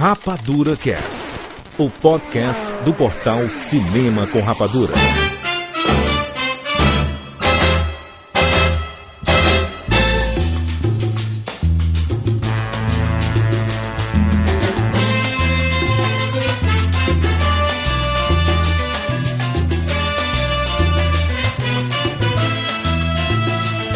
Rapadura 0.00 0.78
Cast, 0.78 1.26
o 1.76 1.90
podcast 1.90 2.72
do 2.86 2.94
portal 2.94 3.50
Cinema 3.50 4.26
com 4.26 4.40
Rapadura. 4.40 4.94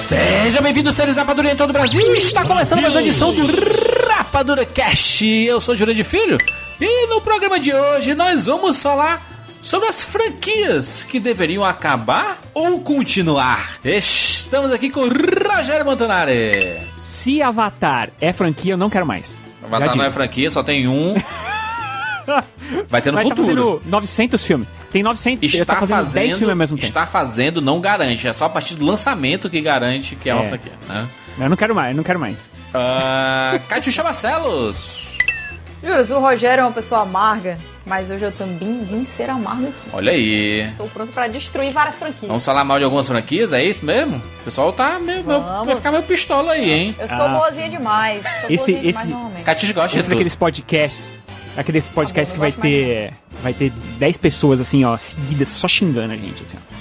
Seja 0.02 0.60
bem-vindo, 0.60 0.92
seres 0.92 1.16
Rapadura 1.16 1.50
em 1.50 1.56
todo 1.56 1.70
o 1.70 1.72
Brasil. 1.72 2.14
Está 2.14 2.44
começando 2.44 2.82
mais 2.82 2.94
uma 2.94 3.00
edição 3.00 3.32
do 3.34 3.93
Rapadura 4.34 4.64
Cast. 4.66 5.24
Eu 5.24 5.60
sou 5.60 5.76
Jurandir 5.76 6.04
Filho 6.04 6.38
e 6.80 7.06
no 7.06 7.20
programa 7.20 7.60
de 7.60 7.72
hoje 7.72 8.16
nós 8.16 8.46
vamos 8.46 8.82
falar 8.82 9.22
sobre 9.62 9.88
as 9.88 10.02
franquias 10.02 11.04
que 11.04 11.20
deveriam 11.20 11.64
acabar 11.64 12.40
ou 12.52 12.80
continuar. 12.80 13.78
Estamos 13.84 14.72
aqui 14.72 14.90
com 14.90 15.02
Rogério 15.02 15.86
Montanari. 15.86 16.80
Se 16.98 17.40
Avatar 17.40 18.10
é 18.20 18.32
franquia, 18.32 18.72
eu 18.72 18.76
não 18.76 18.90
quero 18.90 19.06
mais. 19.06 19.40
Avatar 19.62 19.96
não 19.96 20.04
é 20.04 20.10
franquia, 20.10 20.50
só 20.50 20.64
tem 20.64 20.88
um. 20.88 21.14
Vai 22.90 23.00
ter 23.00 23.12
no 23.12 23.18
Vai 23.18 23.28
tá 23.28 23.36
futuro. 23.36 23.46
fazendo 23.46 23.82
900 23.84 24.42
filmes. 24.44 24.66
Tem 24.90 25.00
900, 25.04 25.42
ele 25.54 25.62
Está 25.62 25.74
tá 25.74 25.80
fazendo 25.80 25.96
10 25.98 26.06
fazendo, 26.08 26.28
filmes 26.38 26.48
ao 26.50 26.56
mesmo 26.56 26.76
tempo. 26.76 26.88
está 26.88 27.06
fazendo 27.06 27.60
não 27.60 27.80
garante, 27.80 28.26
é 28.26 28.32
só 28.32 28.46
a 28.46 28.50
partir 28.50 28.74
do 28.74 28.84
lançamento 28.84 29.48
que 29.48 29.60
garante 29.60 30.16
que 30.16 30.28
é, 30.28 30.34
uma 30.34 30.42
É. 30.42 30.46
franquia, 30.46 30.72
né? 30.88 31.06
Eu 31.38 31.48
não 31.48 31.56
quero 31.56 31.74
mais, 31.74 31.90
eu 31.90 31.96
não 31.96 32.04
quero 32.04 32.18
mais. 32.18 32.48
Uh, 32.70 33.60
Catiuxa 33.68 34.02
Barcelos. 34.02 35.04
Juras, 35.82 36.10
o 36.10 36.18
Rogério 36.18 36.62
é 36.62 36.64
uma 36.64 36.72
pessoa 36.72 37.02
amarga, 37.02 37.58
mas 37.84 38.08
hoje 38.10 38.24
eu 38.24 38.32
também 38.32 38.82
vim 38.84 39.04
ser 39.04 39.28
amargo 39.28 39.68
aqui. 39.68 39.88
Olha 39.92 40.12
aí. 40.12 40.62
Estou 40.62 40.88
pronto 40.88 41.12
para 41.12 41.26
destruir 41.28 41.72
várias 41.72 41.98
franquias. 41.98 42.26
Vamos 42.26 42.44
falar 42.44 42.64
mal 42.64 42.78
de 42.78 42.84
algumas 42.84 43.06
franquias, 43.06 43.52
é 43.52 43.62
isso 43.62 43.84
mesmo? 43.84 44.16
O 44.16 44.44
pessoal 44.44 44.72
tá 44.72 44.98
meio, 44.98 45.22
meio- 45.24 45.42
Vamos. 45.42 45.66
vai 45.66 45.76
ficar 45.76 45.90
meio 45.90 46.02
pistola 46.04 46.52
aí, 46.52 46.70
hein? 46.70 46.96
Eu 46.98 47.06
sou 47.08 47.22
Ah. 47.22 47.28
boazinha 47.28 47.68
demais. 47.68 48.22
Sou 48.22 48.50
Esse- 48.50 48.72
boazinha 48.72 48.78
demais 48.80 48.96
esse- 48.96 49.08
normalmente. 49.08 49.44
Catiuxa 49.44 49.72
gosta 49.74 49.98
Esse 49.98 50.08
daqueles 50.08 50.34
podcasts. 50.34 51.12
Aqueles 51.56 51.86
podcasts 51.88 52.32
que 52.32 52.38
vai 52.40 52.50
ter. 52.50 53.12
Vai 53.42 53.52
ter 53.52 53.70
10 53.98 54.16
pessoas 54.16 54.60
assim, 54.60 54.84
ó, 54.84 54.96
seguidas, 54.96 55.48
só 55.50 55.68
xingando 55.68 56.12
a 56.14 56.16
gente, 56.16 56.42
assim, 56.42 56.56
ó. 56.56 56.74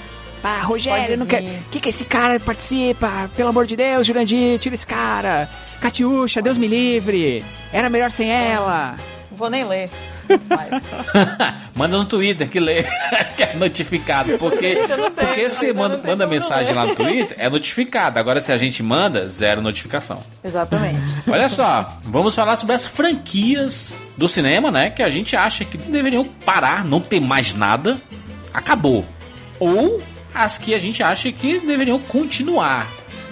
Pá, 0.44 0.60
Rogério, 0.60 1.16
não 1.16 1.24
quero. 1.24 1.46
O 1.46 1.70
que, 1.70 1.80
que 1.80 1.88
esse 1.88 2.04
cara 2.04 2.38
participa? 2.38 3.30
Pelo 3.34 3.48
amor 3.48 3.64
de 3.64 3.76
Deus, 3.76 4.06
Jurandir, 4.06 4.58
tira 4.58 4.74
esse 4.74 4.86
cara. 4.86 5.48
Catiuxa, 5.80 6.42
Deus 6.42 6.58
me 6.58 6.66
livre. 6.66 7.42
Era 7.72 7.88
melhor 7.88 8.10
sem 8.10 8.30
ela. 8.30 8.94
Não 9.30 9.38
vou 9.38 9.48
nem 9.48 9.64
ler. 9.64 9.88
Manda 11.74 11.96
no 11.96 12.04
Twitter 12.04 12.46
que 12.46 12.60
lê, 12.60 12.82
que 13.38 13.42
é 13.42 13.54
notificado. 13.54 14.36
Porque, 14.36 14.80
porque 15.14 15.48
se 15.48 15.72
manda, 15.72 15.96
manda 15.96 16.26
mensagem 16.26 16.74
lá 16.74 16.88
no 16.88 16.94
Twitter, 16.94 17.34
é 17.40 17.48
notificado. 17.48 18.18
Agora, 18.18 18.38
se 18.38 18.52
a 18.52 18.58
gente 18.58 18.82
manda, 18.82 19.26
zero 19.26 19.62
notificação. 19.62 20.22
exatamente. 20.44 21.00
Olha 21.26 21.48
só, 21.48 21.96
vamos 22.02 22.34
falar 22.34 22.56
sobre 22.56 22.74
as 22.74 22.86
franquias 22.86 23.96
do 24.14 24.28
cinema, 24.28 24.70
né? 24.70 24.90
Que 24.90 25.02
a 25.02 25.08
gente 25.08 25.34
acha 25.36 25.64
que 25.64 25.78
deveriam 25.78 26.22
parar, 26.22 26.84
não 26.84 27.00
ter 27.00 27.18
mais 27.18 27.54
nada, 27.54 27.96
acabou. 28.52 29.06
Ou 29.58 30.02
as 30.34 30.58
que 30.58 30.74
a 30.74 30.78
gente 30.78 31.02
acha 31.02 31.30
que 31.30 31.60
deveriam 31.60 31.98
continuar. 31.98 32.88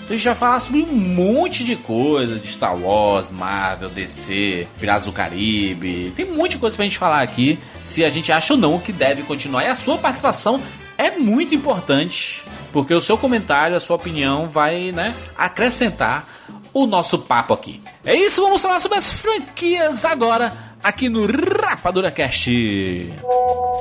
A 0.07 0.13
gente 0.13 0.25
já 0.25 0.35
falar 0.35 0.61
sobre 0.61 0.83
um 0.83 0.95
monte 0.95 1.65
de 1.65 1.75
coisa 1.77 2.39
de 2.39 2.49
Star 2.49 2.77
Wars, 2.77 3.31
Marvel, 3.31 3.89
DC, 3.89 4.67
Piratas 4.79 5.07
do 5.07 5.13
Caribe. 5.13 6.13
Tem 6.15 6.25
muita 6.25 6.59
coisa 6.59 6.77
pra 6.77 6.85
gente 6.85 6.99
falar 6.99 7.23
aqui. 7.23 7.59
Se 7.81 8.05
a 8.05 8.09
gente 8.09 8.31
acha 8.31 8.53
ou 8.53 8.59
não 8.59 8.79
que 8.79 8.93
deve 8.93 9.23
continuar. 9.23 9.65
E 9.65 9.69
a 9.69 9.75
sua 9.75 9.97
participação 9.97 10.61
é 10.99 11.13
muito 11.13 11.55
importante. 11.55 12.43
Porque 12.73 12.93
o 12.93 13.01
seu 13.01 13.17
comentário, 13.17 13.77
a 13.77 13.81
sua 13.81 13.97
opinião 13.97 14.49
vai, 14.49 14.93
né, 14.93 15.15
acrescentar 15.37 16.27
o 16.75 16.87
nosso 16.87 17.19
papo 17.19 17.55
aqui. 17.55 17.83
É 18.05 18.15
isso, 18.15 18.43
vamos 18.43 18.61
falar 18.61 18.81
sobre 18.81 18.99
as 18.99 19.13
franquias 19.13 20.05
agora 20.05 20.72
aqui 20.83 21.09
no 21.09 21.27
Rapadura 21.27 22.11
Cast. 22.11 23.13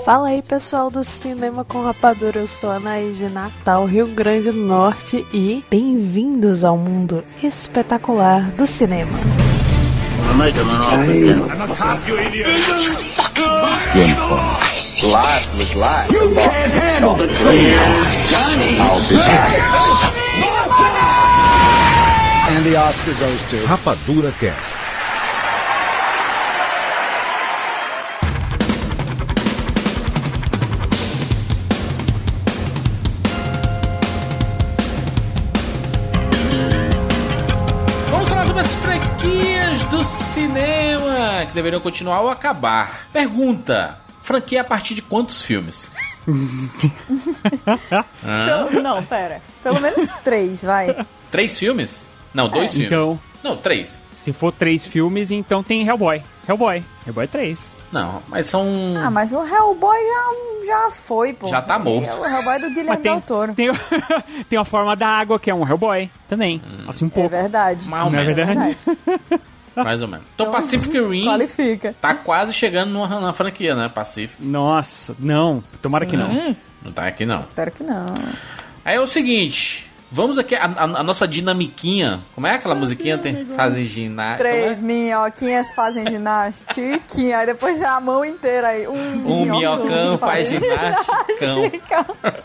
Fala 0.05 0.29
aí 0.29 0.41
pessoal 0.41 0.89
do 0.89 1.03
Cinema 1.03 1.63
com 1.63 1.83
Rapadura, 1.83 2.39
eu 2.39 2.47
sou 2.47 2.71
a 2.71 2.75
Anaí 2.75 3.13
de 3.13 3.29
Natal, 3.29 3.85
Rio 3.85 4.07
Grande 4.07 4.51
do 4.51 4.57
Norte 4.57 5.25
e 5.33 5.63
bem-vindos 5.69 6.63
ao 6.63 6.77
mundo 6.77 7.23
espetacular 7.41 8.51
do 8.51 8.65
cinema. 8.67 9.11
And 22.49 22.63
the 22.65 22.75
Oscar 22.75 23.13
goes 23.13 23.41
to. 23.49 23.65
Rapadura 23.67 24.31
Cast. 24.39 24.80
Do 39.91 40.03
cinema 40.03 41.45
que 41.47 41.53
deveriam 41.53 41.81
continuar 41.81 42.21
ou 42.21 42.29
acabar. 42.29 43.07
Pergunta: 43.11 43.99
franquia 44.21 44.61
a 44.61 44.63
partir 44.63 44.93
de 44.95 45.01
quantos 45.01 45.41
filmes? 45.41 45.89
Pelo- 48.21 48.81
não, 48.81 49.03
pera. 49.03 49.41
Pelo 49.63 49.79
menos 49.79 50.09
três, 50.23 50.63
vai. 50.63 50.95
Três 51.29 51.57
filmes? 51.57 52.11
Não, 52.33 52.47
dois 52.47 52.71
filmes. 52.71 52.87
Então, 52.91 53.19
Não, 53.43 53.57
três. 53.57 54.01
se 54.15 54.31
for 54.31 54.51
três 54.53 54.85
filmes, 54.87 55.31
então 55.31 55.61
tem 55.63 55.85
Hellboy. 55.85 56.23
Hellboy. 56.47 56.83
Hellboy 57.05 57.23
é 57.23 57.27
3. 57.27 57.73
Não, 57.91 58.21
mas 58.27 58.45
são. 58.45 58.65
Ah, 59.03 59.11
mas 59.11 59.31
o 59.33 59.43
Hellboy 59.45 59.97
já, 59.99 60.65
já 60.65 60.89
foi, 60.91 61.33
pô. 61.33 61.47
Já 61.47 61.61
tá 61.61 61.77
morto. 61.77 62.09
O 62.21 62.25
Hellboy 62.25 62.55
é 62.55 62.59
do 62.59 62.69
Guilherme 62.69 63.01
tem, 63.01 63.11
Del 63.11 63.21
Toro. 63.21 63.53
tem, 63.53 63.67
tem 64.49 64.57
a 64.59 64.63
forma 64.63 64.95
da 64.95 65.07
água, 65.07 65.37
que 65.39 65.49
é 65.51 65.55
um 65.55 65.67
Hellboy 65.67 66.09
também. 66.29 66.61
Assim 66.87 67.05
um 67.05 67.07
É 67.09 67.11
pouco. 67.11 67.29
verdade. 67.29 67.87
Mais 67.89 68.05
ou 68.05 68.11
Não 68.11 68.19
é 68.19 68.23
verdade? 68.23 68.77
Mais 69.75 70.01
ou 70.01 70.07
menos. 70.07 70.25
Então, 70.35 70.51
Pacific 70.51 70.91
Rim 70.99 71.25
Qualifica. 71.25 71.95
tá 72.01 72.13
quase 72.13 72.51
chegando 72.53 72.91
numa, 72.91 73.07
na 73.19 73.31
franquia, 73.33 73.73
né? 73.75 73.89
Pacific. 73.93 74.43
Nossa, 74.43 75.15
não. 75.19 75.63
Tomara 75.81 76.05
que 76.05 76.17
não. 76.17 76.55
Não 76.83 76.91
tá 76.91 77.07
aqui, 77.07 77.25
não. 77.25 77.39
Espero 77.39 77.71
que 77.71 77.83
não. 77.83 78.05
Aí 78.83 78.95
é 78.95 78.99
o 78.99 79.07
seguinte. 79.07 79.89
Vamos 80.13 80.37
aqui, 80.37 80.55
a, 80.55 80.65
a- 80.65 80.83
a 80.99 81.03
nossa 81.03 81.25
dinamiquinha. 81.25 82.19
Como 82.35 82.45
é 82.45 82.55
aquela 82.55 82.75
musiquinha? 82.75 83.17
Tem, 83.17 83.45
fazem 83.45 83.83
ginástica. 83.85 84.49
Três 84.49 84.81
minhoquinhas 84.81 85.71
fazem 85.73 86.05
ginástica, 86.05 87.37
aí 87.37 87.45
depois 87.45 87.81
a 87.81 87.97
mão 88.01 88.25
inteira 88.25 88.67
aí. 88.69 88.85
Um, 88.89 89.25
Um 89.25 89.45
minhocão 89.45 90.17
faz 90.17 90.49
ginástica. 90.49 92.05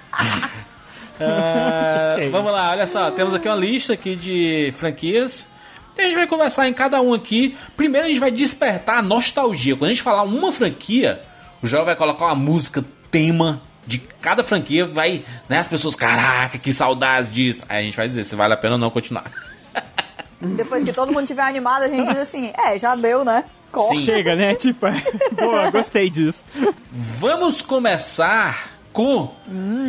Ah, 1.18 2.12
Ok. 2.16 2.30
vamos 2.30 2.52
lá, 2.52 2.70
olha 2.70 2.86
só. 2.86 3.10
Temos 3.10 3.34
aqui 3.34 3.48
uma 3.48 3.56
lista 3.56 3.94
aqui 3.94 4.14
de 4.14 4.70
franquias. 4.76 5.48
E 5.96 6.00
a 6.00 6.04
gente 6.04 6.14
vai 6.14 6.26
conversar 6.26 6.68
em 6.68 6.74
cada 6.74 7.00
um 7.00 7.14
aqui. 7.14 7.56
Primeiro 7.76 8.06
a 8.06 8.08
gente 8.08 8.20
vai 8.20 8.30
despertar 8.30 8.98
a 8.98 9.02
nostalgia. 9.02 9.76
Quando 9.76 9.90
a 9.90 9.94
gente 9.94 10.02
falar 10.02 10.22
uma 10.22 10.52
franquia, 10.52 11.22
o 11.62 11.66
João 11.66 11.84
vai 11.84 11.96
colocar 11.96 12.26
uma 12.26 12.34
música 12.34 12.84
tema 13.10 13.60
de 13.86 13.98
cada 13.98 14.44
franquia. 14.44 14.86
Vai, 14.86 15.24
né? 15.48 15.58
As 15.58 15.68
pessoas, 15.68 15.96
caraca, 15.96 16.58
que 16.58 16.72
saudades 16.72 17.30
disso. 17.30 17.64
Aí 17.68 17.78
a 17.78 17.82
gente 17.82 17.96
vai 17.96 18.08
dizer 18.08 18.24
se 18.24 18.36
vale 18.36 18.52
a 18.52 18.56
pena 18.56 18.74
ou 18.74 18.80
não 18.80 18.90
continuar. 18.90 19.30
Depois 20.40 20.84
que 20.84 20.92
todo 20.92 21.12
mundo 21.12 21.26
tiver 21.26 21.42
animado, 21.42 21.82
a 21.82 21.88
gente 21.88 22.06
diz 22.06 22.18
assim: 22.18 22.52
é, 22.58 22.78
já 22.78 22.94
deu, 22.94 23.24
né? 23.24 23.44
Corre. 23.72 23.98
Chega, 24.02 24.36
né? 24.36 24.54
Tipo, 24.56 24.86
boa, 25.32 25.70
gostei 25.70 26.10
disso. 26.10 26.44
Vamos 26.90 27.62
começar 27.62 28.70
com 28.92 29.30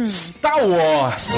Star 0.06 0.66
Wars. 0.66 1.32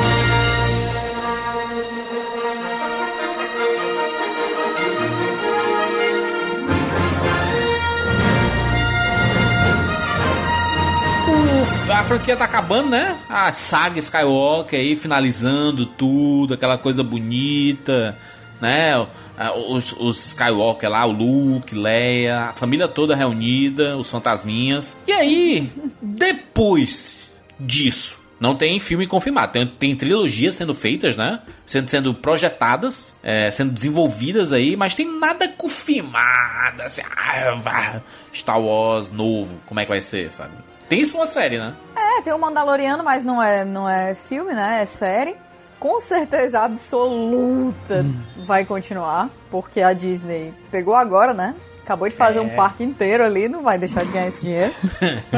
A 11.99 12.03
franquia 12.05 12.37
tá 12.37 12.45
acabando, 12.45 12.91
né? 12.91 13.19
A 13.27 13.51
saga 13.51 13.99
Skywalker 13.99 14.79
aí 14.79 14.95
finalizando 14.95 15.85
tudo, 15.85 16.53
aquela 16.53 16.77
coisa 16.77 17.03
bonita, 17.03 18.17
né? 18.61 18.93
Ah, 19.37 19.51
Os, 19.53 19.91
os 19.99 20.27
Skywalker 20.27 20.89
lá, 20.89 21.05
o 21.05 21.11
Luke, 21.11 21.75
Leia, 21.75 22.45
a 22.45 22.53
família 22.53 22.87
toda 22.87 23.17
reunida, 23.17 23.97
os 23.97 24.09
fantasminhas. 24.09 24.97
E 25.05 25.11
aí, 25.11 25.69
depois 26.01 27.29
disso, 27.59 28.17
Não 28.39 28.55
tem 28.55 28.79
filme 28.79 29.05
confirmado. 29.05 29.51
Tem, 29.51 29.67
tem 29.67 29.93
trilogias 29.93 30.55
sendo 30.55 30.73
feitas, 30.73 31.17
né? 31.17 31.41
Sendo, 31.65 31.89
sendo 31.89 32.13
projetadas, 32.13 33.13
é, 33.21 33.51
sendo 33.51 33.73
desenvolvidas 33.73 34.53
aí, 34.53 34.77
mas 34.77 34.93
tem 34.93 35.05
nada 35.19 35.49
confirmado. 35.49 36.81
Assim, 36.81 37.01
ah, 37.11 37.99
Star 38.33 38.61
Wars 38.61 39.11
novo, 39.11 39.59
como 39.65 39.81
é 39.81 39.83
que 39.83 39.89
vai 39.89 39.99
ser, 39.99 40.31
sabe? 40.31 40.53
Tem 40.89 41.00
isso 41.00 41.15
uma 41.18 41.27
série, 41.27 41.57
né? 41.59 41.74
É, 41.95 42.21
tem 42.21 42.33
o 42.33 42.39
Mandaloriano, 42.39 43.03
mas 43.03 43.24
não 43.24 43.41
é, 43.41 43.63
não 43.63 43.88
é 43.88 44.15
filme, 44.15 44.53
né? 44.53 44.80
É 44.81 44.86
série. 44.86 45.36
Com 45.80 46.01
certeza 46.01 46.59
absoluta 46.62 48.06
vai 48.38 48.65
continuar, 48.65 49.30
porque 49.50 49.81
a 49.81 49.94
Disney 49.94 50.53
pegou 50.69 50.94
agora, 50.95 51.33
né? 51.33 51.56
Acabou 51.83 52.07
de 52.09 52.15
fazer 52.15 52.39
É. 52.39 52.41
um 52.41 52.50
parque 52.50 52.83
inteiro 52.83 53.24
ali, 53.24 53.47
não 53.50 53.63
vai 53.63 53.77
deixar 53.77 54.03
de 54.06 54.12
ganhar 54.12 54.27
esse 54.27 54.41
dinheiro. 54.44 54.74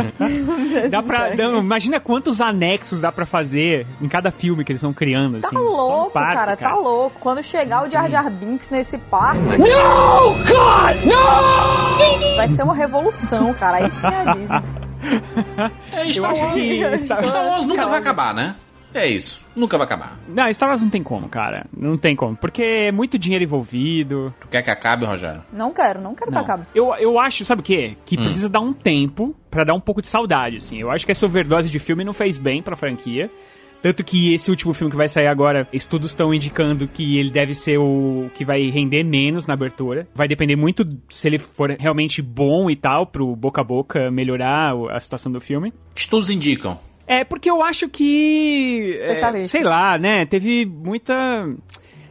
Dá 0.90 1.02
pra, 1.02 1.34
imagina 1.36 1.98
quantos 2.00 2.42
anexos 2.42 3.00
dá 3.00 3.10
pra 3.12 3.26
fazer 3.26 3.88
em 4.02 4.10
cada 4.10 4.32
filme 4.32 4.66
que 4.66 4.72
eles 4.72 4.80
estão 4.82 4.94
criando, 4.94 5.40
Tá 5.40 5.48
assim. 5.48 5.58
Um 5.58 5.62
louco, 5.62 6.12
parque, 6.12 6.36
cara, 6.36 6.58
tá 6.58 6.76
louco. 6.76 7.20
Quando 7.22 7.42
chegar 7.44 7.88
o 7.88 7.90
Jar 7.90 8.10
Jar 8.10 8.30
Binks 8.30 8.70
nesse 8.70 8.98
parque. 8.98 9.40
No, 9.44 10.34
God, 10.44 11.06
no! 11.06 12.36
Vai 12.36 12.48
ser 12.50 12.64
uma 12.64 12.76
revolução, 12.76 13.54
cara. 13.54 13.78
Aí 13.78 13.90
sim 13.90 14.08
é 14.08 14.30
a 14.30 14.34
Disney. 14.34 14.64
É, 15.94 16.08
Eu 16.08 16.14
Star 16.14 16.36
Wars, 16.36 16.54
que 16.54 16.98
Star- 16.98 17.28
Star 17.28 17.46
Wars 17.48 17.68
nunca 17.68 17.88
vai 17.88 18.00
acabar, 18.00 18.34
né? 18.34 18.56
É 18.94 19.08
isso. 19.08 19.42
Nunca 19.56 19.78
vai 19.78 19.86
acabar. 19.86 20.18
Não, 20.28 20.52
Star 20.54 20.68
Wars 20.68 20.84
não 20.84 20.90
tem 20.90 21.02
como, 21.02 21.30
cara. 21.30 21.66
Não 21.76 21.98
tem 21.98 22.14
como. 22.14 22.36
Porque 22.36 22.62
é 22.62 22.92
muito 22.92 23.18
dinheiro 23.18 23.44
envolvido. 23.44 24.34
Tu 24.42 24.48
quer 24.50 24.62
que 24.62 24.70
acabe, 24.70 25.06
Rogério? 25.06 25.42
Não 25.54 25.72
quero, 25.74 26.02
não 26.02 26.14
quero 26.14 26.30
que 26.30 26.36
Não. 26.36 26.44
acabe. 26.44 26.66
Eu, 26.76 26.94
eu 26.96 27.18
acho, 27.18 27.46
sabe 27.46 27.62
o 27.62 27.64
quê? 27.64 27.96
Que 28.06 28.18
Hum. 28.20 28.24
precisa 28.24 28.50
dar 28.50 28.60
um 28.60 28.74
tempo 28.74 29.34
pra 29.50 29.64
dar 29.64 29.74
um 29.74 29.80
pouco 29.80 30.02
de 30.02 30.08
saudade, 30.08 30.58
assim. 30.58 30.78
Eu 30.78 30.92
acho 30.92 31.06
que 31.06 31.12
essa 31.12 31.26
overdose 31.26 31.70
de 31.70 31.80
filme 31.80 32.04
não 32.04 32.12
fez 32.14 32.38
bem 32.38 32.62
pra 32.62 32.76
franquia. 32.76 33.30
Tanto 33.82 34.04
que 34.04 34.34
esse 34.34 34.50
último 34.50 34.74
filme 34.74 34.92
que 34.92 34.98
vai 34.98 35.10
sair 35.10 35.28
agora, 35.28 35.68
estudos 35.74 36.12
estão 36.12 36.34
indicando 36.34 36.88
que 36.88 37.18
ele 37.18 37.32
deve 37.32 37.56
ser 37.56 37.78
o 37.78 38.30
que 38.36 38.46
vai 38.46 38.70
render 38.70 39.04
menos 39.04 39.48
na 39.48 39.54
abertura. 39.54 40.08
Vai 40.14 40.28
depender 40.28 40.56
muito 40.56 40.88
se 41.10 41.28
ele 41.28 41.40
for 41.40 41.76
realmente 41.80 42.22
bom 42.22 42.70
e 42.70 42.76
tal, 42.76 43.08
pro 43.08 43.36
boca 43.36 43.62
a 43.62 43.64
boca 43.64 44.12
melhorar 44.12 44.74
a 44.92 45.00
situação 45.00 45.32
do 45.32 45.42
filme. 45.42 45.74
Estudos 45.96 46.30
indicam. 46.30 46.80
É, 47.08 47.24
porque 47.26 47.50
eu 47.50 47.62
acho 47.62 47.90
que. 47.90 48.86
é, 48.88 48.94
Especialista. 48.94 49.58
sei 49.58 49.64
lá, 49.64 49.98
né? 49.98 50.26
Teve 50.26 50.66
muita. 50.66 51.46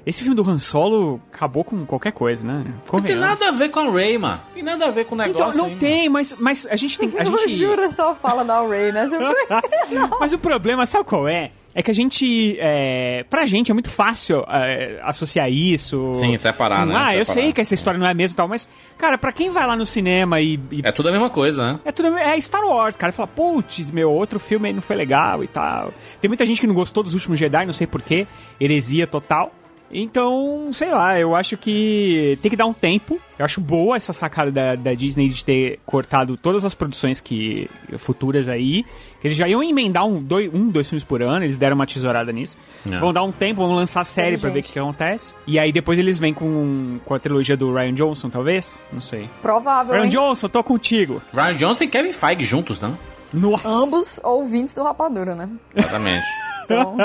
Esse 0.06 0.22
filme 0.22 0.34
do 0.34 0.48
Han 0.48 0.58
Solo 0.58 1.20
acabou 1.32 1.62
com 1.62 1.84
qualquer 1.84 2.12
coisa, 2.12 2.46
né? 2.46 2.64
Não 2.92 3.02
tem 3.02 3.16
nada 3.16 3.48
a 3.48 3.50
ver 3.50 3.68
com 3.68 3.80
a 3.80 3.90
Ray, 3.90 4.16
mano. 4.18 4.40
Tem 4.54 4.62
nada 4.62 4.86
a 4.86 4.90
ver 4.90 5.04
com 5.04 5.14
o 5.14 5.18
negócio 5.18 5.48
Então, 5.50 5.62
não 5.62 5.66
aí, 5.66 5.76
tem, 5.76 6.08
mas, 6.08 6.34
mas 6.38 6.66
a 6.70 6.76
gente 6.76 6.98
tem. 6.98 7.10
A 7.18 7.24
Eu 7.24 7.38
gente... 7.38 7.56
juro, 7.56 7.88
só 7.90 8.14
fala 8.14 8.44
da 8.44 8.60
Ray, 8.60 8.92
né? 8.92 9.08
Mas 10.18 10.32
o 10.32 10.38
problema, 10.38 10.86
sabe 10.86 11.04
qual 11.04 11.28
é? 11.28 11.50
É 11.74 11.82
que 11.82 11.90
a 11.90 11.94
gente. 11.94 12.56
É, 12.58 13.24
pra 13.30 13.46
gente 13.46 13.70
é 13.70 13.74
muito 13.74 13.88
fácil 13.90 14.44
é, 14.48 15.00
associar 15.04 15.48
isso. 15.50 16.12
Sim, 16.16 16.36
separar, 16.36 16.80
com, 16.80 16.86
né? 16.86 16.94
Ah, 16.98 17.16
eu 17.16 17.24
Separar. 17.24 17.42
sei 17.44 17.52
que 17.52 17.60
essa 17.60 17.74
história 17.74 17.98
não 17.98 18.06
é 18.06 18.10
a 18.10 18.14
mesma 18.14 18.34
e 18.34 18.36
tal, 18.36 18.48
mas, 18.48 18.68
cara, 18.98 19.16
pra 19.16 19.32
quem 19.32 19.50
vai 19.50 19.66
lá 19.66 19.76
no 19.76 19.86
cinema 19.86 20.40
e. 20.40 20.58
e 20.72 20.80
É 20.84 20.90
tudo 20.90 21.08
a 21.08 21.12
mesma 21.12 21.30
coisa, 21.30 21.72
né? 21.72 21.80
é 21.84 21.92
tudo 21.92 22.16
é 22.18 22.40
Star 22.40 22.64
Wars, 22.64 22.96
cara. 22.96 23.12
Fala, 23.12 23.28
putz, 23.28 23.90
meu, 23.90 24.10
outro 24.10 24.40
filme 24.40 24.68
aí 24.68 24.74
não 24.74 24.82
foi 24.82 24.96
legal 24.96 25.44
e 25.44 25.46
tal. 25.46 25.92
Tem 26.20 26.28
muita 26.28 26.44
gente 26.44 26.60
que 26.60 26.66
não 26.66 26.74
gostou 26.74 27.02
dos 27.02 27.14
últimos 27.14 27.38
Jedi, 27.38 27.64
não 27.64 27.72
sei 27.72 27.86
porquê. 27.86 28.26
Heresia 28.60 29.06
total. 29.06 29.52
Então, 29.92 30.70
sei 30.72 30.90
lá, 30.90 31.18
eu 31.18 31.34
acho 31.34 31.56
que 31.56 32.38
tem 32.40 32.50
que 32.50 32.56
dar 32.56 32.66
um 32.66 32.72
tempo. 32.72 33.20
Eu 33.38 33.44
acho 33.44 33.60
boa 33.60 33.96
essa 33.96 34.12
sacada 34.12 34.50
da, 34.52 34.74
da 34.74 34.94
Disney 34.94 35.28
de 35.28 35.44
ter 35.44 35.80
cortado 35.84 36.36
todas 36.36 36.64
as 36.64 36.74
produções 36.74 37.20
que 37.20 37.68
futuras 37.98 38.48
aí. 38.48 38.84
Que 39.20 39.28
eles 39.28 39.36
já 39.36 39.48
iam 39.48 39.62
emendar 39.62 40.06
um 40.06 40.22
dois, 40.22 40.52
um, 40.54 40.68
dois 40.68 40.88
filmes 40.88 41.04
por 41.04 41.22
ano, 41.22 41.44
eles 41.44 41.58
deram 41.58 41.74
uma 41.74 41.86
tesourada 41.86 42.32
nisso. 42.32 42.56
É. 42.90 42.98
Vão 42.98 43.12
dar 43.12 43.22
um 43.22 43.32
tempo, 43.32 43.66
vão 43.66 43.74
lançar 43.74 44.04
série 44.04 44.38
pra 44.38 44.50
ver 44.50 44.60
o 44.60 44.62
que, 44.62 44.72
que 44.72 44.78
acontece. 44.78 45.32
E 45.46 45.58
aí 45.58 45.72
depois 45.72 45.98
eles 45.98 46.18
vêm 46.18 46.32
com, 46.32 46.98
com 47.04 47.14
a 47.14 47.18
trilogia 47.18 47.56
do 47.56 47.72
Ryan 47.72 47.94
Johnson, 47.94 48.30
talvez? 48.30 48.80
Não 48.92 49.00
sei. 49.00 49.28
Provável, 49.42 49.94
Ryan 49.94 50.04
hein? 50.04 50.10
Johnson, 50.10 50.48
tô 50.48 50.62
contigo. 50.62 51.20
Ryan 51.34 51.54
Johnson 51.56 51.84
e 51.84 51.88
Kevin 51.88 52.12
Feige 52.12 52.44
juntos, 52.44 52.80
né? 52.80 52.92
Nossa! 53.32 53.68
Ambos 53.68 54.20
ouvintes 54.24 54.74
do 54.74 54.82
Rapadura, 54.82 55.34
né? 55.34 55.48
Exatamente. 55.74 56.26
Então, 56.64 56.96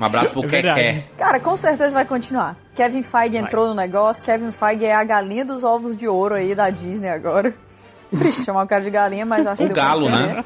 Um 0.00 0.04
abraço 0.04 0.32
pro 0.32 0.44
É 0.44 0.46
verdade. 0.46 0.80
Keké. 0.80 1.04
cara, 1.18 1.40
com 1.40 1.56
certeza 1.56 1.90
vai 1.90 2.04
continuar. 2.04 2.56
Kevin 2.74 3.02
Feige 3.02 3.36
entrou 3.36 3.66
no 3.68 3.74
negócio. 3.74 4.22
Kevin 4.22 4.52
Feige 4.52 4.84
é 4.84 4.94
a 4.94 5.02
galinha 5.02 5.44
dos 5.44 5.64
ovos 5.64 5.96
de 5.96 6.06
ouro 6.06 6.36
aí 6.36 6.54
da 6.54 6.70
Disney 6.70 7.08
agora. 7.08 7.52
Triste 8.16 8.44
chamar 8.44 8.64
o 8.64 8.68
cara 8.68 8.82
de 8.84 8.90
galinha, 8.90 9.26
mas 9.26 9.44
acho 9.46 9.56
que 9.56 9.62
O 9.64 9.66
deu 9.66 9.74
pra 9.74 9.84
galo, 9.84 10.08
né? 10.08 10.44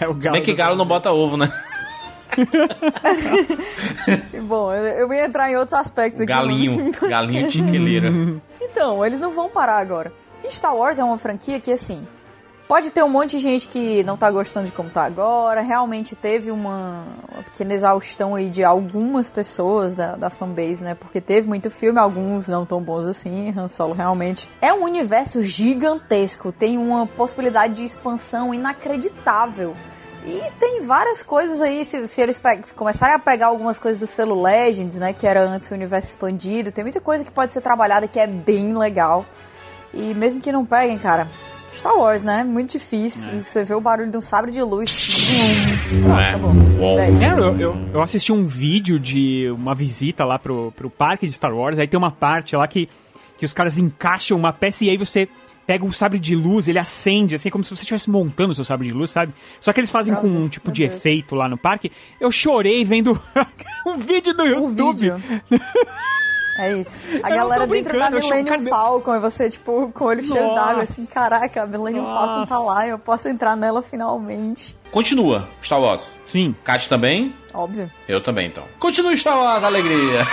É 0.00 0.08
o 0.08 0.14
Se 0.14 0.20
galo. 0.20 0.32
bem 0.34 0.42
que 0.42 0.54
galo 0.54 0.76
não 0.76 0.86
bota 0.86 1.12
ovo, 1.12 1.36
né? 1.36 1.52
Bom, 4.46 4.72
eu, 4.72 4.84
eu 4.84 5.12
ia 5.12 5.26
entrar 5.26 5.50
em 5.50 5.56
outros 5.56 5.78
aspectos 5.78 6.20
aqui. 6.22 6.32
Galinho. 6.32 6.92
Galinho 7.02 7.48
tiqueleiro. 7.50 8.40
Então, 8.60 9.04
eles 9.04 9.18
não 9.18 9.30
vão 9.30 9.48
parar 9.48 9.78
agora. 9.78 10.12
Star 10.50 10.74
Wars 10.76 10.98
é 10.98 11.04
uma 11.04 11.18
franquia 11.18 11.58
que, 11.58 11.72
assim, 11.72 12.06
pode 12.68 12.90
ter 12.90 13.02
um 13.02 13.08
monte 13.08 13.32
de 13.32 13.38
gente 13.38 13.68
que 13.68 14.02
não 14.04 14.16
tá 14.16 14.30
gostando 14.30 14.66
de 14.66 14.72
como 14.72 14.90
tá 14.90 15.04
agora. 15.04 15.60
Realmente 15.60 16.14
teve 16.14 16.50
uma, 16.50 17.04
uma 17.32 17.42
pequena 17.42 17.74
exaustão 17.74 18.34
aí 18.34 18.50
de 18.50 18.64
algumas 18.64 19.30
pessoas 19.30 19.94
da, 19.94 20.16
da 20.16 20.30
fanbase, 20.30 20.82
né? 20.82 20.94
Porque 20.94 21.20
teve 21.20 21.48
muito 21.48 21.70
filme, 21.70 21.98
alguns 21.98 22.48
não 22.48 22.66
tão 22.66 22.82
bons 22.82 23.06
assim. 23.06 23.54
Han 23.56 23.68
Solo 23.68 23.94
realmente 23.94 24.48
é 24.60 24.72
um 24.72 24.82
universo 24.84 25.42
gigantesco, 25.42 26.52
tem 26.52 26.76
uma 26.78 27.06
possibilidade 27.06 27.74
de 27.74 27.84
expansão 27.84 28.52
inacreditável. 28.52 29.74
E 30.24 30.42
tem 30.58 30.80
várias 30.80 31.22
coisas 31.22 31.62
aí, 31.62 31.84
se, 31.84 32.04
se 32.08 32.20
eles 32.20 32.42
se 32.64 32.74
começarem 32.74 33.14
a 33.14 33.18
pegar 33.18 33.46
algumas 33.46 33.78
coisas 33.78 34.00
do 34.00 34.08
selo 34.08 34.42
Legends, 34.42 34.98
né, 34.98 35.12
que 35.12 35.24
era 35.24 35.40
antes 35.40 35.70
o 35.70 35.74
universo 35.74 36.08
expandido, 36.08 36.72
tem 36.72 36.82
muita 36.82 37.00
coisa 37.00 37.24
que 37.24 37.30
pode 37.30 37.52
ser 37.52 37.60
trabalhada 37.60 38.08
que 38.08 38.18
é 38.18 38.26
bem 38.26 38.76
legal. 38.76 39.24
E 39.94 40.12
mesmo 40.14 40.40
que 40.40 40.50
não 40.50 40.66
peguem, 40.66 40.98
cara, 40.98 41.28
Star 41.72 41.94
Wars, 41.96 42.22
né, 42.22 42.42
muito 42.42 42.72
difícil. 42.72 43.26
Você 43.34 43.62
vê 43.64 43.74
o 43.74 43.80
barulho 43.80 44.10
de 44.10 44.16
um 44.16 44.22
sabre 44.22 44.50
de 44.50 44.62
luz. 44.62 45.28
Pronto, 46.02 46.18
É. 46.18 46.28
acabou. 46.28 46.98
É. 46.98 47.08
É, 47.10 47.32
eu, 47.32 47.60
eu, 47.60 47.76
eu 47.94 48.02
assisti 48.02 48.32
um 48.32 48.46
vídeo 48.46 48.98
de 48.98 49.50
uma 49.50 49.74
visita 49.74 50.24
lá 50.24 50.38
pro, 50.38 50.72
pro 50.74 50.88
parque 50.88 51.26
de 51.26 51.32
Star 51.32 51.54
Wars, 51.54 51.78
aí 51.78 51.86
tem 51.86 51.98
uma 51.98 52.10
parte 52.10 52.56
lá 52.56 52.66
que, 52.66 52.88
que 53.36 53.44
os 53.44 53.52
caras 53.52 53.76
encaixam 53.78 54.38
uma 54.38 54.52
peça 54.52 54.84
e 54.84 54.90
aí 54.90 54.96
você 54.96 55.28
pega 55.66 55.84
um 55.84 55.90
sabre 55.92 56.18
de 56.20 56.34
luz, 56.36 56.68
ele 56.68 56.78
acende, 56.78 57.34
assim, 57.34 57.50
como 57.50 57.64
se 57.64 57.70
você 57.70 57.82
estivesse 57.82 58.08
montando 58.08 58.52
o 58.52 58.54
seu 58.54 58.64
sabre 58.64 58.86
de 58.86 58.92
luz, 58.94 59.10
sabe? 59.10 59.34
Só 59.60 59.72
que 59.72 59.80
eles 59.80 59.90
fazem 59.90 60.14
com 60.14 60.28
um 60.28 60.48
tipo 60.48 60.70
de 60.72 60.86
Deus. 60.86 60.94
efeito 60.96 61.34
lá 61.34 61.48
no 61.48 61.58
parque. 61.58 61.90
Eu 62.20 62.30
chorei 62.30 62.84
vendo 62.84 63.20
um 63.84 63.98
vídeo 63.98 64.32
do 64.32 64.44
O 64.44 64.46
YouTube. 64.46 65.10
vídeo. 65.10 65.20
É 66.58 66.72
isso. 66.72 67.04
A 67.22 67.30
Eu 67.30 67.36
galera 67.36 67.66
dentro 67.66 67.98
da 67.98 68.10
Millennium 68.10 68.58
cara, 68.58 68.62
Falcon 68.62 69.14
e 69.16 69.20
você, 69.20 69.50
tipo, 69.50 69.90
com 69.92 70.04
o 70.04 70.06
olho 70.08 70.22
cheio 70.22 70.42
Nossa. 70.42 70.54
d'água, 70.66 70.82
assim, 70.82 71.06
caraca, 71.06 71.62
a 71.62 71.66
Millennium 71.66 72.04
Falcon 72.06 72.44
tá 72.46 72.54
Nossa. 72.54 72.58
lá, 72.58 72.86
eu 72.86 72.98
posso 72.98 73.28
entrar 73.28 73.56
nela 73.56 73.82
finalmente. 73.82 74.76
Continua, 74.90 75.48
Star 75.62 75.80
Wars. 75.80 76.10
Sim. 76.26 76.54
Kat 76.64 76.88
também? 76.88 77.34
Óbvio. 77.52 77.90
Eu 78.08 78.22
também, 78.22 78.46
então. 78.46 78.64
Continua 78.78 79.16
Star 79.16 79.36
Wars, 79.38 79.62
alegria. 79.64 80.26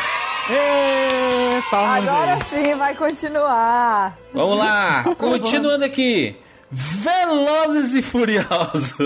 Ê, 0.50 1.62
palmas 1.72 2.08
Agora 2.08 2.34
aí. 2.36 2.42
sim 2.42 2.76
vai 2.76 2.94
continuar. 2.96 4.18
Vamos 4.34 4.58
lá, 4.58 5.04
continuando 5.18 5.86
aqui. 5.86 6.36
Velozes 6.70 7.94
e 7.94 8.02
Furiosos. 8.02 9.00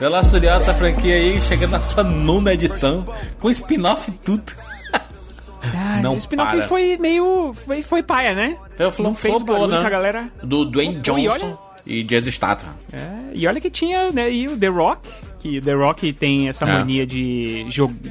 E 0.00 0.04
Furiosos, 0.04 0.42
essa 0.44 0.74
franquia 0.74 1.14
aí, 1.14 1.40
chegando 1.42 1.72
na 1.72 1.80
sua 1.80 2.04
nona 2.04 2.54
edição, 2.54 3.04
com 3.40 3.50
spin-off 3.50 4.08
e 4.10 4.14
tudo. 4.14 4.52
Não 6.02 6.14
o 6.14 6.18
spin-off 6.18 6.62
foi 6.62 6.96
meio. 6.98 7.52
Foi, 7.66 7.82
foi 7.82 8.02
paia, 8.02 8.32
né? 8.32 8.56
Foi, 8.76 8.90
foi, 8.92 9.04
Não 9.04 9.12
fez 9.14 9.42
barulho 9.42 9.82
né? 9.82 9.90
galera. 9.90 10.28
Do 10.42 10.64
Dwayne 10.64 10.96
e 10.96 11.00
Johnson 11.00 11.46
olha- 11.46 11.58
e 11.84 12.04
Jason 12.04 12.30
Statham. 12.30 12.68
É, 12.92 12.98
e 13.34 13.46
olha 13.48 13.60
que 13.60 13.70
tinha, 13.70 14.12
né, 14.12 14.30
e 14.30 14.46
o 14.46 14.56
The 14.56 14.68
Rock, 14.68 15.08
que 15.40 15.60
The 15.60 15.72
Rock 15.72 16.12
tem 16.12 16.48
essa 16.48 16.64
É. 16.64 16.72
mania 16.72 17.04
de, 17.06 17.64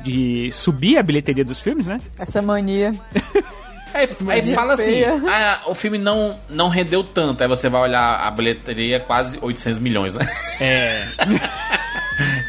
de 0.03 0.49
subir 0.51 0.97
a 0.97 1.03
bilheteria 1.03 1.45
dos 1.45 1.59
filmes, 1.61 1.87
né? 1.87 1.99
Essa 2.19 2.41
mania. 2.41 2.93
Aí, 3.93 4.07
aí 4.27 4.53
fala 4.53 4.73
assim, 4.73 5.01
ah, 5.27 5.61
o 5.65 5.73
filme 5.73 5.97
não, 5.97 6.37
não 6.49 6.67
rendeu 6.67 7.03
tanto. 7.03 7.41
Aí 7.41 7.47
você 7.47 7.67
vai 7.69 7.81
olhar 7.81 8.15
a 8.19 8.29
bilheteria, 8.29 8.99
quase 8.99 9.39
800 9.41 9.79
milhões, 9.79 10.13
né? 10.13 10.27
É. 10.59 11.07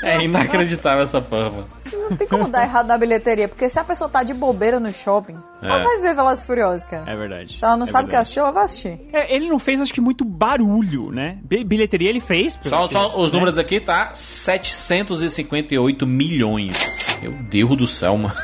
É 0.02 0.22
inacreditável 0.22 1.04
essa 1.04 1.20
forma. 1.20 1.66
Não 2.10 2.16
tem 2.16 2.26
como 2.28 2.48
dar 2.48 2.62
errado 2.62 2.86
na 2.86 2.96
bilheteria, 2.96 3.48
porque 3.48 3.68
se 3.68 3.78
a 3.78 3.84
pessoa 3.84 4.08
tá 4.08 4.22
de 4.22 4.32
bobeira 4.32 4.78
no 4.78 4.92
shopping, 4.92 5.34
ela 5.60 5.80
É. 5.80 5.84
vai 5.84 5.98
ver 6.00 6.14
Velozes 6.14 6.42
e 6.44 6.46
Furiosos, 6.46 6.84
cara. 6.84 7.10
É 7.10 7.16
verdade. 7.16 7.58
Se 7.58 7.64
ela 7.64 7.76
não 7.76 7.84
É 7.84 7.88
sabe 7.88 8.06
o 8.06 8.10
que 8.10 8.16
assistiu, 8.16 8.42
ela 8.44 8.52
vai 8.52 8.64
assistir. 8.64 9.00
É, 9.12 9.34
ele 9.34 9.48
não 9.48 9.58
fez, 9.58 9.80
acho 9.80 9.92
que, 9.92 10.00
muito 10.00 10.24
barulho, 10.24 11.10
né? 11.10 11.38
Bi- 11.42 11.64
Bilheteria 11.64 12.08
ele 12.10 12.20
fez. 12.20 12.58
Só, 12.62 12.86
só 12.88 13.18
os 13.20 13.30
né? 13.32 13.38
números 13.38 13.58
aqui, 13.58 13.80
tá? 13.80 14.10
758 14.14 16.06
milhões. 16.06 17.18
Meu 17.22 17.32
Deus 17.50 17.76
do 17.76 17.86
céu, 17.86 18.16
mano. 18.16 18.34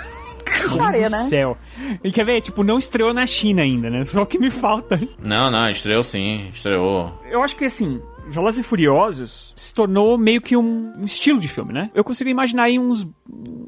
Puxaria, 0.62 1.08
né? 1.08 1.18
céu. 1.24 1.56
E 2.02 2.10
quer 2.12 2.24
ver? 2.24 2.40
Tipo, 2.40 2.62
não 2.62 2.78
estreou 2.78 3.12
na 3.14 3.26
China 3.26 3.62
ainda, 3.62 3.88
né? 3.90 4.04
Só 4.04 4.22
o 4.22 4.26
que 4.26 4.38
me 4.38 4.50
falta. 4.50 5.00
Não, 5.22 5.50
não, 5.50 5.68
estreou 5.70 6.02
sim, 6.02 6.48
estreou. 6.52 7.12
Eu 7.30 7.42
acho 7.42 7.56
que, 7.56 7.64
assim, 7.64 8.00
Velozes 8.26 8.60
e 8.60 8.62
Furiosos 8.62 9.52
se 9.56 9.72
tornou 9.72 10.16
meio 10.16 10.40
que 10.40 10.56
um, 10.56 10.94
um 10.98 11.04
estilo 11.04 11.38
de 11.38 11.48
filme, 11.48 11.72
né? 11.72 11.90
Eu 11.94 12.02
consigo 12.02 12.30
imaginar 12.30 12.64
aí 12.64 12.78
uns 12.78 13.06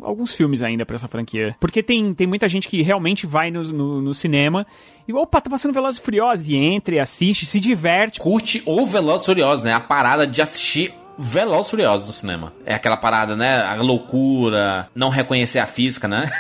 alguns 0.03 0.35
filmes 0.35 0.63
ainda 0.63 0.87
pra 0.87 0.97
essa 0.97 1.09
franquia. 1.09 1.57
Porque 1.59 1.83
tem, 1.83 2.15
tem 2.15 2.27
muita 2.27 2.49
gente 2.49 2.69
que 2.69 2.81
realmente 2.83 3.27
vai 3.27 3.51
no, 3.51 3.63
no, 3.65 4.03
no 4.03 4.15
cinema 4.15 4.67
e, 5.07 5.13
opa, 5.13 5.41
tá 5.41 5.51
passando 5.51 5.73
Velozes 5.73 6.01
e 6.01 6.03
Furiosos, 6.03 6.47
e 6.49 6.55
entra 6.55 6.95
e 6.95 7.01
assiste, 7.01 7.45
se 7.45 7.59
diverte. 7.59 8.21
Curte 8.21 8.63
o 8.65 8.87
Velozes 8.87 9.23
e 9.23 9.27
Furiosos, 9.27 9.65
né? 9.65 9.73
A 9.73 9.81
parada 9.81 10.27
de 10.27 10.41
assistir 10.41 10.95
Velozes 11.19 11.69
e 11.69 11.71
Furiosos 11.71 12.07
no 12.07 12.13
cinema. 12.13 12.53
É 12.65 12.75
aquela 12.75 12.97
parada, 12.97 13.37
né? 13.37 13.63
A 13.63 13.75
loucura, 13.77 14.89
não 14.95 15.09
reconhecer 15.09 15.59
a 15.59 15.67
física, 15.67 16.07
né? 16.07 16.31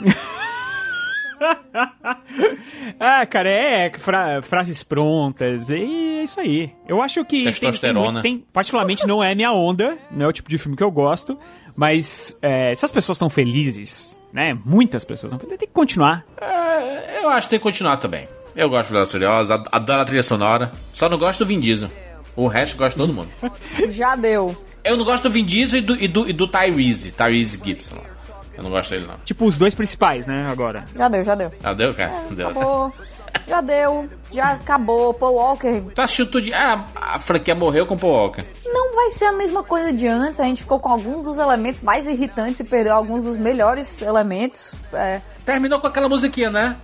ah, 2.98 3.26
cara, 3.26 3.48
é 3.50 3.90
fra- 3.98 4.42
frases 4.42 4.82
prontas, 4.82 5.70
e 5.70 5.74
é 6.20 6.22
isso 6.24 6.40
aí. 6.40 6.70
Eu 6.88 7.02
acho 7.02 7.24
que. 7.24 7.44
tem- 7.44 7.52
Testosterona. 7.52 8.22
Tem, 8.22 8.36
tem- 8.38 8.46
particularmente 8.52 9.06
não 9.06 9.22
é 9.22 9.34
minha 9.34 9.52
onda, 9.52 9.96
não 10.10 10.26
é 10.26 10.28
o 10.28 10.32
tipo 10.32 10.48
de 10.48 10.58
filme 10.58 10.76
que 10.76 10.82
eu 10.82 10.90
gosto, 10.90 11.38
mas 11.76 12.36
é, 12.42 12.74
se 12.74 12.84
as 12.84 12.92
pessoas 12.92 13.16
estão 13.16 13.30
felizes, 13.30 14.16
né? 14.32 14.54
Muitas 14.64 15.04
pessoas 15.04 15.32
estão 15.32 15.38
felizes, 15.38 15.58
tem 15.58 15.68
que 15.68 15.74
continuar. 15.74 16.24
É, 16.40 17.20
eu 17.22 17.28
acho 17.30 17.46
que 17.46 17.50
tem 17.50 17.58
que 17.58 17.62
continuar 17.62 17.96
também. 17.98 18.28
Eu 18.54 18.68
gosto 18.68 18.86
de 18.86 18.92
Velozes 18.92 19.12
Furiosos, 19.12 19.50
ad- 19.50 19.68
adoro 19.72 20.02
a 20.02 20.04
trilha 20.04 20.22
sonora. 20.22 20.72
Só 20.92 21.08
não 21.08 21.16
gosto 21.18 21.40
do 21.40 21.46
Vin 21.46 21.58
Diesel. 21.60 21.88
O 22.36 22.46
resto 22.46 22.76
gosto 22.76 22.96
de 22.96 22.98
todo 23.06 23.12
mundo. 23.14 23.28
Já 23.90 24.14
deu. 24.16 24.54
Eu 24.84 24.96
não 24.96 25.04
gosto 25.04 25.22
do 25.24 25.30
Vin 25.30 25.44
Diesel 25.44 25.78
e 25.78 25.82
do, 25.82 25.96
e 25.96 26.08
do, 26.08 26.28
e 26.28 26.32
do 26.32 26.46
Tyrese, 26.48 27.12
Tyrese 27.12 27.58
Gibson. 27.62 27.96
Eu 28.56 28.62
não 28.62 28.70
gosto 28.70 28.90
dele, 28.90 29.06
não. 29.08 29.16
Tipo, 29.24 29.46
os 29.46 29.56
dois 29.58 29.74
principais, 29.74 30.26
né? 30.26 30.46
Agora. 30.50 30.84
Já 30.94 31.08
deu, 31.08 31.24
já 31.24 31.34
deu. 31.34 31.52
Ah, 31.62 31.72
deu, 31.72 31.94
cara? 31.94 32.12
Deu. 32.30 32.48
Acabou. 32.48 32.92
Já 33.48 33.60
deu. 33.60 34.08
Já 34.30 34.52
acabou. 34.52 35.14
Paul 35.14 35.34
Walker 35.34 35.80
Tu 35.94 36.00
assistiu 36.00 36.26
tudo 36.26 36.42
de... 36.42 36.52
Ah, 36.54 36.84
a 36.94 37.18
franquia 37.18 37.54
morreu 37.54 37.86
com 37.86 37.94
o 37.94 37.98
Paul 37.98 38.12
Walker. 38.12 38.44
não 38.66 38.94
vai 38.94 39.10
ser 39.10 39.24
a 39.26 39.32
mesma 39.32 39.62
coisa 39.62 39.92
de 39.92 40.06
antes. 40.06 40.38
A 40.38 40.44
gente 40.44 40.62
ficou 40.62 40.78
com 40.78 40.88
alguns 40.90 41.22
dos 41.22 41.38
elementos 41.38 41.80
mais 41.80 42.06
irritantes 42.06 42.60
e 42.60 42.64
perdeu 42.64 42.94
alguns 42.94 43.24
dos 43.24 43.36
melhores 43.36 44.00
elementos. 44.02 44.74
É, 44.92 45.20
Terminou 45.44 45.80
com 45.80 45.86
aquela 45.86 46.08
musiquinha, 46.08 46.50
né? 46.50 46.76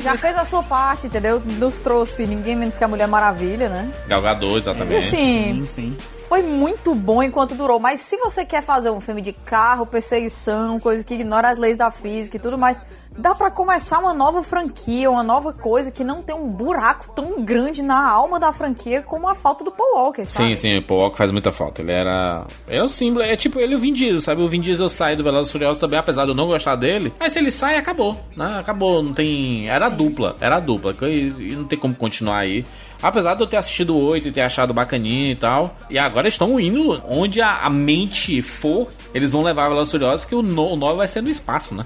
já 0.00 0.16
fez 0.16 0.36
a 0.36 0.44
sua 0.44 0.62
parte, 0.62 1.06
entendeu? 1.06 1.42
Nos 1.58 1.80
trouxe 1.80 2.26
ninguém 2.26 2.54
menos 2.56 2.76
que 2.78 2.84
a 2.84 2.88
Mulher 2.88 3.08
Maravilha, 3.08 3.68
né? 3.68 3.90
Galgador, 4.06 4.56
E 4.56 4.60
exatamente. 4.60 4.96
assim, 5.08 5.62
Sim, 5.62 5.66
sim. 5.66 5.96
Foi 6.28 6.42
muito 6.42 6.94
bom 6.94 7.22
enquanto 7.22 7.54
durou. 7.54 7.78
Mas 7.78 8.00
se 8.00 8.16
você 8.16 8.44
quer 8.44 8.62
fazer 8.62 8.90
um 8.90 9.00
filme 9.00 9.20
de 9.20 9.32
carro, 9.32 9.86
perseguição, 9.86 10.80
coisa 10.80 11.04
que 11.04 11.14
ignora 11.14 11.50
as 11.50 11.58
leis 11.58 11.76
da 11.76 11.90
física 11.90 12.36
e 12.36 12.40
tudo 12.40 12.58
mais, 12.58 12.78
dá 13.16 13.34
pra 13.34 13.50
começar 13.50 13.98
uma 13.98 14.12
nova 14.12 14.42
franquia, 14.42 15.10
uma 15.10 15.22
nova 15.22 15.52
coisa 15.52 15.90
que 15.90 16.02
não 16.02 16.22
tem 16.22 16.34
um 16.34 16.48
buraco 16.48 17.10
tão 17.14 17.42
grande 17.44 17.82
na 17.82 18.10
alma 18.10 18.40
da 18.40 18.52
franquia 18.52 19.02
como 19.02 19.28
a 19.28 19.34
falta 19.34 19.64
do 19.64 19.70
Paul 19.70 19.96
Walker, 19.96 20.26
sabe? 20.26 20.56
Sim, 20.56 20.56
sim, 20.56 20.78
o 20.78 20.82
Paul 20.82 21.00
Walker 21.00 21.16
faz 21.16 21.30
muita 21.30 21.52
falta. 21.52 21.82
Ele 21.82 21.92
era. 21.92 22.46
É 22.66 22.82
o 22.82 22.88
símbolo, 22.88 23.24
é 23.24 23.36
tipo 23.36 23.60
ele 23.60 23.74
e 23.74 23.76
o 23.76 23.80
Vin 23.80 23.92
Diesel, 23.92 24.20
sabe? 24.20 24.42
O 24.42 24.48
Vin 24.48 24.60
Diesel 24.60 24.88
sai 24.88 25.16
do 25.16 25.22
Velozes 25.22 25.52
Furiosos 25.52 25.78
também, 25.78 25.98
apesar 25.98 26.24
de 26.24 26.30
eu 26.30 26.34
não 26.34 26.46
gostar 26.46 26.76
dele. 26.76 27.12
Mas 27.18 27.32
se 27.32 27.38
ele 27.38 27.50
sai, 27.50 27.76
acabou, 27.76 28.18
né? 28.36 28.58
Acabou, 28.58 29.02
não 29.02 29.14
tem. 29.14 29.68
Era 29.68 29.86
a 29.86 29.90
dupla, 29.90 30.36
era 30.40 30.58
dupla. 30.60 30.94
E 31.02 31.54
não 31.54 31.64
tem 31.64 31.78
como 31.78 31.94
continuar 31.94 32.38
aí. 32.38 32.64
Apesar 33.02 33.34
de 33.34 33.42
eu 33.42 33.46
ter 33.46 33.56
assistido 33.56 33.94
o 33.94 34.02
8 34.02 34.28
e 34.28 34.32
ter 34.32 34.40
achado 34.40 34.72
bacaninha 34.72 35.32
e 35.32 35.36
tal. 35.36 35.76
E 35.90 35.98
agora 35.98 36.26
estão 36.28 36.58
indo 36.58 37.02
onde 37.08 37.40
a, 37.40 37.58
a 37.58 37.70
mente 37.70 38.40
for, 38.40 38.88
eles 39.12 39.32
vão 39.32 39.42
levar 39.42 39.68
Velozes 39.68 39.88
e 39.88 39.92
Furiosos, 39.92 40.24
que 40.24 40.34
o 40.34 40.42
9 40.42 40.96
vai 40.96 41.08
ser 41.08 41.20
no 41.22 41.28
espaço, 41.28 41.74
né? 41.74 41.84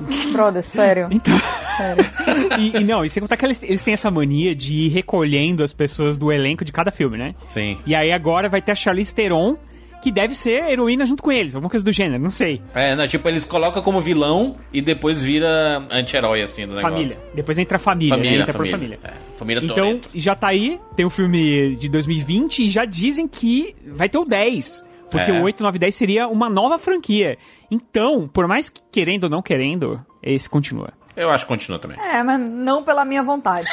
Brother, 0.32 0.62
sério. 0.62 1.08
Então. 1.10 1.38
sério. 1.76 2.04
E, 2.58 2.76
e 2.76 2.84
não, 2.84 3.04
e 3.04 3.10
sem 3.10 3.20
contar 3.20 3.36
que 3.36 3.44
eles, 3.44 3.62
eles 3.62 3.82
têm 3.82 3.94
essa 3.94 4.10
mania 4.10 4.54
de 4.54 4.72
ir 4.72 4.88
recolhendo 4.88 5.62
as 5.62 5.72
pessoas 5.72 6.16
do 6.16 6.30
elenco 6.30 6.64
de 6.64 6.72
cada 6.72 6.90
filme, 6.90 7.18
né? 7.18 7.34
Sim. 7.48 7.78
E 7.84 7.94
aí 7.94 8.12
agora 8.12 8.48
vai 8.48 8.62
ter 8.62 8.72
a 8.72 8.74
Charlize 8.74 9.14
Theron, 9.14 9.56
que 10.04 10.12
deve 10.12 10.34
ser 10.34 10.70
heroína 10.70 11.06
junto 11.06 11.22
com 11.22 11.32
eles, 11.32 11.54
alguma 11.54 11.70
coisa 11.70 11.82
do 11.82 11.90
gênero, 11.90 12.22
não 12.22 12.30
sei. 12.30 12.60
É, 12.74 12.94
não, 12.94 13.08
tipo, 13.08 13.26
eles 13.26 13.46
colocam 13.46 13.82
como 13.82 14.00
vilão 14.02 14.56
e 14.70 14.82
depois 14.82 15.22
vira 15.22 15.82
anti-herói, 15.90 16.42
assim, 16.42 16.66
do 16.66 16.74
negócio. 16.74 16.90
Família. 16.90 17.18
Depois 17.34 17.56
entra 17.58 17.76
a 17.76 17.80
família, 17.80 18.14
Família, 18.14 18.36
né? 18.36 18.42
Entra 18.42 18.52
família. 18.52 18.76
por 18.76 18.78
família. 18.78 18.98
É, 19.02 19.12
família 19.38 19.62
Então, 19.64 19.76
Toretto. 19.76 20.10
já 20.14 20.34
tá 20.34 20.48
aí, 20.48 20.78
tem 20.94 21.06
o 21.06 21.10
filme 21.10 21.74
de 21.76 21.88
2020 21.88 22.64
e 22.64 22.68
já 22.68 22.84
dizem 22.84 23.26
que 23.26 23.74
vai 23.86 24.10
ter 24.10 24.18
o 24.18 24.26
10. 24.26 24.84
Porque 25.10 25.30
É. 25.30 25.40
o 25.40 25.42
8, 25.42 25.62
9 25.62 25.78
10 25.78 25.94
seria 25.94 26.28
uma 26.28 26.50
nova 26.50 26.78
franquia. 26.78 27.38
Então, 27.70 28.28
por 28.28 28.46
mais 28.46 28.68
que 28.68 28.82
querendo 28.92 29.24
ou 29.24 29.30
não 29.30 29.40
querendo, 29.40 29.98
esse 30.22 30.50
continua. 30.50 30.92
Eu 31.16 31.30
acho 31.30 31.44
que 31.44 31.48
continua 31.48 31.78
também. 31.78 31.96
É, 31.98 32.22
mas 32.22 32.38
não 32.40 32.82
pela 32.82 33.06
minha 33.06 33.22
vontade. 33.22 33.68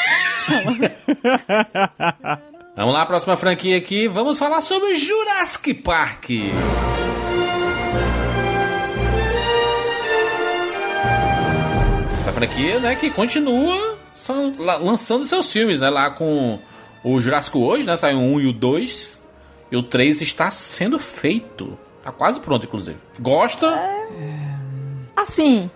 Vamos 2.73 2.93
lá, 2.93 3.05
próxima 3.05 3.35
franquia 3.35 3.77
aqui. 3.77 4.07
Vamos 4.07 4.39
falar 4.39 4.61
sobre 4.61 4.95
Jurassic 4.95 5.73
Park. 5.73 6.29
Essa 12.21 12.31
franquia, 12.31 12.79
né, 12.79 12.95
que 12.95 13.09
continua 13.09 13.97
lançando 14.79 15.25
seus 15.25 15.51
filmes, 15.51 15.81
né, 15.81 15.89
lá 15.89 16.11
com 16.11 16.59
o 17.03 17.19
Jurassic 17.19 17.57
World, 17.57 17.85
né, 17.85 17.97
saiu 17.97 18.19
o 18.19 18.21
1 18.21 18.39
e 18.41 18.47
o 18.47 18.53
2. 18.53 19.21
E 19.69 19.75
o 19.77 19.83
3 19.83 20.21
está 20.21 20.49
sendo 20.49 20.97
feito. 20.97 21.77
Tá 22.01 22.11
quase 22.11 22.39
pronto, 22.39 22.65
inclusive. 22.65 22.97
Gosta? 23.19 23.79
Assim, 25.15 25.69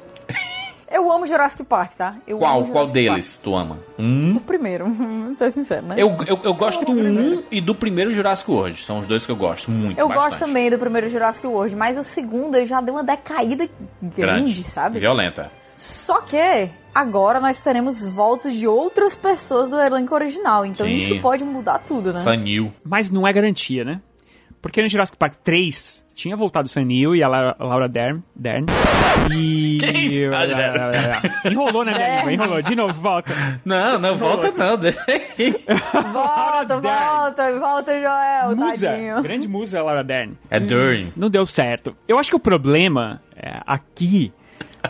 eu 0.90 1.12
amo 1.12 1.26
Jurassic 1.26 1.64
Park, 1.64 1.94
tá? 1.94 2.16
Eu 2.28 2.38
qual 2.38 2.60
amo 2.60 2.72
qual 2.72 2.88
deles 2.88 3.38
tu 3.38 3.56
ama? 3.56 3.80
Hum? 3.98 4.34
Park. 4.34 4.44
O 4.44 4.46
primeiro, 4.46 4.86
pra 5.38 5.50
ser 5.50 5.60
sincero, 5.60 5.86
né? 5.88 5.96
Eu, 5.98 6.16
eu, 6.28 6.40
eu 6.44 6.54
gosto 6.54 6.86
do 6.86 6.92
1 6.92 7.44
e 7.52 7.62
do 7.62 7.74
primeiro 7.74 8.12
Jurassic 8.12 8.50
World. 8.50 8.82
São 8.82 9.00
os 9.00 9.08
dois 9.08 9.26
que 9.26 9.32
eu 9.32 9.36
gosto 9.36 9.72
muito. 9.72 10.00
Eu 10.00 10.08
bastante. 10.08 10.26
gosto 10.26 10.40
também 10.40 10.70
do 10.70 10.78
primeiro 10.78 11.10
Jurassic 11.10 11.46
World, 11.46 11.76
mas 11.76 11.98
o 11.98 12.04
segundo 12.04 12.56
ele 12.56 12.66
já 12.66 12.82
deu 12.82 12.94
uma 12.94 13.04
decaída 13.04 13.68
grande, 14.02 14.64
sabe? 14.64 15.00
Violenta. 15.00 15.52
Só 15.74 16.22
que 16.22 16.70
agora 16.94 17.42
nós 17.42 17.60
teremos 17.60 18.06
voltas 18.06 18.54
de 18.54 18.66
outras 18.66 19.14
pessoas 19.16 19.70
do 19.70 19.78
elenco 19.78 20.16
original, 20.16 20.66
então 20.66 20.88
Sim. 20.88 20.96
isso 20.96 21.20
pode 21.20 21.44
mudar 21.44 21.80
tudo, 21.80 22.14
né? 22.14 22.20
Sanil. 22.22 22.72
Mas 22.84 23.12
não 23.12 23.28
é 23.28 23.34
garantia, 23.34 23.84
né? 23.84 24.00
Porque 24.62 24.82
no 24.82 24.88
Jurassic 24.88 25.18
Park 25.18 25.36
3 25.44 26.05
tinha 26.16 26.36
voltado 26.36 26.66
o 26.66 26.70
Sam 26.70 26.86
Neill 26.86 27.16
e 27.16 27.22
a 27.22 27.28
La- 27.28 27.56
Laura 27.60 27.88
Dern. 27.90 28.24
Dern 28.36 28.66
e. 29.32 29.78
Quem? 29.84 30.26
Ah, 30.34 30.48
já. 30.48 31.22
Enrolou, 31.52 31.84
né, 31.86 31.92
minha 31.94 32.04
É. 32.08 32.16
língua? 32.26 32.32
Enrolou. 32.34 32.62
De 32.62 32.76
novo, 32.76 32.94
volta. 33.02 33.34
Não, 33.66 34.00
não, 34.00 34.16
volta 34.18 34.52
não. 34.52 34.78
Volta, 36.12 36.80
volta, 36.82 37.60
volta, 37.60 38.00
Joel, 38.00 38.56
Musa. 38.56 38.88
tadinho. 38.90 39.22
Grande 39.22 39.48
musa, 39.48 39.84
Laura 39.84 40.04
Dern. 40.04 40.38
É 40.50 40.60
Dern. 40.60 41.12
Não 41.16 41.30
deu 41.30 41.46
certo. 41.46 41.96
Eu 42.08 42.18
acho 42.18 42.30
que 42.30 42.36
o 42.36 42.40
problema 42.40 43.22
é, 43.36 43.60
aqui 43.66 44.32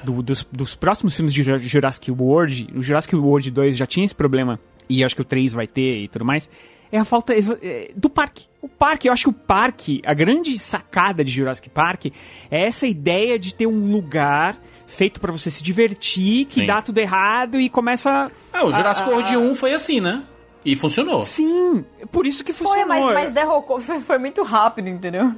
do- 0.04 0.22
dos, 0.22 0.48
dos 0.52 0.76
próximos 0.76 1.16
filmes 1.16 1.34
de 1.34 1.44
Ju- 1.44 1.58
Jurassic 1.58 2.12
World, 2.12 2.68
o 2.76 2.82
Jurassic 2.82 3.16
World 3.16 3.50
2 3.52 3.78
já 3.78 3.86
tinha 3.86 4.06
esse 4.06 4.16
problema, 4.16 4.60
e 4.90 5.04
acho 5.04 5.16
que 5.16 5.22
o 5.22 5.26
3 5.26 5.54
vai 5.54 5.66
ter 5.68 6.04
e 6.04 6.08
tudo 6.08 6.24
mais, 6.26 6.50
é 6.96 7.00
a 7.00 7.06
falta 7.06 7.34
é, 7.34 7.92
do 7.96 8.10
parque. 8.10 8.46
O 8.62 8.68
parque, 8.68 9.08
eu 9.08 9.14
acho 9.14 9.24
que 9.26 9.30
o 9.30 9.34
parque, 9.34 10.02
a 10.06 10.14
grande 10.14 10.58
sacada 10.58 11.24
de 11.24 11.32
Jurassic 11.32 11.70
Park 11.70 12.06
é 12.50 12.66
essa 12.66 12.88
ideia 12.88 13.38
de 13.38 13.54
ter 13.54 13.68
um 13.68 13.92
lugar 13.92 14.58
feito 14.88 15.20
pra 15.20 15.32
você 15.32 15.52
se 15.52 15.62
divertir, 15.62 16.46
que 16.46 16.62
Sim. 16.62 16.68
dá 16.68 16.82
tudo 16.82 16.98
errado 17.00 17.60
e 17.60 17.70
começa. 17.70 18.32
Ah, 18.54 18.66
o 18.66 18.72
Jurassic 18.72 19.08
a- 19.08 19.12
a- 19.12 19.16
World 19.16 19.38
1 19.38 19.56
foi 19.56 19.74
assim, 19.74 20.00
né? 20.00 20.24
E 20.64 20.76
funcionou. 20.76 21.22
Sim, 21.24 21.86
por 22.12 22.26
isso 22.26 22.44
que 22.44 22.52
Foi, 22.54 22.66
funcionou. 22.68 22.88
mas, 22.88 23.14
mas 23.14 23.32
derrocou, 23.32 23.80
foi, 23.80 24.00
foi 24.00 24.18
muito 24.18 24.42
rápido, 24.42 24.88
entendeu? 24.90 25.36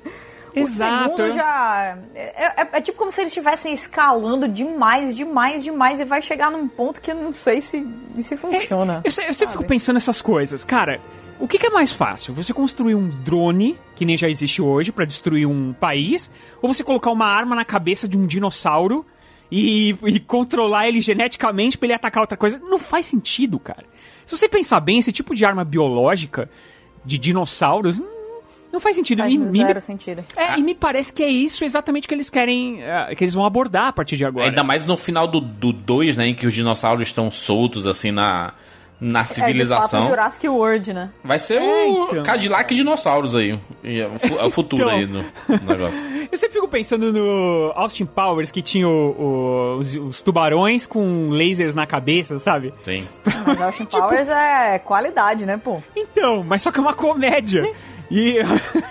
Exato. 0.55 1.11
O 1.11 1.15
segundo 1.17 1.31
já. 1.35 1.97
É, 2.15 2.61
é- 2.61 2.67
é 2.73 2.81
tipo 2.81 2.97
como 2.97 3.11
se 3.11 3.21
eles 3.21 3.31
estivessem 3.31 3.71
escalando 3.73 4.47
demais, 4.47 5.15
demais, 5.15 5.63
demais, 5.63 5.99
e 5.99 6.05
vai 6.05 6.21
chegar 6.21 6.49
num 6.49 6.67
ponto 6.67 6.99
que 7.01 7.11
eu 7.11 7.15
não 7.15 7.31
sei 7.31 7.61
se, 7.61 7.85
se 8.19 8.35
funciona. 8.37 9.01
Eu, 9.03 9.11
se- 9.11 9.23
eu 9.23 9.33
sempre 9.33 9.51
fico 9.53 9.65
pensando 9.65 9.95
nessas 9.95 10.21
coisas. 10.21 10.63
Cara, 10.63 10.99
o 11.39 11.47
que, 11.47 11.57
que 11.57 11.67
é 11.67 11.69
mais 11.69 11.91
fácil? 11.91 12.33
Você 12.33 12.53
construir 12.53 12.95
um 12.95 13.09
drone, 13.09 13.77
que 13.95 14.05
nem 14.05 14.17
já 14.17 14.29
existe 14.29 14.61
hoje, 14.61 14.91
pra 14.91 15.05
destruir 15.05 15.45
um 15.47 15.73
país? 15.73 16.31
Ou 16.61 16.73
você 16.73 16.83
colocar 16.83 17.11
uma 17.11 17.27
arma 17.27 17.55
na 17.55 17.65
cabeça 17.65 18.07
de 18.07 18.17
um 18.17 18.25
dinossauro 18.25 19.05
e, 19.51 19.95
e 20.05 20.19
controlar 20.19 20.87
ele 20.87 21.01
geneticamente 21.01 21.77
pra 21.77 21.85
ele 21.87 21.93
atacar 21.93 22.21
outra 22.21 22.37
coisa? 22.37 22.59
Não 22.59 22.79
faz 22.79 23.05
sentido, 23.05 23.59
cara. 23.59 23.85
Se 24.25 24.35
você 24.37 24.47
pensar 24.49 24.79
bem, 24.79 24.99
esse 24.99 25.11
tipo 25.11 25.33
de 25.35 25.45
arma 25.45 25.63
biológica 25.63 26.49
de 27.05 27.17
dinossauros. 27.17 27.97
hum, 27.99 28.05
Não 28.73 28.79
faz 28.81 28.95
sentido. 28.97 29.19
Faz 29.19 29.31
E- 29.33 29.37
e 29.37 29.47
zero 29.49 29.75
me- 29.75 29.81
sentido. 29.81 30.25
é, 30.35 30.59
e 30.59 30.61
me 30.61 30.75
parece 30.75 31.13
que 31.13 31.23
é 31.23 31.29
isso 31.29 31.63
exatamente 31.63 32.07
que 32.07 32.13
eles 32.13 32.29
querem. 32.29 32.81
eh, 32.83 33.15
que 33.15 33.23
eles 33.23 33.33
vão 33.33 33.45
abordar 33.45 33.87
a 33.87 33.93
partir 33.93 34.17
de 34.17 34.25
agora. 34.25 34.45
Ainda 34.47 34.63
mais 34.63 34.85
no 34.85 34.97
final 34.97 35.25
do 35.27 35.39
2, 35.39 36.17
né? 36.17 36.27
Em 36.27 36.35
que 36.35 36.45
os 36.45 36.53
dinossauros 36.53 37.07
estão 37.07 37.31
soltos, 37.31 37.87
assim, 37.87 38.11
na, 38.11 38.53
na 38.99 39.19
É, 39.19 39.23
de 39.23 39.27
fato, 39.29 39.35
civilização. 39.35 40.01
Jurassic 40.01 40.47
World, 40.49 40.93
né? 40.93 41.09
Vai 41.23 41.37
ser 41.39 41.61
É, 41.61 41.85
o 41.85 42.07
então. 42.11 42.23
Cadillac 42.23 42.73
dinossauros 42.73 43.35
aí. 43.35 43.59
É 43.83 44.07
o, 44.07 44.39
é 44.39 44.45
o 44.45 44.49
futuro 44.49 44.83
Então. 44.83 44.95
aí 44.95 45.05
do, 45.05 45.23
negócio. 45.65 45.99
Eu 46.31 46.37
sempre 46.37 46.53
fico 46.55 46.67
pensando 46.67 47.13
no 47.13 47.71
Austin 47.75 48.05
Powers, 48.05 48.51
que 48.51 48.61
tinha 48.61 48.87
o- 48.87 49.15
o- 49.17 49.77
os, 49.77 49.95
os 49.95 50.21
tubarões 50.21 50.85
com 50.87 51.29
lasers 51.29 51.73
na 51.75 51.85
cabeça, 51.85 52.37
sabe? 52.39 52.73
Sim. 52.83 53.07
Mas 53.45 53.61
Austin 53.61 53.85
Powers 53.91 54.29
é 54.29 54.79
qualidade, 54.79 55.45
né, 55.45 55.57
pô? 55.63 55.81
Então, 55.95 56.43
mas 56.43 56.61
só 56.61 56.71
que 56.71 56.79
é 56.79 56.81
uma 56.81 56.93
comédia. 56.93 57.63
E 58.09 58.35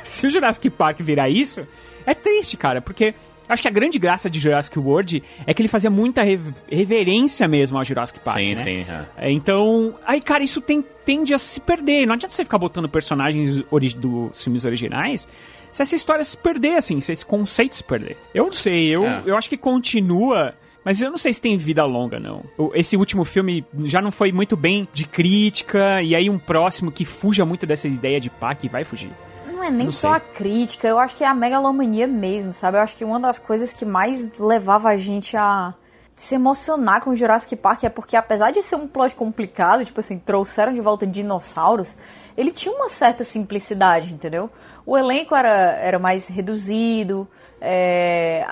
se 0.03 0.27
o 0.27 0.31
Jurassic 0.31 0.69
Park 0.69 1.01
virar 1.01 1.31
isso, 1.31 1.67
é 2.05 2.13
triste, 2.13 2.55
cara, 2.59 2.83
porque 2.83 3.15
acho 3.49 3.63
que 3.63 3.69
a 3.69 3.71
grande 3.71 3.99
graça 3.99 4.29
de 4.31 4.39
Jurassic 4.41 4.79
World 4.79 5.23
é 5.47 5.55
que 5.55 5.61
ele 5.63 5.69
fazia 5.69 5.91
muita 5.91 6.23
rev- 6.23 6.55
reverência 6.71 7.47
mesmo 7.49 7.79
ao 7.79 7.85
Jurassic 7.85 8.21
Park. 8.21 8.39
sim, 8.39 8.55
né? 8.55 8.57
sim. 8.63 8.87
é. 8.89 9.27
É, 9.29 9.31
Então, 9.31 9.95
aí, 10.07 10.21
cara, 10.21 10.43
isso 10.43 10.61
tem- 10.61 10.85
tende 11.05 11.35
a 11.35 11.39
se 11.39 11.61
perder. 11.61 12.07
Não 12.07 12.15
adianta 12.15 12.35
você 12.35 12.45
ficar 12.45 12.59
botando 12.59 12.89
personagens 12.89 13.63
dos 13.97 14.43
filmes 14.43 14.65
originais 14.65 15.29
se 15.73 15.83
essa 15.83 15.95
história 15.95 16.25
se 16.25 16.37
perder, 16.39 16.77
assim, 16.77 17.01
se 17.01 17.13
esse 17.13 17.25
conceito 17.27 17.77
se 17.77 17.85
perder. 17.85 18.17
Eu 18.35 18.47
não 18.47 18.53
sei, 18.53 18.89
eu, 18.89 19.05
É. 19.05 19.23
eu 19.27 19.37
acho 19.37 19.49
que 19.49 19.57
continua. 19.57 20.55
Mas 20.85 21.01
eu 21.03 21.11
não 21.11 21.19
sei 21.19 21.33
se 21.33 21.43
tem 21.43 21.57
vida 21.59 21.85
longa, 21.85 22.21
não. 22.21 22.45
Esse 22.73 22.97
último 22.97 23.25
filme 23.25 23.65
já 23.87 24.01
não 24.01 24.13
foi 24.13 24.31
muito 24.31 24.57
bem 24.57 24.87
de 24.93 25.05
crítica, 25.05 26.01
e 26.01 26.15
aí 26.15 26.31
um 26.31 26.39
próximo 26.39 26.93
que 26.93 27.05
fuja 27.05 27.45
muito 27.45 27.67
dessa 27.67 27.89
ideia 27.89 28.21
de 28.21 28.31
pá, 28.31 28.55
que 28.55 28.69
vai 28.69 28.85
fugir. 28.85 29.11
Não 29.57 29.65
é 29.65 29.71
nem 29.71 29.87
Não 29.87 29.91
só 29.91 30.13
a 30.13 30.21
crítica, 30.21 30.87
eu 30.87 30.99
acho 30.99 31.17
que 31.17 31.25
é 31.25 31.27
a 31.27 31.35
megalomania 31.35 32.07
mesmo, 32.07 32.53
sabe? 32.53 32.77
Eu 32.77 32.83
acho 32.83 32.95
que 32.95 33.05
uma 33.05 33.19
das 33.19 33.39
coisas 33.39 33.73
que 33.73 33.87
mais 33.87 34.39
levava 34.39 34.91
a 34.91 34.99
gente 34.99 35.35
a 35.35 35.73
se 36.15 36.35
emocionar 36.35 37.01
com 37.01 37.11
o 37.11 37.17
Jurassic 37.17 37.57
Park 37.57 37.85
é 37.85 37.89
porque, 37.89 38.17
apesar 38.17 38.51
de 38.51 38.61
ser 38.61 38.77
um 38.77 38.87
plot 38.87 39.15
complicado, 39.15 39.83
tipo 39.83 39.99
assim, 39.99 40.19
trouxeram 40.19 40.75
de 40.75 40.81
volta 40.83 41.07
dinossauros, 41.07 41.97
ele 42.37 42.51
tinha 42.51 42.75
uma 42.75 42.91
certa 42.91 43.25
simplicidade, 43.25 44.13
entendeu? 44.13 44.51
O 44.85 44.97
elenco 44.97 45.35
era, 45.35 45.49
era 45.49 45.99
mais 45.99 46.29
reduzido, 46.29 47.27
é, 47.59 48.47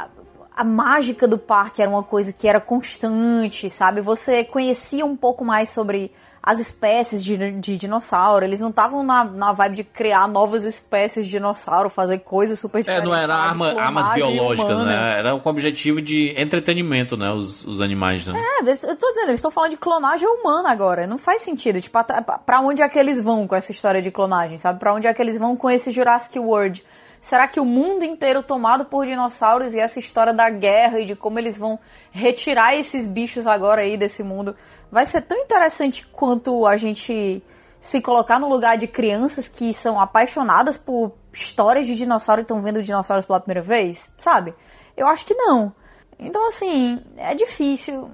a 0.56 0.64
mágica 0.64 1.28
do 1.28 1.36
parque 1.36 1.82
era 1.82 1.90
uma 1.90 2.02
coisa 2.02 2.32
que 2.32 2.48
era 2.48 2.60
constante, 2.60 3.68
sabe? 3.68 4.00
Você 4.00 4.42
conhecia 4.42 5.04
um 5.04 5.16
pouco 5.16 5.44
mais 5.44 5.68
sobre 5.68 6.12
as 6.46 6.60
espécies 6.60 7.24
de, 7.24 7.36
de 7.52 7.78
dinossauro. 7.78 8.44
Eles 8.44 8.60
não 8.60 8.68
estavam 8.68 9.02
na, 9.02 9.24
na 9.24 9.52
vibe 9.54 9.76
de 9.76 9.84
criar 9.84 10.28
novas 10.28 10.64
espécies 10.66 11.24
de 11.24 11.30
dinossauro, 11.32 11.88
fazer 11.88 12.18
coisas 12.18 12.58
super 12.58 12.80
É, 12.80 12.82
diferentes. 12.82 13.08
não 13.08 13.16
era 13.16 13.34
arma, 13.34 13.72
armas 13.80 14.12
biológicas, 14.12 14.78
humana. 14.78 14.84
né? 14.84 15.18
Era 15.20 15.38
com 15.40 15.48
o 15.48 15.52
objetivo 15.52 16.02
de 16.02 16.34
entretenimento, 16.36 17.16
né? 17.16 17.32
Os, 17.32 17.64
os 17.64 17.80
animais, 17.80 18.26
né? 18.26 18.34
É, 18.38 18.60
eu 18.70 18.96
tô 18.96 19.08
dizendo, 19.08 19.28
eles 19.28 19.38
estão 19.38 19.50
falando 19.50 19.70
de 19.70 19.78
clonagem 19.78 20.28
humana 20.28 20.70
agora. 20.70 21.06
Não 21.06 21.16
faz 21.16 21.40
sentido. 21.40 21.80
Tipo, 21.80 21.98
pra 22.44 22.60
onde 22.60 22.82
é 22.82 22.88
que 22.88 22.98
eles 22.98 23.18
vão 23.20 23.46
com 23.46 23.56
essa 23.56 23.72
história 23.72 24.02
de 24.02 24.10
clonagem, 24.10 24.58
sabe? 24.58 24.78
Pra 24.78 24.92
onde 24.92 25.06
é 25.06 25.14
que 25.14 25.22
eles 25.22 25.38
vão 25.38 25.56
com 25.56 25.70
esse 25.70 25.90
Jurassic 25.90 26.38
World? 26.38 26.84
Será 27.20 27.48
que 27.48 27.58
o 27.58 27.64
mundo 27.64 28.04
inteiro 28.04 28.42
tomado 28.42 28.84
por 28.84 29.06
dinossauros 29.06 29.74
e 29.74 29.80
essa 29.80 29.98
história 29.98 30.34
da 30.34 30.50
guerra 30.50 31.00
e 31.00 31.06
de 31.06 31.16
como 31.16 31.38
eles 31.38 31.56
vão 31.56 31.78
retirar 32.12 32.76
esses 32.76 33.06
bichos 33.06 33.46
agora 33.46 33.80
aí 33.80 33.96
desse 33.96 34.22
mundo 34.22 34.54
vai 34.94 35.04
ser 35.04 35.22
tão 35.22 35.36
interessante 35.36 36.06
quanto 36.12 36.64
a 36.64 36.76
gente 36.76 37.42
se 37.80 38.00
colocar 38.00 38.38
no 38.38 38.48
lugar 38.48 38.78
de 38.78 38.86
crianças 38.86 39.48
que 39.48 39.74
são 39.74 39.98
apaixonadas 40.00 40.78
por 40.78 41.12
histórias 41.32 41.84
de 41.88 41.96
dinossauro 41.96 42.40
e 42.40 42.42
estão 42.42 42.62
vendo 42.62 42.80
dinossauros 42.80 43.26
pela 43.26 43.40
primeira 43.40 43.60
vez, 43.60 44.08
sabe? 44.16 44.54
Eu 44.96 45.08
acho 45.08 45.26
que 45.26 45.34
não. 45.34 45.74
Então, 46.16 46.46
assim, 46.46 47.02
é 47.16 47.34
difícil. 47.34 48.08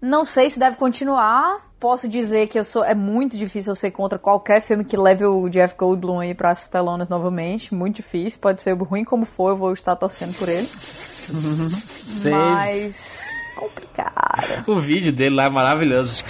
Não 0.00 0.24
sei 0.24 0.48
se 0.48 0.56
deve 0.56 0.76
continuar. 0.76 1.68
Posso 1.80 2.06
dizer 2.06 2.46
que 2.46 2.58
eu 2.58 2.64
sou. 2.64 2.84
É 2.84 2.94
muito 2.94 3.36
difícil 3.36 3.72
eu 3.72 3.76
ser 3.76 3.90
contra 3.90 4.16
qualquer 4.16 4.62
filme 4.62 4.84
que 4.84 4.96
leve 4.96 5.26
o 5.26 5.48
Jeff 5.48 5.74
Goldblum 5.76 6.20
aí 6.20 6.32
pras 6.32 6.68
telonas 6.68 7.08
novamente. 7.08 7.74
Muito 7.74 7.96
difícil. 7.96 8.38
Pode 8.38 8.62
ser 8.62 8.72
ruim 8.74 9.04
como 9.04 9.24
for, 9.24 9.50
eu 9.50 9.56
vou 9.56 9.72
estar 9.72 9.96
torcendo 9.96 10.32
por 10.38 10.48
ele. 10.48 10.62
Mas. 12.30 13.43
Complicado. 13.54 14.64
O 14.66 14.78
vídeo 14.80 15.12
dele 15.12 15.34
lá 15.34 15.44
é 15.44 15.48
maravilhoso. 15.50 16.22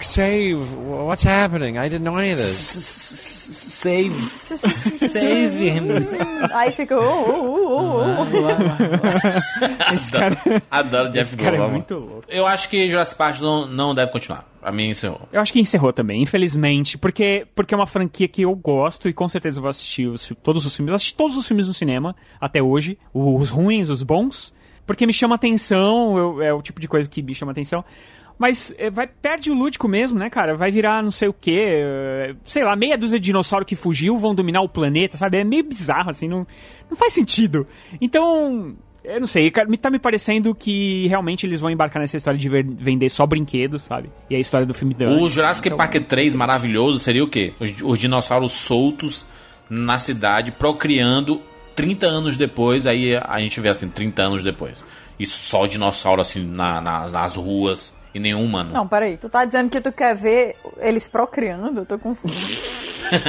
Save. 0.00 0.54
What's 0.86 1.24
happening? 1.24 1.76
I 1.78 1.88
didn't 1.88 2.02
know 2.04 2.16
any 2.18 2.32
of 2.32 2.40
this. 2.42 2.50
Save. 2.52 4.12
Save 4.38 5.56
him. 5.68 5.88
Aí 6.52 6.72
fica. 6.72 6.98
Uh, 6.98 7.02
uh, 7.02 7.70
uh, 7.70 8.22
uh, 8.22 8.24
uh. 8.24 9.94
Esse 9.94 10.12
cara, 10.12 10.36
Adoro 10.70 11.10
Jeff 11.10 11.28
esse 11.34 11.36
cara 11.36 11.56
é 11.56 11.58
Goldblum. 11.58 11.76
muito 11.76 11.94
louco. 11.94 12.24
Eu 12.28 12.46
acho 12.46 12.68
que 12.68 12.88
Jurassic 12.88 13.16
Park 13.16 13.40
não, 13.40 13.66
não 13.66 13.94
deve 13.94 14.10
continuar. 14.12 14.48
A 14.62 14.70
mim 14.70 14.90
encerrou. 14.90 15.22
Eu 15.32 15.40
acho 15.40 15.52
que 15.52 15.60
encerrou 15.60 15.90
também, 15.92 16.20
infelizmente, 16.22 16.98
porque, 16.98 17.46
porque 17.54 17.72
é 17.72 17.76
uma 17.76 17.86
franquia 17.86 18.28
que 18.28 18.42
eu 18.42 18.54
gosto 18.54 19.08
e 19.08 19.12
com 19.12 19.26
certeza 19.26 19.58
eu 19.58 19.62
vou 19.62 19.70
assistir 19.70 20.06
os 20.06 20.30
todos 20.42 20.66
os 20.66 20.76
filmes. 20.76 20.90
Eu 20.90 20.96
assisti 20.96 21.14
todos 21.14 21.36
os 21.36 21.46
filmes 21.48 21.66
no 21.66 21.72
cinema 21.72 22.14
até 22.38 22.62
hoje, 22.62 22.98
os 23.14 23.48
ruins, 23.48 23.88
os 23.88 24.02
bons, 24.02 24.52
porque 24.90 25.06
me 25.06 25.12
chama 25.12 25.36
atenção, 25.36 26.18
eu- 26.18 26.42
é 26.42 26.52
o 26.52 26.60
tipo 26.60 26.80
de 26.80 26.88
coisa 26.88 27.08
que 27.08 27.22
me 27.22 27.32
chama 27.32 27.52
atenção. 27.52 27.84
Mas 28.36 28.74
é, 28.76 28.90
vai, 28.90 29.06
perde 29.06 29.48
o 29.52 29.54
lúdico 29.54 29.86
mesmo, 29.86 30.18
né, 30.18 30.28
cara? 30.28 30.56
Vai 30.56 30.72
virar 30.72 31.00
não 31.00 31.12
sei 31.12 31.28
o 31.28 31.32
quê. 31.32 31.60
é, 31.64 32.34
sei 32.42 32.64
lá, 32.64 32.74
meia 32.74 32.98
dúzia 32.98 33.20
de 33.20 33.26
dinossauro 33.26 33.64
que 33.64 33.76
fugiu 33.76 34.16
vão 34.16 34.34
dominar 34.34 34.62
o 34.62 34.68
planeta, 34.68 35.16
sabe? 35.16 35.36
É 35.38 35.44
meio 35.44 35.62
bizarro, 35.62 36.10
assim, 36.10 36.26
não, 36.26 36.44
não 36.90 36.96
faz 36.96 37.12
sentido. 37.12 37.68
Então, 38.00 38.74
eu 39.04 39.20
não 39.20 39.28
sei, 39.28 39.48
cara, 39.52 39.68
me 39.68 39.76
tá 39.76 39.90
me 39.90 39.98
parecendo 40.00 40.52
que 40.54 41.06
realmente 41.06 41.46
eles 41.46 41.60
vão 41.60 41.70
embarcar 41.70 42.00
nessa 42.00 42.16
história 42.16 42.38
de 42.40 42.48
ver- 42.48 42.66
vender 42.66 43.08
só 43.10 43.24
brinquedos, 43.26 43.82
sabe? 43.82 44.10
E 44.28 44.34
a 44.34 44.40
história 44.40 44.66
do 44.66 44.74
filme 44.74 44.92
da 44.94 45.08
O 45.08 45.28
Jurassic 45.28 45.70
Park 45.76 45.94
3 46.08 46.34
maravilhoso 46.34 46.98
seria 46.98 47.22
o 47.22 47.28
quê? 47.28 47.52
Os, 47.60 47.70
os 47.80 47.98
dinossauros 47.98 48.50
soltos 48.52 49.24
na 49.68 50.00
cidade, 50.00 50.50
procriando 50.50 51.40
30 51.74 52.06
anos 52.06 52.36
depois, 52.36 52.86
aí 52.86 53.16
a 53.16 53.38
gente 53.40 53.60
vê 53.60 53.68
assim, 53.68 53.88
30 53.88 54.22
anos 54.22 54.42
depois. 54.44 54.84
E 55.18 55.26
só 55.26 55.66
dinossauro 55.66 56.20
assim 56.20 56.44
na- 56.44 56.80
na- 56.80 57.08
nas 57.08 57.36
ruas 57.36 57.92
e 58.14 58.18
nenhum 58.18 58.42
humano. 58.44 58.72
Não, 58.72 58.86
peraí. 58.88 59.16
Tu 59.16 59.28
tá 59.28 59.44
dizendo 59.44 59.68
que 59.70 59.80
tu 59.80 59.92
quer 59.92 60.14
ver 60.16 60.56
eles 60.80 61.06
procriando? 61.06 61.80
Eu 61.80 61.86
tô 61.86 61.98
confuso. 61.98 62.34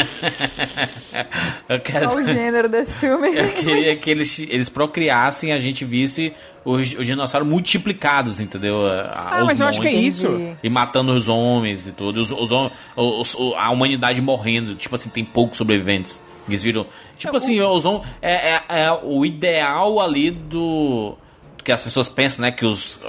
Eu 1.67 1.79
quero. 1.79 2.05
Qual 2.07 2.17
o 2.17 2.23
gênero 2.23 2.69
desse 2.69 2.95
filme? 2.95 3.27
Eu 3.35 3.51
queria 3.53 3.95
que 3.95 4.09
eles, 4.09 4.39
eles 4.39 4.69
procriassem 4.69 5.49
e 5.49 5.53
a 5.53 5.59
gente 5.59 5.83
visse 5.85 6.33
os, 6.63 6.93
os 6.93 7.05
dinossauros 7.05 7.47
multiplicados, 7.49 8.39
entendeu? 8.39 8.85
Ah, 8.87 9.41
mas 9.45 9.59
eu 9.59 9.67
acho 9.67 9.81
que 9.81 9.87
é 9.87 9.93
isso. 9.93 10.27
E 10.61 10.69
matando 10.69 11.13
os 11.13 11.27
homens 11.27 11.87
e 11.87 11.91
tudo. 11.91 12.19
Os, 12.21 12.31
os, 12.31 12.51
os- 12.95 13.35
a 13.57 13.69
humanidade 13.71 14.21
morrendo. 14.21 14.75
Tipo 14.75 14.95
assim, 14.95 15.09
tem 15.09 15.23
poucos 15.25 15.57
sobreviventes. 15.57 16.21
Eles 16.47 16.63
viram. 16.63 16.85
Tipo 17.17 17.37
assim, 17.37 17.61
os 17.61 17.85
hom- 17.85 18.03
é, 18.21 18.53
é, 18.55 18.63
é 18.69 18.91
o 19.03 19.25
ideal 19.25 19.99
ali 19.99 20.31
do. 20.31 21.15
que 21.63 21.71
as 21.71 21.83
pessoas 21.83 22.09
pensam, 22.09 22.43
né? 22.43 22.51
Que 22.51 22.65
os, 22.65 22.99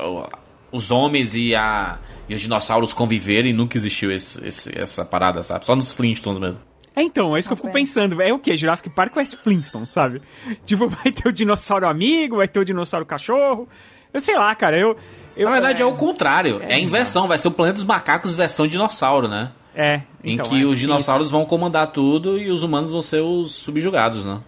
os 0.70 0.90
homens 0.90 1.34
e, 1.34 1.54
a, 1.54 1.98
e 2.28 2.34
os 2.34 2.40
dinossauros 2.40 2.92
conviveram 2.92 3.48
e 3.48 3.52
nunca 3.52 3.76
existiu 3.78 4.12
esse, 4.12 4.46
esse- 4.46 4.78
essa 4.78 5.04
parada, 5.04 5.42
sabe? 5.42 5.64
Só 5.64 5.74
nos 5.74 5.90
Flintstones 5.92 6.40
mesmo. 6.40 6.58
É, 6.94 7.02
então, 7.02 7.34
é 7.34 7.40
isso 7.40 7.48
que 7.48 7.54
eu 7.54 7.56
fico 7.56 7.68
Ok. 7.68 7.80
pensando. 7.80 8.20
É 8.20 8.32
o 8.34 8.38
quê? 8.38 8.54
Jurassic 8.54 8.90
Park 8.90 9.14
com 9.14 9.24
Flintstones, 9.24 9.88
sabe? 9.88 10.20
Tipo, 10.66 10.88
vai 10.88 11.10
ter 11.10 11.26
o 11.26 11.32
dinossauro 11.32 11.88
amigo, 11.88 12.36
vai 12.36 12.46
ter 12.46 12.60
o 12.60 12.64
dinossauro 12.66 13.06
cachorro. 13.06 13.66
Eu 14.12 14.20
sei 14.20 14.36
lá, 14.36 14.54
cara, 14.54 14.78
eu... 14.78 14.94
eu 15.34 15.46
Na 15.46 15.52
verdade, 15.54 15.80
é, 15.80 15.86
o 15.86 15.94
contrário. 15.96 16.60
É, 16.62 16.74
a 16.74 16.78
inversão. 16.78 17.26
Vai 17.26 17.38
ser 17.38 17.48
o 17.48 17.50
planeta 17.50 17.76
dos 17.76 17.84
macacos 17.84 18.34
versão 18.34 18.66
dinossauro, 18.66 19.26
né? 19.26 19.50
É. 19.74 20.02
Em 20.22 20.35
então, 20.35 20.46
que 20.46 20.62
é, 20.62 20.64
os 20.64 20.78
dinossauros 20.78 21.30
vão 21.30 21.44
comandar 21.44 21.92
tudo 21.92 22.38
e 22.38 22.50
os 22.50 22.62
humanos 22.62 22.90
vão 22.90 23.02
ser 23.02 23.20
os 23.20 23.52
subjugados, 23.52 24.24
né? 24.24 24.40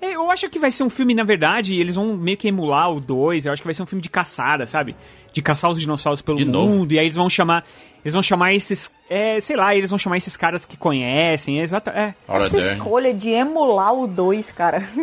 É, 0.00 0.14
eu 0.14 0.30
acho 0.30 0.48
que 0.48 0.58
vai 0.60 0.70
ser 0.70 0.84
um 0.84 0.90
filme, 0.90 1.12
na 1.12 1.24
verdade, 1.24 1.74
eles 1.78 1.96
vão 1.96 2.16
meio 2.16 2.36
que 2.36 2.46
emular 2.46 2.90
o 2.92 3.00
2. 3.00 3.46
Eu 3.46 3.52
acho 3.52 3.60
que 3.62 3.66
vai 3.66 3.74
ser 3.74 3.82
um 3.82 3.86
filme 3.86 4.00
de 4.02 4.08
caçada, 4.08 4.64
sabe? 4.64 4.94
De 5.32 5.42
caçar 5.42 5.70
os 5.70 5.80
dinossauros 5.80 6.22
pelo 6.22 6.38
De 6.38 6.44
mundo. 6.44 6.54
novo? 6.58 6.92
E 6.92 6.98
aí 6.98 7.06
eles 7.06 7.16
vão 7.16 7.28
chamar. 7.28 7.64
Eles 8.04 8.14
vão 8.14 8.22
chamar 8.22 8.54
esses. 8.54 8.92
É, 9.10 9.40
sei 9.40 9.56
lá, 9.56 9.74
eles 9.74 9.90
vão 9.90 9.98
chamar 9.98 10.16
esses 10.16 10.36
caras 10.36 10.64
que 10.64 10.76
conhecem. 10.76 11.58
É 11.58 11.62
exata. 11.64 11.90
É. 11.90 12.14
Essa 12.28 12.56
dele. 12.58 12.74
escolha 12.74 13.12
de 13.12 13.30
emular 13.30 13.92
o 13.92 14.06
2, 14.06 14.52
cara. 14.52 14.80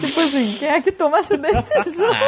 tipo 0.00 0.20
assim, 0.20 0.56
quem 0.58 0.68
é 0.68 0.80
que 0.80 0.90
toma 0.90 1.18
essa 1.18 1.36
decisão? 1.36 2.08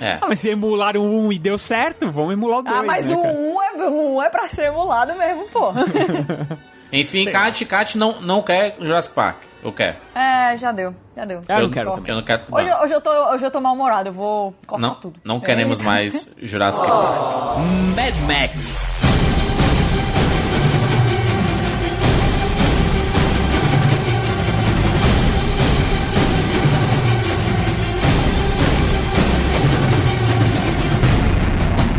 É. 0.00 0.18
Ah, 0.20 0.26
mas 0.28 0.40
se 0.40 0.50
emularam 0.50 1.02
um 1.06 1.32
e 1.32 1.38
deu 1.38 1.56
certo, 1.56 2.10
vamos 2.10 2.32
emular 2.32 2.58
o 2.58 2.62
2. 2.62 2.76
ah, 2.76 2.82
mas 2.82 3.08
né, 3.08 3.14
o 3.16 3.22
cara? 3.22 3.34
1 3.34 3.54
um 3.54 3.62
é, 3.62 3.88
o 3.88 4.14
um 4.16 4.22
é 4.22 4.28
pra 4.28 4.48
ser 4.48 4.64
emulado 4.66 5.14
mesmo, 5.14 5.44
pô. 5.50 5.72
Enfim, 7.00 7.24
Kat, 7.26 7.64
Kat 7.64 7.98
não, 7.98 8.20
não 8.20 8.42
quer 8.42 8.76
Jurassic 8.80 9.14
Park. 9.14 9.36
Eu 9.62 9.72
quero. 9.72 9.96
é, 10.14 10.56
já 10.56 10.70
deu, 10.72 10.94
já 11.16 11.24
deu. 11.24 11.40
Ah, 11.48 11.58
eu 11.58 11.62
não 11.62 11.70
quero 11.70 11.90
Eu 11.90 11.94
também. 11.96 12.14
não 12.14 12.22
quero. 12.22 12.42
Hoje, 12.52 12.68
não. 12.68 12.82
hoje, 12.82 12.94
eu 12.94 13.00
tô, 13.00 13.10
hoje 13.32 13.46
eu 13.46 13.50
tô 13.50 13.60
mal-humorado, 13.60 14.10
eu 14.10 14.12
vou 14.12 14.54
cortar 14.66 14.86
Não, 14.86 14.94
tudo. 14.94 15.18
não 15.24 15.40
queremos 15.40 15.80
É. 15.80 15.84
mais 15.84 16.28
Jurassic 16.40 16.84
Park. 16.86 17.58
Mad 17.96 18.14
Max. 18.28 19.02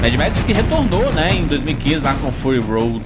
Mad 0.01 0.13
Max 0.17 0.41
que 0.43 0.53
retornou, 0.53 1.11
né, 1.13 1.27
em 1.31 1.45
2015 1.47 2.03
lá 2.03 2.13
com 2.15 2.31
Fury 2.31 2.59
Road. 2.59 3.01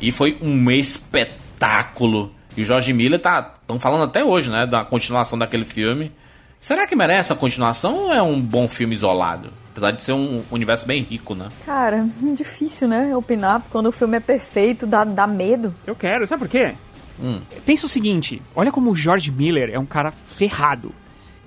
E 0.00 0.10
foi 0.10 0.38
um 0.40 0.70
espetáculo. 0.70 2.32
E 2.56 2.62
o 2.62 2.64
George 2.64 2.92
Miller 2.92 3.20
tá. 3.20 3.54
Estão 3.60 3.78
falando 3.78 4.04
até 4.04 4.24
hoje, 4.24 4.50
né? 4.50 4.66
Da 4.66 4.84
continuação 4.84 5.38
daquele 5.38 5.64
filme. 5.64 6.12
Será 6.60 6.86
que 6.86 6.94
merece 6.94 7.32
a 7.32 7.36
continuação 7.36 7.96
ou 7.96 8.12
é 8.12 8.20
um 8.22 8.40
bom 8.40 8.68
filme 8.68 8.94
isolado? 8.94 9.50
Apesar 9.70 9.92
de 9.92 10.02
ser 10.02 10.12
um 10.12 10.42
universo 10.50 10.86
bem 10.86 11.02
rico, 11.02 11.34
né? 11.34 11.48
Cara, 11.64 12.06
difícil, 12.34 12.86
né? 12.88 13.16
Opinar 13.16 13.62
quando 13.70 13.86
o 13.86 13.92
filme 13.92 14.16
é 14.16 14.20
perfeito, 14.20 14.86
dá, 14.86 15.04
dá 15.04 15.26
medo. 15.26 15.74
Eu 15.86 15.94
quero, 15.94 16.26
sabe 16.26 16.40
por 16.42 16.48
quê? 16.50 16.74
Hum. 17.22 17.40
Pensa 17.64 17.86
o 17.86 17.88
seguinte, 17.88 18.42
olha 18.54 18.70
como 18.72 18.90
o 18.90 18.96
George 18.96 19.30
Miller 19.30 19.70
é 19.72 19.78
um 19.78 19.86
cara 19.86 20.10
ferrado. 20.10 20.92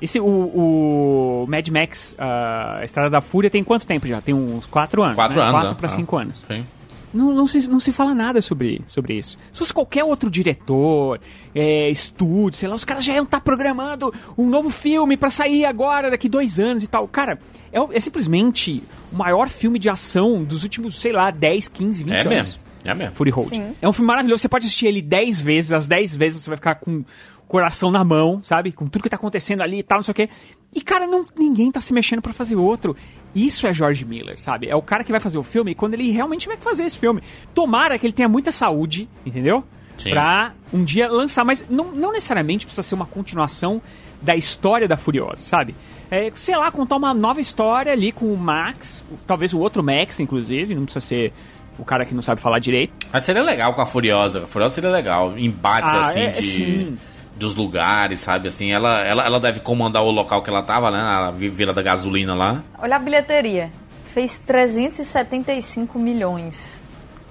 Esse, 0.02 0.20
o, 0.20 0.26
o 0.26 1.46
Mad 1.48 1.68
Max, 1.70 2.13
uh, 2.13 2.80
a 2.80 2.84
Estrada 2.84 3.10
da 3.10 3.22
Fúria, 3.22 3.50
tem 3.50 3.63
quanto 3.63 3.86
tempo 3.86 4.08
já? 4.08 4.20
Tem 4.20 4.34
uns 4.34 4.66
4 4.66 5.02
anos. 5.04 5.16
Quatro 5.16 5.38
né? 5.38 5.44
anos, 5.44 5.56
Quatro 5.56 5.72
né? 5.72 5.78
pra 5.80 5.88
Ah. 5.88 5.92
5 5.92 6.18
anos. 6.18 6.44
Sim. 6.48 6.66
Não, 7.13 7.32
não, 7.34 7.45
se, 7.45 7.69
não 7.69 7.80
se 7.80 7.91
fala 7.91 8.15
nada 8.15 8.41
sobre, 8.41 8.82
sobre 8.88 9.17
isso. 9.17 9.38
Se 9.52 9.60
fosse 9.60 9.73
qualquer 9.73 10.04
outro 10.04 10.30
diretor, 10.30 11.19
é, 11.54 11.89
estúdio, 11.89 12.58
sei 12.58 12.67
lá, 12.67 12.76
os 12.76 12.84
caras 12.84 13.06
já 13.06 13.13
iam 13.13 13.23
estar 13.23 13.39
programando 13.41 14.13
um 14.38 14.47
novo 14.49 14.69
filme 14.69 15.15
pra 15.15 15.30
sair 15.30 15.65
agora, 15.65 16.10
daqui 16.10 16.28
dois 16.28 16.60
anos 16.60 16.82
e 16.82 16.88
tal. 16.88 17.08
Cara, 17.08 17.39
é, 17.71 17.80
é 17.97 17.99
simplesmente 17.99 18.82
o 19.12 19.15
maior 19.15 19.47
filme 19.49 19.78
de 19.78 19.89
ação 19.89 20.43
dos 20.43 20.63
últimos, 20.63 20.99
sei 20.99 21.12
lá, 21.12 21.30
10, 21.30 21.67
15, 21.67 22.04
20 22.04 22.13
É 22.13 22.19
anos. 22.21 22.34
mesmo. 22.34 22.60
É 22.86 22.93
mesmo. 22.93 23.15
Fury 23.15 23.30
Road. 23.32 23.56
Sim. 23.56 23.76
É 23.82 23.88
um 23.88 23.93
filme 23.93 24.08
maravilhoso, 24.08 24.41
você 24.41 24.49
pode 24.49 24.65
assistir 24.65 24.88
ele 24.88 25.02
10 25.02 25.39
vezes, 25.39 25.71
as 25.71 25.88
10 25.88 26.15
vezes 26.15 26.43
você 26.43 26.49
vai 26.49 26.58
ficar 26.58 26.76
com 26.76 26.97
o 26.99 27.06
coração 27.47 27.91
na 27.91 28.04
mão, 28.04 28.41
sabe? 28.43 28.71
Com 28.71 28.88
tudo 28.88 29.04
que 29.04 29.10
tá 29.10 29.15
acontecendo 29.15 29.62
ali 29.62 29.80
e 29.80 29.84
tal, 29.84 29.99
não 29.99 30.04
sei 30.04 30.12
o 30.12 30.15
quê. 30.15 30.30
E, 30.73 30.82
cara, 30.82 31.06
não, 31.06 31.26
ninguém 31.38 31.71
tá 31.71 31.80
se 31.80 31.93
mexendo 31.93 32.21
pra 32.21 32.34
fazer 32.34 32.56
outro. 32.56 32.95
Isso 33.36 33.65
é 33.65 33.74
George 33.74 34.06
Miller, 34.06 34.39
sabe? 34.39 34.67
É 34.69 34.76
o 34.76 34.82
cara 34.82 35.04
que 35.04 35.12
vai 35.12 35.19
fazer 35.19 35.38
o 35.38 35.43
filme 35.43 35.74
quando 35.74 35.96
ele 35.96 36.12
realmente 36.12 36.48
que 36.48 36.58
fazer 36.58 36.84
esse 36.84 36.98
filme. 36.98 37.22
Tomara 37.54 37.98
que 37.98 38.06
ele 38.06 38.13
tenha 38.13 38.30
muita 38.30 38.52
saúde, 38.52 39.10
entendeu? 39.26 39.63
Sim. 39.96 40.10
Pra 40.12 40.54
um 40.74 40.84
dia 40.84 41.08
lançar, 41.10 41.43
mas 41.43 41.65
não, 41.69 41.91
não 41.91 42.12
necessariamente 42.12 42.65
precisa 42.65 42.84
ser 42.84 42.96
uma 42.96 43.06
continuação 43.06 43.82
da 44.22 44.36
história 44.36 44.88
da 44.88 44.96
Furiosa, 44.98 45.41
sabe? 45.41 45.76
É, 46.10 46.32
sei 46.36 46.56
lá, 46.56 46.72
contar 46.72 46.96
uma 46.96 47.13
nova 47.13 47.41
história 47.41 47.91
ali 47.91 48.12
com 48.12 48.32
o 48.32 48.38
Max, 48.38 49.04
talvez 49.26 49.54
o 49.54 49.60
outro 49.60 49.84
Max, 49.84 50.19
inclusive, 50.19 50.76
não 50.76 50.86
precisa 50.86 51.06
ser 51.06 51.34
o 51.78 51.84
cara 51.84 52.06
que 52.06 52.13
não 52.13 52.22
sabe 52.22 52.39
falar 52.39 52.60
direito. 52.60 52.93
Mas 53.12 53.24
seria 53.24 53.41
legal 53.41 53.74
com 53.74 53.82
a 53.82 53.86
Furiosa. 53.86 54.43
A 54.43 54.48
Furiosa 54.48 54.76
seria 54.76 54.91
legal. 54.91 55.38
Embates 55.38 55.91
Ah, 55.91 56.00
assim 56.02 56.19
é- 56.22 56.32
de. 56.32 56.41
sim. 56.43 56.98
Dos 57.36 57.56
lugares, 57.56 58.19
sabe? 58.19 58.48
Assim, 58.48 58.72
ela, 58.72 59.02
ela, 59.04 59.26
ela 59.26 59.39
deve 59.39 59.60
comandar 59.60 60.04
o 60.04 60.12
local 60.12 60.41
que 60.43 60.50
ela 60.50 60.62
tava, 60.63 60.91
né? 60.91 60.98
Na 60.98 61.32
Vi- 61.32 61.50
Vila 61.50 61.74
da 61.74 61.82
Gasolina 61.82 62.36
lá. 62.36 62.62
Olha 62.80 62.96
a 62.96 63.00
bilheteria. 63.00 63.72
Fez 64.13 64.38
375 64.38 65.98
milhões. 65.98 66.82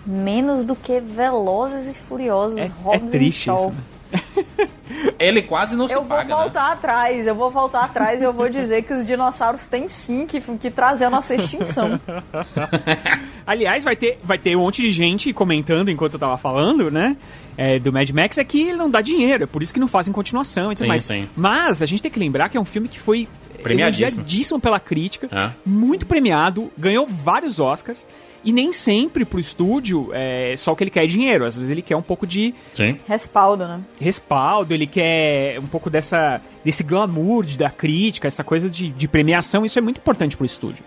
Menos 0.04 0.64
do 0.64 0.74
que 0.74 0.98
Velozes 0.98 1.88
e 1.88 1.94
Furiosos, 1.94 2.58
É, 2.58 2.62
é 2.64 2.70
Hobbs 2.82 3.12
triste 3.12 3.50
and 3.50 3.54
isso, 3.54 3.68
né? 3.70 3.76
Ele 5.18 5.42
quase 5.42 5.74
não 5.76 5.88
se 5.88 5.94
Eu 5.94 6.00
vou 6.00 6.08
paga, 6.16 6.34
né? 6.36 6.42
voltar 6.42 6.72
atrás, 6.72 7.26
eu 7.26 7.34
vou 7.34 7.50
voltar 7.50 7.84
atrás 7.84 8.20
e 8.20 8.24
eu 8.24 8.32
vou 8.32 8.48
dizer 8.48 8.82
que 8.82 8.92
os 8.92 9.06
dinossauros 9.06 9.66
têm 9.66 9.88
sim 9.88 10.26
que, 10.26 10.40
que 10.40 10.70
trazer 10.70 11.04
a 11.06 11.10
nossa 11.10 11.34
extinção. 11.34 11.98
Aliás, 13.46 13.84
vai 13.84 13.96
ter, 13.96 14.18
vai 14.22 14.38
ter 14.38 14.56
um 14.56 14.60
monte 14.60 14.82
de 14.82 14.90
gente 14.90 15.32
comentando 15.32 15.90
enquanto 15.90 16.14
eu 16.14 16.18
tava 16.20 16.36
falando, 16.38 16.90
né? 16.90 17.16
é, 17.56 17.78
do 17.78 17.92
Mad 17.92 18.08
Max, 18.10 18.38
é 18.38 18.44
que 18.44 18.60
ele 18.68 18.76
não 18.78 18.90
dá 18.90 19.00
dinheiro, 19.00 19.44
é 19.44 19.46
por 19.46 19.62
isso 19.62 19.72
que 19.74 19.80
não 19.80 19.88
fazem 19.88 20.12
continuação 20.12 20.72
e 20.72 20.74
tudo 20.76 20.84
Sim, 20.84 20.88
mais. 20.88 21.02
sim. 21.02 21.28
Mas 21.36 21.82
a 21.82 21.86
gente 21.86 22.02
tem 22.02 22.10
que 22.10 22.18
lembrar 22.18 22.48
que 22.48 22.56
é 22.56 22.60
um 22.60 22.64
filme 22.64 22.88
que 22.88 22.98
foi 22.98 23.28
Premiadíssimo. 23.62 24.06
elogiadíssimo 24.20 24.60
pela 24.60 24.80
crítica, 24.80 25.28
É. 25.30 25.50
muito 25.64 26.06
premiado, 26.06 26.70
ganhou 26.76 27.06
vários 27.06 27.60
Oscars. 27.60 28.06
E 28.44 28.52
nem 28.52 28.72
sempre 28.72 29.24
pro 29.24 29.38
estúdio 29.38 30.10
é 30.12 30.54
só 30.56 30.72
o 30.72 30.76
que 30.76 30.82
ele 30.82 30.90
quer 30.90 31.04
é 31.04 31.06
dinheiro. 31.06 31.44
Às 31.46 31.56
vezes 31.56 31.70
ele 31.70 31.80
quer 31.82 31.96
um 31.96 32.02
pouco 32.02 32.26
de 32.26 32.52
Sim. 32.74 32.98
Respaldo, 33.06 33.68
né? 33.68 33.80
respaldo, 34.00 34.74
ele 34.74 34.86
quer 34.86 35.60
um 35.60 35.66
pouco 35.68 35.88
dessa, 35.88 36.40
desse 36.64 36.82
glamour 36.82 37.44
de- 37.44 37.56
da 37.56 37.70
crítica, 37.70 38.26
essa 38.26 38.42
coisa 38.42 38.68
de, 38.68 38.88
de 38.90 39.06
premiação. 39.06 39.64
Isso 39.64 39.78
é 39.78 39.82
muito 39.82 39.98
importante 39.98 40.36
pro 40.36 40.44
estúdio. 40.44 40.84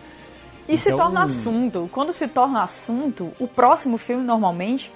E 0.68 0.78
se 0.78 0.90
Então- 0.90 1.06
torna 1.06 1.24
assunto. 1.24 1.90
Quando 1.94 2.12
se 2.12 2.28
torna 2.28 2.62
assunto, 2.62 3.32
o 3.40 3.48
próximo 3.48 3.98
filme, 3.98 4.24
normalmente, 4.26 4.92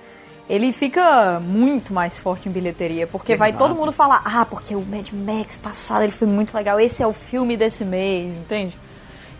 ele 0.49 0.73
fica 0.73 1.39
muito 1.39 1.93
mais 1.93 2.17
forte 2.19 2.49
em 2.49 2.51
bilheteria. 2.51 3.07
Porque 3.07 3.35
vai 3.37 3.51
Exato. 3.51 3.63
todo 3.67 3.77
mundo 3.77 3.91
falar, 3.93 4.21
ah, 4.25 4.45
porque 4.45 4.75
o 4.75 4.81
Mad 4.81 5.09
Max 5.13 5.55
passado 5.55 6.01
ele 6.01 6.11
foi 6.11 6.27
muito 6.27 6.53
legal, 6.53 6.77
esse 6.79 7.01
é 7.01 7.07
o 7.07 7.13
filme 7.13 7.55
desse 7.55 7.85
mês, 7.85 8.33
entende? 8.35 8.75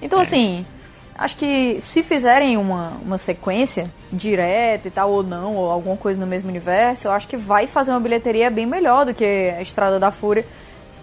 Então, 0.01 0.19
assim, 0.19 0.65
acho 1.19 1.35
que 1.37 1.77
se 1.79 2.01
fizerem 2.03 2.57
uma, 2.57 2.93
uma 3.03 3.17
sequência 3.17 3.91
direta 4.11 4.87
e 4.87 4.91
tal, 4.91 5.11
ou 5.11 5.23
não, 5.23 5.55
ou 5.55 5.69
alguma 5.69 5.95
coisa 5.97 6.19
no 6.19 6.25
mesmo 6.27 6.49
universo, 6.49 7.07
eu 7.07 7.11
acho 7.11 7.27
que 7.27 7.37
vai 7.37 7.67
fazer 7.67 7.91
uma 7.91 7.99
bilheteria 7.99 8.49
bem 8.49 8.65
melhor 8.65 9.05
do 9.05 9.13
que 9.13 9.23
a 9.57 9.61
Estrada 9.61 9.99
da 9.99 10.11
Fúria. 10.11 10.45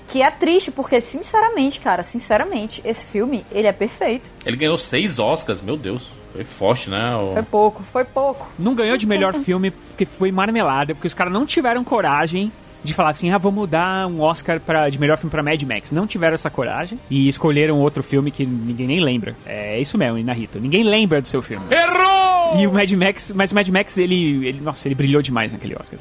Que 0.08 0.22
é 0.22 0.30
triste, 0.30 0.70
porque, 0.70 1.00
sinceramente, 1.00 1.80
cara, 1.80 2.02
sinceramente, 2.04 2.80
esse 2.84 3.04
filme, 3.06 3.44
ele 3.50 3.66
é 3.66 3.72
perfeito. 3.72 4.30
Ele 4.44 4.56
ganhou 4.56 4.78
seis 4.78 5.18
Oscars, 5.18 5.60
meu 5.60 5.76
Deus. 5.76 6.08
Foi 6.32 6.44
forte, 6.44 6.88
né? 6.90 7.16
O- 7.16 7.32
Foi 7.32 7.42
pouco, 7.42 7.82
foi 7.82 8.04
pouco. 8.04 8.48
Não 8.58 8.74
ganhou 8.74 8.96
de 8.96 9.04
melhor 9.06 9.34
filme 9.34 9.70
porque 9.72 10.04
foi 10.04 10.30
marmelada, 10.30 10.94
porque 10.94 11.08
os 11.08 11.14
caras 11.14 11.32
não 11.32 11.44
tiveram 11.44 11.82
coragem 11.82 12.52
de 12.82 12.92
falar 12.92 13.10
assim, 13.10 13.30
ah, 13.30 13.38
vamos 13.38 13.68
dar 13.68 14.06
um 14.06 14.20
Oscar 14.20 14.60
pra, 14.60 14.88
de 14.88 14.98
melhor 14.98 15.18
filme 15.18 15.30
pra 15.30 15.42
Mad 15.42 15.62
Max. 15.62 15.90
Não 15.90 16.06
tiveram 16.06 16.34
essa 16.34 16.50
coragem 16.50 16.98
e 17.10 17.28
escolheram 17.28 17.78
outro 17.78 18.02
filme 18.02 18.30
que 18.30 18.46
ninguém 18.46 18.86
nem 18.86 19.00
lembra. 19.00 19.36
É 19.44 19.80
isso 19.80 19.98
mesmo, 19.98 20.18
Inarito. 20.18 20.60
Ninguém 20.60 20.84
lembra 20.84 21.20
do 21.20 21.28
seu 21.28 21.42
filme. 21.42 21.64
Errou! 21.70 22.60
E 22.60 22.66
o 22.66 22.72
Mad 22.72 22.90
Max, 22.92 23.32
mas 23.34 23.50
o 23.50 23.54
Mad 23.54 23.68
Max, 23.68 23.98
ele, 23.98 24.46
ele, 24.46 24.60
nossa, 24.60 24.86
ele 24.86 24.94
brilhou 24.94 25.20
demais 25.20 25.52
naquele 25.52 25.74
Oscar. 25.74 25.98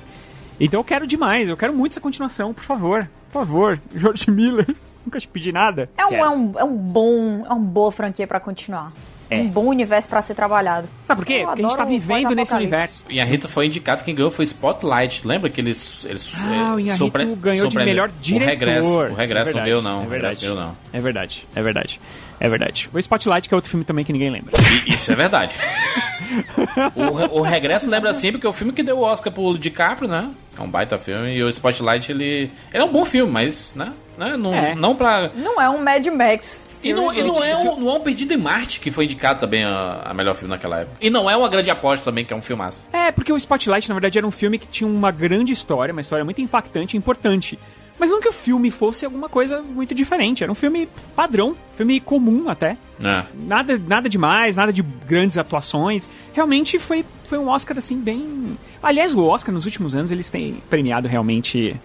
Então 0.59 0.79
eu 0.79 0.83
quero 0.83 1.05
demais, 1.07 1.49
eu 1.49 1.57
quero 1.57 1.73
muito 1.73 1.93
essa 1.93 2.01
continuação, 2.01 2.53
por 2.53 2.63
favor. 2.63 3.09
Por 3.31 3.39
favor, 3.39 3.79
George 3.95 4.29
Miller. 4.29 4.67
Nunca 5.05 5.19
te 5.19 5.27
pedi 5.27 5.51
nada. 5.51 5.89
É 5.97 6.05
um, 6.05 6.15
é 6.15 6.29
um, 6.29 6.53
é 6.59 6.63
um 6.63 6.75
bom, 6.75 7.45
é 7.45 7.53
uma 7.53 7.59
boa 7.59 7.91
franquia 7.91 8.25
pra 8.25 8.39
continuar. 8.39 8.91
É. 9.29 9.39
Um 9.39 9.47
bom 9.47 9.65
universo 9.65 10.07
pra 10.07 10.21
ser 10.21 10.35
trabalhado. 10.35 10.87
Sabe 11.01 11.21
por 11.21 11.25
quê? 11.27 11.39
Eu 11.41 11.47
Porque 11.47 11.61
a 11.61 11.67
gente 11.67 11.77
tá 11.77 11.85
vivendo 11.85 12.35
nesse 12.35 12.53
universo. 12.53 13.05
E 13.09 13.19
a 13.19 13.25
Rita 13.25 13.47
foi 13.47 13.65
indicado, 13.65 14.03
quem 14.03 14.13
ganhou 14.13 14.29
foi 14.31 14.45
Spotlight. 14.45 15.25
Lembra 15.27 15.49
que 15.49 15.59
eles. 15.61 16.05
eles 16.05 16.39
Ah, 16.41 16.73
o 16.75 16.79
Inharito 16.79 16.97
surpre- 16.97 17.25
ganhou 17.25 17.53
de 17.53 17.59
surpreende- 17.61 17.85
melhor 17.91 18.09
diretor. 18.21 18.45
O 18.45 18.49
regresso, 18.49 18.89
o 18.89 19.13
regresso 19.15 19.49
É 19.49 19.53
não 19.53 19.63
verdade, 19.63 19.65
deu, 19.73 19.81
não. 19.81 20.03
É 20.03 20.05
verdade. 20.07 20.39
deu, 20.45 20.55
não. 20.55 20.77
É 20.93 20.99
verdade, 20.99 21.47
é 21.55 21.61
verdade. 21.61 22.01
É 22.39 22.49
verdade. 22.49 22.89
O 22.93 22.99
Spotlight, 22.99 23.47
que 23.47 23.53
é 23.53 23.57
outro 23.57 23.69
filme 23.69 23.85
também 23.85 24.03
que 24.03 24.11
ninguém 24.13 24.29
lembra. 24.29 24.51
Isso 24.85 25.11
é 25.11 25.15
verdade. 25.15 25.53
o, 26.95 27.39
o 27.39 27.41
regresso 27.41 27.89
lembra 27.89 28.09
assim, 28.09 28.31
porque 28.31 28.45
é 28.45 28.49
o 28.49 28.53
filme 28.53 28.73
que 28.73 28.83
deu 28.83 28.97
o 28.97 29.01
Oscar 29.01 29.31
pro 29.31 29.57
DiCaprio, 29.57 30.07
né? 30.07 30.29
É 30.57 30.61
um 30.61 30.67
baita 30.69 30.97
filme. 30.97 31.33
E 31.35 31.43
o 31.43 31.49
Spotlight, 31.49 32.11
ele. 32.11 32.51
Ele 32.73 32.83
é 32.83 32.83
um 32.83 32.91
bom 32.91 33.05
filme, 33.05 33.31
mas, 33.31 33.73
né? 33.75 33.93
né? 34.17 34.35
Não, 34.37 34.53
É. 34.53 34.75
não 34.75 34.95
pra. 34.95 35.31
Não 35.35 35.61
é 35.61 35.69
um 35.69 35.83
Mad 35.83 36.05
Max. 36.07 36.63
E 36.83 36.93
não, 36.93 37.11
e 37.11 37.23
não, 37.23 37.43
é 37.43 37.57
um, 37.57 37.79
não 37.79 37.89
é 37.89 37.93
um 37.93 37.99
Perdido 37.99 38.33
em 38.33 38.37
Marte, 38.37 38.79
que 38.79 38.91
foi 38.91 39.05
indicado 39.05 39.39
também 39.39 39.65
a, 39.65 40.03
a 40.05 40.13
melhor 40.13 40.35
filme 40.35 40.53
naquela 40.53 40.81
época. 40.81 40.97
E 41.01 41.09
não 41.09 41.27
é 41.29 41.35
uma 41.35 41.49
grande 41.49 41.71
aposta 41.71 42.05
também, 42.05 42.23
que 42.23 42.31
é 42.31 42.35
um 42.37 42.41
filmaço. 42.41 42.87
É, 42.93 43.11
porque 43.11 43.33
o 43.33 43.37
Spotlight, 43.37 43.89
na 43.89 43.95
verdade, 43.95 44.17
era 44.19 44.27
um 44.27 44.31
filme 44.31 44.59
que 44.59 44.67
tinha 44.67 44.87
uma 44.87 45.09
grande 45.11 45.51
história, 45.51 45.91
uma 45.91 46.01
história 46.01 46.23
muito 46.23 46.41
impactante 46.41 46.95
e 46.95 46.97
importante. 46.97 47.57
Mas 47.97 48.09
não 48.09 48.19
que 48.19 48.27
o 48.27 48.33
filme 48.33 48.69
fosse 48.71 49.05
alguma 49.05 49.29
coisa 49.29 49.61
muito 49.61 49.95
diferente. 49.95 50.43
Era 50.43 50.51
um 50.51 50.55
filme 50.55 50.87
padrão, 51.15 51.55
filme 51.77 51.99
comum 52.01 52.49
até. 52.49 52.77
né? 52.99 53.25
Nada, 53.33 53.77
nada 53.87 54.09
demais, 54.09 54.57
nada 54.57 54.73
de 54.73 54.81
grandes 54.81 55.37
atuações. 55.37 56.07
Realmente 56.33 56.77
foi, 56.77 57.05
foi 57.27 57.37
um 57.37 57.47
Oscar 57.47 57.77
assim 57.77 57.97
bem. 57.97 58.57
Aliás, 58.83 59.13
o 59.15 59.23
Oscar 59.23 59.53
nos 59.53 59.63
últimos 59.65 59.95
anos 59.95 60.11
eles 60.11 60.29
têm 60.29 60.55
premiado 60.69 61.07
realmente 61.07 61.79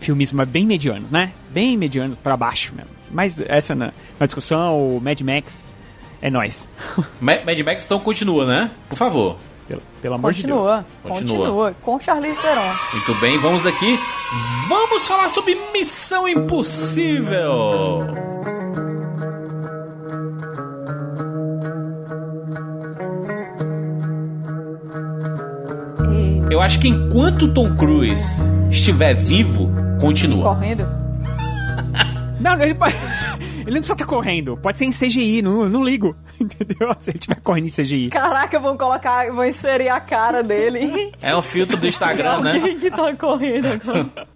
filmes 0.00 0.32
bem 0.48 0.66
medianos, 0.66 1.10
né? 1.10 1.32
Bem 1.50 1.76
medianos 1.76 2.18
pra 2.18 2.36
baixo 2.36 2.72
mesmo. 2.74 2.90
Mas 3.10 3.40
essa 3.40 3.74
na, 3.74 3.92
na 4.18 4.26
discussão, 4.26 4.96
o 4.96 5.00
Mad 5.00 5.20
Max 5.20 5.64
é 6.20 6.30
nóis. 6.30 6.68
Ma- 7.20 7.40
Mad 7.46 7.58
Max 7.60 7.84
então 7.84 7.98
continua, 8.00 8.44
né? 8.46 8.70
Por 8.88 8.96
favor. 8.96 9.36
Pelo, 9.68 9.82
pelo 10.00 10.14
amor 10.14 10.32
de 10.32 10.40
Continua, 10.42 10.72
Deus. 11.04 11.18
Continua. 11.20 11.38
continua. 11.46 11.74
Com 11.82 12.00
Charlize 12.00 12.40
Theron. 12.40 12.72
Muito 12.92 13.14
bem, 13.16 13.38
vamos 13.38 13.66
aqui. 13.66 13.98
Vamos 14.68 15.06
falar 15.06 15.28
sobre 15.28 15.58
Missão 15.74 16.26
Impossível. 16.26 18.06
E 26.10 26.52
Eu 26.52 26.60
acho 26.60 26.80
que 26.80 26.88
enquanto 26.88 27.52
Tom 27.52 27.76
Cruise 27.76 28.40
estiver 28.70 29.14
vivo, 29.14 29.68
continua. 30.00 30.54
correndo. 30.54 30.86
Não, 32.40 32.60
ele, 32.62 32.74
pode- 32.74 32.94
ele 33.66 33.66
não 33.66 33.72
precisa 33.72 33.92
estar 33.94 34.06
correndo. 34.06 34.56
Pode 34.56 34.78
ser 34.78 34.84
em 34.84 34.90
CGI, 34.90 35.42
não, 35.42 35.68
não 35.68 35.82
ligo. 35.82 36.16
Entendeu? 36.40 36.94
Se 37.00 37.10
ele 37.10 37.18
estiver 37.18 37.40
correndo 37.40 37.66
em 37.66 37.70
CGI. 37.70 38.08
Caraca, 38.10 38.58
vão 38.60 38.76
colocar, 38.76 39.30
vão 39.32 39.44
inserir 39.44 39.88
a 39.88 40.00
cara 40.00 40.42
dele. 40.42 41.12
É 41.20 41.34
um 41.36 41.42
filtro 41.42 41.76
do 41.76 41.86
Instagram, 41.86 42.40
né? 42.40 42.54
Alguém 42.54 42.78
que 42.78 42.90
tá 42.90 43.14
correndo 43.16 43.66
agora. 43.66 44.28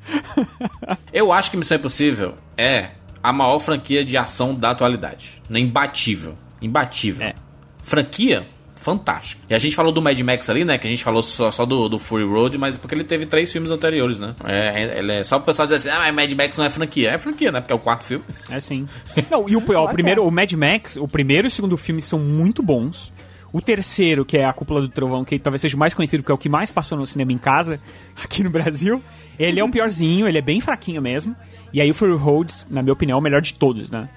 Eu 1.12 1.32
acho 1.32 1.50
que 1.50 1.56
Missão 1.56 1.76
Impossível 1.76 2.34
é 2.56 2.90
a 3.22 3.32
maior 3.32 3.58
franquia 3.58 4.04
de 4.04 4.16
ação 4.16 4.54
da 4.54 4.70
atualidade. 4.70 5.42
Não 5.48 5.58
é 5.58 5.60
imbatível. 5.62 6.36
Imbatível. 6.62 7.26
É. 7.26 7.34
Franquia? 7.82 8.46
Fantástico. 8.80 9.42
E 9.48 9.54
a 9.54 9.58
gente 9.58 9.76
falou 9.76 9.92
do 9.92 10.00
Mad 10.00 10.18
Max 10.20 10.48
ali, 10.48 10.64
né? 10.64 10.78
Que 10.78 10.86
a 10.86 10.90
gente 10.90 11.04
falou 11.04 11.22
só, 11.22 11.50
só 11.50 11.66
do, 11.66 11.88
do 11.88 11.98
Fury 11.98 12.24
Road, 12.24 12.56
mas 12.58 12.78
porque 12.78 12.94
ele 12.94 13.04
teve 13.04 13.26
três 13.26 13.52
filmes 13.52 13.70
anteriores, 13.70 14.18
né? 14.18 14.34
É, 14.44 14.82
é- 14.82 14.98
ele 14.98 15.12
é 15.20 15.24
só 15.24 15.36
o 15.36 15.40
pessoal 15.40 15.66
dizer 15.66 15.76
assim, 15.76 15.88
ah, 15.90 16.12
mas 16.12 16.14
Mad 16.14 16.32
Max 16.32 16.56
não 16.56 16.64
é 16.64 16.70
franquia. 16.70 17.10
É 17.10 17.18
franquia, 17.18 17.52
né? 17.52 17.60
Porque 17.60 17.72
é 17.72 17.76
o 17.76 17.78
quarto 17.78 18.04
filme. 18.04 18.24
É 18.50 18.58
sim. 18.58 18.88
Não, 19.30 19.48
e 19.48 19.54
o, 19.56 19.62
ó, 19.74 19.84
o 19.84 19.88
primeiro, 19.88 20.26
o 20.26 20.30
Mad 20.30 20.50
Max, 20.52 20.96
o 20.96 21.06
primeiro 21.06 21.46
e 21.46 21.48
o 21.48 21.50
segundo 21.50 21.76
filme 21.76 22.00
são 22.00 22.18
muito 22.18 22.62
bons. 22.62 23.12
O 23.52 23.60
terceiro, 23.60 24.24
que 24.24 24.38
é 24.38 24.44
a 24.44 24.52
Cúpula 24.52 24.80
do 24.80 24.88
Trovão, 24.88 25.24
que 25.24 25.38
talvez 25.38 25.60
seja 25.60 25.76
o 25.76 25.78
mais 25.78 25.92
conhecido, 25.92 26.22
que 26.22 26.30
é 26.30 26.34
o 26.34 26.38
que 26.38 26.48
mais 26.48 26.70
passou 26.70 26.96
no 26.96 27.06
cinema 27.06 27.32
em 27.32 27.38
casa, 27.38 27.78
aqui 28.22 28.42
no 28.44 28.50
Brasil, 28.50 29.02
ele 29.38 29.58
é 29.58 29.64
o 29.64 29.68
piorzinho, 29.68 30.28
ele 30.28 30.38
é 30.38 30.42
bem 30.42 30.60
fraquinho 30.60 31.02
mesmo. 31.02 31.34
E 31.72 31.80
aí 31.80 31.90
o 31.90 31.94
Fury 31.94 32.14
Roads, 32.14 32.66
na 32.70 32.82
minha 32.82 32.92
opinião, 32.92 33.16
é 33.16 33.20
o 33.20 33.22
melhor 33.22 33.40
de 33.42 33.54
todos, 33.54 33.90
né? 33.90 34.08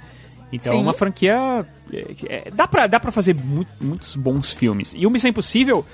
Então 0.54 0.74
é 0.74 0.76
Sim. 0.78 0.82
uma 0.82 0.94
franquia. 0.94 1.66
é, 1.92 2.06
é, 2.30 2.52
dá, 2.52 2.68
pra, 2.68 2.88
dá 2.88 3.00
pra 3.00 3.12
fazer 3.12 3.36
mu- 3.36 3.66
muitos 3.82 4.16
bons 4.16 4.54
filmes. 4.54 4.94
E 4.96 5.06
o 5.06 5.10
Missão 5.10 5.30
Impossível 5.30 5.86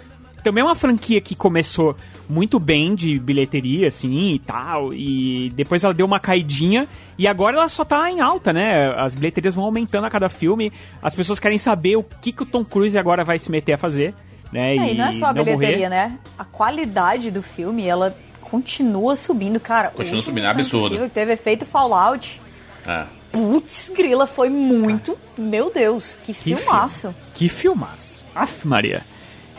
também 0.43 0.61
é 0.61 0.65
uma 0.65 0.75
franquia 0.75 1.19
que 1.19 1.35
começou 1.35 1.95
muito 2.29 2.59
bem 2.59 2.93
de 2.95 3.17
bilheteria, 3.19 3.87
assim, 3.87 4.31
e 4.33 4.39
tal. 4.39 4.93
E 4.93 5.51
depois 5.55 5.83
ela 5.83 5.93
deu 5.93 6.05
uma 6.05 6.19
caidinha. 6.19 6.87
E 7.17 7.27
agora 7.27 7.55
ela 7.57 7.67
só 7.69 7.83
tá 7.83 8.09
em 8.11 8.21
alta, 8.21 8.53
né? 8.53 8.89
As 8.97 9.15
bilheterias 9.15 9.55
vão 9.55 9.63
aumentando 9.65 10.05
a 10.05 10.09
cada 10.09 10.29
filme. 10.29 10.71
As 11.01 11.15
pessoas 11.15 11.39
querem 11.39 11.57
saber 11.57 11.95
o 11.97 12.03
que, 12.03 12.31
que 12.31 12.43
o 12.43 12.45
Tom 12.45 12.63
Cruise 12.63 12.97
agora 12.97 13.23
vai 13.23 13.37
se 13.39 13.49
meter 13.51 13.73
a 13.73 13.77
fazer. 13.77 14.13
Né? 14.51 14.75
É, 14.77 14.93
e 14.93 14.97
não 14.97 15.05
é 15.05 15.11
só 15.13 15.27
a 15.27 15.33
bilheteria, 15.33 15.77
morrer. 15.77 15.89
né? 15.89 16.17
A 16.37 16.43
qualidade 16.45 17.29
do 17.31 17.41
filme, 17.43 17.85
ela 17.85 18.17
continua 18.41 19.15
subindo, 19.15 19.59
cara. 19.59 19.89
Continua 19.89 20.21
subindo, 20.21 20.45
é 20.45 20.49
absurdo. 20.49 21.09
Teve 21.09 21.33
efeito 21.33 21.65
Fallout. 21.65 22.41
É. 22.87 23.05
Putz, 23.31 23.91
grila, 23.95 24.25
foi 24.25 24.49
muito. 24.49 25.17
Meu 25.37 25.71
Deus, 25.71 26.17
que, 26.25 26.33
Que 26.33 26.55
filmaço. 26.55 27.13
Que 27.35 27.49
filmaço. 27.49 28.23
Aff, 28.35 28.67
Maria. 28.67 29.03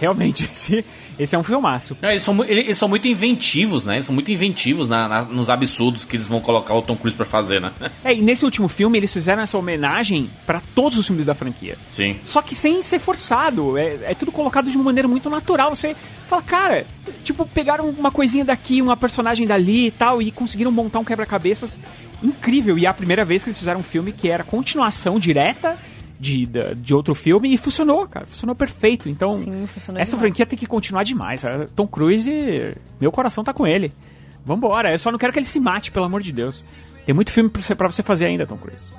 Realmente, 0.00 0.48
esse, 0.50 0.84
esse 1.18 1.34
é 1.34 1.38
um 1.38 1.42
filmaço. 1.42 1.96
Não, 2.00 2.08
eles, 2.10 2.22
são, 2.22 2.42
eles, 2.44 2.64
eles 2.64 2.78
são 2.78 2.88
muito 2.88 3.06
inventivos, 3.06 3.84
né? 3.84 3.96
Eles 3.96 4.06
são 4.06 4.14
muito 4.14 4.32
inventivos 4.32 4.88
na- 4.88 5.06
na- 5.08 5.22
nos 5.22 5.50
absurdos 5.50 6.04
que 6.04 6.16
eles 6.16 6.26
vão 6.26 6.40
colocar 6.40 6.74
o 6.74 6.82
Tom 6.82 6.96
Cruise 6.96 7.16
pra 7.16 7.26
fazer, 7.26 7.60
né? 7.60 7.70
É, 8.04 8.14
e 8.14 8.22
nesse 8.22 8.44
último 8.44 8.66
filme 8.68 8.98
eles 8.98 9.12
fizeram 9.12 9.42
essa 9.42 9.58
homenagem 9.58 10.28
pra 10.46 10.62
todos 10.74 10.96
os 10.98 11.06
filmes 11.06 11.26
da 11.26 11.34
franquia. 11.34 11.76
Sim. 11.92 12.16
Só 12.24 12.40
que 12.40 12.54
sem 12.54 12.80
ser 12.82 12.98
forçado. 12.98 13.76
É, 13.76 13.98
é 14.04 14.14
tudo 14.14 14.32
colocado 14.32 14.70
de 14.70 14.76
uma 14.76 14.84
maneira 14.84 15.06
muito 15.06 15.28
natural. 15.28 15.74
Você 15.76 15.94
fala, 16.28 16.40
cara, 16.42 16.86
tipo, 17.22 17.44
pegaram 17.46 17.88
uma 17.90 18.10
coisinha 18.10 18.44
daqui, 18.44 18.80
uma 18.80 18.96
personagem 18.96 19.46
dali 19.46 19.88
e 19.88 19.90
tal, 19.90 20.22
e 20.22 20.30
conseguiram 20.30 20.70
montar 20.72 20.98
um 21.00 21.04
quebra-cabeças 21.04 21.78
incrível. 22.22 22.78
E 22.78 22.86
é 22.86 22.88
a 22.88 22.94
primeira 22.94 23.24
vez 23.24 23.42
que 23.42 23.50
eles 23.50 23.58
fizeram 23.58 23.80
um 23.80 23.84
filme 23.84 24.12
que 24.12 24.28
era 24.28 24.42
continuação 24.44 25.18
direta 25.18 25.76
de, 26.20 26.44
da- 26.46 26.74
de 26.74 26.92
outro 26.94 27.14
filme 27.14 27.52
e 27.54 27.56
funcionou, 27.56 28.06
cara. 28.06 28.26
Funcionou 28.26 28.54
perfeito. 28.54 29.08
Então, 29.08 29.30
Sim, 29.38 29.66
funcionou 29.66 30.00
essa 30.00 30.10
demais. 30.16 30.20
franquia 30.28 30.44
tem 30.46 30.58
que 30.58 30.66
continuar 30.66 31.02
demais. 31.02 31.42
cara. 31.42 31.68
Tom 31.74 31.86
Cruise, 31.86 32.30
meu 33.00 33.10
coração 33.10 33.42
tá 33.42 33.54
com 33.54 33.66
ele. 33.66 33.90
Vambora, 34.44 34.92
eu 34.92 34.98
só 34.98 35.10
não 35.10 35.18
quero 35.18 35.32
que 35.32 35.38
ele 35.38 35.46
se 35.46 35.58
mate, 35.58 35.90
pelo 35.90 36.04
amor 36.04 36.20
de 36.22 36.30
Deus. 36.32 36.62
Tem 37.06 37.14
muito 37.14 37.32
filme 37.32 37.48
pra 37.50 37.60
você, 37.62 37.74
pra 37.74 37.90
você 37.90 38.02
fazer 38.02 38.26
ainda, 38.26 38.46
Tom 38.46 38.56
Cruise. 38.58 38.92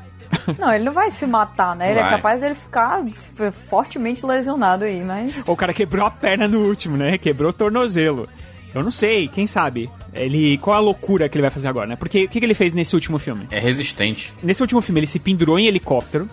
Não, 0.59 0.73
ele 0.73 0.83
não 0.85 0.93
vai 0.93 1.11
se 1.11 1.27
matar, 1.27 1.75
né? 1.75 1.91
Ele 1.91 1.99
é 1.99 2.03
Vai. 2.03 2.11
capaz 2.11 2.39
dele 2.39 2.55
ficar 2.55 3.03
fortemente 3.51 4.25
lesionado 4.25 4.85
aí, 4.85 5.01
mas. 5.03 5.47
O 5.47 5.55
cara 5.55 5.73
quebrou 5.73 6.05
a 6.05 6.11
perna 6.11 6.47
no 6.47 6.59
último, 6.67 6.95
né? 6.97 7.17
Quebrou 7.17 7.49
o 7.49 7.53
tornozelo. 7.53 8.27
Eu 8.73 8.81
não 8.81 8.91
sei, 8.91 9.27
quem 9.27 9.45
sabe? 9.45 9.89
Ele. 10.13 10.57
Qual 10.59 10.75
a 10.75 10.79
loucura 10.79 11.27
que 11.27 11.35
ele 11.37 11.41
vai 11.41 11.51
fazer 11.51 11.67
agora, 11.67 11.85
né? 11.87 11.95
Porque 11.97 12.23
o 12.25 12.29
que, 12.29 12.39
que 12.39 12.45
ele 12.45 12.53
fez 12.53 12.73
nesse 12.73 12.95
último 12.95 13.19
filme? 13.19 13.45
É 13.51 13.59
resistente. 13.59 14.33
Nesse 14.41 14.61
último 14.61 14.79
filme, 14.81 14.99
ele 15.01 15.07
se 15.07 15.19
pendurou 15.19 15.59
em 15.59 15.67
helicóptero, 15.67 16.29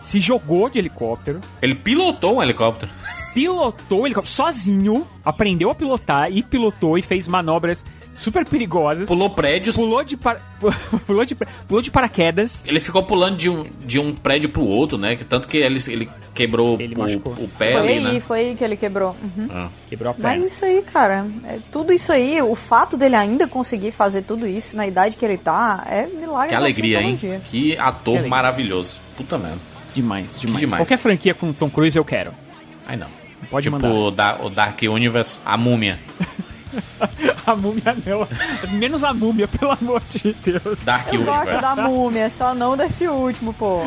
se 0.00 0.18
jogou 0.20 0.68
de 0.68 0.78
helicóptero, 0.78 1.40
Ele 1.62 1.74
pilotou 1.76 2.38
um 2.38 2.42
helicóptero. 2.42 2.90
pilotou 3.34 4.00
o 4.02 4.06
helicóptero 4.06 4.34
sozinho, 4.34 5.06
aprendeu 5.24 5.70
a 5.70 5.74
pilotar 5.74 6.32
e 6.32 6.42
pilotou 6.42 6.98
e 6.98 7.02
fez 7.02 7.28
manobras 7.28 7.84
super 8.16 8.44
perigosas. 8.44 9.06
Pulou 9.08 9.30
prédios. 9.30 9.76
Pulou 9.76 10.02
de, 10.04 10.16
par... 10.16 10.40
pulou 11.06 11.24
de, 11.24 11.34
pulou 11.66 11.80
de 11.80 11.90
paraquedas. 11.90 12.64
Ele 12.66 12.80
ficou 12.80 13.02
pulando 13.02 13.36
de 13.36 13.48
um, 13.48 13.64
de 13.80 13.98
um 13.98 14.12
prédio 14.14 14.50
pro 14.50 14.62
outro, 14.62 14.98
né? 14.98 15.16
Que 15.16 15.24
Tanto 15.24 15.48
que 15.48 15.56
ele, 15.56 15.80
ele 15.88 16.10
quebrou 16.34 16.78
Ele 16.78 16.94
o, 16.94 17.28
o 17.44 17.48
pé 17.58 17.72
Foi 17.72 17.80
ali, 17.80 17.92
aí, 17.92 18.14
né? 18.14 18.20
foi 18.20 18.40
aí 18.40 18.54
que 18.56 18.64
ele 18.64 18.76
quebrou. 18.76 19.16
Uhum. 19.22 19.48
Ah. 19.50 19.68
Quebrou 19.88 20.10
a 20.10 20.14
perna. 20.14 20.28
Mas 20.30 20.44
isso 20.52 20.64
aí, 20.64 20.82
cara, 20.82 21.26
é, 21.44 21.58
tudo 21.72 21.92
isso 21.92 22.12
aí, 22.12 22.42
o 22.42 22.54
fato 22.54 22.96
dele 22.96 23.16
ainda 23.16 23.46
conseguir 23.48 23.90
fazer 23.90 24.22
tudo 24.22 24.46
isso 24.46 24.76
na 24.76 24.86
idade 24.86 25.16
que 25.16 25.24
ele 25.24 25.38
tá, 25.38 25.86
é 25.88 26.06
milagre 26.06 26.50
Que 26.50 26.54
alegria, 26.54 27.00
hein? 27.00 27.18
Que 27.50 27.78
ator 27.78 28.14
alegria. 28.14 28.28
maravilhoso. 28.30 28.96
Puta 29.16 29.38
merda. 29.38 29.69
Demais, 29.94 30.38
demais, 30.38 30.60
demais. 30.60 30.80
Qualquer 30.80 30.98
franquia 30.98 31.34
com 31.34 31.52
Tom 31.52 31.68
Cruise 31.70 31.96
eu 31.96 32.04
quero. 32.04 32.32
Ai 32.86 32.96
não. 32.96 33.06
Pode 33.50 33.64
tipo 33.64 33.76
mandar. 33.76 33.90
o 33.90 34.10
Da- 34.10 34.36
o 34.42 34.50
Dark 34.50 34.80
Universe, 34.82 35.40
a 35.44 35.56
múmia. 35.56 35.98
A 37.44 37.56
múmia 37.56 37.96
não. 38.06 38.28
Menos 38.78 39.02
a 39.02 39.12
múmia, 39.12 39.48
pelo 39.48 39.72
amor 39.72 40.00
de 40.08 40.32
Deus. 40.44 40.78
Dark 40.84 41.12
Eu 41.12 41.24
gosto 41.24 41.40
Universe. 41.50 41.60
da 41.62 41.74
múmia, 41.74 42.30
só 42.30 42.54
não 42.54 42.76
desse 42.76 43.08
último, 43.08 43.52
pô. 43.52 43.82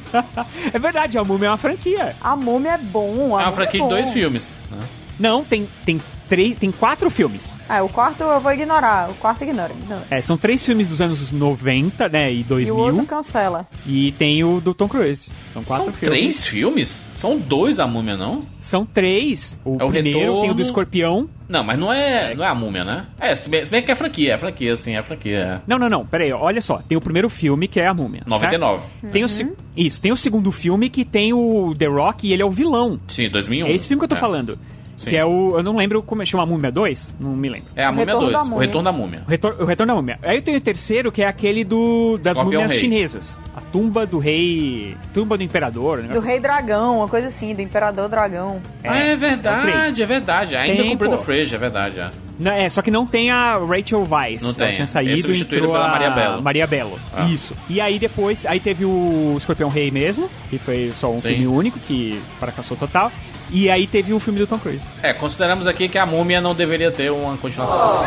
É 0.72 0.78
verdade, 0.78 1.18
a 1.18 1.24
múmia 1.24 1.48
é 1.48 1.50
uma 1.50 1.58
franquia. 1.58 2.16
A 2.22 2.34
múmia 2.34 2.72
é 2.72 2.78
bom. 2.78 3.36
A 3.36 3.42
É 3.42 3.44
uma 3.44 3.50
múmia 3.50 3.52
franquia 3.52 3.80
é 3.80 3.82
de 3.82 3.88
dois 3.90 4.10
filmes. 4.10 4.50
né? 4.70 4.78
Não, 5.20 5.44
tem, 5.44 5.68
tem 5.84 6.00
três, 6.28 6.56
tem 6.56 6.70
quatro 6.70 7.08
filmes. 7.10 7.54
Ah, 7.68 7.82
o 7.82 7.88
quarto 7.88 8.22
eu 8.24 8.40
vou 8.40 8.52
ignorar. 8.52 9.10
O 9.10 9.14
quarto 9.14 9.42
ignora. 9.42 9.72
ignora. 9.72 10.02
É, 10.10 10.20
são 10.20 10.36
três 10.36 10.62
filmes 10.62 10.88
dos 10.88 11.00
anos 11.00 11.30
90, 11.32 12.08
né, 12.08 12.32
e 12.32 12.40
E 12.40 12.44
2000. 12.44 12.74
o 12.74 12.78
outro 12.78 13.06
cancela. 13.06 13.66
E 13.86 14.12
tem 14.12 14.42
o 14.44 14.60
do 14.60 14.74
Tom 14.74 14.88
Cruise. 14.88 15.30
São 15.52 15.62
quatro 15.64 15.84
São 15.86 15.94
filmes. 15.94 16.18
três 16.18 16.46
filmes? 16.46 17.02
São 17.14 17.38
dois 17.38 17.78
a 17.78 17.86
múmia, 17.86 18.16
não? 18.16 18.42
São 18.58 18.84
três. 18.84 19.58
O 19.64 19.76
É 19.80 19.84
o 19.84 19.88
primeiro 19.88 20.18
Retorno. 20.18 20.40
tem 20.42 20.50
o 20.50 20.54
do 20.54 20.62
escorpião. 20.62 21.28
Não, 21.48 21.62
mas 21.62 21.78
não 21.78 21.92
é, 21.92 22.34
não 22.34 22.44
é 22.44 22.48
a 22.48 22.54
múmia, 22.54 22.84
né? 22.84 23.06
É, 23.20 23.36
se 23.36 23.48
bem, 23.48 23.64
se 23.64 23.70
bem 23.70 23.82
que 23.82 23.90
é 23.92 23.94
franquia, 23.94 24.34
é 24.34 24.38
franquia, 24.38 24.76
sim, 24.76 24.96
é 24.96 25.02
franquia. 25.02 25.62
Não, 25.66 25.78
não, 25.78 25.88
não. 25.88 26.04
Pera 26.06 26.24
aí, 26.24 26.32
olha 26.32 26.60
só. 26.60 26.78
Tem 26.78 26.96
o 26.98 27.00
primeiro 27.00 27.28
filme, 27.28 27.68
que 27.68 27.78
é 27.78 27.86
a 27.86 27.94
múmia. 27.94 28.22
99. 28.26 28.82
certo? 29.00 29.12
Tem 29.12 29.22
o 29.24 29.28
se- 29.28 29.52
Isso, 29.76 30.00
tem 30.00 30.10
o 30.12 30.16
segundo 30.16 30.50
filme 30.50 30.88
que 30.88 31.04
tem 31.04 31.32
o 31.32 31.74
The 31.78 31.86
Rock 31.86 32.26
e 32.26 32.32
ele 32.32 32.42
é 32.42 32.44
o 32.44 32.50
vilão. 32.50 32.98
Sim, 33.08 33.30
2001. 33.30 33.66
É 33.66 33.72
esse 33.72 33.86
filme 33.86 34.00
que 34.00 34.04
eu 34.04 34.08
tô 34.08 34.16
É. 34.16 34.18
falando. 34.18 34.58
Sim. 34.96 35.10
Que 35.10 35.16
é 35.16 35.24
o. 35.24 35.56
Eu 35.56 35.62
não 35.62 35.76
lembro 35.76 36.02
como 36.02 36.22
é. 36.22 36.26
Chama 36.26 36.46
Múmia 36.46 36.70
2? 36.70 37.16
Não 37.18 37.30
me 37.30 37.48
lembro. 37.48 37.68
É 37.74 37.84
a 37.84 37.90
múmia 37.90 38.06
Retorno 38.06 38.30
2, 38.30 38.48
da 38.48 38.54
o 38.54 38.58
retorno 38.58 38.84
da 38.84 38.92
múmia. 38.92 39.22
O 39.26 39.30
retorno, 39.30 39.62
o 39.62 39.66
retorno 39.66 39.92
da 39.92 39.96
múmia. 39.96 40.18
Aí 40.22 40.40
tem 40.40 40.56
o 40.56 40.60
terceiro, 40.60 41.10
que 41.10 41.22
é 41.22 41.26
aquele 41.26 41.64
do 41.64 42.18
das 42.18 42.32
Escorpião 42.36 42.62
múmias 42.62 42.70
Rei. 42.72 42.80
chinesas. 42.80 43.38
A 43.56 43.60
tumba 43.60 44.06
do 44.06 44.18
rei. 44.18 44.96
Tumba 45.12 45.36
do 45.36 45.42
imperador. 45.42 45.98
um 45.98 46.02
Do 46.02 46.08
negócio 46.08 46.28
Rei 46.28 46.40
Dragão, 46.40 46.98
uma 46.98 47.08
coisa 47.08 47.26
assim, 47.28 47.54
do 47.54 47.60
Imperador 47.62 48.08
Dragão. 48.08 48.60
assim. 48.82 48.88
ah, 48.88 48.98
é 48.98 49.14
o 49.14 49.18
verdade, 49.18 49.62
três. 49.72 49.98
é 50.00 50.06
verdade. 50.06 50.56
Ainda 50.56 50.76
Tem, 50.76 50.88
com 50.88 50.94
o 50.94 50.98
Brandon 50.98 51.16
pô. 51.16 51.22
Fraser, 51.22 51.54
é 51.54 51.58
verdade. 51.58 52.00
É. 52.00 52.10
Não, 52.38 52.50
é, 52.52 52.68
só 52.68 52.82
que 52.82 52.90
não 52.90 53.06
tem 53.06 53.30
a 53.30 53.56
Rachel 53.58 54.04
Weisz. 54.10 54.42
Não 54.42 54.48
Ela 54.50 54.58
tem. 54.58 54.72
tinha 54.72 54.82
É 54.84 54.86
saído 54.86 55.30
e 55.30 55.40
entrou 55.40 55.72
pela 55.72 55.86
a 55.86 55.90
Maria 55.90 56.10
Bello. 56.10 56.42
Maria 56.42 56.66
Bello. 56.66 56.98
Ah. 57.16 57.26
Isso. 57.26 57.54
E 57.70 57.80
aí 57.80 57.98
depois, 57.98 58.44
aí 58.46 58.58
teve 58.58 58.84
o 58.84 59.34
Escorpião 59.36 59.68
Rei 59.68 59.90
mesmo, 59.90 60.28
que 60.50 60.58
foi 60.58 60.90
só 60.92 61.12
um 61.12 61.20
Sim. 61.20 61.28
filme 61.28 61.46
único, 61.46 61.78
que 61.80 62.20
fracassou 62.40 62.76
total. 62.76 63.10
E 63.54 63.70
aí 63.70 63.86
teve 63.86 64.12
o 64.12 64.18
filme 64.18 64.40
do 64.40 64.48
Tom 64.48 64.58
Cruise. 64.58 64.84
É, 65.00 65.12
consideramos 65.12 65.68
aqui 65.68 65.88
que 65.88 65.96
a 65.96 66.04
múmia 66.04 66.40
não 66.40 66.56
deveria 66.56 66.90
ter 66.90 67.12
uma 67.12 67.36
continuação. 67.36 68.04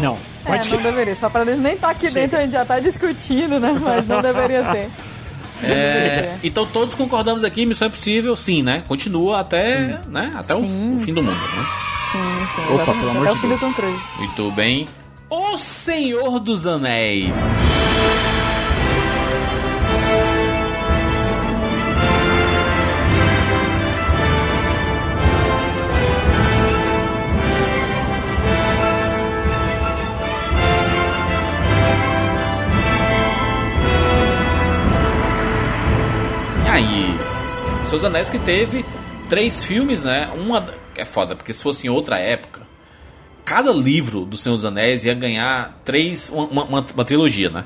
Não. 0.00 0.16
Pode 0.42 0.68
é, 0.68 0.72
não 0.72 0.82
deveria. 0.82 1.14
Só 1.14 1.28
pra 1.28 1.42
eles 1.42 1.58
nem 1.58 1.74
estar 1.74 1.90
aqui 1.90 2.08
dentro, 2.08 2.38
a 2.38 2.40
gente 2.40 2.52
já 2.52 2.64
tá 2.64 2.80
discutindo, 2.80 3.60
né? 3.60 3.78
Mas 3.78 4.08
não 4.08 4.22
deveria 4.22 4.64
ter. 4.64 4.88
É, 5.62 6.38
então 6.42 6.64
todos 6.64 6.94
concordamos 6.94 7.44
aqui, 7.44 7.66
Missão 7.66 7.88
Impossível, 7.88 8.34
sim, 8.34 8.62
né? 8.62 8.82
Continua 8.88 9.40
até, 9.40 10.00
né? 10.08 10.32
até 10.34 10.54
o, 10.54 10.60
Sim. 10.60 10.96
o 10.96 11.00
fim 11.00 11.12
do 11.12 11.22
mundo, 11.22 11.36
né? 11.36 11.66
Sim, 12.10 12.18
sim. 12.56 12.62
Opa, 12.62 12.74
exatamente. 12.74 12.98
pelo 13.00 13.10
amor 13.10 13.22
Até 13.26 13.32
de 13.32 13.36
o 13.36 13.40
fim 13.42 13.48
Deus. 13.48 13.60
do 13.60 13.66
Tom 13.66 13.72
Cruise. 13.74 14.02
Muito 14.16 14.50
bem. 14.52 14.88
O 15.28 15.58
Senhor 15.58 16.40
dos 16.40 16.66
Anéis. 16.66 17.30
Aí? 36.72 37.14
Seus 37.86 38.04
Anéis 38.04 38.30
que 38.30 38.38
teve 38.38 38.84
três 39.28 39.64
filmes, 39.64 40.04
né? 40.04 40.30
Uma. 40.36 40.74
É 40.96 41.04
foda, 41.04 41.34
porque 41.34 41.52
se 41.52 41.62
fosse 41.62 41.86
em 41.86 41.90
outra 41.90 42.18
época, 42.18 42.60
cada 43.44 43.72
livro 43.72 44.24
do 44.24 44.36
Senhor 44.36 44.54
dos 44.56 44.64
Anéis 44.64 45.04
ia 45.04 45.14
ganhar 45.14 45.80
três. 45.84 46.28
Uma, 46.28 46.44
uma- 46.44 46.64
uma- 46.64 46.86
uma 46.94 47.04
trilogia, 47.04 47.50
né? 47.50 47.64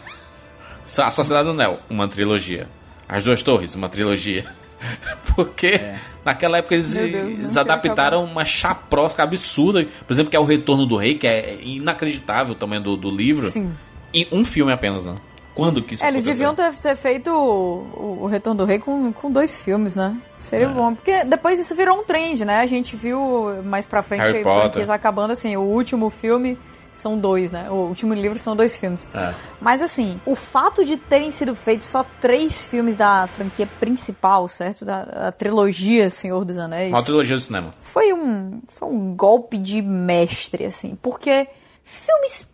A 0.98 1.10
Sociedade 1.10 1.44
do 1.46 1.50
Anel, 1.52 1.80
uma 1.88 2.06
trilogia. 2.06 2.68
As 3.08 3.24
Duas 3.24 3.42
Torres, 3.42 3.74
uma 3.74 3.88
trilogia. 3.88 4.44
Porque 5.34 5.80
naquela 6.24 6.58
época 6.58 6.74
eles, 6.74 6.92
Deus, 6.94 7.12
não 7.12 7.20
eles 7.30 7.56
adaptaram 7.56 8.22
uma 8.24 8.44
chaprosca 8.44 9.22
absurda. 9.22 9.86
Por 10.06 10.12
exemplo, 10.12 10.30
que 10.30 10.36
é 10.36 10.40
o 10.40 10.44
Retorno 10.44 10.86
do 10.86 10.96
Rei, 10.96 11.14
que 11.16 11.26
é 11.26 11.58
inacreditável 11.62 12.52
o 12.52 12.56
tamanho 12.56 12.82
do, 12.82 12.96
do 12.96 13.10
livro. 13.10 13.50
Sim. 13.50 13.74
Em 14.12 14.28
um 14.30 14.44
filme 14.44 14.72
apenas, 14.72 15.04
né? 15.06 15.16
Quando 15.54 15.82
que 15.82 15.94
isso 15.94 16.04
É, 16.04 16.08
eles 16.08 16.24
deviam 16.24 16.54
ter, 16.54 16.72
ter 16.74 16.96
feito 16.96 17.30
o, 17.30 18.22
o 18.22 18.26
Retorno 18.26 18.58
do 18.58 18.64
Rei 18.64 18.78
com, 18.78 19.12
com 19.12 19.30
dois 19.30 19.60
filmes, 19.60 19.94
né? 19.94 20.16
Seria 20.40 20.68
bom. 20.68 20.94
Porque 20.94 21.24
depois 21.24 21.58
isso 21.58 21.74
virou 21.74 22.00
um 22.00 22.04
trend, 22.04 22.44
né? 22.44 22.60
A 22.60 22.66
gente 22.66 22.96
viu 22.96 23.62
mais 23.64 23.86
pra 23.86 24.02
frente 24.02 24.22
Harry 24.22 24.42
franquias 24.42 24.90
acabando 24.90 25.32
assim. 25.32 25.56
O 25.56 25.62
último 25.62 26.10
filme 26.10 26.58
são 26.94 27.18
dois, 27.18 27.50
né? 27.50 27.68
O 27.70 27.74
último 27.88 28.14
livro 28.14 28.38
são 28.38 28.54
dois 28.54 28.76
filmes. 28.76 29.06
É. 29.14 29.34
Mas 29.60 29.82
assim, 29.82 30.20
o 30.24 30.34
fato 30.34 30.84
de 30.84 30.96
terem 30.96 31.30
sido 31.30 31.54
feitos 31.54 31.86
só 31.88 32.04
três 32.20 32.66
filmes 32.66 32.94
da 32.94 33.26
franquia 33.26 33.66
principal, 33.80 34.48
certo? 34.48 34.84
Da, 34.84 35.04
da 35.04 35.32
trilogia 35.32 36.08
Senhor 36.08 36.44
dos 36.44 36.56
Anéis 36.56 36.92
Uma 36.92 37.02
trilogia 37.02 37.36
do 37.36 37.42
cinema. 37.42 37.74
foi 37.80 38.12
um, 38.12 38.60
foi 38.68 38.88
um 38.88 39.14
golpe 39.14 39.58
de 39.58 39.82
mestre, 39.82 40.64
assim, 40.64 40.96
porque 41.02 41.48
filmes 41.82 42.48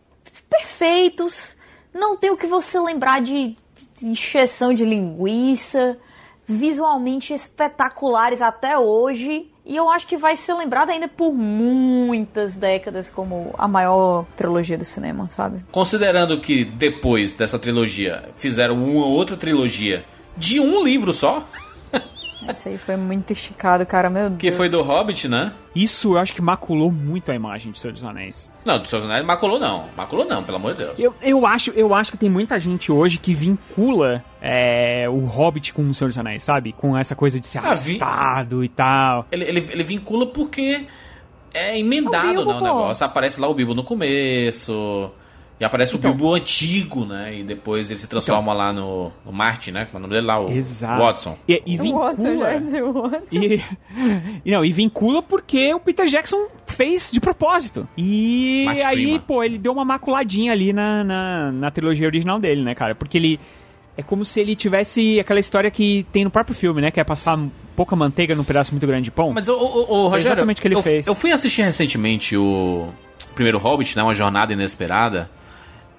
perfeitos, 0.48 1.56
não 1.92 2.16
tem 2.16 2.30
o 2.30 2.36
que 2.36 2.46
você 2.46 2.78
lembrar 2.80 3.20
de, 3.20 3.56
encheção 4.02 4.72
de 4.72 4.84
linguiça, 4.84 5.96
visualmente 6.46 7.32
espetaculares 7.32 8.42
até 8.42 8.76
hoje, 8.76 9.50
e 9.64 9.76
eu 9.76 9.88
acho 9.88 10.06
que 10.06 10.16
vai 10.16 10.36
ser 10.36 10.54
lembrado 10.54 10.90
ainda 10.90 11.06
por 11.06 11.32
muitas 11.32 12.56
décadas 12.56 13.08
como 13.08 13.54
a 13.56 13.68
maior 13.68 14.26
trilogia 14.36 14.76
do 14.76 14.84
cinema, 14.84 15.28
sabe? 15.30 15.64
Considerando 15.70 16.40
que 16.40 16.64
depois 16.64 17.34
dessa 17.34 17.58
trilogia 17.58 18.30
fizeram 18.34 18.82
uma 18.82 19.06
outra 19.06 19.36
trilogia 19.36 20.04
de 20.36 20.58
um 20.58 20.82
livro 20.82 21.12
só, 21.12 21.46
Esse 22.48 22.68
aí 22.70 22.78
foi 22.78 22.96
muito 22.96 23.32
esticado, 23.32 23.84
cara, 23.86 24.08
meu 24.10 24.28
Deus. 24.30 24.40
que 24.40 24.52
foi 24.52 24.68
do 24.68 24.82
Hobbit, 24.82 25.28
né? 25.28 25.52
Isso 25.74 26.14
eu 26.14 26.18
acho 26.18 26.32
que 26.32 26.40
maculou 26.42 26.90
muito 26.90 27.30
a 27.30 27.34
imagem 27.34 27.70
de 27.72 27.78
Senhor 27.78 27.92
dos 27.92 28.04
Anéis. 28.04 28.50
Não, 28.64 28.78
do 28.78 28.88
Seus 28.88 29.04
Anéis 29.04 29.24
maculou 29.24 29.58
não. 29.60 29.84
Maculou 29.96 30.24
não, 30.26 30.42
pelo 30.42 30.56
amor 30.56 30.72
de 30.72 30.78
Deus. 30.78 30.98
Eu, 30.98 31.14
eu, 31.22 31.46
acho, 31.46 31.70
eu 31.70 31.94
acho 31.94 32.10
que 32.12 32.16
tem 32.16 32.28
muita 32.30 32.58
gente 32.58 32.90
hoje 32.90 33.18
que 33.18 33.34
vincula 33.34 34.24
é, 34.40 35.06
o 35.08 35.20
Hobbit 35.26 35.72
com 35.72 35.82
o 35.88 35.94
Senhor 35.94 36.08
dos 36.08 36.18
Anéis, 36.18 36.42
sabe? 36.42 36.72
Com 36.72 36.96
essa 36.96 37.14
coisa 37.14 37.38
de 37.38 37.46
ser 37.46 37.58
Ah, 37.58 37.74
vi- 37.74 37.98
arrastado 38.02 38.64
e 38.64 38.68
tal. 38.68 39.26
Ele, 39.30 39.44
ele, 39.44 39.60
ele 39.70 39.82
vincula 39.84 40.26
porque 40.26 40.86
é 41.54 41.78
emendado, 41.78 42.26
É 42.26 42.30
o 42.30 42.34
Bilbo, 42.34 42.52
né, 42.52 42.58
o 42.58 42.62
negócio. 42.62 43.06
Aparece 43.06 43.40
lá 43.40 43.48
o 43.48 43.54
Bilbo 43.54 43.74
no 43.74 43.84
começo. 43.84 45.10
E 45.60 45.64
aparece 45.64 45.94
Então. 45.94 46.10
o 46.10 46.14
Bilbo 46.14 46.34
antigo, 46.34 47.04
né? 47.04 47.36
E 47.38 47.42
depois 47.44 47.90
ele 47.90 48.00
se 48.00 48.06
transforma 48.06 48.52
lá 48.54 48.72
no, 48.72 49.12
no 49.26 49.30
Martin, 49.30 49.72
né? 49.72 49.84
Como 49.84 49.96
é 49.96 49.98
o 49.98 50.00
nome 50.00 50.14
dele 50.14 50.26
lá? 50.26 50.40
O 50.40 50.50
Exato. 50.50 51.02
Watson. 51.02 51.38
E, 51.46 51.62
e 51.66 51.78
O 51.78 51.82
vincula. 51.82 52.04
Watson, 52.06 52.38
já 52.38 52.58
dizer 52.58 52.82
o 52.82 52.92
Watson. 52.94 53.36
E, 53.36 53.62
e 54.46 54.50
não, 54.50 54.64
e 54.64 54.72
vincula 54.72 55.22
porque 55.22 55.74
o 55.74 55.78
Peter 55.80 56.06
Jackson 56.06 56.48
fez 56.66 57.10
de 57.12 57.20
propósito. 57.20 57.86
E 57.94 58.62
Max 58.66 58.84
aí, 58.86 58.96
Freeman. 58.96 59.20
pô, 59.20 59.44
ele 59.44 59.58
deu 59.58 59.72
uma 59.72 59.84
maculadinha 59.84 60.50
ali 60.50 60.72
na, 60.72 61.04
na, 61.04 61.52
na 61.52 61.70
trilogia 61.70 62.06
original 62.06 62.38
dele, 62.40 62.62
né, 62.62 62.74
cara? 62.74 62.94
Porque 62.94 63.18
ele. 63.18 63.38
É 63.98 64.02
como 64.02 64.24
se 64.24 64.40
ele 64.40 64.56
tivesse 64.56 65.20
aquela 65.20 65.40
história 65.40 65.70
que 65.70 66.06
tem 66.10 66.24
no 66.24 66.30
próprio 66.30 66.54
filme, 66.56 66.80
né? 66.80 66.90
Que 66.90 67.00
é 67.00 67.04
passar 67.04 67.38
pouca 67.76 67.94
manteiga 67.94 68.34
num 68.34 68.44
pedaço 68.44 68.72
muito 68.72 68.86
grande 68.86 69.04
de 69.04 69.10
pão. 69.10 69.30
Mas, 69.34 69.46
o, 69.46 69.52
o, 69.54 69.58
o 69.58 70.02
Rogério, 70.08 70.28
exatamente 70.28 70.58
o 70.58 70.62
que 70.62 70.68
ele 70.68 70.74
eu, 70.76 70.82
fez. 70.82 71.06
eu 71.06 71.14
fui 71.14 71.32
assistir 71.32 71.60
recentemente 71.62 72.34
o 72.34 72.88
primeiro 73.34 73.58
Hobbit, 73.58 73.94
né? 73.96 74.02
Uma 74.02 74.14
Jornada 74.14 74.54
Inesperada. 74.54 75.28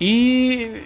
E 0.02 0.82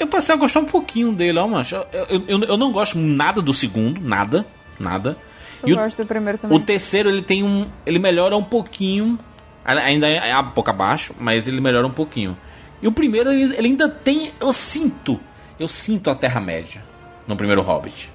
eu 0.00 0.06
passei 0.06 0.34
a 0.34 0.38
gostar 0.38 0.60
um 0.60 0.64
pouquinho 0.64 1.12
dele, 1.12 1.38
ó, 1.38 1.46
mancho. 1.46 1.76
Eu, 1.92 2.22
eu, 2.26 2.40
eu- 2.44 2.56
não 2.56 2.72
gosto 2.72 2.98
nada 2.98 3.42
do 3.42 3.52
segundo, 3.52 4.00
nada, 4.00 4.46
nada. 4.80 5.16
Eu 5.62 5.68
E 5.68 5.72
o, 5.74 5.76
gosto 5.76 6.02
do 6.02 6.06
primeiro 6.08 6.38
também. 6.38 6.56
o 6.56 6.60
terceiro, 6.60 7.10
ele 7.10 7.22
tem 7.22 7.42
um... 7.44 7.66
Ele 7.84 7.98
melhora 7.98 8.36
um 8.36 8.42
pouquinho. 8.42 9.18
Ainda 9.64 10.08
é 10.08 10.36
um 10.38 10.50
pouco 10.50 10.70
abaixo, 10.70 11.14
mas 11.20 11.46
ele 11.46 11.60
melhora 11.60 11.86
um 11.86 11.90
pouquinho. 11.92 12.36
E 12.80 12.88
o 12.88 12.92
primeiro, 12.92 13.30
ele, 13.30 13.54
ele 13.54 13.68
ainda 13.68 13.88
tem... 13.88 14.32
Eu 14.40 14.52
sinto... 14.52 15.20
Eu 15.60 15.68
sinto 15.68 16.10
a 16.10 16.14
Terra-média 16.14 16.82
no 17.28 17.36
primeiro 17.36 17.62
Hobbit. 17.62 18.10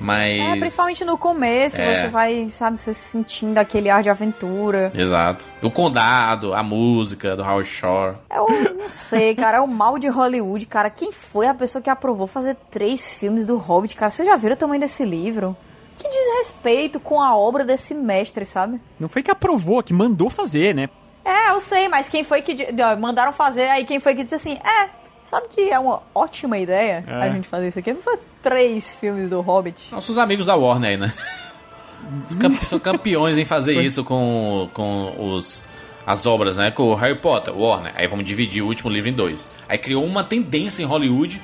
Mas... 0.00 0.40
É, 0.40 0.56
principalmente 0.58 1.04
no 1.04 1.16
começo, 1.18 1.80
É. 1.80 1.94
você 1.94 2.08
vai, 2.08 2.48
sabe, 2.48 2.80
você 2.80 2.92
sentindo 2.94 3.58
aquele 3.58 3.88
ar 3.90 4.02
de 4.02 4.10
aventura. 4.10 4.90
Exato. 4.94 5.44
O 5.62 5.70
Condado, 5.70 6.54
a 6.54 6.62
música 6.62 7.36
do 7.36 7.42
Howard 7.42 7.68
Shore. 7.68 8.16
Eu 8.30 8.46
não 8.74 8.88
sei, 8.88 9.34
cara, 9.34 9.58
é 9.58 9.60
o 9.60 9.66
mal 9.68 9.98
de 9.98 10.08
Hollywood, 10.08 10.66
cara. 10.66 10.90
Quem 10.90 11.12
foi 11.12 11.46
a 11.46 11.54
pessoa 11.54 11.80
que 11.82 11.90
aprovou 11.90 12.26
fazer 12.26 12.56
três 12.70 13.14
filmes 13.16 13.46
do 13.46 13.56
Hobbit, 13.56 13.96
cara? 13.96 14.10
Você 14.10 14.24
já 14.24 14.36
viram 14.36 14.54
o 14.54 14.58
tamanho 14.58 14.80
desse 14.80 15.04
livro? 15.04 15.56
Que 15.96 16.08
desrespeito 16.08 16.98
com 16.98 17.20
a 17.20 17.36
obra 17.36 17.64
desse 17.64 17.94
mestre, 17.94 18.44
sabe? 18.44 18.80
Não 18.98 19.08
foi 19.08 19.22
que 19.22 19.30
aprovou, 19.30 19.82
que 19.82 19.92
mandou 19.92 20.30
fazer, 20.30 20.74
né? 20.74 20.88
É, 21.22 21.50
eu 21.50 21.60
sei, 21.60 21.88
mas 21.88 22.08
quem 22.08 22.24
foi 22.24 22.40
que 22.40 22.56
mandaram 22.98 23.32
fazer, 23.32 23.68
aí 23.68 23.84
quem 23.84 24.00
foi 24.00 24.14
que 24.14 24.22
disse 24.22 24.34
assim, 24.36 24.54
é, 24.64 24.88
sabe 25.30 25.46
que 25.48 25.70
é 25.70 25.78
uma 25.78 26.02
ótima 26.14 26.58
ideia 26.58 27.04
É. 27.06 27.14
a 27.14 27.30
gente 27.30 27.46
fazer 27.48 27.68
isso 27.68 27.78
aqui? 27.78 27.92
Não 27.92 28.00
são 28.00 28.18
três 28.42 28.94
filmes 28.98 29.28
do 29.28 29.40
Hobbit. 29.40 29.92
Nossos 29.92 30.18
amigos 30.18 30.46
da 30.46 30.56
Warner 30.56 30.90
aí, 30.90 30.96
né? 30.96 31.12
São 32.62 32.78
campeões 32.80 33.36
em 33.38 33.44
fazer 33.44 33.80
isso 33.80 34.02
com, 34.02 34.68
com 34.72 35.14
os, 35.34 35.62
as 36.06 36.24
obras, 36.26 36.56
né? 36.56 36.70
Com 36.70 36.84
o 36.90 36.94
Harry 36.94 37.14
Potter, 37.16 37.56
Warner. 37.56 37.92
Aí 37.94 38.06
vamos 38.08 38.24
dividir 38.24 38.62
o 38.62 38.66
último 38.66 38.90
livro 38.90 39.08
em 39.08 39.12
dois. 39.12 39.50
Aí 39.68 39.78
criou 39.78 40.04
uma 40.04 40.24
tendência 40.24 40.82
em 40.82 40.86
Hollywood, 40.86 41.40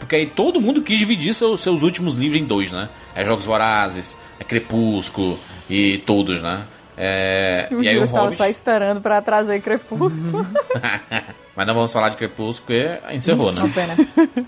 porque 0.00 0.16
aí 0.16 0.26
todo 0.26 0.60
mundo 0.60 0.82
quis 0.82 0.98
dividir 0.98 1.34
seus, 1.34 1.60
seus 1.60 1.82
últimos 1.82 2.16
livros 2.16 2.40
em 2.40 2.44
dois, 2.44 2.72
né? 2.72 2.88
É 3.14 3.24
Jogos 3.24 3.44
Vorazes, 3.44 4.16
é 4.40 4.44
Crepúsculo 4.44 5.38
e 5.68 5.98
todos, 5.98 6.42
né? 6.42 6.66
É, 7.00 7.68
O 7.72 7.82
e 7.82 7.88
aí 7.88 7.96
o 7.96 8.04
estava 8.04 8.24
Hobbit... 8.24 8.36
só 8.38 8.46
esperando 8.46 9.00
pra 9.00 9.22
trazer 9.22 9.60
Crepúsculo. 9.62 10.44
Mas 11.54 11.66
não 11.66 11.74
vamos 11.74 11.92
falar 11.92 12.08
de 12.10 12.16
Crepúsculo, 12.16 12.66
porque 12.66 13.14
encerrou, 13.14 13.52
né? 13.52 13.62
pena. 13.74 13.96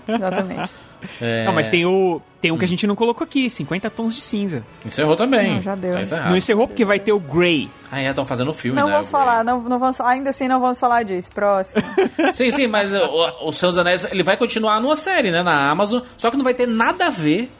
Exatamente. 0.07 0.73
É, 1.19 1.45
Não, 1.45 1.51
mas 1.51 1.67
tem 1.67 1.85
o. 1.85 2.21
Tem 2.39 2.51
um 2.51 2.57
que 2.57 2.63
a 2.63 2.67
gente 2.67 2.87
não 2.87 2.95
colocou 2.95 3.25
aqui, 3.25 3.49
50 3.49 3.89
tons 3.89 4.15
de 4.15 4.21
cinza. 4.21 4.63
Encerrou 4.85 5.17
também. 5.17 5.55
Não, 5.55 5.61
já 5.61 5.75
deu. 5.75 5.93
Tá 5.93 6.01
encerrado. 6.03 6.29
Não 6.29 6.37
encerrou 6.37 6.67
porque 6.67 6.85
vai 6.85 6.99
ter 6.99 7.11
o 7.11 7.19
Grey. 7.19 7.69
Ah, 7.91 7.99
é, 7.99 8.09
estão 8.09 8.25
fazendo 8.25 8.53
filme, 8.53 8.79
Não 8.79 8.87
né? 8.87 8.93
vamos 8.93 9.07
o 9.07 9.11
falar, 9.11 9.43
não, 9.43 9.61
não 9.61 9.77
vamos, 9.77 9.99
ainda 9.99 10.29
assim 10.29 10.47
não 10.47 10.61
vamos 10.61 10.79
falar 10.79 11.03
disso. 11.03 11.31
Próximo. 11.33 11.81
Sim, 12.31 12.51
sim, 12.51 12.67
mas 12.67 12.93
o, 12.93 13.47
o 13.47 13.51
Senhor 13.51 13.71
dos 13.71 13.79
Anéis 13.79 14.07
ele 14.09 14.23
vai 14.23 14.37
continuar 14.37 14.79
numa 14.79 14.95
série, 14.95 15.31
né, 15.31 15.43
na 15.43 15.69
Amazon, 15.69 16.01
só 16.15 16.31
que 16.31 16.37
não 16.37 16.43
vai 16.45 16.53
ter 16.53 16.67
nada 16.67 17.07
a 17.07 17.09
ver 17.09 17.51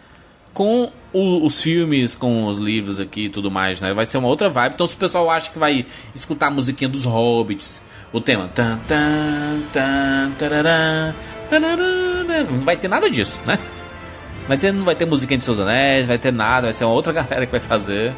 com 0.53 0.89
o- 1.13 1.45
os 1.45 1.61
filmes, 1.61 2.15
com 2.15 2.45
os 2.45 2.57
livros 2.57 2.99
aqui 2.99 3.25
e 3.25 3.29
tudo 3.29 3.49
mais, 3.51 3.79
né? 3.81 3.93
Vai 3.93 4.05
ser 4.05 4.17
uma 4.17 4.27
outra 4.27 4.49
vibe. 4.49 4.73
Então, 4.75 4.87
se 4.87 4.95
o 4.95 4.97
pessoal 4.97 5.29
acha 5.29 5.51
que 5.51 5.59
vai 5.59 5.85
escutar 6.15 6.47
a 6.47 6.51
musiquinha 6.51 6.89
dos 6.89 7.05
Hobbits, 7.05 7.81
o 8.13 8.19
tema 8.21 8.47
tan 8.53 8.77
tan 8.87 9.61
tan 9.73 10.31
tarará, 10.37 11.13
tarará, 11.49 12.43
não 12.49 12.59
vai 12.61 12.77
ter 12.77 12.87
nada 12.87 13.09
disso, 13.09 13.39
né? 13.45 13.57
Vai 14.47 14.57
ter, 14.57 14.71
não 14.73 14.83
vai 14.83 14.95
ter 14.95 15.05
musiquinha 15.05 15.37
de 15.37 15.43
Seus 15.43 15.59
Anéis, 15.59 16.07
vai 16.07 16.17
ter 16.17 16.31
nada, 16.31 16.63
vai 16.63 16.73
ser 16.73 16.85
uma 16.85 16.93
outra 16.93 17.13
galera 17.13 17.45
que 17.45 17.51
vai 17.51 17.59
fazer. 17.61 18.13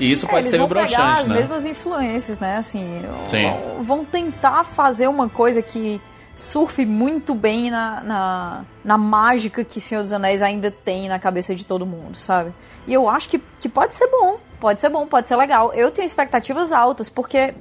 E 0.00 0.10
isso 0.10 0.26
É, 0.26 0.28
pode 0.28 0.48
ser 0.48 0.56
meio 0.56 0.68
pegar 0.68 0.80
broxante, 0.82 1.20
as 1.22 1.26
né? 1.28 1.34
mesmas 1.36 1.64
influências, 1.66 2.38
né? 2.40 2.56
Assim, 2.56 3.02
Sim. 3.28 3.52
vão 3.82 4.04
tentar 4.04 4.64
fazer 4.64 5.06
uma 5.08 5.28
coisa 5.28 5.60
que 5.62 6.00
surfe 6.42 6.84
muito 6.84 7.34
bem 7.34 7.70
na, 7.70 8.02
na, 8.02 8.64
na 8.84 8.98
mágica 8.98 9.64
que 9.64 9.80
Senhor 9.80 10.02
dos 10.02 10.12
Anéis 10.12 10.42
ainda 10.42 10.70
tem 10.70 11.08
na 11.08 11.18
cabeça 11.18 11.54
de 11.54 11.64
todo 11.64 11.86
mundo, 11.86 12.16
sabe? 12.16 12.52
E 12.86 12.92
eu 12.92 13.08
acho 13.08 13.28
que, 13.28 13.38
que 13.60 13.68
pode 13.68 13.94
ser 13.94 14.08
bom, 14.08 14.38
pode 14.60 14.80
ser 14.80 14.88
bom, 14.88 15.06
pode 15.06 15.28
ser 15.28 15.36
legal. 15.36 15.72
Eu 15.72 15.90
tenho 15.90 16.04
expectativas 16.04 16.72
altas, 16.72 17.08
porque, 17.08 17.54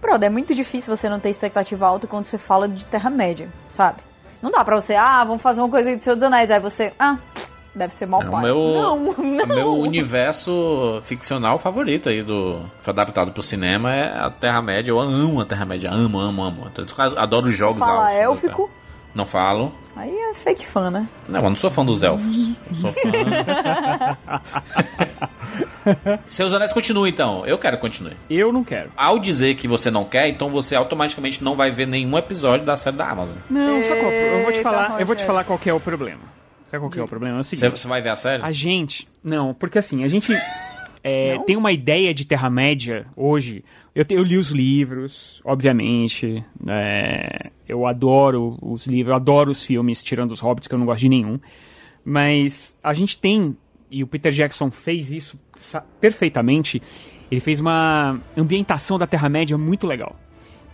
brother, 0.00 0.28
é 0.28 0.30
muito 0.30 0.54
difícil 0.54 0.96
você 0.96 1.08
não 1.08 1.18
ter 1.18 1.28
expectativa 1.28 1.86
alta 1.86 2.06
quando 2.06 2.24
você 2.24 2.38
fala 2.38 2.68
de 2.68 2.86
Terra-média, 2.86 3.52
sabe? 3.68 4.00
Não 4.40 4.50
dá 4.50 4.64
pra 4.64 4.80
você, 4.80 4.94
ah, 4.94 5.22
vamos 5.24 5.42
fazer 5.42 5.60
uma 5.60 5.68
coisa 5.68 5.94
de 5.94 6.02
Senhor 6.02 6.14
dos 6.14 6.24
Anéis, 6.24 6.50
aí 6.50 6.60
você, 6.60 6.92
ah, 6.98 7.18
deve 7.74 7.94
ser 7.94 8.06
mal 8.06 8.22
É 8.22 8.28
o 8.28 8.30
pai. 8.30 8.42
meu, 8.42 8.56
não, 8.74 8.96
não. 9.18 9.44
o 9.44 9.48
meu 9.48 9.72
universo 9.78 11.00
ficcional 11.02 11.58
favorito 11.58 12.08
aí 12.08 12.22
do 12.22 12.60
foi 12.80 12.92
adaptado 12.92 13.32
pro 13.32 13.42
cinema 13.42 13.94
é 13.94 14.18
a 14.18 14.30
Terra-média. 14.30 14.90
Eu 14.90 14.98
amo 15.00 15.40
a 15.40 15.46
Terra-média, 15.46 15.90
amo, 15.90 16.18
amo, 16.18 16.42
amo. 16.44 16.70
Adoro 17.16 17.48
os 17.48 17.56
jogos 17.56 17.78
Fala 17.78 18.12
élfico? 18.12 18.64
Terra. 18.66 18.80
Não 19.12 19.24
falo. 19.24 19.72
Aí 19.96 20.08
é 20.08 20.32
fake 20.34 20.64
fã, 20.64 20.88
né? 20.88 21.06
Não, 21.28 21.40
eu 21.42 21.50
não 21.50 21.56
sou 21.56 21.68
fã 21.68 21.84
dos 21.84 22.02
elfos. 22.02 22.48
Eu 22.70 22.76
sou 22.76 22.92
fã. 22.92 23.10
Seus 26.26 26.54
anéis 26.54 26.72
continua 26.72 27.08
então. 27.08 27.44
Eu 27.44 27.58
quero 27.58 27.76
que 27.76 27.80
continue. 27.82 28.16
Eu 28.30 28.52
não 28.52 28.62
quero. 28.62 28.92
Ao 28.96 29.18
dizer 29.18 29.56
que 29.56 29.66
você 29.66 29.90
não 29.90 30.04
quer, 30.04 30.28
então 30.28 30.48
você 30.48 30.76
automaticamente 30.76 31.42
não 31.42 31.56
vai 31.56 31.72
ver 31.72 31.86
nenhum 31.86 32.16
episódio 32.16 32.64
da 32.64 32.76
série 32.76 32.96
da 32.96 33.08
Amazon. 33.10 33.36
Não, 33.50 33.82
só 33.82 33.96
qual, 33.96 34.12
eu 34.12 34.42
vou 34.44 34.52
te 34.52 34.58
Eita, 34.58 34.70
falar, 34.70 35.00
eu 35.00 35.06
vou 35.06 35.16
te 35.16 35.24
falar 35.24 35.44
qual 35.44 35.58
que 35.58 35.68
é 35.68 35.74
o 35.74 35.80
problema. 35.80 36.20
Sabe 36.70 36.82
qual 36.82 36.90
que 36.90 37.00
é 37.00 37.02
o 37.02 37.08
problema? 37.08 37.38
É 37.38 37.40
o 37.40 37.44
Você, 37.44 37.56
seguinte. 37.56 37.78
você 37.80 37.88
vai 37.88 38.00
ver 38.00 38.10
a 38.10 38.16
série? 38.16 38.42
A 38.42 38.52
gente. 38.52 39.08
Não, 39.24 39.52
porque 39.52 39.78
assim, 39.78 40.04
a 40.04 40.08
gente 40.08 40.32
é, 41.02 41.36
tem 41.46 41.56
uma 41.56 41.72
ideia 41.72 42.14
de 42.14 42.24
Terra-média 42.24 43.06
hoje. 43.16 43.64
Eu, 43.94 44.04
te- 44.04 44.14
eu 44.14 44.22
li 44.22 44.36
os 44.38 44.50
livros, 44.50 45.40
obviamente. 45.44 46.44
é, 46.68 47.50
eu 47.68 47.86
adoro 47.86 48.56
os 48.62 48.86
livros, 48.86 49.10
eu 49.10 49.16
adoro 49.16 49.50
os 49.50 49.64
filmes, 49.64 50.02
tirando 50.02 50.30
os 50.32 50.40
Hobbits, 50.40 50.68
que 50.68 50.74
eu 50.74 50.78
não 50.78 50.86
gosto 50.86 51.00
de 51.00 51.08
nenhum. 51.08 51.40
Mas 52.04 52.78
a 52.82 52.94
gente 52.94 53.18
tem, 53.18 53.56
e 53.90 54.02
o 54.02 54.06
Peter 54.06 54.32
Jackson 54.32 54.70
fez 54.70 55.10
isso 55.10 55.38
perfeitamente, 56.00 56.80
ele 57.30 57.40
fez 57.40 57.60
uma 57.60 58.18
ambientação 58.36 58.98
da 58.98 59.06
Terra-média 59.06 59.56
muito 59.58 59.86
legal. 59.86 60.16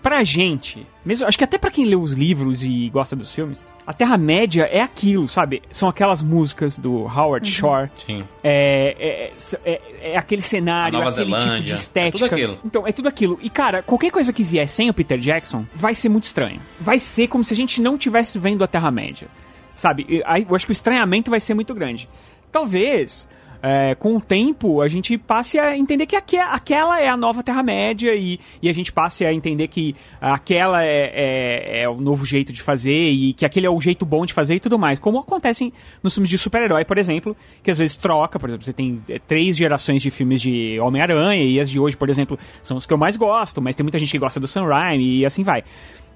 Pra 0.07 0.23
gente, 0.23 0.87
mesmo, 1.05 1.27
acho 1.27 1.37
que 1.37 1.43
até 1.43 1.59
pra 1.59 1.69
quem 1.69 1.85
lê 1.85 1.97
os 1.97 2.13
livros 2.13 2.63
e 2.63 2.89
gosta 2.91 3.17
dos 3.17 3.33
filmes, 3.33 3.65
a 3.85 3.93
Terra-média 3.93 4.63
é 4.63 4.81
aquilo, 4.81 5.27
sabe? 5.27 5.65
São 5.69 5.89
aquelas 5.89 6.23
músicas 6.23 6.79
do 6.79 7.03
Howard 7.07 7.51
Shore. 7.51 7.91
Sim. 7.97 8.23
É, 8.45 9.33
é, 9.65 9.69
é, 9.69 10.13
é 10.13 10.17
aquele 10.17 10.43
cenário, 10.43 10.97
aquele 10.97 11.11
tipo 11.11 11.41
Zelândia, 11.41 11.61
de 11.61 11.73
é 11.73 11.75
estética. 11.75 12.19
tudo 12.19 12.35
aquilo. 12.37 12.59
Então, 12.65 12.87
é 12.87 12.93
tudo 12.93 13.09
aquilo. 13.09 13.37
E, 13.43 13.51
cara, 13.51 13.83
qualquer 13.83 14.13
coisa 14.13 14.33
que 14.33 14.45
vier 14.45 14.69
sem 14.69 14.89
o 14.89 14.95
Peter 14.95 15.19
Jackson 15.19 15.67
vai 15.75 15.93
ser 15.93 16.09
muito 16.09 16.23
estranho. 16.23 16.61
Vai 16.81 17.01
ser 17.01 17.27
como 17.27 17.43
se 17.43 17.53
a 17.53 17.57
gente 17.57 17.83
não 17.83 17.99
tivesse 17.99 18.39
vendo 18.39 18.63
a 18.63 18.69
Terra-média. 18.69 19.27
Sabe? 19.75 20.07
Eu 20.09 20.55
acho 20.55 20.67
que 20.67 20.71
o 20.71 20.73
estranhamento 20.73 21.33
vai 21.33 21.41
ser 21.41 21.55
muito 21.55 21.75
grande. 21.75 22.09
Talvez, 22.53 23.29
é, 23.63 23.95
com 23.95 24.17
o 24.17 24.21
tempo, 24.21 24.81
a 24.81 24.89
gente 24.89 25.17
passe 25.19 25.59
a 25.59 25.77
entender 25.77 26.07
que 26.07 26.17
aque- 26.17 26.37
aquela 26.37 27.01
é 27.01 27.09
a 27.09 27.17
nova 27.17 27.43
Terra-média 27.43 28.15
e, 28.15 28.39
e 28.63 28.69
a 28.69 28.73
gente 28.73 28.93
passe 28.93 29.25
a 29.25 29.33
entender 29.33 29.69
que 29.69 29.95
aquela 30.21 30.85
é, 30.85 31.13
é- 31.15 31.83
é 31.83 31.89
o 31.89 31.97
novo 32.01 32.25
jeito 32.25 32.53
de 32.53 32.63
fazer 32.63 33.11
e 33.11 33.33
que 33.33 33.45
aquele 33.45 33.67
é 33.67 33.71
o 33.71 33.81
jeito 33.81 34.05
bom 34.07 34.25
de 34.27 34.33
fazer 34.33 34.55
e 34.57 34.61
tudo 34.61 34.79
mais. 34.79 34.99
Como 34.99 35.19
acontece 35.19 35.73
nos 36.03 36.15
filmes 36.15 36.31
de 36.31 36.39
super-herói, 36.39 36.85
por 36.85 36.99
exemplo, 36.99 37.37
que 37.63 37.71
às 37.71 37.79
vezes 37.79 37.97
troca, 37.97 38.39
por 38.39 38.49
exemplo, 38.49 38.65
você 38.65 38.73
tem 38.73 39.03
é, 39.09 39.19
três 39.19 39.57
gerações 39.57 40.03
de 40.03 40.11
filmes 40.11 40.41
de 40.41 40.79
Homem-Aranha 40.81 41.43
e 41.43 41.59
as 41.61 41.71
de 41.71 41.79
hoje, 41.79 41.97
por 41.97 42.09
exemplo, 42.09 42.39
são 42.63 42.77
os 42.77 42.87
que 42.87 42.93
eu 42.93 42.99
mais 42.99 43.17
gosto, 43.17 43.61
mas 43.63 43.75
tem 43.77 43.85
muita 43.85 43.99
gente 43.99 44.11
que 44.11 44.19
gosta 44.19 44.39
do 44.41 44.47
Sam 44.47 44.67
e 44.99 45.25
assim 45.25 45.43
vai. 45.43 45.63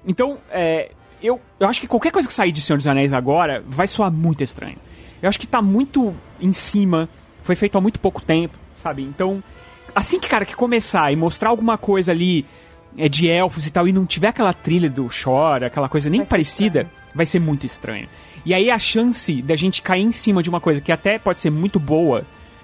Então, 0.07 0.37
é, 0.51 0.91
eu, 1.21 1.39
eu 1.59 1.67
acho 1.67 1.79
que 1.79 1.87
qualquer 1.87 2.11
coisa 2.11 2.27
que 2.27 2.33
sair 2.33 2.51
de 2.51 2.61
Senhor 2.61 2.77
dos 2.77 2.87
Anéis 2.87 3.13
agora 3.13 3.63
vai 3.67 3.87
soar 3.87 4.11
muito 4.11 4.43
estranho. 4.43 4.77
Eu 5.21 5.29
acho 5.29 5.39
que 5.39 5.45
tá 5.47 5.61
muito 5.61 6.13
em 6.39 6.51
cima, 6.51 7.07
foi 7.43 7.55
feito 7.55 7.77
há 7.77 7.81
muito 7.81 7.99
pouco 7.99 8.21
tempo, 8.21 8.57
sabe? 8.75 9.01
Então, 9.03 9.43
assim 9.95 10.19
que, 10.19 10.27
cara, 10.29 10.45
que 10.45 10.55
começar 10.55 11.11
e 11.11 11.15
mostrar 11.15 11.49
alguma 11.49 11.77
coisa 11.77 12.11
ali 12.11 12.45
é, 12.97 13.07
de 13.09 13.27
elfos 13.29 13.65
e 13.67 13.71
tal, 13.71 13.87
e 13.87 13.93
não 13.93 14.05
tiver 14.05 14.27
aquela 14.29 14.53
trilha 14.53 14.89
do 14.89 15.09
Shore, 15.09 15.65
aquela 15.65 15.87
coisa 15.89 16.09
nem 16.09 16.21
Vai 16.21 16.29
parecida, 16.29 16.81
estranho. 16.81 16.89
vai 17.15 17.25
ser 17.25 17.39
muito 17.39 17.65
estranho. 17.65 18.07
E 18.45 18.53
aí 18.53 18.69
a 18.71 18.79
chance 18.79 19.41
da 19.41 19.55
gente 19.55 19.81
cair 19.81 20.01
em 20.01 20.11
cima 20.11 20.41
de 20.41 20.49
uma 20.49 20.59
coisa 20.59 20.81
que 20.81 20.91
até 20.91 21.17
pode 21.19 21.39
ser 21.39 21.49
muito 21.51 21.79
boa 21.79 22.23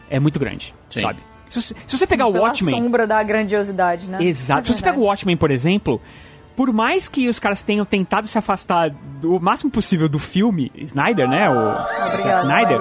é 0.10 0.20
muito 0.20 0.40
grande, 0.40 0.74
Sim. 0.90 1.02
sabe? 1.02 1.20
Se, 1.50 1.62
você- 1.62 1.76
se 1.86 1.98
você 1.98 2.06
pegar 2.08 2.28
o 2.28 2.32
Watchmen. 2.38 2.74
sombra 2.76 3.08
da 3.08 3.24
grandiosidade, 3.24 4.10
né? 4.10 4.18
Exato. 4.22 4.60
É 4.62 4.64
Se 4.64 4.74
você 4.74 4.84
pega 4.84 5.00
o. 5.00 5.04
Watchmen, 5.04 5.38
por 5.38 5.50
exemplo, 5.50 6.02
por 6.58 6.74
mais 6.74 7.08
que 7.08 7.30
os 7.30 7.38
caras 7.38 7.62
tenham 7.62 7.86
tentado 7.86 8.26
se 8.26 8.36
afastar 8.36 8.90
do 8.90 9.40
máximo 9.40 9.70
possível 9.70 10.10
do 10.10 10.18
filme, 10.18 10.72
Snyder, 10.76 11.30
né? 11.30 11.48
O 11.48 11.54
Obrigado, 11.54 12.42
Snyder. 12.42 12.80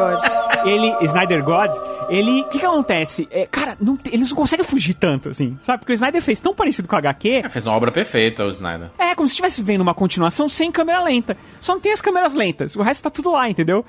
Ele, 0.65 0.97
Snyder 1.03 1.45
God, 1.45 1.71
ele. 2.09 2.41
O 2.41 2.49
que, 2.49 2.59
que 2.59 2.65
acontece? 2.65 3.29
É, 3.31 3.45
cara, 3.45 3.77
não 3.79 3.99
eles 4.11 4.31
não 4.31 4.37
conseguem 4.37 4.65
fugir 4.65 4.95
tanto, 4.95 5.29
assim, 5.29 5.59
sabe? 5.61 5.81
Porque 5.81 5.93
o 5.93 5.95
Snyder 5.95 6.23
fez 6.23 6.41
tão 6.41 6.55
parecido 6.55 6.89
com 6.89 6.97
o 6.97 6.99
HQ. 6.99 7.43
É, 7.45 7.49
fez 7.51 7.67
uma 7.67 7.77
obra 7.77 7.93
perfeita, 7.93 8.47
o 8.47 8.49
Snyder. 8.49 8.91
É, 8.99 9.15
como 9.15 9.29
se 9.29 9.33
estivesse 9.33 9.63
vendo 9.63 9.83
uma 9.83 9.95
continuação 9.95 10.49
sem 10.49 10.73
câmera 10.73 11.03
lenta. 11.03 11.37
Só 11.61 11.75
não 11.75 11.81
tem 11.81 11.93
as 11.93 12.01
câmeras 12.01 12.35
lentas. 12.35 12.75
O 12.77 12.83
resto 12.83 13.03
tá 13.03 13.11
tudo 13.11 13.33
lá, 13.33 13.51
entendeu? 13.51 13.85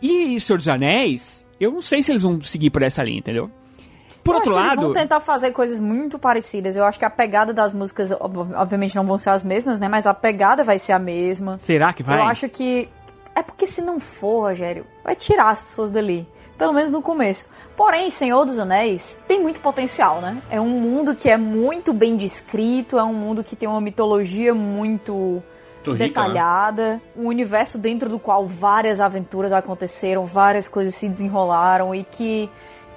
E 0.00 0.38
Senhor 0.38 0.58
dos 0.58 0.68
Anéis, 0.68 1.44
eu 1.58 1.72
não 1.72 1.82
sei 1.82 2.04
se 2.04 2.12
eles 2.12 2.22
vão 2.22 2.40
seguir 2.40 2.70
por 2.70 2.82
essa 2.82 3.02
linha, 3.02 3.18
entendeu? 3.18 3.50
Por 4.24 4.32
Eu 4.32 4.38
outro 4.38 4.54
lado. 4.54 4.66
Eles 4.72 4.80
vão 4.82 4.92
tentar 4.92 5.20
fazer 5.20 5.50
coisas 5.52 5.78
muito 5.78 6.18
parecidas. 6.18 6.74
Eu 6.76 6.84
acho 6.84 6.98
que 6.98 7.04
a 7.04 7.10
pegada 7.10 7.52
das 7.52 7.72
músicas, 7.74 8.10
ob- 8.10 8.52
obviamente, 8.56 8.96
não 8.96 9.04
vão 9.06 9.18
ser 9.18 9.30
as 9.30 9.42
mesmas, 9.42 9.78
né? 9.78 9.86
Mas 9.88 10.06
a 10.06 10.14
pegada 10.14 10.64
vai 10.64 10.78
ser 10.78 10.92
a 10.92 10.98
mesma. 10.98 11.56
Será 11.60 11.92
que 11.92 12.02
vai? 12.02 12.18
Eu 12.18 12.24
acho 12.24 12.48
que. 12.48 12.88
É 13.36 13.42
porque 13.42 13.66
se 13.66 13.82
não 13.82 14.00
for, 14.00 14.48
Rogério, 14.48 14.86
vai 15.04 15.14
tirar 15.14 15.50
as 15.50 15.60
pessoas 15.60 15.90
dali. 15.90 16.26
Pelo 16.56 16.72
menos 16.72 16.92
no 16.92 17.02
começo. 17.02 17.46
Porém, 17.76 18.08
Senhor 18.08 18.44
dos 18.44 18.60
Anéis 18.60 19.18
tem 19.26 19.42
muito 19.42 19.60
potencial, 19.60 20.20
né? 20.20 20.40
É 20.48 20.60
um 20.60 20.68
mundo 20.68 21.14
que 21.16 21.28
é 21.28 21.36
muito 21.36 21.92
bem 21.92 22.16
descrito, 22.16 22.96
é 22.96 23.02
um 23.02 23.12
mundo 23.12 23.42
que 23.42 23.56
tem 23.56 23.68
uma 23.68 23.80
mitologia 23.80 24.54
muito 24.54 25.42
Muito 25.84 25.92
rica, 25.92 25.98
né? 25.98 26.06
detalhada, 26.08 27.02
um 27.16 27.26
universo 27.26 27.76
dentro 27.76 28.08
do 28.08 28.20
qual 28.20 28.46
várias 28.46 29.00
aventuras 29.00 29.52
aconteceram, 29.52 30.24
várias 30.24 30.68
coisas 30.68 30.94
se 30.94 31.08
desenrolaram 31.08 31.92
e 31.92 32.04
que 32.04 32.48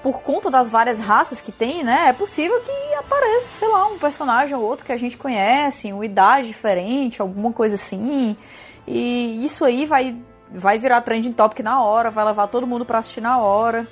por 0.07 0.21
conta 0.21 0.49
das 0.49 0.69
várias 0.69 1.01
raças 1.01 1.41
que 1.41 1.51
tem, 1.51 1.83
né, 1.83 2.05
é 2.07 2.13
possível 2.13 2.61
que 2.61 2.93
apareça, 2.93 3.49
sei 3.49 3.67
lá, 3.67 3.87
um 3.87 3.99
personagem 3.99 4.55
ou 4.55 4.63
outro 4.63 4.85
que 4.85 4.93
a 4.93 4.95
gente 4.95 5.17
conhece, 5.17 5.91
uma 5.91 6.05
idade 6.05 6.47
diferente, 6.47 7.21
alguma 7.21 7.51
coisa 7.51 7.75
assim. 7.75 8.37
E 8.87 9.43
isso 9.43 9.65
aí 9.65 9.85
vai 9.85 10.17
vai 10.49 10.77
virar 10.77 11.01
trending 11.01 11.33
topic 11.33 11.59
na 11.59 11.83
hora, 11.83 12.09
vai 12.09 12.23
levar 12.23 12.47
todo 12.47 12.65
mundo 12.65 12.85
pra 12.85 12.99
assistir 12.99 13.19
na 13.19 13.37
hora. 13.37 13.85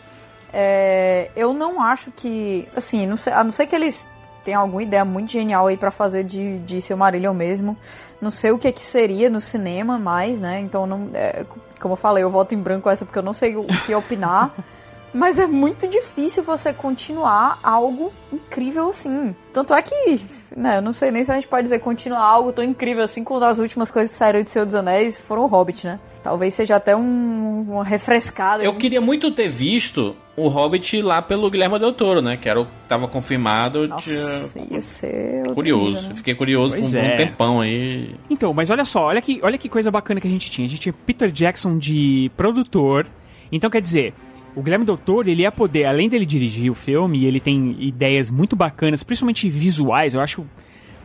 É, 0.53 1.31
eu 1.35 1.53
não 1.53 1.81
acho 1.81 2.09
que, 2.11 2.65
assim, 2.73 3.05
não 3.05 3.17
sei, 3.17 3.33
a 3.33 3.43
não 3.43 3.51
ser 3.51 3.67
que 3.67 3.75
eles 3.75 4.07
tenham 4.41 4.61
alguma 4.61 4.83
ideia 4.83 5.03
muito 5.03 5.33
genial 5.33 5.67
aí 5.67 5.75
pra 5.75 5.91
fazer 5.91 6.23
de, 6.23 6.59
de 6.59 6.79
Silmarillion 6.79 7.33
mesmo. 7.33 7.75
Não 8.21 8.31
sei 8.31 8.51
o 8.51 8.57
que, 8.57 8.71
que 8.71 8.81
seria 8.81 9.29
no 9.29 9.41
cinema 9.41 9.99
mais, 9.99 10.39
né? 10.39 10.61
Então, 10.61 10.87
não, 10.87 11.07
é, 11.13 11.45
como 11.77 11.91
eu 11.91 11.97
falei, 11.97 12.23
eu 12.23 12.29
voto 12.29 12.55
em 12.55 12.57
branco 12.57 12.89
essa 12.89 13.03
porque 13.03 13.19
eu 13.19 13.23
não 13.23 13.33
sei 13.33 13.57
o 13.57 13.65
que 13.85 13.93
opinar. 13.93 14.55
Mas 15.17 15.39
é 15.39 15.47
muito 15.47 15.87
difícil 15.87 16.43
você 16.43 16.73
continuar 16.73 17.57
algo 17.63 18.11
incrível 18.33 18.89
assim. 18.89 19.33
Tanto 19.53 19.73
é 19.73 19.81
que, 19.81 20.19
né, 20.57 20.81
não 20.81 20.91
sei 20.91 21.09
nem 21.09 21.23
se 21.23 21.31
a 21.31 21.35
gente 21.35 21.47
pode 21.47 21.63
dizer 21.63 21.79
continuar 21.79 22.19
algo 22.19 22.51
tão 22.51 22.65
incrível 22.65 23.01
assim 23.01 23.23
quando 23.23 23.43
as 23.43 23.57
últimas 23.57 23.89
coisas 23.89 24.11
que 24.11 24.17
saíram 24.17 24.43
de 24.43 24.51
Senhor 24.51 24.65
dos 24.65 24.75
Anéis 24.75 25.17
foram 25.17 25.43
o 25.43 25.47
Hobbit, 25.47 25.87
né? 25.87 26.01
Talvez 26.21 26.53
seja 26.53 26.75
até 26.75 26.93
um, 26.97 27.61
uma 27.69 27.83
refrescada. 27.85 28.61
Eu 28.61 28.77
queria 28.77 28.99
muito 28.99 29.31
ter 29.31 29.47
visto 29.47 30.13
o 30.35 30.49
Hobbit 30.49 31.01
lá 31.01 31.21
pelo 31.21 31.49
Guilherme 31.49 31.79
Del 31.79 31.93
Toro, 31.93 32.21
né? 32.21 32.35
Que 32.35 32.49
era 32.49 32.59
o 32.59 32.65
que 32.65 32.71
tava 32.89 33.07
confirmado. 33.07 33.87
Nossa, 33.87 34.51
tinha- 34.59 34.67
ia 34.69 34.81
ser 34.81 35.47
Curioso. 35.53 35.91
nível, 35.95 36.09
né? 36.09 36.15
Fiquei 36.15 36.35
curioso 36.35 36.75
Pois 36.75 36.91
por 36.91 36.97
um 36.97 37.01
é. 37.01 37.15
tempão 37.15 37.61
aí. 37.61 38.13
Então, 38.29 38.53
mas 38.53 38.69
olha 38.69 38.83
só, 38.83 39.05
olha 39.05 39.21
que, 39.21 39.39
olha 39.41 39.57
que 39.57 39.69
coisa 39.69 39.89
bacana 39.89 40.19
que 40.19 40.27
a 40.27 40.29
gente 40.29 40.51
tinha. 40.51 40.65
A 40.65 40.69
gente 40.69 40.81
tinha 40.81 40.93
Peter 41.05 41.31
Jackson 41.31 41.77
de 41.77 42.29
produtor. 42.35 43.07
Então, 43.49 43.69
quer 43.69 43.79
dizer, 43.79 44.13
o 44.55 44.63
Guilherme 44.63 44.85
Del 44.85 44.97
Toro, 44.97 45.29
ele 45.29 45.41
ia 45.41 45.51
poder, 45.51 45.85
além 45.85 46.07
dele 46.07 46.25
dirigir 46.25 46.71
o 46.71 46.75
filme, 46.75 47.25
ele 47.25 47.39
tem 47.39 47.75
ideias 47.79 48.29
muito 48.29 48.55
bacanas, 48.55 49.03
principalmente 49.03 49.49
visuais. 49.49 50.13
Eu 50.13 50.21
acho 50.21 50.45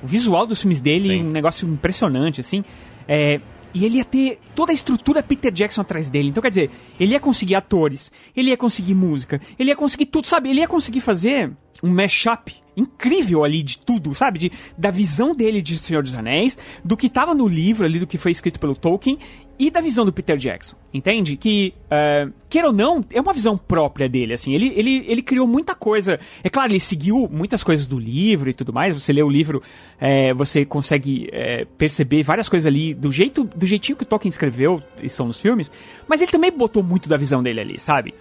o 0.03 0.07
visual 0.07 0.47
dos 0.47 0.61
filmes 0.61 0.81
dele 0.81 1.09
Sim. 1.09 1.25
um 1.25 1.31
negócio 1.31 1.69
impressionante, 1.69 2.41
assim. 2.41 2.65
É, 3.07 3.41
e 3.75 3.85
ele 3.85 3.99
ia 3.99 4.05
ter 4.05 4.39
toda 4.55 4.73
a 4.73 4.75
estrutura 4.75 5.23
Peter 5.23 5.53
Jackson 5.53 5.81
atrás 5.81 6.09
dele. 6.09 6.29
Então, 6.29 6.43
quer 6.43 6.49
dizer, 6.49 6.71
ele 6.99 7.13
ia 7.13 7.21
conseguir 7.21 7.55
atores, 7.55 8.11
ele 8.37 8.51
ia 8.51 8.57
conseguir 8.57 8.95
música, 8.95 9.41
ele 9.59 9.71
ia 9.71 9.77
conseguir 9.77 10.07
tudo, 10.07 10.27
sabe? 10.27 10.49
Ele 10.51 10.61
ia 10.61 10.69
conseguir 10.69 11.01
fazer 11.01 11.53
um 11.83 11.91
mashup 11.91 12.53
incrível 12.77 13.45
ali 13.45 13.63
de 13.63 13.79
tudo, 13.79 14.15
sabe? 14.15 14.39
De, 14.39 14.53
da 14.77 14.91
visão 14.91 15.35
dele 15.35 15.61
de 15.63 15.79
Senhor 15.79 16.03
dos 16.03 16.15
Anéis, 16.15 16.59
do 16.85 16.97
que 16.97 17.09
tava 17.09 17.35
no 17.35 17.47
livro 17.47 17.85
ali, 17.85 17.99
do 17.99 18.07
que 18.07 18.19
foi 18.19 18.31
escrito 18.31 18.59
pelo 18.59 18.75
Tolkien, 18.75 19.19
e 19.61 19.71
da 19.71 19.83
visão 19.83 20.07
do 20.07 20.13
Peter 20.13 20.39
Jackson, 20.39 20.75
entende? 20.93 21.37
Que, 21.37 21.75
é, 21.91 22.27
queira 22.49 22.69
ou 22.69 22.73
não, 22.73 23.05
é 23.13 23.21
uma 23.21 23.35
visão 23.35 23.59
própria 23.59 24.09
dele, 24.09 24.33
assim. 24.33 24.55
Ele, 24.55 24.73
ele, 24.75 25.05
ele 25.07 25.21
criou 25.21 25.47
muita 25.47 25.75
coisa. 25.75 26.19
É 26.43 26.49
claro, 26.49 26.73
ele 26.73 26.81
seguiu 26.81 27.29
muitas 27.31 27.63
coisas 27.63 27.87
do 27.87 27.99
livro 27.99 28.49
e 28.49 28.55
tudo 28.55 28.73
mais. 28.73 28.95
Você 28.95 29.13
lê 29.13 29.23
o 29.23 29.29
livro, 29.29 29.63
é, 30.01 30.33
você 30.33 30.65
consegue 30.65 31.29
é, 31.31 31.67
perceber 31.77 32.23
várias 32.23 32.49
coisas 32.49 32.67
ali 32.67 32.95
do 32.95 33.13
jeito 33.13 33.45
do 33.45 33.67
jeitinho 33.67 33.99
que 33.99 34.03
o 34.03 34.07
Tolkien 34.07 34.31
escreveu, 34.31 34.83
e 35.03 35.11
são 35.11 35.27
nos 35.27 35.39
filmes. 35.39 35.71
Mas 36.09 36.23
ele 36.23 36.33
também 36.33 36.51
botou 36.51 36.83
muito 36.83 37.07
da 37.07 37.19
visão 37.19 37.43
dele 37.43 37.61
ali, 37.61 37.79
sabe? 37.79 38.15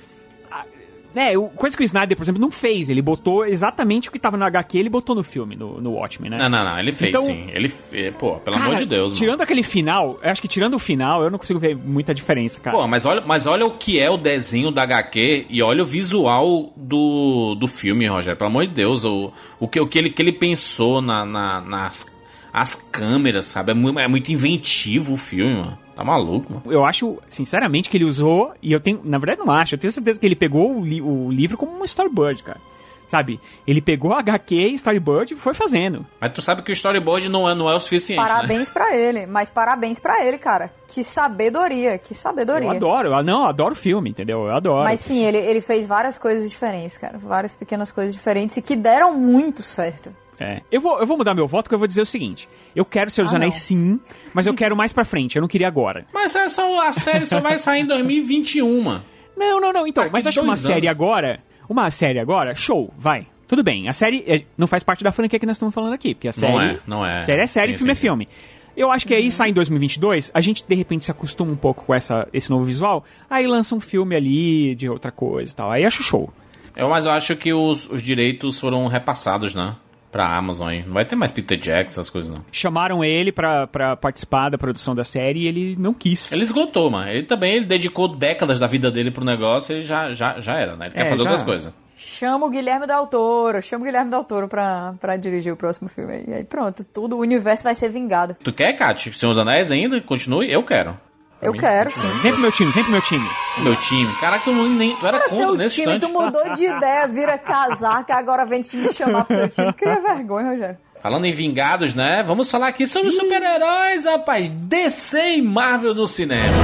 É, 1.16 1.34
coisa 1.55 1.76
que 1.76 1.82
o 1.82 1.86
Snyder, 1.86 2.16
por 2.16 2.24
exemplo, 2.24 2.39
não 2.39 2.51
fez. 2.51 2.88
Ele 2.89 3.01
botou 3.01 3.45
exatamente 3.45 4.10
o 4.10 4.12
que 4.12 4.20
tava 4.20 4.38
no 4.38 4.45
HQ, 4.45 4.78
ele 4.78 4.89
botou 4.89 5.16
no 5.16 5.24
filme, 5.24 5.55
no, 5.55 5.82
no 5.82 5.93
Watchmen, 5.93 6.30
né? 6.30 6.38
Não, 6.38 6.49
não, 6.49 6.64
não. 6.64 6.80
Ele 6.80 6.91
fez, 6.91 7.10
Então- 7.10 7.24
sim. 7.24 7.47
Ele 7.51 7.68
fez. 7.68 8.14
Pô, 8.16 8.36
pelo 8.38 8.55
Cara, 8.57 8.70
amor 8.70 8.78
de 8.80 8.86
Deus, 8.86 9.05
mano. 9.12 9.16
Tirando 9.16 9.41
aquele 9.41 9.64
final, 9.64 10.20
eu 10.22 10.30
acho 10.30 10.41
que 10.41 10.47
tirando 10.47 10.76
o 10.76 10.80
final, 10.80 11.24
eu 11.24 11.32
não 11.32 11.39
consigo 11.39 11.60
ver 11.60 11.76
muita 11.76 12.14
diferença, 12.14 12.60
cara. 12.60 12.78
Pô, 12.78 12.88
mas 12.88 13.05
olha, 13.05 13.22
mas 13.26 13.47
olha 13.47 13.66
o 13.66 13.72
que 13.72 13.99
é 13.99 14.10
o 14.10 14.18
desenho 14.18 14.72
da 14.72 14.84
HQ 14.84 15.47
e 15.49 15.62
olha 15.64 15.82
o 15.82 15.86
visual 15.86 16.72
do, 16.78 17.55
do 17.55 17.68
filme, 17.68 18.07
Rogério. 18.07 18.38
Pelo 18.38 18.49
amor 18.49 18.68
de 18.68 18.74
Deus, 18.74 19.03
o, 19.03 19.32
o, 19.60 19.68
que, 19.68 19.80
o 19.80 19.88
que, 19.88 19.97
ele, 19.97 20.10
que 20.12 20.22
ele 20.22 20.32
pensou 20.34 21.01
na, 21.01 21.26
na- 21.26 21.62
nas 21.62 22.20
as 22.51 22.74
câmeras, 22.76 23.45
sabe? 23.45 23.72
É 23.72 23.74
muito, 23.76 23.99
é 23.99 24.07
muito 24.07 24.32
inventivo 24.32 25.14
o 25.14 25.18
filme, 25.18 25.53
mano. 25.55 25.78
Tá 26.00 26.06
maluco, 26.06 26.54
mano. 26.54 26.64
Eu 26.72 26.86
acho, 26.86 27.18
sinceramente, 27.28 27.89
que 27.89 27.97
ele 27.97 28.06
usou, 28.06 28.54
e 28.62 28.72
eu 28.72 28.80
tenho, 28.80 29.02
na 29.04 29.18
verdade 29.18 29.39
não 29.45 29.52
acho, 29.52 29.76
eu 29.76 29.80
tenho 29.80 29.91
certeza 29.91 30.20
que 30.20 30.26
ele 30.26 30.36
pegou 30.36 30.78
o, 30.78 30.84
li- 30.86 31.02
o 31.02 31.30
livro 31.30 31.58
como 31.58 31.78
um 31.78 31.84
storyboard, 31.84 32.41
cara. 32.43 32.60
Sabe? 33.06 33.39
Ele 33.66 33.82
pegou 33.82 34.14
a 34.14 34.20
HQ, 34.20 34.54
storyboard 34.76 35.34
e 35.34 35.36
foi 35.38 35.54
fazendo. 35.56 36.06
Mas 36.22 36.32
tu 36.32 36.43
sabe 36.43 36.62
que 36.62 36.72
o 36.72 36.74
storyboard 36.74 37.28
não 37.28 37.50
é, 37.50 37.56
não 37.56 37.68
é 37.68 37.74
o 37.76 37.80
suficiente, 37.80 38.22
né? 38.22 38.28
Parabéns 38.30 38.70
pra 38.70 38.95
ele, 38.95 39.26
mas 39.26 39.50
parabéns 39.50 40.00
pra 40.00 40.24
ele, 40.24 40.38
cara. 40.38 40.72
Que 40.88 41.04
sabedoria, 41.04 41.97
que 41.97 42.14
sabedoria. 42.14 42.68
Eu 42.70 42.76
adoro, 42.76 43.10
eu, 43.12 43.24
não, 43.24 43.41
eu 43.41 43.47
adoro 43.47 43.74
o 43.74 43.76
filme, 43.76 44.12
entendeu? 44.12 44.45
Eu 44.45 44.56
adoro. 44.56 44.84
Mas 44.84 45.00
sim, 45.00 45.26
ele, 45.26 45.38
ele 45.39 45.60
fez 45.60 45.88
várias 45.88 46.20
coisas 46.20 46.47
diferentes, 46.47 47.00
cara. 47.00 47.18
Várias 47.18 47.56
pequenas 47.56 47.91
coisas 47.91 48.14
diferentes 48.14 48.58
e 48.58 48.62
que 48.62 48.76
deram 48.76 49.18
muito 49.18 49.64
certo. 49.64 50.16
É. 50.40 50.62
Eu, 50.72 50.80
vou, 50.80 51.00
eu 51.00 51.06
vou 51.06 51.18
mudar 51.18 51.34
meu 51.34 51.48
voto 51.48 51.64
porque 51.66 51.76
eu 51.76 51.80
vou 51.80 51.88
dizer 51.88 52.02
o 52.02 52.06
seguinte: 52.06 52.48
eu 52.76 52.86
quero 52.86 53.10
Senhor 53.12 53.26
dos 53.26 53.34
Ah, 53.34 53.38
Anéis 53.38 53.54
não. 53.56 53.60
sim, 53.62 54.00
mas 54.34 54.48
eu 54.48 54.54
quero 54.54 54.76
mais 54.76 54.94
pra 54.94 55.04
frente, 55.04 55.36
eu 55.36 55.42
não 55.42 55.48
queria 55.50 55.68
agora. 55.68 56.06
Mas 56.14 56.34
é 56.36 56.48
só, 56.48 56.88
a 56.88 56.94
série 56.94 57.26
só 57.28 57.40
vai 57.42 57.60
sair 57.60 57.82
em 57.82 57.86
2021, 57.86 58.82
mano. 58.82 59.04
Não, 59.36 59.60
não, 59.60 59.72
não, 59.74 59.88
então, 59.88 60.04
Daqui 60.04 60.14
mas 60.14 60.28
acho 60.28 60.40
que 60.40 60.44
uma 60.46 60.54
dois 60.54 60.62
série 60.62 60.88
anos. 60.88 60.90
agora. 60.90 61.40
Uma 61.68 61.92
série 61.92 62.20
agora, 62.20 62.56
show, 62.56 62.94
vai. 62.98 63.28
Tudo 63.48 63.64
bem, 63.64 63.88
a 63.88 63.94
série 63.94 64.24
é, 64.28 64.44
não 64.58 64.68
faz 64.68 64.84
parte 64.84 65.04
da 65.04 65.12
franquia 65.12 65.40
que 65.40 65.46
nós 65.46 65.56
estamos 65.56 65.74
falando 65.74 65.94
aqui, 65.94 66.14
porque 66.14 66.28
a 66.28 66.32
série... 66.32 66.52
Não 66.54 66.62
é, 66.62 66.80
não 66.86 67.06
é. 67.06 67.22
Série 67.22 67.42
é 67.42 67.46
série, 67.46 67.72
Sim, 67.74 67.78
filme 67.80 67.96
sim, 67.96 68.00
é 68.00 68.02
filme. 68.02 68.30
Eu 68.78 68.92
acho 68.92 69.06
que 69.08 69.14
aí 69.14 69.30
sai 69.32 69.50
em 69.50 69.54
2022, 69.54 70.32
a 70.34 70.42
gente 70.42 70.64
de 70.68 70.76
repente 70.76 71.06
se 71.06 71.12
acostuma 71.12 71.52
um 71.52 71.56
pouco 71.56 71.84
com 71.86 71.94
essa, 71.94 72.28
esse 72.34 72.50
novo 72.50 72.64
visual, 72.64 73.04
aí 73.30 73.46
lança 73.48 73.76
um 73.76 73.80
filme 73.80 74.16
ali 74.16 74.74
de 74.76 74.88
outra 74.90 75.12
coisa 75.12 75.52
e 75.52 75.56
tal. 75.56 75.72
Aí 75.72 75.84
acho 75.86 76.02
show. 76.04 76.32
Eu, 76.76 76.88
mas 76.90 77.06
eu 77.06 77.12
acho 77.12 77.36
que 77.36 77.52
os, 77.54 77.90
os 77.90 78.02
direitos 78.02 78.60
foram 78.60 78.88
repassados, 78.88 79.54
né? 79.56 79.76
Pra 80.12 80.26
Amazon, 80.36 80.72
hein? 80.72 80.84
Não 80.88 80.93
vai 80.93 81.05
ter 81.05 81.16
mais 81.16 81.32
Peter 81.32 81.57
Jackson, 81.57 82.01
essas 82.01 82.10
coisas, 82.10 82.30
não. 82.34 82.43
Chamaram 82.51 83.03
ele 83.03 83.32
pra, 83.32 83.68
pra 83.68 83.95
participar 83.95 84.49
da 84.49 84.57
produção 84.57 84.95
da 84.95 85.03
série 85.03 85.41
e 85.41 85.47
ele 85.47 85.76
não 85.78 85.93
quis. 85.93 86.32
Ele 86.32 86.41
esgotou, 86.41 86.89
mano. 86.89 87.10
Ele 87.12 87.24
também 87.26 87.53
ele 87.55 87.66
dedicou 87.66 88.07
décadas 88.07 88.60
da 88.60 88.66
vida 88.68 88.89
dele 88.89 89.12
pro 89.12 89.24
negócio 89.24 89.78
e 89.78 89.84
já, 89.84 90.12
já, 90.14 90.39
já 90.39 90.53
era, 90.57 90.76
né? 90.76 90.86
Ele 90.88 90.95
quer 90.95 91.05
É, 91.05 91.10
fazer 91.10 91.24
já. 91.24 91.30
outras 91.30 91.43
coisas. 91.43 91.74
Chama 91.95 92.45
o 92.45 92.49
Guilherme 92.49 92.88
Del 92.88 93.05
Toro, 93.07 93.62
chama 93.62 93.84
o 93.84 93.86
Guilherme 93.86 94.10
Del 94.10 94.24
Toro 94.24 94.47
pra, 94.47 94.95
pra 95.01 95.18
dirigir 95.18 95.51
o 95.51 95.57
próximo 95.57 95.89
filme 95.89 96.14
aí. 96.14 96.34
Aí 96.34 96.43
pronto, 96.45 96.84
tudo, 96.86 97.18
o 97.18 97.20
universo 97.20 97.64
vai 97.66 97.76
ser 97.76 97.89
vingado. 97.89 98.36
Tu 98.41 98.53
quer, 98.53 98.72
Kat? 98.74 99.12
Senhor 99.18 99.34
dos 99.34 99.38
Anéis 99.41 99.70
ainda? 99.70 99.99
Continue? 100.01 100.49
Eu 100.49 100.64
quero. 100.64 100.97
Eu 101.42 101.54
quero, 101.54 101.90
sim. 101.92 102.08
Vem 102.22 102.32
pro 102.34 102.42
meu 102.42 102.52
time, 102.52 102.72
vem 102.72 102.84
pro 102.84 102.92
meu 102.92 103.02
time. 103.02 103.30
Meu 103.60 103.76
time. 103.78 104.14
Caraca, 104.20 104.44
tu, 104.44 104.52
não, 104.52 104.68
nem, 104.68 104.96
tu 104.98 105.08
era 105.08 105.20
contra 105.22 105.38
Teu 105.38 105.56
nesse 105.56 105.76
time, 105.76 105.96
instante. 105.96 106.12
tu 106.12 106.20
mudou 106.22 106.54
de 106.54 106.66
ideia, 106.68 107.08
vira 107.08 107.38
casaca, 107.38 108.16
agora 108.16 108.46
vem 108.46 108.62
te 108.62 108.76
me 108.76 108.94
chamar 108.94 109.24
pro 109.26 109.36
seu 109.38 109.50
time. 109.50 109.74
Cria 109.74 110.00
vergonha, 110.02 110.52
Rogério. 110.52 110.78
Falando 111.02 111.26
em 111.26 111.32
Vingados, 111.34 111.94
né? 111.94 112.24
Vamos 112.28 112.52
falar 112.52 112.68
aqui 112.68 112.86
sobre 112.86 113.12
super-heróis, 113.12 114.04
rapaz. 114.04 114.50
DC 114.50 115.38
e 115.38 115.42
Marvel 115.42 115.96
no 115.96 116.08
cinema. 116.08 116.58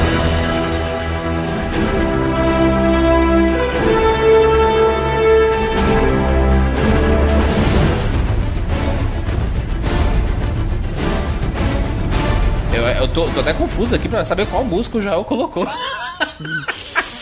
Tô, 13.16 13.26
tô 13.30 13.39
até 13.39 13.53
confuso 13.53 13.95
aqui 13.95 14.09
pra 14.09 14.26
saber 14.26 14.45
qual 14.47 14.63
música 14.66 14.97
o 14.97 15.01
Joel 15.01 15.24
colocou. 15.24 15.66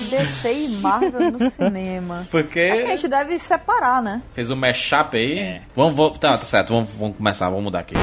DC 0.09 0.51
e 0.53 0.67
Marvel 0.81 1.31
no 1.31 1.49
cinema. 1.49 2.27
Porque 2.31 2.59
Acho 2.73 2.81
que 2.81 2.87
a 2.87 2.95
gente 2.95 3.07
deve 3.07 3.37
separar, 3.39 4.01
né? 4.01 4.21
fez 4.33 4.49
um 4.51 4.55
mashup 4.55 5.15
aí. 5.15 5.61
Vamos, 5.75 5.95
vamos, 5.95 6.17
tá, 6.17 6.31
tá 6.31 6.37
certo, 6.37 6.73
vamos, 6.73 6.89
vamos 6.97 7.17
começar, 7.17 7.47
vamos 7.49 7.63
mudar 7.63 7.79
aqui. 7.79 7.93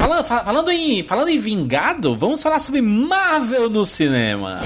Falando, 0.00 0.24
fa- 0.24 0.42
falando, 0.44 0.70
em, 0.70 1.04
falando 1.04 1.28
em 1.28 1.38
Vingado, 1.38 2.16
vamos 2.16 2.42
falar 2.42 2.58
sobre 2.60 2.80
Marvel 2.80 3.68
no 3.68 3.84
cinema. 3.86 4.60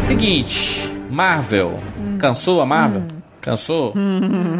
Seguinte, 0.00 0.88
Marvel. 1.10 1.78
Cansou 2.18 2.60
a 2.60 2.66
Marvel? 2.66 3.02
Cansou? 3.40 3.94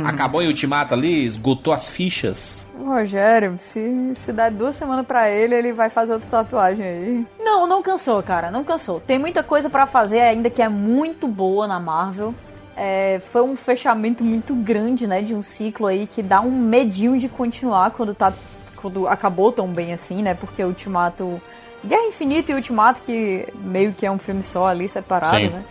Acabou 0.04 0.42
em 0.42 0.46
Ultimato 0.46 0.94
ali? 0.94 1.24
Esgotou 1.24 1.72
as 1.72 1.88
fichas? 1.88 2.66
Rogério, 2.78 3.56
se, 3.58 4.14
se 4.14 4.32
der 4.32 4.50
duas 4.50 4.74
semanas 4.76 5.04
pra 5.06 5.28
ele, 5.28 5.54
ele 5.54 5.72
vai 5.72 5.90
fazer 5.90 6.14
outra 6.14 6.28
tatuagem 6.28 6.86
aí. 6.86 7.26
Não, 7.38 7.66
não 7.66 7.82
cansou, 7.82 8.22
cara, 8.22 8.50
não 8.50 8.64
cansou. 8.64 9.00
Tem 9.00 9.18
muita 9.18 9.42
coisa 9.42 9.68
pra 9.68 9.86
fazer 9.86 10.20
ainda 10.20 10.48
que 10.48 10.62
é 10.62 10.68
muito 10.68 11.26
boa 11.28 11.66
na 11.66 11.78
Marvel. 11.78 12.34
É, 12.76 13.20
foi 13.20 13.42
um 13.42 13.56
fechamento 13.56 14.22
muito 14.22 14.54
grande, 14.54 15.06
né, 15.06 15.20
de 15.20 15.34
um 15.34 15.42
ciclo 15.42 15.86
aí 15.86 16.06
que 16.06 16.22
dá 16.22 16.40
um 16.40 16.50
medinho 16.50 17.18
de 17.18 17.28
continuar 17.28 17.90
quando 17.90 18.14
tá 18.14 18.32
quando 18.76 19.08
acabou 19.08 19.50
tão 19.50 19.66
bem 19.66 19.92
assim, 19.92 20.22
né? 20.22 20.34
Porque 20.34 20.62
o 20.62 20.68
Ultimato 20.68 21.42
Guerra 21.84 22.06
Infinita 22.06 22.52
e 22.52 22.54
Ultimato 22.54 23.00
que 23.02 23.46
meio 23.56 23.92
que 23.92 24.06
é 24.06 24.10
um 24.10 24.18
filme 24.18 24.42
só 24.42 24.66
ali 24.66 24.88
separado, 24.88 25.36
Sim. 25.36 25.48
né? 25.48 25.64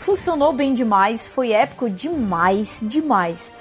Funcionou 0.00 0.50
bem 0.54 0.72
demais, 0.72 1.26
foi 1.26 1.52
épico 1.52 1.90
demais, 1.90 2.78
demais. 2.80 3.52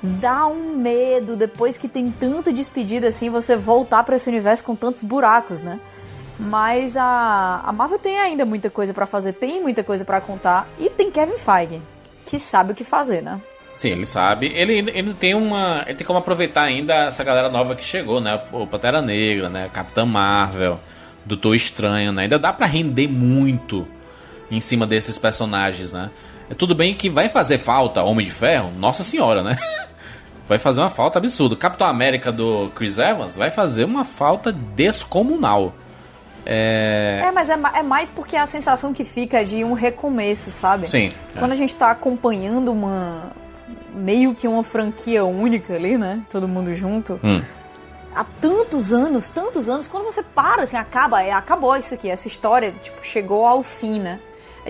Dá 0.00 0.46
um 0.46 0.76
medo 0.76 1.36
depois 1.36 1.76
que 1.76 1.88
tem 1.88 2.12
tanta 2.12 2.52
despedida 2.52 3.08
assim, 3.08 3.28
você 3.28 3.56
voltar 3.56 4.04
pra 4.04 4.14
esse 4.14 4.28
universo 4.28 4.62
com 4.62 4.76
tantos 4.76 5.02
buracos, 5.02 5.64
né? 5.64 5.80
Mas 6.38 6.96
a, 6.96 7.62
a 7.66 7.72
Marvel 7.72 7.98
tem 7.98 8.20
ainda 8.20 8.46
muita 8.46 8.70
coisa 8.70 8.94
pra 8.94 9.04
fazer, 9.04 9.32
tem 9.32 9.60
muita 9.60 9.82
coisa 9.82 10.04
pra 10.04 10.20
contar 10.20 10.68
e 10.78 10.88
tem 10.88 11.10
Kevin 11.10 11.36
Feige, 11.36 11.82
que 12.24 12.38
sabe 12.38 12.70
o 12.70 12.74
que 12.74 12.84
fazer, 12.84 13.20
né? 13.20 13.40
Sim, 13.74 13.88
ele 13.88 14.06
sabe. 14.06 14.46
Ele, 14.54 14.92
ele 14.94 15.12
tem 15.14 15.34
uma. 15.34 15.82
Ele 15.88 15.96
tem 15.96 16.06
como 16.06 16.20
aproveitar 16.20 16.62
ainda 16.62 17.06
essa 17.06 17.24
galera 17.24 17.48
nova 17.48 17.74
que 17.74 17.84
chegou, 17.84 18.20
né? 18.20 18.40
O 18.52 18.64
Pantera 18.64 19.02
Negra, 19.02 19.48
né? 19.48 19.68
Capitã 19.72 20.06
Marvel, 20.06 20.78
Doutor 21.24 21.56
Estranho, 21.56 22.12
né? 22.12 22.22
Ainda 22.22 22.38
dá 22.38 22.52
pra 22.52 22.66
render 22.66 23.08
muito 23.08 23.88
em 24.50 24.60
cima 24.60 24.86
desses 24.86 25.18
personagens, 25.18 25.92
né? 25.92 26.10
É 26.50 26.54
tudo 26.54 26.74
bem 26.74 26.94
que 26.94 27.08
vai 27.08 27.28
fazer 27.28 27.58
falta 27.58 28.02
Homem 28.02 28.26
de 28.26 28.32
Ferro, 28.32 28.72
nossa 28.76 29.04
senhora, 29.04 29.42
né? 29.42 29.56
Vai 30.50 30.58
fazer 30.58 30.80
uma 30.80 30.90
falta 30.90 31.20
absurda. 31.20 31.54
Capitão 31.54 31.86
América 31.86 32.32
do 32.32 32.72
Chris 32.74 32.98
Evans 32.98 33.36
vai 33.36 33.52
fazer 33.52 33.84
uma 33.84 34.04
falta 34.04 34.50
descomunal. 34.50 35.72
É. 36.44 37.20
É, 37.22 37.30
mas 37.30 37.48
é, 37.48 37.56
é 37.74 37.82
mais 37.84 38.10
porque 38.10 38.34
a 38.34 38.44
sensação 38.46 38.92
que 38.92 39.04
fica 39.04 39.40
é 39.40 39.44
de 39.44 39.62
um 39.62 39.74
recomeço, 39.74 40.50
sabe? 40.50 40.88
Sim. 40.90 41.12
é. 41.36 41.38
Quando 41.38 41.52
a 41.52 41.54
gente 41.54 41.76
tá 41.76 41.92
acompanhando 41.92 42.72
uma. 42.72 43.30
meio 43.94 44.34
que 44.34 44.48
uma 44.48 44.64
franquia 44.64 45.24
única 45.24 45.74
ali, 45.74 45.96
né? 45.96 46.20
Todo 46.28 46.48
mundo 46.48 46.74
junto. 46.74 47.20
Hum. 47.22 47.40
Há 48.12 48.24
tantos 48.40 48.92
anos, 48.92 49.28
tantos 49.28 49.68
anos, 49.68 49.86
quando 49.86 50.02
você 50.02 50.20
para, 50.20 50.64
assim, 50.64 50.76
acaba, 50.76 51.22
é, 51.22 51.30
acabou 51.30 51.76
isso 51.76 51.94
aqui, 51.94 52.10
essa 52.10 52.26
história, 52.26 52.74
tipo, 52.82 53.06
chegou 53.06 53.46
ao 53.46 53.62
fim, 53.62 54.00
né? 54.00 54.18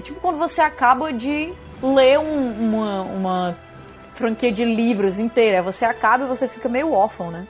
É 0.00 0.02
tipo 0.02 0.18
quando 0.20 0.38
você 0.38 0.60
acaba 0.62 1.12
de 1.12 1.52
ler 1.82 2.18
um- 2.18 2.52
uma, 2.58 3.02
uma 3.02 3.58
franquia 4.14 4.50
de 4.50 4.64
livros 4.64 5.18
inteira. 5.18 5.58
Aí 5.58 5.62
Você 5.62 5.84
acaba 5.84 6.24
e 6.24 6.26
você 6.26 6.48
fica 6.48 6.68
meio 6.68 6.90
órfão, 6.92 7.30
né? 7.30 7.46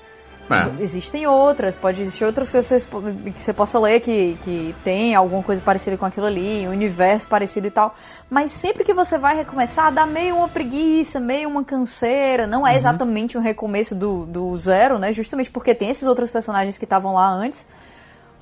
É. 0.50 0.82
Existem 0.82 1.28
outras, 1.28 1.76
pode 1.76 2.02
existir 2.02 2.24
outras 2.24 2.50
coisas 2.50 2.68
que 2.68 2.80
você, 2.80 2.88
po- 2.88 3.30
que 3.32 3.40
você 3.40 3.52
possa 3.52 3.78
ler 3.78 4.00
que, 4.00 4.36
que 4.42 4.74
tem 4.82 5.14
alguma 5.14 5.44
coisa 5.44 5.62
parecida 5.62 5.96
com 5.96 6.04
aquilo 6.04 6.26
ali, 6.26 6.66
um 6.66 6.72
universo 6.72 7.28
parecido 7.28 7.68
e 7.68 7.70
tal. 7.70 7.94
Mas 8.28 8.50
sempre 8.50 8.82
que 8.82 8.92
você 8.92 9.16
vai 9.16 9.36
recomeçar, 9.36 9.92
dá 9.92 10.04
meio 10.06 10.34
uma 10.34 10.48
preguiça, 10.48 11.20
meio 11.20 11.48
uma 11.48 11.62
canseira. 11.62 12.48
Não 12.48 12.66
é 12.66 12.74
exatamente 12.74 13.38
um 13.38 13.40
recomeço 13.40 13.94
do, 13.94 14.26
do 14.26 14.56
zero, 14.56 14.98
né? 14.98 15.12
Justamente 15.12 15.52
porque 15.52 15.72
tem 15.72 15.88
esses 15.88 16.08
outros 16.08 16.32
personagens 16.32 16.76
que 16.76 16.84
estavam 16.84 17.14
lá 17.14 17.28
antes. 17.28 17.64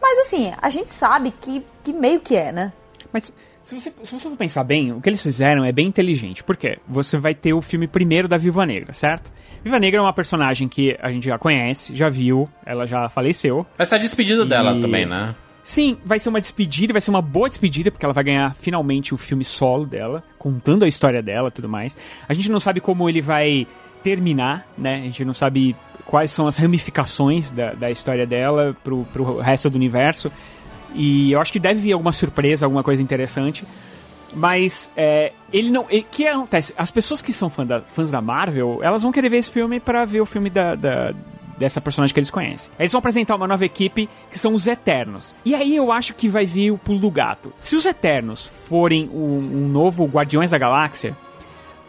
Mas 0.00 0.18
assim, 0.20 0.50
a 0.62 0.70
gente 0.70 0.94
sabe 0.94 1.30
que, 1.30 1.62
que 1.82 1.92
meio 1.92 2.20
que 2.20 2.34
é, 2.36 2.52
né? 2.52 2.72
Mas 3.12 3.34
se 3.68 3.74
você, 3.78 3.92
se 4.02 4.12
você 4.12 4.28
for 4.30 4.36
pensar 4.36 4.64
bem, 4.64 4.92
o 4.92 5.00
que 5.00 5.10
eles 5.10 5.22
fizeram 5.22 5.62
é 5.62 5.70
bem 5.70 5.86
inteligente. 5.86 6.42
Por 6.42 6.56
quê? 6.56 6.78
Você 6.88 7.18
vai 7.18 7.34
ter 7.34 7.52
o 7.52 7.60
filme 7.60 7.86
primeiro 7.86 8.26
da 8.26 8.38
Viva 8.38 8.64
Negra, 8.64 8.94
certo? 8.94 9.30
Viva 9.62 9.78
Negra 9.78 9.98
é 10.00 10.02
uma 10.02 10.12
personagem 10.12 10.66
que 10.68 10.96
a 11.02 11.12
gente 11.12 11.26
já 11.26 11.38
conhece, 11.38 11.94
já 11.94 12.08
viu, 12.08 12.48
ela 12.64 12.86
já 12.86 13.10
faleceu. 13.10 13.66
Vai 13.76 13.84
ser 13.86 13.96
a 13.96 13.98
despedida 13.98 14.46
dela 14.46 14.74
E- 14.74 14.80
também, 14.80 15.04
né? 15.04 15.34
Sim, 15.62 15.98
vai 16.02 16.18
ser 16.18 16.30
uma 16.30 16.40
despedida, 16.40 16.94
vai 16.94 17.00
ser 17.02 17.10
uma 17.10 17.20
boa 17.20 17.46
despedida, 17.46 17.90
porque 17.90 18.06
ela 18.06 18.14
vai 18.14 18.24
ganhar 18.24 18.54
finalmente 18.54 19.12
o 19.12 19.18
filme 19.18 19.44
solo 19.44 19.84
dela, 19.84 20.24
contando 20.38 20.82
a 20.86 20.88
história 20.88 21.22
dela 21.22 21.48
e 21.48 21.50
tudo 21.50 21.68
mais. 21.68 21.94
A 22.26 22.32
gente 22.32 22.50
não 22.50 22.58
sabe 22.58 22.80
como 22.80 23.06
ele 23.06 23.20
vai 23.20 23.66
terminar, 24.02 24.66
né? 24.78 24.94
A 24.94 25.02
gente 25.02 25.26
não 25.26 25.34
sabe 25.34 25.76
quais 26.06 26.30
são 26.30 26.46
as 26.46 26.56
ramificações 26.56 27.50
da, 27.50 27.74
da 27.74 27.90
história 27.90 28.26
dela 28.26 28.74
pro, 28.82 29.04
pro 29.12 29.40
resto 29.40 29.68
do 29.68 29.76
universo. 29.76 30.32
E 30.94 31.32
eu 31.32 31.40
acho 31.40 31.52
que 31.52 31.58
deve 31.60 31.80
vir 31.80 31.92
alguma 31.92 32.12
surpresa, 32.12 32.66
alguma 32.66 32.82
coisa 32.82 33.02
interessante. 33.02 33.64
Mas 34.34 34.90
é, 34.96 35.32
ele 35.52 35.70
não. 35.70 35.82
O 35.84 35.88
que 35.88 36.26
acontece? 36.26 36.74
As 36.76 36.90
pessoas 36.90 37.22
que 37.22 37.32
são 37.32 37.48
fã 37.48 37.64
da- 37.66 37.80
fãs 37.80 38.10
da 38.10 38.20
Marvel, 38.20 38.80
elas 38.82 39.02
vão 39.02 39.10
querer 39.12 39.28
ver 39.30 39.38
esse 39.38 39.50
filme 39.50 39.80
pra 39.80 40.04
ver 40.04 40.20
o 40.20 40.26
filme 40.26 40.50
da, 40.50 40.74
da- 40.74 41.14
dessa 41.56 41.80
personagem 41.80 42.12
que 42.12 42.20
eles 42.20 42.30
conhecem. 42.30 42.70
Eles 42.78 42.92
vão 42.92 42.98
apresentar 42.98 43.34
uma 43.36 43.46
nova 43.48 43.64
equipe 43.64 44.08
que 44.30 44.38
são 44.38 44.52
os 44.52 44.66
Eternos. 44.66 45.34
E 45.44 45.54
aí 45.54 45.74
eu 45.74 45.90
acho 45.90 46.14
que 46.14 46.28
vai 46.28 46.44
vir 46.46 46.70
o 46.70 46.78
pulo 46.78 46.98
do 46.98 47.10
gato. 47.10 47.52
Se 47.58 47.74
os 47.74 47.84
Eternos 47.86 48.46
forem 48.46 49.08
um, 49.08 49.38
um 49.64 49.68
novo 49.68 50.04
Guardiões 50.04 50.50
da 50.50 50.58
Galáxia, 50.58 51.16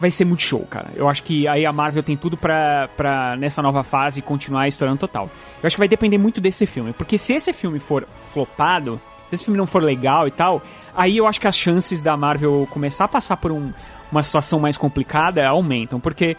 vai 0.00 0.10
ser 0.10 0.24
muito 0.24 0.42
show, 0.42 0.66
cara. 0.68 0.88
Eu 0.96 1.08
acho 1.08 1.22
que 1.22 1.46
aí 1.46 1.64
a 1.66 1.72
Marvel 1.72 2.02
tem 2.02 2.16
tudo 2.16 2.36
pra, 2.36 2.88
pra 2.96 3.36
nessa 3.36 3.60
nova 3.62 3.82
fase 3.84 4.22
continuar 4.22 4.66
estourando 4.66 4.98
total. 4.98 5.30
Eu 5.62 5.66
acho 5.66 5.76
que 5.76 5.80
vai 5.80 5.88
depender 5.88 6.16
muito 6.18 6.40
desse 6.40 6.64
filme, 6.66 6.92
porque 6.94 7.18
se 7.18 7.34
esse 7.34 7.52
filme 7.52 7.78
for 7.78 8.08
flopado, 8.32 8.98
se 9.28 9.34
esse 9.34 9.44
filme 9.44 9.58
não 9.58 9.66
for 9.66 9.82
legal 9.82 10.26
e 10.26 10.30
tal, 10.30 10.62
aí 10.96 11.18
eu 11.18 11.26
acho 11.26 11.38
que 11.40 11.46
as 11.46 11.56
chances 11.56 12.00
da 12.02 12.16
Marvel 12.16 12.66
começar 12.70 13.04
a 13.04 13.08
passar 13.08 13.36
por 13.36 13.52
um- 13.52 13.72
uma 14.10 14.22
situação 14.22 14.58
mais 14.58 14.76
complicada 14.78 15.46
aumentam, 15.46 16.00
porque 16.00 16.36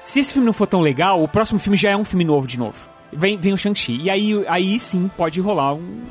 se 0.00 0.20
esse 0.20 0.32
filme 0.32 0.46
não 0.46 0.52
for 0.52 0.66
tão 0.66 0.80
legal, 0.80 1.22
o 1.22 1.28
próximo 1.28 1.58
filme 1.58 1.76
já 1.76 1.90
é 1.90 1.96
um 1.96 2.04
filme 2.04 2.24
novo 2.24 2.46
de 2.46 2.58
novo. 2.58 2.76
Vem, 3.12 3.36
vem 3.36 3.52
o 3.52 3.58
Shang-Chi. 3.58 3.98
E 4.02 4.08
aí, 4.08 4.44
aí 4.48 4.78
sim 4.78 5.10
pode 5.16 5.40
rolar 5.40 5.74
um- 5.74 6.04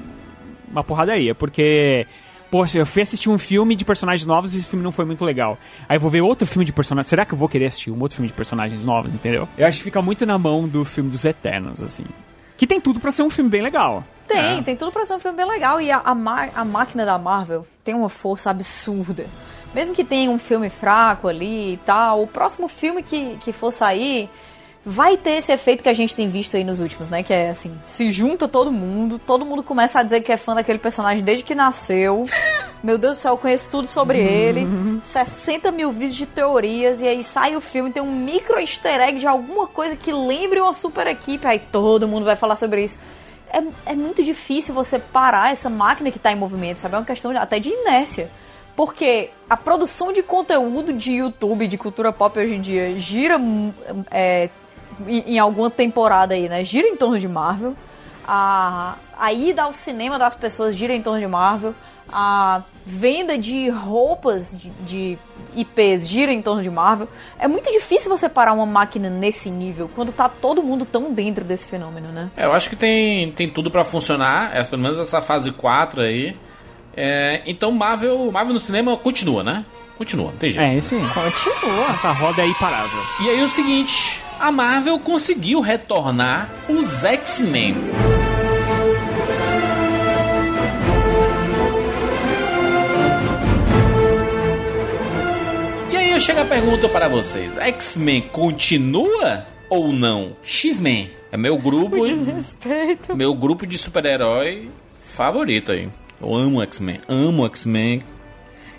uma 0.69 0.83
porradaria, 0.83 1.33
porque. 1.33 2.05
Poxa, 2.51 2.79
eu 2.79 2.85
fui 2.85 3.01
assistir 3.03 3.29
um 3.29 3.37
filme 3.37 3.75
de 3.75 3.85
personagens 3.85 4.25
novos 4.25 4.53
e 4.53 4.57
esse 4.57 4.65
filme 4.65 4.83
não 4.83 4.91
foi 4.91 5.05
muito 5.05 5.23
legal. 5.23 5.57
Aí 5.87 5.97
eu 5.97 6.01
vou 6.01 6.09
ver 6.09 6.21
outro 6.21 6.47
filme 6.47 6.65
de 6.65 6.73
personagens. 6.73 7.07
Será 7.07 7.23
que 7.25 7.33
eu 7.33 7.37
vou 7.37 7.47
querer 7.47 7.67
assistir 7.67 7.91
um 7.91 7.99
outro 8.01 8.15
filme 8.15 8.27
de 8.27 8.33
personagens 8.33 8.83
novos, 8.83 9.13
entendeu? 9.13 9.47
Eu 9.57 9.67
acho 9.67 9.77
que 9.77 9.83
fica 9.83 10.01
muito 10.01 10.25
na 10.25 10.37
mão 10.37 10.67
do 10.67 10.83
filme 10.83 11.09
dos 11.11 11.23
Eternos, 11.25 11.81
assim. 11.81 12.05
Que 12.57 12.65
tem 12.65 12.81
tudo 12.81 12.99
pra 12.99 13.11
ser 13.11 13.21
um 13.23 13.29
filme 13.29 13.49
bem 13.49 13.61
legal. 13.61 14.03
Tem, 14.27 14.59
É. 14.59 14.61
tem 14.63 14.75
tudo 14.75 14.91
pra 14.91 15.05
ser 15.05 15.13
um 15.13 15.19
filme 15.19 15.37
bem 15.37 15.47
legal. 15.47 15.79
E 15.79 15.91
a, 15.91 15.97
a, 15.97 16.11
a 16.55 16.65
máquina 16.65 17.05
da 17.05 17.17
Marvel 17.17 17.65
tem 17.83 17.93
uma 17.95 18.09
força 18.09 18.49
absurda. 18.49 19.25
Mesmo 19.73 19.93
que 19.93 20.03
tenha 20.03 20.31
um 20.31 20.39
filme 20.39 20.69
fraco 20.69 21.27
ali 21.27 21.73
e 21.73 21.77
tal, 21.77 22.23
o 22.23 22.27
próximo 22.27 22.67
filme 22.67 23.03
que, 23.03 23.37
que 23.37 23.53
for 23.53 23.71
sair 23.71 24.27
vai 24.89 25.15
ter 25.15 25.33
esse 25.33 25.51
efeito 25.51 25.83
que 25.83 25.89
a 25.89 25.93
gente 25.93 26.15
tem 26.15 26.27
visto 26.27 26.57
aí 26.57 26.63
nos 26.63 26.79
últimos, 26.79 27.11
né? 27.11 27.21
Que 27.21 27.31
é 27.31 27.51
assim, 27.51 27.79
se 27.83 28.09
junta 28.09 28.47
todo 28.47 28.71
mundo, 28.71 29.19
todo 29.19 29.45
mundo 29.45 29.61
começa 29.61 29.99
a 29.99 30.03
dizer 30.03 30.21
que 30.21 30.31
é 30.31 30.37
fã 30.37 30.55
daquele 30.55 30.79
personagem 30.79 31.23
desde 31.23 31.43
que 31.43 31.53
nasceu. 31.53 32.25
Meu 32.81 32.97
Deus 32.97 33.17
do 33.17 33.19
céu, 33.21 33.33
eu 33.33 33.37
conheço 33.37 33.69
tudo 33.69 33.87
sobre 33.87 34.19
ele. 34.19 34.67
60 35.03 35.71
mil 35.71 35.91
vídeos 35.91 36.15
de 36.15 36.25
teorias, 36.25 37.03
e 37.03 37.07
aí 37.07 37.23
sai 37.23 37.55
o 37.55 37.61
filme, 37.61 37.91
tem 37.91 38.01
um 38.01 38.11
micro 38.11 38.59
easter 38.59 38.99
egg 38.99 39.19
de 39.19 39.27
alguma 39.27 39.67
coisa 39.67 39.95
que 39.95 40.11
lembre 40.11 40.59
uma 40.59 40.73
super 40.73 41.05
equipe, 41.05 41.45
aí 41.45 41.59
todo 41.59 42.07
mundo 42.07 42.25
vai 42.25 42.35
falar 42.35 42.55
sobre 42.55 42.85
isso. 42.85 42.97
É, 43.53 43.91
é 43.91 43.95
muito 43.95 44.23
difícil 44.23 44.73
você 44.73 44.97
parar 44.97 45.51
essa 45.51 45.69
máquina 45.69 46.09
que 46.09 46.17
tá 46.17 46.31
em 46.31 46.35
movimento, 46.35 46.79
sabe? 46.79 46.95
É 46.95 46.97
uma 46.97 47.05
questão 47.05 47.29
até 47.37 47.59
de 47.59 47.69
inércia. 47.69 48.31
Porque 48.75 49.29
a 49.47 49.57
produção 49.57 50.11
de 50.13 50.23
conteúdo 50.23 50.93
de 50.93 51.11
YouTube, 51.11 51.67
de 51.67 51.77
cultura 51.77 52.13
pop 52.13 52.39
hoje 52.39 52.55
em 52.55 52.61
dia, 52.61 52.97
gira 52.97 53.37
hum, 53.37 53.73
é, 54.09 54.49
em, 55.07 55.35
em 55.35 55.39
alguma 55.39 55.69
temporada 55.69 56.33
aí, 56.33 56.49
né? 56.49 56.63
Gira 56.63 56.87
em 56.87 56.95
torno 56.95 57.19
de 57.19 57.27
Marvel. 57.27 57.75
A, 58.27 58.95
a 59.17 59.33
ida 59.33 59.63
ao 59.63 59.73
cinema 59.73 60.19
das 60.19 60.35
pessoas 60.35 60.75
gira 60.75 60.93
em 60.93 61.01
torno 61.01 61.19
de 61.19 61.27
Marvel. 61.27 61.73
A 62.11 62.63
venda 62.85 63.37
de 63.37 63.69
roupas 63.69 64.51
de, 64.51 64.69
de 64.81 65.17
IPs 65.55 66.07
gira 66.07 66.31
em 66.31 66.41
torno 66.41 66.61
de 66.61 66.69
Marvel. 66.69 67.07
É 67.37 67.47
muito 67.47 67.71
difícil 67.71 68.09
você 68.09 68.27
parar 68.27 68.53
uma 68.53 68.65
máquina 68.65 69.09
nesse 69.09 69.49
nível 69.49 69.89
quando 69.95 70.11
tá 70.11 70.27
todo 70.27 70.63
mundo 70.63 70.85
tão 70.85 71.13
dentro 71.13 71.43
desse 71.43 71.67
fenômeno, 71.67 72.09
né? 72.09 72.31
É, 72.35 72.45
eu 72.45 72.53
acho 72.53 72.69
que 72.69 72.75
tem, 72.75 73.31
tem 73.31 73.49
tudo 73.49 73.69
pra 73.69 73.83
funcionar, 73.83 74.55
é, 74.55 74.63
pelo 74.63 74.81
menos 74.81 74.97
essa 74.97 75.21
fase 75.21 75.51
4 75.51 76.01
aí. 76.01 76.35
É, 76.95 77.43
então 77.45 77.71
Marvel, 77.71 78.31
Marvel 78.31 78.53
no 78.53 78.59
cinema 78.59 78.97
continua, 78.97 79.43
né? 79.43 79.65
Continua, 79.97 80.31
não 80.31 80.37
tem 80.37 80.49
jeito. 80.49 80.65
É, 80.65 80.75
esse. 80.75 80.95
Continua. 80.95 81.91
Essa 81.91 82.11
roda 82.11 82.41
é 82.41 82.47
imparável. 82.47 82.99
E 83.21 83.29
aí 83.29 83.43
o 83.43 83.49
seguinte, 83.49 84.23
a 84.39 84.51
Marvel 84.51 84.97
conseguiu 84.99 85.59
retornar 85.59 86.49
os 86.69 87.03
X-Men. 87.03 87.75
E 95.91 95.97
aí 95.97 96.11
eu 96.11 96.19
chego 96.19 96.39
a 96.39 96.45
pergunta 96.45 96.87
para 96.87 97.07
vocês, 97.09 97.57
X-Men 97.57 98.21
continua 98.21 99.45
ou 99.69 99.91
não? 99.91 100.37
X-Men 100.41 101.09
é 101.31 101.37
meu 101.37 101.57
grupo, 101.57 101.97
meu 103.15 103.33
grupo 103.35 103.67
de 103.67 103.77
super-herói 103.77 104.69
favorito 104.93 105.71
aí. 105.73 105.89
Eu 106.21 106.33
amo 106.33 106.61
X-Men, 106.63 106.99
amo 107.07 107.45
X-Men. 107.45 108.03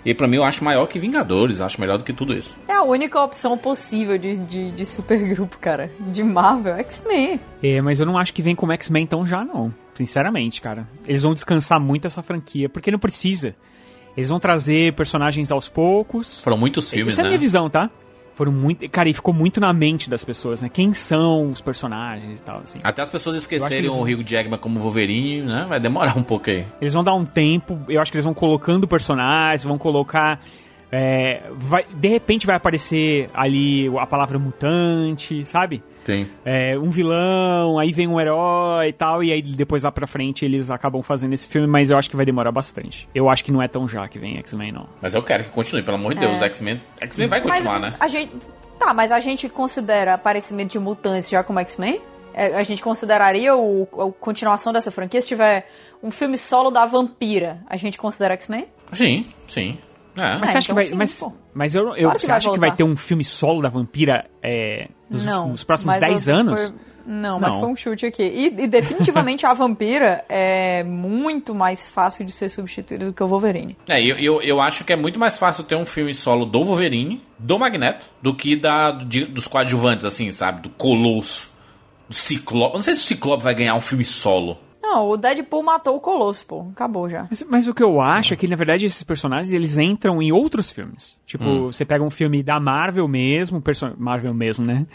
E 0.05 0.13
pra 0.13 0.27
mim 0.27 0.37
eu 0.37 0.43
acho 0.43 0.63
maior 0.63 0.87
que 0.87 0.99
Vingadores, 0.99 1.61
acho 1.61 1.79
melhor 1.79 1.97
do 1.97 2.03
que 2.03 2.13
tudo 2.13 2.33
isso. 2.33 2.57
É 2.67 2.73
a 2.73 2.83
única 2.83 3.21
opção 3.21 3.57
possível 3.57 4.17
de, 4.17 4.35
de, 4.37 4.71
de 4.71 4.85
supergrupo, 4.85 5.57
cara. 5.59 5.91
De 5.99 6.23
Marvel, 6.23 6.75
X-Men. 6.75 7.39
É, 7.61 7.81
mas 7.81 7.99
eu 7.99 8.05
não 8.05 8.17
acho 8.17 8.33
que 8.33 8.41
vem 8.41 8.55
como 8.55 8.71
X-Men 8.73 9.05
tão 9.05 9.25
já, 9.25 9.43
não. 9.43 9.73
Sinceramente, 9.93 10.61
cara. 10.61 10.87
Eles 11.07 11.21
vão 11.21 11.33
descansar 11.33 11.79
muito 11.79 12.07
essa 12.07 12.23
franquia, 12.23 12.67
porque 12.67 12.89
não 12.89 12.97
precisa. 12.99 13.55
Eles 14.17 14.29
vão 14.29 14.39
trazer 14.39 14.93
personagens 14.93 15.51
aos 15.51 15.69
poucos. 15.69 16.41
Foram 16.41 16.57
muitos 16.57 16.89
filmes, 16.89 17.13
Essa 17.13 17.21
é 17.21 17.23
a 17.23 17.25
né? 17.25 17.29
minha 17.29 17.39
visão, 17.39 17.69
tá? 17.69 17.89
Foram 18.41 18.51
muito. 18.51 18.89
Cara, 18.89 19.07
e 19.07 19.13
ficou 19.13 19.35
muito 19.35 19.61
na 19.61 19.71
mente 19.71 20.09
das 20.09 20.23
pessoas, 20.23 20.63
né? 20.63 20.67
Quem 20.67 20.95
são 20.95 21.51
os 21.51 21.61
personagens 21.61 22.39
e 22.39 22.41
tal, 22.41 22.61
assim. 22.61 22.79
Até 22.83 23.03
as 23.03 23.09
pessoas 23.11 23.35
esquecerem 23.35 23.85
acho 23.85 23.95
o 23.95 24.01
Hugh 24.01 24.23
Jackman 24.23 24.57
como 24.57 24.79
Wolverine, 24.79 25.43
né? 25.43 25.67
Vai 25.69 25.79
demorar 25.79 26.17
um 26.17 26.23
pouco 26.23 26.49
aí. 26.49 26.65
Eles 26.81 26.91
vão 26.91 27.03
dar 27.03 27.13
um 27.13 27.23
tempo, 27.23 27.79
eu 27.87 28.01
acho 28.01 28.11
que 28.11 28.17
eles 28.17 28.25
vão 28.25 28.33
colocando 28.33 28.87
personagens, 28.87 29.63
vão 29.63 29.77
colocar. 29.77 30.39
É, 30.91 31.43
vai, 31.53 31.85
de 31.93 32.07
repente 32.07 32.45
vai 32.45 32.55
aparecer 32.55 33.29
ali 33.33 33.87
a 33.97 34.05
palavra 34.05 34.37
mutante, 34.37 35.45
sabe? 35.45 35.81
Sim. 36.03 36.27
É, 36.43 36.77
um 36.77 36.89
vilão, 36.89 37.77
aí 37.79 37.91
vem 37.91 38.07
um 38.07 38.19
herói 38.19 38.87
e 38.89 38.93
tal, 38.93 39.23
e 39.23 39.31
aí 39.31 39.41
depois 39.41 39.83
lá 39.83 39.91
pra 39.91 40.07
frente 40.07 40.43
eles 40.43 40.69
acabam 40.69 41.01
fazendo 41.01 41.33
esse 41.33 41.47
filme, 41.47 41.67
mas 41.67 41.91
eu 41.91 41.97
acho 41.97 42.09
que 42.09 42.15
vai 42.15 42.25
demorar 42.25 42.51
bastante. 42.51 43.07
Eu 43.13 43.29
acho 43.29 43.45
que 43.45 43.51
não 43.51 43.61
é 43.61 43.67
tão 43.67 43.87
já 43.87 44.07
que 44.07 44.19
vem 44.19 44.37
X-Men, 44.39 44.71
não. 44.71 44.87
Mas 45.01 45.13
eu 45.13 45.23
quero 45.23 45.43
que 45.43 45.51
continue, 45.51 45.83
pelo 45.83 45.97
amor 45.97 46.13
de 46.13 46.19
Deus. 46.19 46.41
É. 46.41 46.45
X-Men 46.45 46.81
X-Men 46.99 47.27
vai 47.27 47.41
continuar, 47.41 47.79
mas 47.79 47.93
né? 47.93 47.97
a 47.99 48.07
gente. 48.07 48.31
Tá, 48.79 48.95
mas 48.95 49.11
a 49.11 49.19
gente 49.19 49.47
considera 49.47 50.15
aparecimento 50.15 50.71
de 50.71 50.79
mutantes 50.79 51.29
já 51.29 51.43
como 51.43 51.59
X-Men? 51.59 52.01
É, 52.33 52.55
A 52.55 52.63
gente 52.63 52.81
consideraria 52.81 53.55
o, 53.55 53.87
a 53.93 54.11
continuação 54.19 54.73
dessa 54.73 54.89
franquia 54.89 55.21
se 55.21 55.27
tiver 55.27 55.67
um 56.01 56.09
filme 56.09 56.37
solo 56.37 56.71
da 56.71 56.85
vampira. 56.85 57.59
A 57.67 57.77
gente 57.77 57.97
considera 57.97 58.33
X-Men? 58.33 58.67
Sim, 58.93 59.25
sim. 59.47 59.77
É. 60.21 60.37
Mas 60.37 60.49
É, 60.49 60.51
você 60.53 60.57
acha 60.59 60.65
então 60.65 60.65
que 60.67 60.73
vai. 60.73 60.85
sim, 60.85 60.95
mas, 60.95 61.25
mas 61.53 61.75
eu, 61.75 61.83
eu, 61.89 62.03
Claro 62.03 62.15
que 62.17 62.21
você 62.21 62.27
vai 62.27 62.37
acha 62.37 62.51
que 62.51 62.59
vai 62.59 62.75
ter 62.75 62.83
um 62.83 62.95
filme 62.95 63.23
solo 63.23 63.61
da 63.61 63.69
vampira 63.69 64.25
é, 64.43 64.87
nos, 65.09 65.25
não. 65.25 65.33
últimos- 65.33 65.51
nos 65.51 65.63
próximos 65.63 65.95
mas 65.95 65.99
10 66.07 66.27
eu- 66.27 66.35
anos? 66.35 66.59
foi- 66.61 66.73
não, 67.03 67.39
mas 67.39 67.51
Não. 67.51 67.59
foi 67.61 67.69
um 67.69 67.75
chute 67.75 68.05
aqui. 68.05 68.21
E, 68.21 68.45
e 68.63 68.67
definitivamente 68.67 69.43
a 69.43 69.53
vampira 69.55 70.23
é 70.29 70.83
muito 70.83 71.53
mais 71.55 71.89
fácil 71.89 72.23
de 72.23 72.31
ser 72.31 72.47
substituída 72.47 73.07
do 73.07 73.11
que 73.13 73.23
o 73.23 73.27
Wolverine. 73.27 73.75
É, 73.89 73.99
eu, 73.99 74.17
eu, 74.19 74.41
eu 74.43 74.61
acho 74.61 74.83
que 74.85 74.93
é 74.93 74.95
muito 74.95 75.17
mais 75.17 75.35
fácil 75.39 75.63
ter 75.63 75.75
um 75.75 75.85
filme 75.85 76.13
solo 76.13 76.45
do 76.45 76.63
Wolverine, 76.63 77.19
do 77.39 77.57
Magneto, 77.57 78.05
do 78.21 78.35
que 78.35 78.55
da, 78.55 78.91
de- 78.91 79.25
dos 79.25 79.47
coadjuvantes, 79.47 80.05
assim, 80.05 80.31
sabe? 80.31 80.61
Do 80.61 80.69
Colosso, 80.69 81.49
do 82.07 82.13
Ciclope. 82.13 82.73
Eu 82.75 82.77
Não 82.77 82.83
sei 82.83 82.93
se 82.93 83.01
o 83.01 83.03
Ciclope 83.03 83.43
vai 83.43 83.55
ganhar 83.55 83.73
um 83.73 83.81
filme 83.81 84.05
solo. 84.05 84.57
Não, 84.81 85.09
o 85.11 85.15
Deadpool 85.17 85.61
matou 85.63 85.95
o 85.95 85.99
Colosso, 85.99 86.45
pô. 86.45 86.61
Acabou 86.71 87.07
já. 87.07 87.27
Mas, 87.29 87.45
mas 87.49 87.67
o 87.67 87.73
que 87.73 87.83
eu 87.83 88.01
acho 88.01 88.33
é 88.33 88.37
que, 88.37 88.47
na 88.47 88.55
verdade, 88.55 88.85
esses 88.85 89.03
personagens, 89.03 89.53
eles 89.53 89.77
entram 89.77 90.21
em 90.21 90.31
outros 90.31 90.71
filmes. 90.71 91.17
Tipo, 91.25 91.67
você 91.71 91.85
pega 91.85 92.03
um 92.03 92.09
filme 92.09 92.41
da 92.41 92.59
Marvel 92.59 93.07
mesmo, 93.07 93.61
perso- 93.61 93.93
Marvel 93.97 94.33
mesmo, 94.33 94.65
né? 94.65 94.85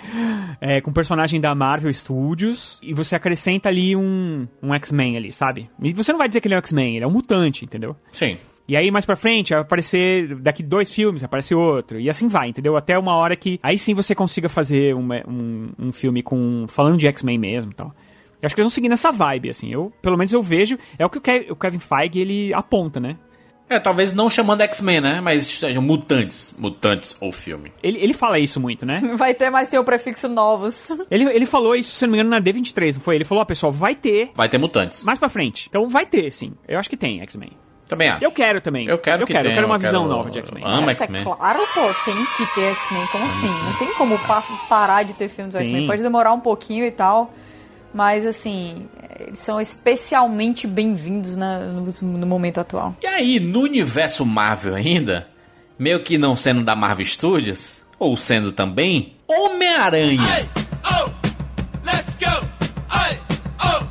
É, 0.61 0.81
com 0.81 0.93
personagem 0.93 1.41
da 1.41 1.55
Marvel 1.55 1.93
Studios, 1.95 2.79
e 2.83 2.93
você 2.93 3.15
acrescenta 3.15 3.69
ali 3.69 3.95
um, 3.97 4.47
um 4.63 4.75
X-Men 4.75 5.17
ali, 5.17 5.31
sabe? 5.33 5.71
E 5.81 5.93
você 5.93 6.13
não 6.13 6.19
vai 6.19 6.29
dizer 6.29 6.41
que 6.41 6.49
ele 6.49 6.55
é 6.55 6.59
um 6.59 6.61
X-Men, 6.61 6.97
ele 6.97 7.05
é 7.05 7.09
um 7.09 7.13
mutante, 7.13 7.65
entendeu? 7.65 7.95
Sim. 8.13 8.37
E 8.69 8.77
aí, 8.77 8.91
mais 8.91 9.07
pra 9.07 9.15
frente, 9.15 9.51
vai 9.53 9.63
aparecer, 9.63 10.35
daqui 10.41 10.61
dois 10.63 10.91
filmes, 10.93 11.23
aparece 11.23 11.55
outro. 11.55 12.01
E 12.01 12.11
assim 12.11 12.27
vai, 12.27 12.49
entendeu? 12.49 12.77
Até 12.77 12.99
uma 12.99 13.15
hora 13.15 13.37
que 13.37 13.61
aí 13.63 13.79
sim 13.79 13.95
você 13.95 14.13
consiga 14.15 14.49
fazer 14.49 14.93
uma- 14.97 15.23
um, 15.29 15.69
um 15.79 15.93
filme 15.93 16.21
com. 16.23 16.65
falando 16.67 16.99
de 16.99 17.07
X-Men 17.07 17.39
mesmo 17.39 17.71
e 17.71 17.75
tal. 17.75 17.95
Eu 18.43 18.47
acho 18.47 18.55
que 18.55 18.61
eles 18.61 18.71
vão 18.71 18.75
seguir 18.75 18.89
nessa 18.89 19.11
vibe, 19.11 19.51
assim. 19.51 19.71
Eu, 19.73 19.93
pelo 20.03 20.17
menos 20.17 20.33
eu 20.33 20.43
vejo. 20.43 20.79
É 20.99 21.05
o 21.07 21.11
que 21.11 21.19
o, 21.19 21.21
Ke- 21.21 21.47
o 21.51 21.57
Kevin 21.57 21.79
Feige 21.79 22.19
ele 22.21 22.53
aponta, 22.55 23.01
né? 23.01 23.17
É, 23.69 23.81
talvez 23.81 24.13
não 24.13 24.31
chamando 24.31 24.61
X-Men, 24.61 25.01
né? 25.01 25.21
Mas 25.21 25.45
sejam 25.47 25.83
mutantes. 25.83 26.55
Mutantes 26.57 27.17
ou 27.21 27.33
filme. 27.33 27.73
Ele, 27.83 27.99
ele 27.99 28.13
fala 28.15 28.39
isso 28.39 28.61
muito, 28.61 28.87
né? 28.87 29.01
Vai 29.17 29.35
ter, 29.35 29.51
mas 29.51 29.69
tem 29.69 29.81
o 29.81 29.83
prefixo 29.85 30.29
novos. 30.29 30.89
ele, 31.11 31.25
ele 31.25 31.47
falou 31.47 31.75
isso, 31.75 31.91
se 31.97 32.07
não 32.07 32.13
me 32.13 32.19
engano, 32.21 32.31
na 32.31 32.41
D23, 32.41 32.95
não 32.95 33.01
foi? 33.01 33.17
Ele 33.17 33.25
falou, 33.25 33.43
ó, 33.43 33.45
pessoal, 33.45 33.73
vai 33.73 33.97
ter 33.97 34.31
Vai 34.35 34.49
ter 34.49 34.59
mutantes. 34.59 35.03
mais 35.03 35.19
pra 35.19 35.29
frente. 35.29 35.67
Então 35.69 35.89
vai 35.89 36.07
ter, 36.07 36.31
sim. 36.33 36.53
Eu 36.69 36.79
acho 36.79 36.89
que 36.89 36.97
tem 36.97 37.21
X-Men. 37.23 37.51
Também 37.89 38.09
acho. 38.09 38.25
Eu 38.25 38.31
quero 38.33 38.61
também. 38.61 38.87
Eu 38.87 38.99
quero 38.99 39.23
eu 39.23 39.27
que 39.27 39.33
quero, 39.33 39.47
eu 39.47 39.51
tenha, 39.51 39.55
quero 39.57 39.67
uma 39.67 39.77
eu 39.77 39.81
visão 39.81 40.03
quero- 40.05 40.17
nova 40.17 40.31
de 40.31 40.39
X-Men. 40.41 40.63
Amo 40.65 40.91
é 40.91 40.95
X-Men. 40.95 41.25
claro, 41.25 41.59
pô, 41.75 41.81
tem 42.05 42.15
que 42.37 42.55
ter 42.55 42.67
X-Men. 42.73 43.07
Como 43.11 43.27
assim? 43.27 43.49
Não 43.49 43.73
tem 43.79 43.95
como 43.95 44.19
pa- 44.21 44.45
parar 44.69 45.03
de 45.05 45.13
ter 45.15 45.29
filmes 45.29 45.55
X-Men. 45.57 45.87
Pode 45.87 46.03
demorar 46.03 46.33
um 46.33 46.41
pouquinho 46.41 46.85
e 46.85 46.91
tal. 46.93 47.33
Mas, 47.97 48.27
assim, 48.27 48.87
eles 49.19 49.39
são 49.39 49.59
especialmente 49.59 50.67
bem-vindos 50.67 51.35
no, 51.35 51.81
no 52.03 52.27
momento 52.27 52.61
atual. 52.61 52.95
E 53.03 53.07
aí, 53.07 53.41
no 53.41 53.61
universo 53.61 54.27
Marvel 54.27 54.75
ainda, 54.75 55.27
meio 55.79 56.03
que 56.03 56.19
não 56.19 56.37
sendo 56.37 56.63
da 56.63 56.77
Marvel 56.77 57.07
Studios, 57.07 57.79
ou 57.99 58.15
sendo 58.15 58.53
também, 58.53 59.15
Homem-Aranha. 59.27 60.47
oh, 60.85 61.11
let's 61.87 62.15
go. 62.17 62.47
I, 62.91 63.19
oh, 63.65 63.87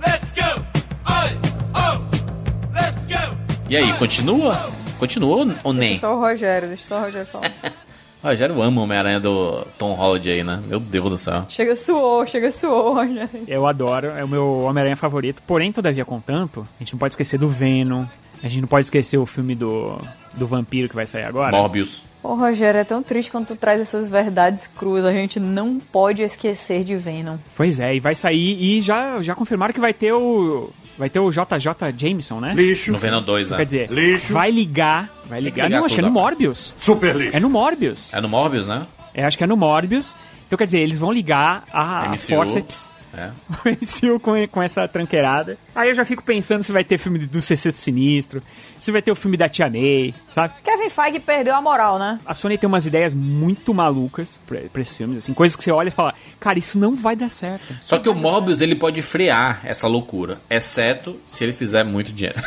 let's 0.00 0.32
go. 0.32 0.62
I, 1.04 1.36
oh, 1.74 2.72
let's 2.72 3.02
go. 3.02 3.36
E 3.68 3.76
aí, 3.76 3.92
continua? 3.98 4.72
Continua 4.98 5.46
ou 5.62 5.74
nem? 5.74 5.94
Só 5.94 6.16
o 6.16 6.20
Rogério, 6.20 6.68
deixa 6.68 6.84
só 6.84 7.00
o 7.00 7.02
Rogério 7.02 7.26
falar. 7.26 7.52
Rogério 8.26 8.60
ama 8.62 8.80
o 8.80 8.84
Homem-Aranha 8.84 9.20
do 9.20 9.66
Tom 9.78 9.94
Holland 9.94 10.28
aí, 10.30 10.42
né? 10.44 10.62
Meu 10.66 10.80
Deus 10.80 11.10
do 11.10 11.18
céu. 11.18 11.44
chega 11.48 11.76
suou, 11.76 12.26
chega 12.26 12.50
suou, 12.50 12.94
Rogério. 12.96 13.28
Eu 13.46 13.66
adoro, 13.66 14.08
é 14.08 14.24
o 14.24 14.28
meu 14.28 14.62
Homem-Aranha 14.62 14.96
favorito. 14.96 15.42
Porém, 15.46 15.72
todavia, 15.72 16.04
contanto, 16.04 16.66
a 16.76 16.82
gente 16.82 16.92
não 16.92 16.98
pode 16.98 17.12
esquecer 17.12 17.38
do 17.38 17.48
Venom. 17.48 18.04
A 18.42 18.48
gente 18.48 18.60
não 18.60 18.68
pode 18.68 18.84
esquecer 18.86 19.16
o 19.16 19.24
filme 19.24 19.54
do, 19.54 19.98
do 20.34 20.46
vampiro 20.46 20.88
que 20.88 20.94
vai 20.94 21.06
sair 21.06 21.24
agora. 21.24 21.56
Morbius. 21.56 22.02
Ô, 22.22 22.34
Rogério, 22.34 22.80
é 22.80 22.84
tão 22.84 23.02
triste 23.02 23.30
quando 23.30 23.46
tu 23.46 23.56
traz 23.56 23.80
essas 23.80 24.10
verdades 24.10 24.66
cruas. 24.66 25.04
A 25.04 25.12
gente 25.12 25.38
não 25.38 25.78
pode 25.78 26.22
esquecer 26.22 26.82
de 26.82 26.96
Venom. 26.96 27.36
Pois 27.56 27.78
é, 27.78 27.94
e 27.94 28.00
vai 28.00 28.14
sair 28.14 28.60
e 28.60 28.80
já, 28.80 29.22
já 29.22 29.34
confirmaram 29.34 29.72
que 29.72 29.80
vai 29.80 29.94
ter 29.94 30.12
o. 30.12 30.70
Vai 30.98 31.10
ter 31.10 31.18
o 31.18 31.30
JJ 31.30 31.92
Jameson, 31.96 32.40
né? 32.40 32.54
Lixo. 32.54 32.90
No 32.90 32.98
Venom 32.98 33.22
2, 33.22 33.50
né? 33.50 33.56
Quer 33.58 33.64
dizer, 33.66 33.90
Lixo. 33.90 34.32
vai 34.32 34.50
ligar. 34.50 35.10
Vai 35.26 35.40
ligar. 35.40 35.64
ligar 35.64 35.78
não, 35.78 35.84
acho 35.84 35.94
que 35.94 36.00
é 36.00 36.04
no. 36.04 36.10
Morbius. 36.10 36.74
Super 36.78 37.14
lixo. 37.14 37.36
É 37.36 37.40
no 37.40 37.50
Morbius. 37.50 38.14
É 38.14 38.20
no 38.20 38.28
Morbius, 38.28 38.66
né? 38.66 38.86
É, 39.12 39.24
acho 39.24 39.36
que 39.36 39.44
é 39.44 39.46
no 39.46 39.56
Morbius. 39.56 40.16
Então, 40.46 40.56
quer 40.56 40.64
dizer, 40.64 40.78
eles 40.78 40.98
vão 40.98 41.12
ligar 41.12 41.64
a 41.72 42.08
MCU. 42.08 42.36
Forceps 42.36 42.92
É. 43.14 43.30
Com, 44.22 44.46
com 44.48 44.62
essa 44.62 44.86
tranqueirada. 44.86 45.58
Aí 45.74 45.88
eu 45.88 45.94
já 45.94 46.04
fico 46.04 46.22
pensando 46.22 46.62
se 46.62 46.72
vai 46.72 46.84
ter 46.84 46.98
filme 46.98 47.18
do 47.18 47.40
CC 47.40 47.72
Sinistro, 47.72 48.42
se 48.78 48.92
vai 48.92 49.02
ter 49.02 49.10
o 49.10 49.14
filme 49.14 49.36
da 49.36 49.48
Tia 49.48 49.68
May, 49.70 50.14
sabe? 50.30 50.54
Kevin 50.62 50.90
Feige 50.90 51.20
perdeu 51.20 51.54
a 51.54 51.62
moral, 51.62 51.98
né? 51.98 52.18
A 52.24 52.34
Sony 52.34 52.58
tem 52.58 52.68
umas 52.68 52.86
ideias 52.86 53.14
muito 53.14 53.72
malucas 53.74 54.38
pra, 54.46 54.60
pra 54.72 54.82
esses 54.82 54.96
filmes, 54.96 55.18
assim, 55.18 55.34
coisas 55.34 55.56
que 55.56 55.64
você 55.64 55.70
olha 55.70 55.88
e 55.88 55.92
fala, 55.92 56.14
cara, 56.38 56.58
isso 56.58 56.78
não 56.78 56.94
vai 56.94 57.16
dar 57.16 57.28
certo. 57.28 57.74
Só 57.80 57.98
que 57.98 58.08
o 58.08 58.14
Morbius 58.14 58.60
ele 58.60 58.74
pode 58.74 59.02
frear 59.02 59.60
essa 59.64 59.86
loucura, 59.86 60.40
exceto 60.48 61.16
se 61.26 61.44
ele 61.44 61.52
fizer 61.52 61.84
muito 61.84 62.12
dinheiro. 62.12 62.40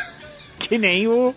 Que 0.60 0.78
nem 0.78 1.08
o. 1.08 1.34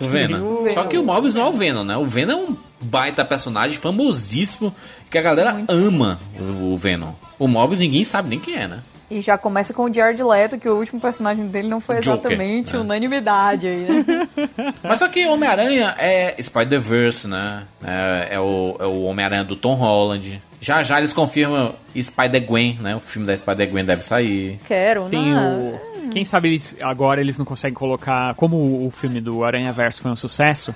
O 0.00 0.08
Venom. 0.08 0.68
Só 0.70 0.84
que 0.84 0.98
o 0.98 1.04
Morbius 1.04 1.32
não 1.32 1.42
é 1.42 1.48
o 1.48 1.52
Venom, 1.52 1.84
né? 1.84 1.96
O 1.96 2.04
Venom 2.04 2.32
é 2.32 2.36
um 2.36 2.56
baita 2.84 3.24
personagem 3.24 3.78
famosíssimo 3.78 4.74
que 5.10 5.18
a 5.18 5.22
galera 5.22 5.64
ama 5.68 6.20
o, 6.38 6.72
o 6.72 6.76
Venom. 6.76 7.12
O 7.38 7.48
Morbius 7.48 7.80
ninguém 7.80 8.04
sabe 8.04 8.28
nem 8.28 8.38
quem 8.38 8.54
é, 8.54 8.68
né? 8.68 8.80
E 9.10 9.20
já 9.20 9.36
começa 9.36 9.74
com 9.74 9.84
o 9.84 9.92
Jared 9.92 10.22
Leto, 10.22 10.58
que 10.58 10.68
o 10.68 10.76
último 10.76 11.00
personagem 11.00 11.46
dele 11.46 11.68
não 11.68 11.80
foi 11.80 11.96
Joker, 11.96 12.12
exatamente 12.12 12.72
né? 12.72 12.78
unanimidade 12.80 13.66
aí, 13.68 13.86
né? 13.86 14.28
Mas 14.82 14.98
só 14.98 15.08
que 15.08 15.26
Homem-Aranha 15.26 15.94
é 15.98 16.34
Spider-Verse, 16.40 17.28
né? 17.28 17.64
É, 17.84 18.28
é 18.32 18.40
o, 18.40 18.76
é 18.80 18.86
o 18.86 19.02
Homem-Aranha 19.02 19.44
do 19.44 19.56
Tom 19.56 19.74
Holland. 19.74 20.42
Já 20.60 20.82
já 20.82 20.98
eles 20.98 21.12
confirmam 21.12 21.74
Spider-Gwen, 21.94 22.78
né? 22.80 22.96
O 22.96 23.00
filme 23.00 23.26
da 23.26 23.36
Spider-Gwen 23.36 23.84
deve 23.84 24.02
sair. 24.02 24.58
Quero, 24.66 25.08
Tem 25.10 25.32
não. 25.32 25.74
o. 25.74 25.94
Quem 26.10 26.24
sabe 26.24 26.48
eles 26.48 26.76
agora 26.82 27.20
eles 27.20 27.36
não 27.36 27.44
conseguem 27.44 27.74
colocar. 27.74 28.34
Como 28.34 28.86
o 28.86 28.90
filme 28.90 29.20
do 29.20 29.44
Aranha 29.44 29.72
Verso 29.72 30.00
foi 30.00 30.10
um 30.10 30.16
sucesso, 30.16 30.74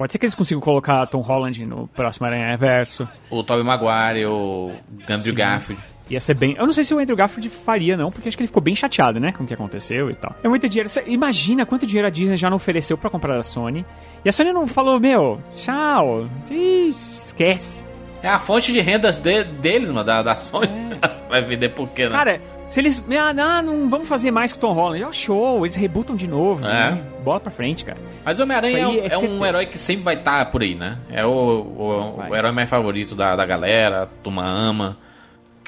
pode 0.00 0.12
ser 0.12 0.18
que 0.18 0.24
eles 0.24 0.34
consigam 0.34 0.62
colocar 0.62 1.04
Tom 1.06 1.20
Holland 1.20 1.66
no 1.66 1.86
próximo 1.88 2.26
Aranha 2.26 2.56
Verso. 2.56 3.06
O 3.28 3.42
Tobey 3.42 3.62
Maguire, 3.62 4.24
o 4.24 4.70
Andrew 5.06 5.34
Garfield. 5.34 5.82
Ia 6.08 6.18
ser 6.20 6.32
bem. 6.32 6.56
Eu 6.58 6.66
não 6.66 6.72
sei 6.72 6.84
se 6.84 6.94
o 6.94 6.98
Andrew 6.98 7.14
Garfield 7.14 7.50
faria, 7.50 7.98
não, 7.98 8.08
porque 8.08 8.26
acho 8.26 8.34
que 8.36 8.42
ele 8.42 8.48
ficou 8.48 8.62
bem 8.62 8.74
chateado, 8.74 9.20
né, 9.20 9.30
com 9.30 9.44
o 9.44 9.46
que 9.46 9.52
aconteceu 9.52 10.10
e 10.10 10.14
tal. 10.14 10.34
É 10.42 10.48
muito 10.48 10.66
dinheiro. 10.70 10.88
Imagina 11.06 11.66
quanto 11.66 11.86
dinheiro 11.86 12.08
a 12.08 12.10
Disney 12.10 12.38
já 12.38 12.48
não 12.48 12.56
ofereceu 12.56 12.96
pra 12.96 13.10
comprar 13.10 13.36
da 13.36 13.42
Sony. 13.42 13.84
E 14.24 14.28
a 14.30 14.32
Sony 14.32 14.54
não 14.54 14.66
falou, 14.66 14.98
meu, 14.98 15.38
tchau. 15.54 16.26
Ixi, 16.50 16.88
esquece. 17.26 17.84
É 18.22 18.28
a 18.28 18.38
fonte 18.38 18.72
de 18.72 18.80
rendas 18.80 19.18
de- 19.18 19.44
deles, 19.44 19.90
mano, 19.90 20.04
da, 20.06 20.22
da 20.22 20.34
Sony. 20.36 20.68
Vai 21.28 21.44
vender 21.44 21.68
por 21.70 21.88
quê, 21.90 22.04
né? 22.04 22.10
Cara, 22.10 22.40
se 22.70 22.80
eles. 22.80 23.04
Ah, 23.18 23.34
não, 23.34 23.62
não 23.62 23.90
vamos 23.90 24.08
fazer 24.08 24.30
mais 24.30 24.52
com 24.52 24.58
o 24.58 24.60
Tom 24.60 24.72
Holland. 24.72 25.02
É 25.04 25.12
show, 25.12 25.66
eles 25.66 25.76
rebutam 25.76 26.16
de 26.16 26.26
novo. 26.26 26.64
É. 26.64 26.92
né? 26.92 27.02
Bola 27.22 27.40
pra 27.40 27.50
frente, 27.50 27.84
cara. 27.84 27.98
Mas 28.24 28.38
o 28.38 28.42
Homem-Aranha 28.44 28.78
é, 28.78 28.80
Isso 28.80 28.88
aí 28.88 28.98
um- 28.98 29.04
é 29.04 29.12
é 29.12 29.38
um 29.40 29.46
herói 29.46 29.66
que 29.66 29.78
sempre 29.78 30.02
vai 30.04 30.14
estar 30.14 30.50
por 30.50 30.62
aí, 30.62 30.74
né? 30.74 30.96
É 31.10 31.26
o, 31.26 31.30
o, 31.30 32.20
o 32.30 32.34
herói 32.36 32.52
mais 32.52 32.70
favorito 32.70 33.14
da, 33.14 33.36
da 33.36 33.44
galera, 33.44 34.04
a 34.04 34.06
turma 34.06 34.42
ama. 34.46 34.96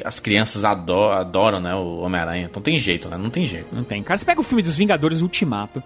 As 0.04 0.18
crianças 0.18 0.64
adoram, 0.64 1.12
adoram 1.18 1.60
né, 1.60 1.74
o 1.74 1.98
Homem-Aranha. 2.00 2.46
Então 2.50 2.62
tem 2.62 2.76
jeito, 2.78 3.08
né? 3.08 3.18
Não 3.18 3.28
tem 3.30 3.44
jeito. 3.44 3.66
Não 3.74 3.84
tem. 3.84 4.02
Cara, 4.02 4.16
você 4.16 4.24
pega 4.24 4.40
o 4.40 4.44
filme 4.44 4.62
dos 4.62 4.76
Vingadores 4.76 5.20
Ultimato. 5.20 5.82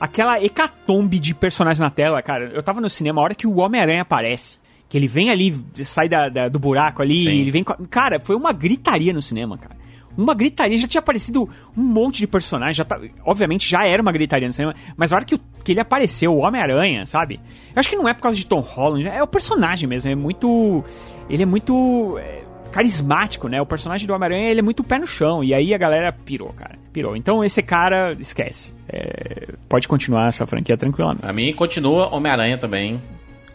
Aquela 0.00 0.40
hecatombe 0.42 1.18
de 1.18 1.34
personagens 1.34 1.80
na 1.80 1.90
tela, 1.90 2.22
cara. 2.22 2.50
Eu 2.54 2.62
tava 2.62 2.80
no 2.80 2.88
cinema, 2.88 3.20
a 3.20 3.24
hora 3.24 3.34
que 3.34 3.46
o 3.48 3.56
Homem-Aranha 3.58 4.02
aparece. 4.02 4.58
Que 4.88 4.96
ele 4.96 5.08
vem 5.08 5.28
ali, 5.28 5.54
sai 5.84 6.08
da, 6.08 6.28
da- 6.28 6.48
do 6.48 6.58
buraco 6.58 7.02
ali, 7.02 7.24
Sim. 7.24 7.40
ele 7.40 7.50
vem 7.50 7.64
Cara, 7.90 8.18
foi 8.20 8.36
uma 8.36 8.52
gritaria 8.52 9.12
no 9.12 9.20
cinema, 9.20 9.58
cara. 9.58 9.76
Uma 10.18 10.34
gritaria, 10.34 10.76
já 10.76 10.88
tinha 10.88 10.98
aparecido 10.98 11.48
um 11.76 11.82
monte 11.82 12.18
de 12.18 12.26
personagens, 12.26 12.76
já 12.76 12.84
tá, 12.84 12.98
obviamente 13.24 13.68
já 13.70 13.86
era 13.86 14.02
uma 14.02 14.10
gritaria 14.12 14.48
no 14.48 14.52
cinema, 14.52 14.74
mas 14.96 15.12
a 15.12 15.16
hora 15.16 15.24
que, 15.24 15.36
o- 15.36 15.40
que 15.64 15.72
ele 15.72 15.80
apareceu, 15.80 16.34
o 16.34 16.38
Homem-Aranha, 16.44 17.06
sabe? 17.06 17.40
Eu 17.74 17.78
acho 17.80 17.88
que 17.88 17.94
não 17.96 18.08
é 18.08 18.12
por 18.12 18.22
causa 18.22 18.36
de 18.36 18.44
Tom 18.44 18.60
Holland, 18.60 19.06
é 19.08 19.22
o 19.22 19.26
personagem 19.28 19.88
mesmo, 19.88 20.10
é 20.10 20.14
muito. 20.16 20.84
Ele 21.30 21.42
é 21.44 21.46
muito. 21.46 22.18
é, 22.18 22.42
carismático, 22.72 23.48
né? 23.48 23.60
O 23.62 23.66
personagem 23.66 24.06
do 24.06 24.12
Homem-Aranha, 24.12 24.50
ele 24.50 24.60
é 24.60 24.62
muito 24.62 24.84
pé 24.84 24.98
no 24.98 25.06
chão, 25.06 25.42
e 25.42 25.54
aí 25.54 25.72
a 25.72 25.78
galera 25.78 26.12
pirou, 26.12 26.52
cara. 26.52 26.76
Pirou. 26.92 27.16
Então 27.16 27.42
esse 27.44 27.62
cara, 27.62 28.12
esquece. 28.20 28.74
É, 28.88 29.54
pode 29.68 29.86
continuar 29.88 30.28
essa 30.28 30.46
franquia 30.46 30.76
tranquilamente. 30.76 31.24
A 31.24 31.32
mim 31.32 31.52
continua 31.54 32.14
Homem-Aranha 32.14 32.58
também. 32.58 33.00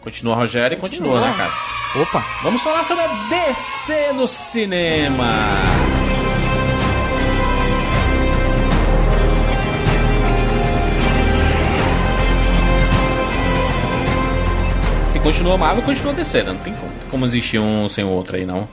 Continua 0.00 0.34
Rogério 0.34 0.76
e 0.76 0.80
continua, 0.80 1.20
né, 1.20 1.32
cara? 1.36 1.52
Opa! 2.02 2.24
Vamos 2.42 2.60
falar 2.60 2.84
sobre 2.84 3.04
a 3.04 3.08
DC 3.28 4.12
no 4.14 4.26
cinema. 4.26 5.24
Continua 15.24 15.56
Marvel, 15.56 15.82
continua 15.82 16.12
DC, 16.12 16.42
né? 16.42 16.52
Não 16.52 16.58
tem 16.60 16.74
como, 16.74 16.92
como 17.10 17.24
existir 17.24 17.58
um 17.58 17.88
sem 17.88 18.04
o 18.04 18.08
outro 18.08 18.36
aí, 18.36 18.44
não. 18.46 18.68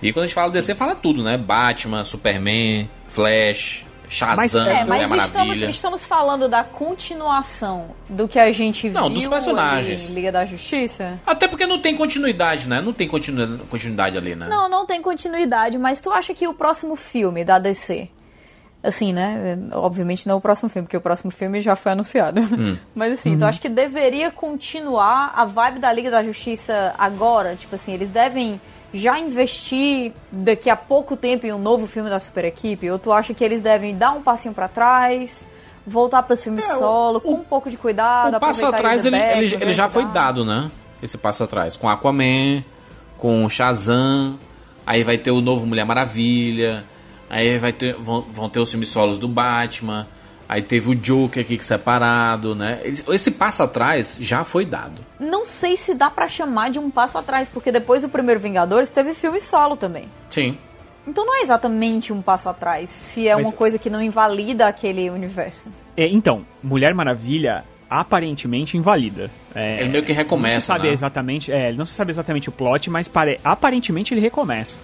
E 0.00 0.12
quando 0.12 0.24
a 0.24 0.26
gente 0.26 0.34
fala 0.34 0.50
DC, 0.50 0.74
fala 0.74 0.94
tudo, 0.94 1.22
né? 1.22 1.36
Batman, 1.36 2.04
Superman, 2.04 2.88
Flash, 3.08 3.84
Shazam, 4.08 4.36
Mas- 4.36 4.54
É, 4.54 4.84
mas 4.84 5.02
estamos, 5.10 5.34
Maravilha. 5.34 5.70
estamos 5.70 6.04
falando 6.04 6.48
da 6.48 6.62
continuação 6.64 7.90
do 8.08 8.26
que 8.28 8.38
a 8.38 8.50
gente 8.52 8.88
Não, 8.90 9.04
viu 9.04 9.14
dos 9.14 9.26
personagens. 9.26 10.10
em 10.10 10.14
Liga 10.14 10.30
da 10.32 10.44
Justiça? 10.44 11.18
Até 11.26 11.46
porque 11.48 11.66
não 11.66 11.78
tem 11.80 11.96
continuidade, 11.96 12.68
né? 12.68 12.80
Não 12.80 12.92
tem 12.92 13.08
continu- 13.08 13.58
continuidade 13.70 14.16
ali, 14.18 14.34
né? 14.34 14.46
Não, 14.48 14.68
não 14.68 14.84
tem 14.86 15.00
continuidade, 15.02 15.78
mas 15.78 16.00
tu 16.00 16.10
acha 16.12 16.34
que 16.34 16.46
o 16.46 16.54
próximo 16.54 16.94
filme 16.96 17.44
da 17.44 17.58
DC, 17.58 18.08
assim, 18.82 19.12
né? 19.12 19.58
Obviamente 19.72 20.26
não 20.26 20.38
o 20.38 20.40
próximo 20.40 20.68
filme, 20.68 20.86
porque 20.86 20.96
o 20.96 21.00
próximo 21.00 21.30
filme 21.30 21.60
já 21.60 21.76
foi 21.76 21.92
anunciado. 21.92 22.40
Hum. 22.40 22.76
Mas 22.94 23.12
assim, 23.12 23.38
tu 23.38 23.44
acha 23.44 23.60
que 23.60 23.68
deveria 23.68 24.30
continuar 24.30 25.32
a 25.36 25.44
vibe 25.44 25.78
da 25.78 25.92
Liga 25.92 26.10
da 26.10 26.22
Justiça 26.22 26.94
agora? 26.98 27.54
Tipo 27.54 27.74
assim, 27.76 27.92
eles 27.92 28.10
devem 28.10 28.60
já 28.92 29.18
investir 29.18 30.12
daqui 30.30 30.68
a 30.68 30.76
pouco 30.76 31.16
tempo 31.16 31.46
em 31.46 31.52
um 31.52 31.58
novo 31.58 31.86
filme 31.86 32.10
da 32.10 32.18
Super 32.20 32.44
Equipe? 32.44 32.90
Ou 32.90 32.98
tu 32.98 33.12
acha 33.12 33.32
que 33.32 33.44
eles 33.44 33.62
devem 33.62 33.96
dar 33.96 34.12
um 34.12 34.22
passinho 34.22 34.54
pra 34.54 34.68
trás? 34.68 35.44
Voltar 35.86 36.22
para 36.22 36.34
os 36.34 36.42
filmes 36.42 36.64
solo, 36.64 37.20
com 37.20 37.32
um 37.34 37.42
pouco 37.42 37.68
de 37.68 37.76
cuidado, 37.76 38.36
O 38.36 38.40
passo 38.40 38.64
atrás 38.66 39.04
ele, 39.04 39.16
Elizabeth, 39.16 39.56
ele, 39.56 39.64
ele 39.64 39.72
já 39.72 39.88
foi 39.88 40.04
ajudar? 40.04 40.26
dado, 40.26 40.44
né? 40.44 40.70
Esse 41.02 41.18
passo 41.18 41.42
atrás. 41.42 41.76
Com 41.76 41.88
Aquaman, 41.88 42.62
com 43.18 43.48
Shazam, 43.48 44.38
aí 44.86 45.02
vai 45.02 45.18
ter 45.18 45.32
o 45.32 45.40
novo 45.40 45.66
Mulher 45.66 45.84
Maravilha, 45.84 46.84
aí 47.32 47.58
vai 47.58 47.72
ter, 47.72 47.94
vão, 47.96 48.20
vão 48.22 48.48
ter 48.48 48.60
os 48.60 48.70
filmes 48.70 48.88
solos 48.90 49.18
do 49.18 49.26
Batman, 49.26 50.06
aí 50.48 50.60
teve 50.62 50.90
o 50.90 50.94
Joker 50.94 51.42
aqui 51.42 51.56
que 51.56 51.64
separado, 51.64 52.54
né? 52.54 52.80
Esse- 53.08 53.30
passo 53.30 53.62
atrás 53.62 54.16
já 54.20 54.44
foi 54.44 54.66
dado. 54.66 55.00
Não 55.18 55.46
sei 55.46 55.76
se 55.76 55.94
dá 55.94 56.10
pra 56.10 56.28
chamar 56.28 56.70
de 56.70 56.78
um 56.78 56.90
passo 56.90 57.16
atrás, 57.18 57.48
porque 57.48 57.72
depois 57.72 58.02
do 58.02 58.08
primeiro 58.08 58.38
Vingadores 58.38 58.90
teve 58.90 59.14
filme 59.14 59.40
solo 59.40 59.76
também. 59.76 60.04
Sim. 60.28 60.58
Então 61.06 61.24
não 61.26 61.36
é 61.38 61.40
exatamente 61.42 62.12
um 62.12 62.20
passo 62.22 62.48
atrás, 62.48 62.88
se 62.90 63.26
é 63.26 63.34
Mas- 63.34 63.46
uma 63.48 63.52
coisa 63.52 63.78
que 63.78 63.90
não 63.90 64.00
invalida 64.02 64.68
aquele 64.68 65.10
universo. 65.10 65.68
É, 65.96 66.06
então, 66.06 66.44
Mulher 66.62 66.94
Maravilha 66.94 67.64
aparentemente 67.90 68.76
invalida. 68.76 69.30
É, 69.54 69.80
Ele 69.80 69.88
meio 69.90 70.04
que 70.04 70.12
recomeça, 70.12 70.54
Não 70.54 70.60
se 70.60 70.66
sabe 70.66 70.86
né? 70.86 70.92
exatamente, 70.92 71.52
é, 71.52 71.72
não 71.72 71.84
se 71.84 71.92
sabe 71.92 72.10
exatamente 72.10 72.48
o 72.48 72.52
plot, 72.52 72.88
mas 72.88 73.06
pare- 73.08 73.38
aparentemente 73.44 74.14
ele 74.14 74.20
recomeça. 74.20 74.80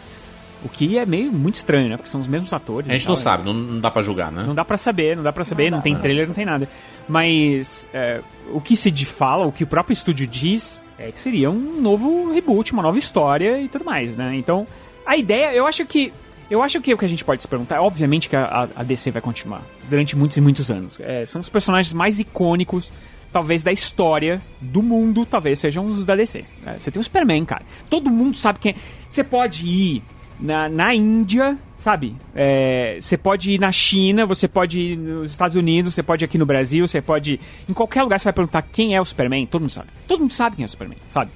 O 0.65 0.69
que 0.69 0.99
é 0.99 1.07
meio 1.07 1.31
muito 1.33 1.55
estranho, 1.55 1.89
né? 1.89 1.97
Porque 1.97 2.11
são 2.11 2.21
os 2.21 2.27
mesmos 2.27 2.53
atores. 2.53 2.91
A 2.91 2.93
gente 2.93 3.07
não 3.07 3.15
tal, 3.15 3.23
sabe, 3.23 3.45
não, 3.45 3.55
não 3.55 3.81
dá 3.81 3.91
pra 3.91 4.03
julgar, 4.03 4.33
né? 4.33 4.43
Não 4.45 4.55
dá 4.55 4.65
pra 4.65 4.77
saber, 4.77 5.17
não 5.17 5.23
dá 5.23 5.33
pra 5.33 5.45
saber, 5.45 5.71
não, 5.71 5.79
dá, 5.79 5.83
tem 5.83 5.95
não. 5.95 6.01
trailer, 6.01 6.27
não 6.27 6.35
tem 6.35 6.45
nada. 6.45 6.69
Mas 7.09 7.89
é, 7.93 8.21
o 8.53 8.61
que 8.61 8.77
se 8.77 8.91
de- 8.91 9.07
fala, 9.07 9.47
o 9.47 9.53
que 9.53 9.65
o 9.65 9.67
próprio 9.67 9.93
estúdio 9.93 10.27
diz, 10.27 10.83
é 10.99 11.11
que 11.11 11.21
seria 11.21 11.51
um 11.51 11.81
novo 11.81 12.33
reboot, 12.33 12.73
uma 12.73 12.83
nova 12.83 12.99
história 12.99 13.61
e 13.61 13.69
tudo 13.69 13.85
mais, 13.85 14.15
né? 14.17 14.35
Então, 14.37 14.67
a 15.07 15.17
ideia, 15.17 15.53
eu 15.55 15.67
acho 15.67 15.85
que. 15.87 16.13
Eu 16.51 16.63
acho 16.63 16.81
que 16.81 16.95
o 16.95 16.97
que 16.97 17.05
a 17.05 17.09
gente 17.09 17.25
pode 17.27 17.43
se 17.43 17.49
perguntar, 17.49 17.83
obviamente 17.83 18.27
que 18.29 18.35
a, 18.35 18.45
a- 18.45 18.69
a 18.81 18.83
DC 18.83 19.11
vai 19.11 19.21
continuar 19.21 19.61
durante 19.89 20.17
muitos 20.17 20.37
e 20.39 20.41
muitos 20.41 20.71
anos. 20.71 20.99
É, 21.01 21.27
são 21.27 21.41
os 21.43 21.49
personagens 21.51 21.93
mais 21.93 22.19
icônicos, 22.19 22.91
talvez, 23.31 23.63
da 23.63 23.71
história 23.71 24.41
do 24.59 24.83
mundo, 24.83 25.27
talvez 25.27 25.59
sejam 25.59 25.85
os 25.85 26.07
da 26.07 26.17
DC. 26.17 26.45
É, 26.67 26.79
você 26.79 26.91
tem 26.91 26.99
o 27.01 27.05
Superman, 27.05 27.45
cara. 27.45 27.65
Todo 27.91 28.11
mundo 28.11 28.35
sabe 28.37 28.59
quem 28.61 28.73
é. 28.73 28.75
Você 29.11 29.23
pode 29.23 29.67
ir 29.67 30.03
na, 30.41 30.69
na 30.69 30.95
Índia, 30.95 31.57
sabe? 31.79 32.17
É, 32.35 32.99
Você 33.01 33.17
pode 33.17 33.51
ir 33.51 33.59
na 33.61 33.73
China, 33.73 34.27
você 34.27 34.47
pode 34.49 34.79
ir 34.81 34.97
nos 34.97 35.31
Estados 35.31 35.57
Unidos, 35.57 35.95
você 35.95 36.03
pode 36.03 36.25
ir 36.25 36.27
aqui 36.27 36.39
no 36.39 36.47
Brasil, 36.47 36.87
você 36.87 37.01
pode. 37.01 37.33
ir- 37.35 37.41
Em 37.69 37.73
qualquer 37.73 38.03
lugar 38.03 38.19
você 38.19 38.25
vai 38.25 38.33
perguntar 38.33 38.63
quem 38.63 38.95
é 38.95 39.01
o 39.01 39.05
Superman, 39.05 39.47
todo 39.47 39.63
mundo 39.63 39.71
sabe. 39.71 39.89
Todo 40.07 40.21
mundo 40.21 40.33
sabe 40.35 40.57
quem 40.57 40.63
é 40.63 40.67
o 40.67 40.69
Superman, 40.71 40.99
sabe? 41.09 41.31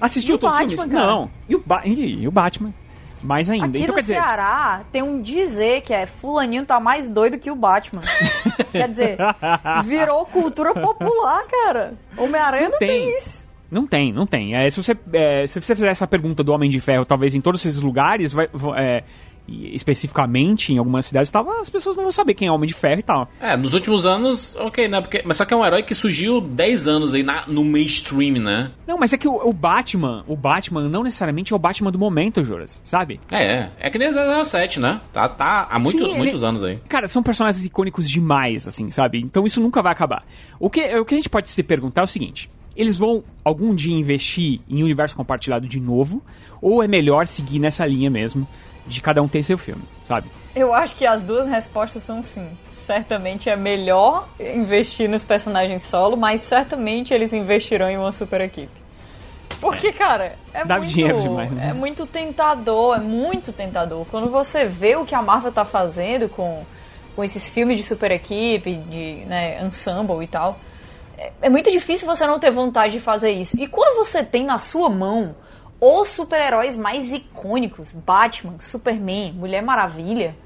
Assistiu 0.00 0.36
E 0.36 0.38
todos 0.38 0.54
os 0.54 0.60
filmes? 0.60 0.84
cara? 0.84 1.06
Não. 1.06 1.30
E 1.48 1.54
o, 1.56 1.62
ba 1.64 1.82
e, 1.84 2.26
o 2.26 2.30
Batman? 2.30 2.72
Mais 3.20 3.50
ainda. 3.50 3.66
Aqui 3.66 3.78
então, 3.78 3.88
no 3.88 3.94
quer 3.94 4.00
dizer, 4.02 4.14
Ceará 4.14 4.82
tem 4.92 5.02
um 5.02 5.20
dizer 5.20 5.80
que 5.80 5.92
é 5.92 6.06
fulaninho 6.06 6.64
tá 6.64 6.78
mais 6.78 7.08
doido 7.08 7.36
que 7.36 7.50
o 7.50 7.56
Batman. 7.56 8.02
Quer 8.70 8.88
dizer, 8.90 9.16
virou 9.84 10.24
cultura 10.26 10.72
popular, 10.72 11.42
cara. 11.50 11.94
Homem-Aranha 12.16 12.68
não, 12.68 12.78
tem. 12.78 12.88
tem 13.06 13.18
isso. 13.18 13.47
Não 13.70 13.86
tem, 13.86 14.12
não 14.12 14.26
tem. 14.26 14.54
É, 14.54 14.68
se, 14.70 14.82
você, 14.82 14.96
é, 15.12 15.46
se 15.46 15.60
você 15.60 15.74
fizer 15.74 15.88
essa 15.88 16.06
pergunta 16.06 16.42
do 16.42 16.52
Homem 16.52 16.70
de 16.70 16.80
Ferro, 16.80 17.04
talvez 17.04 17.34
em 17.34 17.40
todos 17.40 17.64
esses 17.64 17.80
lugares, 17.80 18.32
vai, 18.32 18.48
é, 18.76 19.02
especificamente 19.78 20.72
em 20.72 20.78
algumas 20.78 21.06
cidades 21.06 21.30
tal, 21.30 21.48
as 21.60 21.68
pessoas 21.70 21.96
não 21.96 22.02
vão 22.04 22.12
saber 22.12 22.34
quem 22.34 22.48
é 22.48 22.50
o 22.50 22.54
Homem 22.54 22.68
de 22.68 22.74
Ferro 22.74 23.00
e 23.00 23.02
tal. 23.02 23.28
É, 23.40 23.56
nos 23.56 23.72
últimos 23.72 24.04
anos, 24.04 24.54
ok, 24.56 24.88
né? 24.88 25.00
Porque, 25.00 25.22
mas 25.24 25.36
só 25.36 25.44
que 25.44 25.54
é 25.54 25.56
um 25.56 25.64
herói 25.64 25.82
que 25.82 25.94
surgiu 25.94 26.40
10 26.40 26.88
anos 26.88 27.14
aí 27.14 27.22
na- 27.22 27.44
no 27.46 27.64
mainstream, 27.64 28.34
né? 28.42 28.70
Não, 28.86 28.98
mas 28.98 29.12
é 29.12 29.18
que 29.18 29.26
o, 29.28 29.34
o 29.48 29.52
Batman, 29.52 30.24
o 30.26 30.36
Batman 30.36 30.88
não 30.88 31.02
necessariamente 31.02 31.52
é 31.52 31.56
o 31.56 31.58
Batman 31.58 31.90
do 31.90 31.98
momento, 31.98 32.44
Juras, 32.44 32.80
sabe? 32.84 33.20
É, 33.30 33.42
é. 33.42 33.70
É 33.80 33.90
que 33.90 33.98
nem 33.98 34.10
007, 34.12 34.80
né? 34.80 35.00
Tá, 35.12 35.28
tá 35.28 35.66
há 35.70 35.78
muito, 35.78 35.98
Sim, 35.98 36.10
ele- 36.10 36.18
muitos 36.18 36.44
anos 36.44 36.62
aí. 36.62 36.78
Cara, 36.88 37.08
são 37.08 37.22
personagens 37.22 37.64
icônicos 37.64 38.08
demais, 38.08 38.66
assim, 38.68 38.90
sabe? 38.90 39.18
Então 39.18 39.46
isso 39.46 39.60
nunca 39.60 39.82
vai 39.82 39.92
acabar. 39.92 40.24
O 40.60 40.68
que, 40.68 40.80
o 40.98 41.04
que 41.04 41.14
a 41.14 41.16
gente 41.18 41.30
pode 41.30 41.48
se 41.48 41.62
perguntar 41.62 42.02
é 42.02 42.04
o 42.04 42.08
seguinte: 42.08 42.50
eles 42.78 42.96
vão 42.96 43.24
algum 43.44 43.74
dia 43.74 43.96
investir 43.96 44.60
em 44.70 44.84
universo 44.84 45.16
compartilhado 45.16 45.66
de 45.66 45.80
novo? 45.80 46.22
Ou 46.62 46.80
é 46.80 46.86
melhor 46.86 47.26
seguir 47.26 47.58
nessa 47.58 47.84
linha 47.84 48.08
mesmo, 48.08 48.46
de 48.86 49.00
cada 49.00 49.20
um 49.20 49.26
ter 49.26 49.42
seu 49.42 49.58
filme, 49.58 49.82
sabe? 50.04 50.30
Eu 50.54 50.72
acho 50.72 50.94
que 50.94 51.04
as 51.04 51.20
duas 51.20 51.48
respostas 51.48 52.04
são 52.04 52.22
sim. 52.22 52.48
Certamente 52.70 53.50
é 53.50 53.56
melhor 53.56 54.28
investir 54.38 55.08
nos 55.08 55.24
personagens 55.24 55.82
solo, 55.82 56.16
mas 56.16 56.40
certamente 56.42 57.12
eles 57.12 57.32
investirão 57.32 57.90
em 57.90 57.98
uma 57.98 58.12
super 58.12 58.40
equipe. 58.40 58.78
Porque, 59.60 59.92
cara, 59.92 60.36
é 60.54 60.64
Dá 60.64 60.78
muito, 60.78 60.90
dinheiro 60.90 61.20
demais, 61.20 61.50
né? 61.50 61.70
é 61.70 61.72
muito 61.72 62.06
tentador, 62.06 62.96
é 62.96 63.00
muito 63.00 63.52
tentador. 63.52 64.06
Quando 64.08 64.30
você 64.30 64.66
vê 64.66 64.94
o 64.94 65.04
que 65.04 65.16
a 65.16 65.22
Marvel 65.22 65.50
tá 65.50 65.64
fazendo 65.64 66.28
com, 66.28 66.64
com 67.16 67.24
esses 67.24 67.48
filmes 67.48 67.76
de 67.76 67.82
super 67.82 68.12
equipe, 68.12 68.76
de 68.76 69.24
né, 69.26 69.60
ensemble 69.64 70.22
e 70.22 70.28
tal, 70.28 70.60
é, 71.18 71.32
é 71.42 71.48
muito 71.50 71.70
difícil 71.70 72.06
você 72.06 72.26
não 72.26 72.38
ter 72.38 72.50
vontade 72.50 72.92
de 72.92 73.00
fazer 73.00 73.30
isso. 73.30 73.60
E 73.60 73.66
quando 73.66 73.96
você 73.96 74.22
tem 74.22 74.44
na 74.44 74.58
sua 74.58 74.88
mão 74.88 75.34
os 75.80 76.08
super-heróis 76.08 76.76
mais 76.76 77.12
icônicos, 77.12 77.92
Batman, 77.92 78.56
Superman, 78.60 79.32
Mulher 79.32 79.62
Maravilha, 79.62 80.36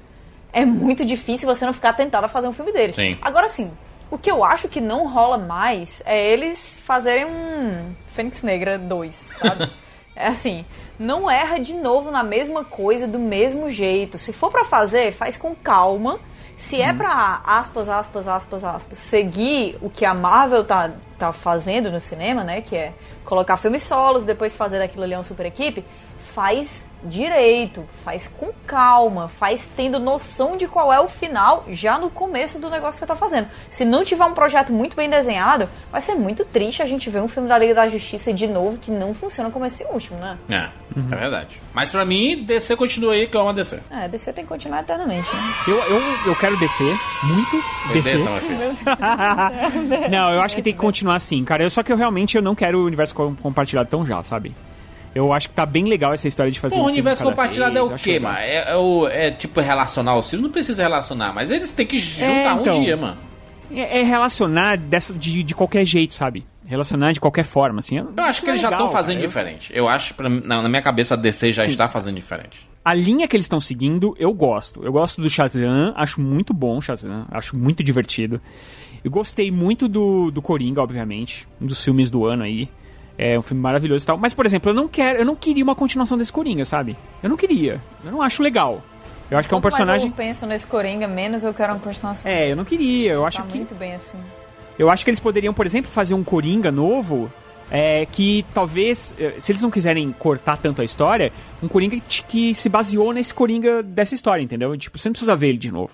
é 0.51 0.65
muito 0.65 1.05
difícil 1.05 1.47
você 1.47 1.65
não 1.65 1.73
ficar 1.73 1.93
tentado 1.93 2.25
a 2.25 2.29
fazer 2.29 2.47
um 2.47 2.53
filme 2.53 2.71
deles. 2.71 2.95
Sim. 2.95 3.17
Agora 3.21 3.47
sim, 3.47 3.71
o 4.11 4.17
que 4.17 4.29
eu 4.29 4.43
acho 4.43 4.67
que 4.67 4.79
não 4.79 5.07
rola 5.07 5.37
mais 5.37 6.03
é 6.05 6.31
eles 6.31 6.77
fazerem 6.85 7.25
um 7.25 7.93
Fênix 8.09 8.43
Negra 8.43 8.77
2, 8.77 9.25
sabe? 9.39 9.71
é 10.15 10.27
assim, 10.27 10.65
não 10.99 11.29
erra 11.29 11.59
de 11.59 11.73
novo 11.73 12.11
na 12.11 12.23
mesma 12.23 12.63
coisa, 12.63 13.07
do 13.07 13.17
mesmo 13.17 13.69
jeito. 13.69 14.19
Se 14.19 14.31
for 14.31 14.51
pra 14.51 14.63
fazer, 14.63 15.11
faz 15.11 15.37
com 15.37 15.55
calma. 15.55 16.19
Se 16.55 16.81
é 16.81 16.93
pra, 16.93 17.41
aspas, 17.45 17.89
aspas, 17.89 18.27
aspas, 18.27 18.63
aspas, 18.63 18.97
seguir 18.97 19.77
o 19.81 19.89
que 19.89 20.05
a 20.05 20.13
Marvel 20.13 20.63
tá, 20.63 20.91
tá 21.17 21.33
fazendo 21.33 21.91
no 21.91 21.99
cinema, 21.99 22.43
né? 22.43 22.61
Que 22.61 22.75
é 22.75 22.93
colocar 23.25 23.57
filmes 23.57 23.81
solos, 23.81 24.23
depois 24.23 24.55
fazer 24.55 24.79
daquilo 24.79 25.03
ali 25.03 25.15
uma 25.15 25.23
super 25.23 25.45
equipe, 25.45 25.83
faz 26.33 26.85
direito, 27.05 27.83
faz 28.03 28.27
com 28.27 28.51
calma, 28.65 29.27
faz 29.27 29.69
tendo 29.75 29.99
noção 29.99 30.55
de 30.57 30.67
qual 30.67 30.91
é 30.93 30.99
o 30.99 31.07
final 31.07 31.65
já 31.69 31.97
no 31.97 32.09
começo 32.09 32.59
do 32.59 32.69
negócio 32.69 32.93
que 32.93 32.99
você 32.99 33.05
tá 33.07 33.15
fazendo. 33.15 33.47
Se 33.69 33.83
não 33.85 34.03
tiver 34.03 34.25
um 34.25 34.33
projeto 34.33 34.71
muito 34.71 34.95
bem 34.95 35.09
desenhado, 35.09 35.67
vai 35.91 36.01
ser 36.01 36.15
muito 36.15 36.43
triste 36.45 36.81
a 36.81 36.85
gente 36.85 37.09
ver 37.09 37.21
um 37.21 37.27
filme 37.27 37.47
da 37.49 37.57
Liga 37.57 37.73
da 37.73 37.87
Justiça 37.87 38.33
de 38.33 38.47
novo 38.47 38.77
que 38.77 38.91
não 38.91 39.13
funciona 39.13 39.49
como 39.49 39.65
esse 39.65 39.83
último, 39.85 40.17
né? 40.19 40.37
É, 40.49 40.69
é 41.13 41.15
verdade. 41.15 41.61
Mas 41.73 41.91
pra 41.91 42.05
mim, 42.05 42.43
DC 42.43 42.75
continua 42.75 43.13
aí, 43.13 43.27
que 43.27 43.35
é 43.35 43.39
uma 43.39 43.53
DC. 43.53 43.79
É, 43.91 44.07
DC 44.07 44.33
tem 44.33 44.43
que 44.43 44.49
continuar 44.49 44.81
eternamente, 44.81 45.29
né? 45.35 45.41
Eu, 45.67 45.77
eu, 45.77 46.01
eu 46.27 46.35
quero 46.35 46.57
descer, 46.57 46.95
muito 47.23 47.63
descer. 47.93 48.19
Não, 50.09 50.33
eu 50.33 50.41
acho 50.41 50.55
que 50.55 50.61
tem 50.61 50.73
que 50.73 50.79
continuar 50.79 51.15
assim, 51.15 51.43
cara. 51.43 51.63
Eu, 51.63 51.69
só 51.69 51.83
que 51.83 51.91
eu 51.91 51.97
realmente 51.97 52.35
eu 52.35 52.41
não 52.41 52.55
quero 52.55 52.79
o 52.79 52.85
universo 52.85 53.13
com- 53.15 53.35
compartilhado 53.35 53.89
tão 53.89 54.05
já, 54.05 54.21
sabe? 54.23 54.55
Eu 55.15 55.31
acho 55.31 55.49
que 55.49 55.55
tá 55.55 55.65
bem 55.65 55.85
legal 55.85 56.13
essa 56.13 56.27
história 56.27 56.51
de 56.51 56.59
fazer 56.59 56.75
Bom, 56.75 56.83
um 56.83 56.85
o 56.85 56.87
universo 56.87 57.23
compartilhado 57.23 57.73
vez, 57.73 57.91
é 57.91 57.95
o 57.95 57.97
quê, 57.97 58.13
legal. 58.13 58.31
mano? 58.31 58.43
É, 58.43 58.71
é 58.71 58.75
o, 58.75 59.07
é 59.07 59.31
tipo 59.31 59.59
relacionar 59.61 60.17
os 60.17 60.29
filhos? 60.29 60.43
Não 60.43 60.51
precisa 60.51 60.83
relacionar, 60.83 61.33
mas 61.33 61.51
eles 61.51 61.71
têm 61.71 61.85
que 61.85 61.99
juntar 61.99 62.59
então. 62.59 62.79
um 62.79 62.83
dia, 62.83 62.97
mano. 62.97 63.17
É, 63.71 64.01
é 64.01 64.03
relacionar 64.03 64.77
dessa, 64.77 65.13
de, 65.13 65.43
de 65.43 65.55
qualquer 65.55 65.85
jeito, 65.85 66.13
sabe? 66.13 66.45
Relacionar 66.65 67.11
de 67.11 67.19
qualquer 67.19 67.43
forma, 67.43 67.79
assim. 67.79 67.97
Eu 67.97 68.23
acho 68.23 68.41
que 68.41 68.49
eles 68.49 68.61
já 68.61 68.71
estão 68.71 68.89
fazendo 68.89 69.19
diferente. 69.19 69.71
Eu 69.75 69.87
acho, 69.87 70.13
pra, 70.13 70.29
na, 70.29 70.61
na 70.61 70.69
minha 70.69 70.81
cabeça, 70.81 71.13
a 71.13 71.17
DC 71.17 71.51
já 71.51 71.65
está 71.65 71.87
fazendo 71.87 72.15
diferente. 72.15 72.67
A 72.85 72.93
linha 72.93 73.27
que 73.27 73.35
eles 73.35 73.45
estão 73.45 73.61
seguindo, 73.61 74.15
eu 74.17 74.33
gosto. 74.33 74.83
Eu 74.83 74.91
gosto 74.91 75.21
do 75.21 75.29
Shazam, 75.29 75.93
acho 75.95 76.19
muito 76.19 76.53
bom 76.53 76.77
o 76.77 76.81
Shazam, 76.81 77.25
acho 77.31 77.57
muito 77.57 77.83
divertido. 77.83 78.41
Eu 79.03 79.11
gostei 79.11 79.51
muito 79.51 79.87
do, 79.87 80.31
do 80.31 80.41
Coringa, 80.41 80.81
obviamente, 80.81 81.47
um 81.61 81.65
dos 81.65 81.83
filmes 81.83 82.09
do 82.09 82.25
ano 82.25 82.43
aí. 82.43 82.69
É 83.17 83.37
um 83.37 83.41
filme 83.41 83.61
maravilhoso 83.61 84.03
e 84.03 84.07
tal. 84.07 84.17
Mas, 84.17 84.33
por 84.33 84.45
exemplo, 84.45 84.71
eu 84.71 84.73
não 84.73 84.87
quero, 84.87 85.19
eu 85.19 85.25
não 85.25 85.35
queria 85.35 85.63
uma 85.63 85.75
continuação 85.75 86.17
desse 86.17 86.31
Coringa, 86.31 86.65
sabe? 86.65 86.97
Eu 87.21 87.29
não 87.29 87.37
queria. 87.37 87.81
Eu 88.03 88.11
não 88.11 88.21
acho 88.21 88.41
legal. 88.41 88.83
Eu 89.29 89.37
acho 89.37 89.47
que 89.47 89.53
é 89.53 89.57
um 89.57 89.61
personagem. 89.61 90.09
mais 90.09 90.19
eu 90.19 90.25
penso 90.25 90.45
nesse 90.45 90.67
Coringa, 90.67 91.07
menos 91.07 91.43
eu 91.43 91.53
quero 91.53 91.73
uma 91.73 91.79
continuação. 91.79 92.29
É, 92.29 92.51
eu 92.51 92.55
não 92.55 92.65
queria. 92.65 93.13
Eu 93.13 93.25
acho 93.25 93.37
tá 93.37 93.43
que 93.43 93.57
muito 93.57 93.75
bem 93.75 93.93
assim. 93.93 94.19
Eu 94.77 94.89
acho 94.89 95.03
que 95.03 95.09
eles 95.09 95.19
poderiam, 95.19 95.53
por 95.53 95.65
exemplo, 95.65 95.89
fazer 95.89 96.13
um 96.13 96.23
Coringa 96.23 96.71
novo. 96.71 97.31
É, 97.71 98.05
que 98.05 98.45
talvez, 98.53 99.15
eh, 99.17 99.35
se 99.39 99.51
eles 99.51 99.63
não 99.63 99.71
quiserem 99.71 100.11
cortar 100.11 100.57
tanto 100.57 100.81
a 100.81 100.85
história, 100.85 101.31
um 101.61 101.67
Coringa 101.67 101.97
que, 102.27 102.53
se 102.53 102.69
baseou 102.69 103.11
nesse 103.13 103.33
Coringa 103.33 103.81
dessa 103.81 104.13
história, 104.13 104.43
entendeu? 104.43 104.77
Tipo, 104.77 104.99
você 104.99 105.09
não 105.09 105.13
precisa 105.13 105.35
ver 105.35 105.47
ele 105.47 105.57
de 105.57 105.71
novo. 105.71 105.93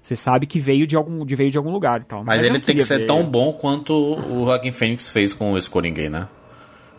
Você 0.00 0.14
sabe 0.14 0.46
que 0.46 0.60
veio 0.60 0.86
de 0.86 0.94
algum, 0.94 1.26
de 1.26 1.34
veio 1.34 1.50
de 1.50 1.56
algum 1.56 1.72
lugar 1.72 2.02
e 2.02 2.04
tal. 2.04 2.22
Mas, 2.22 2.40
eu 2.40 2.50
ele 2.50 2.60
tem 2.60 2.76
que 2.76 2.84
ser 2.84 2.98
ver. 2.98 3.06
tão 3.06 3.24
bom 3.24 3.52
quanto 3.54 3.92
o 3.92 4.44
Joaquim 4.44 4.70
Phoenix 4.70 5.08
fez 5.08 5.34
com 5.34 5.58
esse 5.58 5.68
Coringa 5.68 6.00
aí, 6.00 6.08
né? 6.08 6.28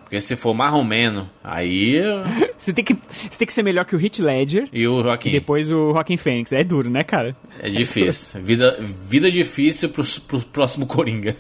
Porque 0.07 0.21
se 0.21 0.37
for 0.37 0.53
marromeno, 0.53 1.29
aí... 1.43 2.01
Você 2.57 2.71
tem, 2.71 2.83
que, 2.83 2.93
você 2.93 3.37
tem 3.37 3.45
que 3.45 3.51
ser 3.53 3.61
melhor 3.61 3.83
que 3.85 3.95
o 3.95 4.01
Heath 4.01 4.19
Ledger 4.19 4.67
E 4.73 4.87
o 4.87 5.01
e 5.01 5.03
Joaquim. 5.03 5.31
depois 5.31 5.69
o 5.69 5.91
Joaquin 5.91 6.17
Phoenix. 6.17 6.51
É 6.53 6.63
duro, 6.63 6.89
né, 6.89 7.03
cara? 7.03 7.35
É 7.61 7.69
difícil. 7.69 8.41
Vida, 8.41 8.77
vida 8.81 9.29
difícil 9.29 9.89
pro, 9.89 10.03
pro 10.27 10.39
próximo 10.39 10.85
Coringa. 10.87 11.35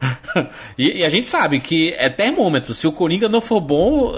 e, 0.78 0.98
e 0.98 1.04
a 1.04 1.08
gente 1.08 1.26
sabe 1.26 1.58
que 1.58 1.94
é 1.98 2.08
termômetro. 2.10 2.74
Se 2.74 2.86
o 2.86 2.92
Coringa 2.92 3.28
não 3.30 3.40
for 3.40 3.60
bom, 3.60 4.12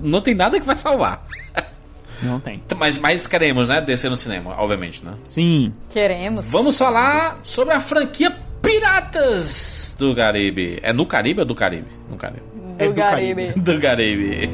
não 0.00 0.20
tem 0.20 0.34
nada 0.34 0.58
que 0.58 0.66
vai 0.66 0.76
salvar. 0.76 1.26
Não 2.22 2.40
tem. 2.40 2.62
Mas, 2.78 2.96
mas 2.96 3.26
queremos, 3.26 3.68
né? 3.68 3.82
Descer 3.82 4.08
no 4.08 4.16
cinema, 4.16 4.54
obviamente, 4.58 5.04
né? 5.04 5.12
Sim. 5.28 5.74
Queremos. 5.90 6.46
Vamos 6.46 6.78
falar 6.78 7.40
sobre 7.42 7.74
a 7.74 7.80
franquia 7.80 8.34
Piratas 8.62 9.94
do 9.98 10.14
Caribe. 10.14 10.78
É 10.80 10.92
no 10.92 11.04
Caribe 11.04 11.40
ou 11.40 11.46
do 11.46 11.54
Caribe? 11.54 11.88
No 12.08 12.16
Caribe. 12.16 12.53
É 12.76 12.88
do 12.88 12.94
Caribe. 12.94 13.52
Do 13.56 13.80
Caribe. 13.80 14.50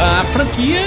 A 0.00 0.24
franquia 0.26 0.80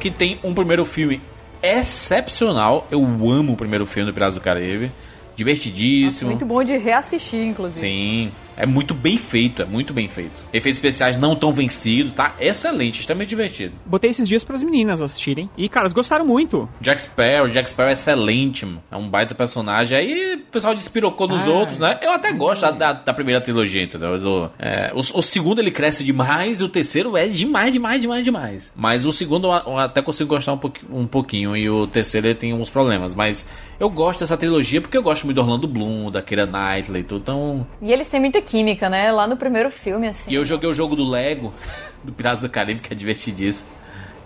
que 0.00 0.10
tem 0.10 0.38
um 0.42 0.52
primeiro 0.52 0.84
filme 0.84 1.20
excepcional. 1.62 2.86
Eu 2.90 3.00
amo 3.02 3.52
o 3.52 3.56
primeiro 3.56 3.86
filme 3.86 4.10
do 4.10 4.14
Piratas 4.14 4.34
do 4.34 4.40
Caribe. 4.40 4.90
Divertidíssimo. 5.36 6.30
Muito 6.30 6.44
bom 6.44 6.62
de 6.62 6.76
reassistir, 6.76 7.46
inclusive. 7.46 7.80
Sim, 7.80 8.32
é 8.62 8.66
muito 8.66 8.94
bem 8.94 9.16
feito, 9.16 9.62
é 9.62 9.64
muito 9.64 9.92
bem 9.92 10.08
feito. 10.08 10.32
Efeitos 10.52 10.78
especiais 10.78 11.16
não 11.16 11.34
tão 11.34 11.52
vencidos, 11.52 12.12
tá? 12.14 12.34
Excelente, 12.38 13.00
extremamente 13.00 13.28
divertido. 13.30 13.74
Botei 13.86 14.10
esses 14.10 14.28
dias 14.28 14.44
pras 14.44 14.62
meninas 14.62 15.00
assistirem. 15.02 15.48
E, 15.56 15.68
cara, 15.68 15.84
elas 15.84 15.92
gostaram 15.92 16.24
muito. 16.26 16.68
Jack 16.80 17.00
Sparrow, 17.02 17.48
Jack 17.48 17.70
Sparrow 17.70 17.90
é 17.90 17.92
excelente, 17.92 18.64
mano. 18.66 18.82
é 18.90 18.96
um 18.96 19.08
baita 19.08 19.34
personagem. 19.34 19.96
Aí 19.98 20.34
o 20.34 20.38
pessoal 20.50 20.74
despirocou 20.74 21.26
nos 21.28 21.46
Ah. 21.46 21.50
outros, 21.50 21.78
né? 21.78 21.98
Eu 22.02 22.12
até 22.12 22.32
gosto 22.32 22.62
da, 22.62 22.70
da, 22.70 22.92
da 22.92 23.12
primeira 23.14 23.40
trilogia, 23.40 23.82
entendeu? 23.82 24.18
Do- 24.18 24.50
é, 24.58 24.92
o, 24.94 24.98
o 24.98 25.22
segundo 25.22 25.58
ele 25.60 25.70
cresce 25.70 26.04
demais 26.04 26.60
e 26.60 26.64
o 26.64 26.68
terceiro 26.68 27.16
é 27.16 27.26
demais, 27.28 27.72
demais, 27.72 28.00
demais, 28.00 28.24
demais. 28.24 28.72
Mas 28.76 29.04
o 29.06 29.12
segundo 29.12 29.46
eu, 29.48 29.52
eu 29.52 29.78
até 29.78 30.02
consigo 30.02 30.28
gostar 30.30 30.52
um, 30.52 30.58
pouqui- 30.58 30.84
um 30.90 31.06
pouquinho 31.06 31.56
e 31.56 31.68
o 31.70 31.86
terceiro 31.86 32.26
ele 32.28 32.34
tem 32.34 32.52
uns 32.52 32.68
problemas. 32.70 33.14
Mas 33.14 33.46
eu 33.78 33.88
gosto 33.88 34.20
dessa 34.20 34.36
trilogia 34.36 34.80
porque 34.80 34.96
eu 34.96 35.02
gosto 35.02 35.24
muito 35.24 35.36
do 35.36 35.40
Orlando 35.42 35.66
Bloom, 35.68 36.10
da 36.10 36.20
Keira 36.22 36.46
Knightley, 36.46 37.02
tudo. 37.04 37.20
Então 37.22 37.66
E 37.82 37.92
eles 37.92 38.08
têm 38.08 38.20
muita 38.20 38.40
química, 38.50 38.90
né? 38.90 39.12
Lá 39.12 39.26
no 39.26 39.36
primeiro 39.36 39.70
filme, 39.70 40.08
assim. 40.08 40.30
E 40.30 40.34
eu 40.34 40.44
joguei 40.44 40.68
o 40.68 40.74
jogo 40.74 40.96
do 40.96 41.04
Lego, 41.04 41.54
do 42.02 42.12
Piratas 42.12 42.42
do 42.42 42.48
Caribe, 42.48 42.80
que 42.80 42.92
é 42.92 42.96
divertidíssimo. 42.96 43.68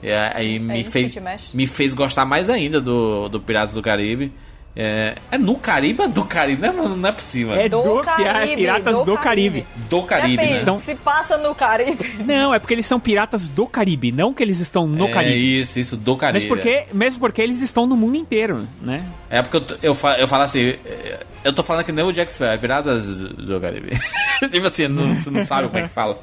E 0.02 0.12
aí 0.12 0.58
me, 0.58 0.80
isso 0.80 0.90
fez, 0.90 1.14
me 1.54 1.66
fez 1.66 1.94
gostar 1.94 2.26
mais 2.26 2.50
ainda 2.50 2.80
do, 2.80 3.28
do 3.28 3.40
Piratas 3.40 3.74
do 3.74 3.82
Caribe. 3.82 4.32
É, 4.76 5.14
é 5.30 5.38
no 5.38 5.54
Caribe 5.56 6.02
ou 6.02 6.08
do 6.08 6.24
Caribe? 6.24 6.60
Não 6.62 6.68
é, 6.84 6.96
não 6.96 7.08
é 7.08 7.12
possível. 7.12 7.54
É 7.54 7.66
É 7.66 7.68
do, 7.68 7.80
Do 7.82 8.02
Caribe, 8.02 8.56
Piratas 8.56 8.98
do, 8.98 9.04
do 9.04 9.16
Caribe. 9.18 9.60
Caribe. 9.62 9.66
do 9.88 10.02
Caribe, 10.02 10.36
Depende, 10.36 10.54
né? 10.54 10.62
Então- 10.62 10.78
se 10.78 10.94
passa 10.96 11.38
no 11.38 11.54
Caribe. 11.54 12.12
Não, 12.26 12.52
é 12.52 12.58
porque 12.58 12.74
eles 12.74 12.84
são 12.86 12.98
piratas 12.98 13.46
do 13.48 13.66
Caribe, 13.66 14.10
não 14.10 14.34
que 14.34 14.42
eles 14.42 14.58
estão 14.60 14.86
no 14.86 15.06
é 15.08 15.12
Caribe. 15.12 15.60
isso, 15.60 15.78
isso, 15.78 15.96
do 15.96 16.16
Caribe. 16.16 16.40
Mas 16.40 16.48
porque, 16.48 16.86
mesmo 16.92 17.20
porque 17.20 17.40
eles 17.40 17.62
estão 17.62 17.86
no 17.86 17.96
mundo 17.96 18.16
inteiro, 18.16 18.66
né? 18.82 19.04
É 19.30 19.42
porque 19.42 19.56
eu, 19.58 19.78
eu, 19.90 19.94
fa- 19.94 20.16
eu 20.18 20.26
falo 20.26 20.42
assim, 20.42 20.70
é, 20.84 21.20
eu 21.44 21.52
tô 21.52 21.62
falando 21.62 21.84
que 21.84 21.92
nem 21.92 22.04
o 22.04 22.12
Jack 22.12 22.32
Sparrow, 22.32 22.54
é 22.54 22.58
Piratas 22.58 23.04
do 23.06 23.60
Caribe. 23.60 23.96
tipo 24.50 24.66
assim, 24.66 24.88
não, 24.88 25.14
você 25.18 25.30
não 25.30 25.42
sabe 25.42 25.68
como 25.68 25.78
é 25.78 25.82
que 25.82 25.88
fala. 25.88 26.18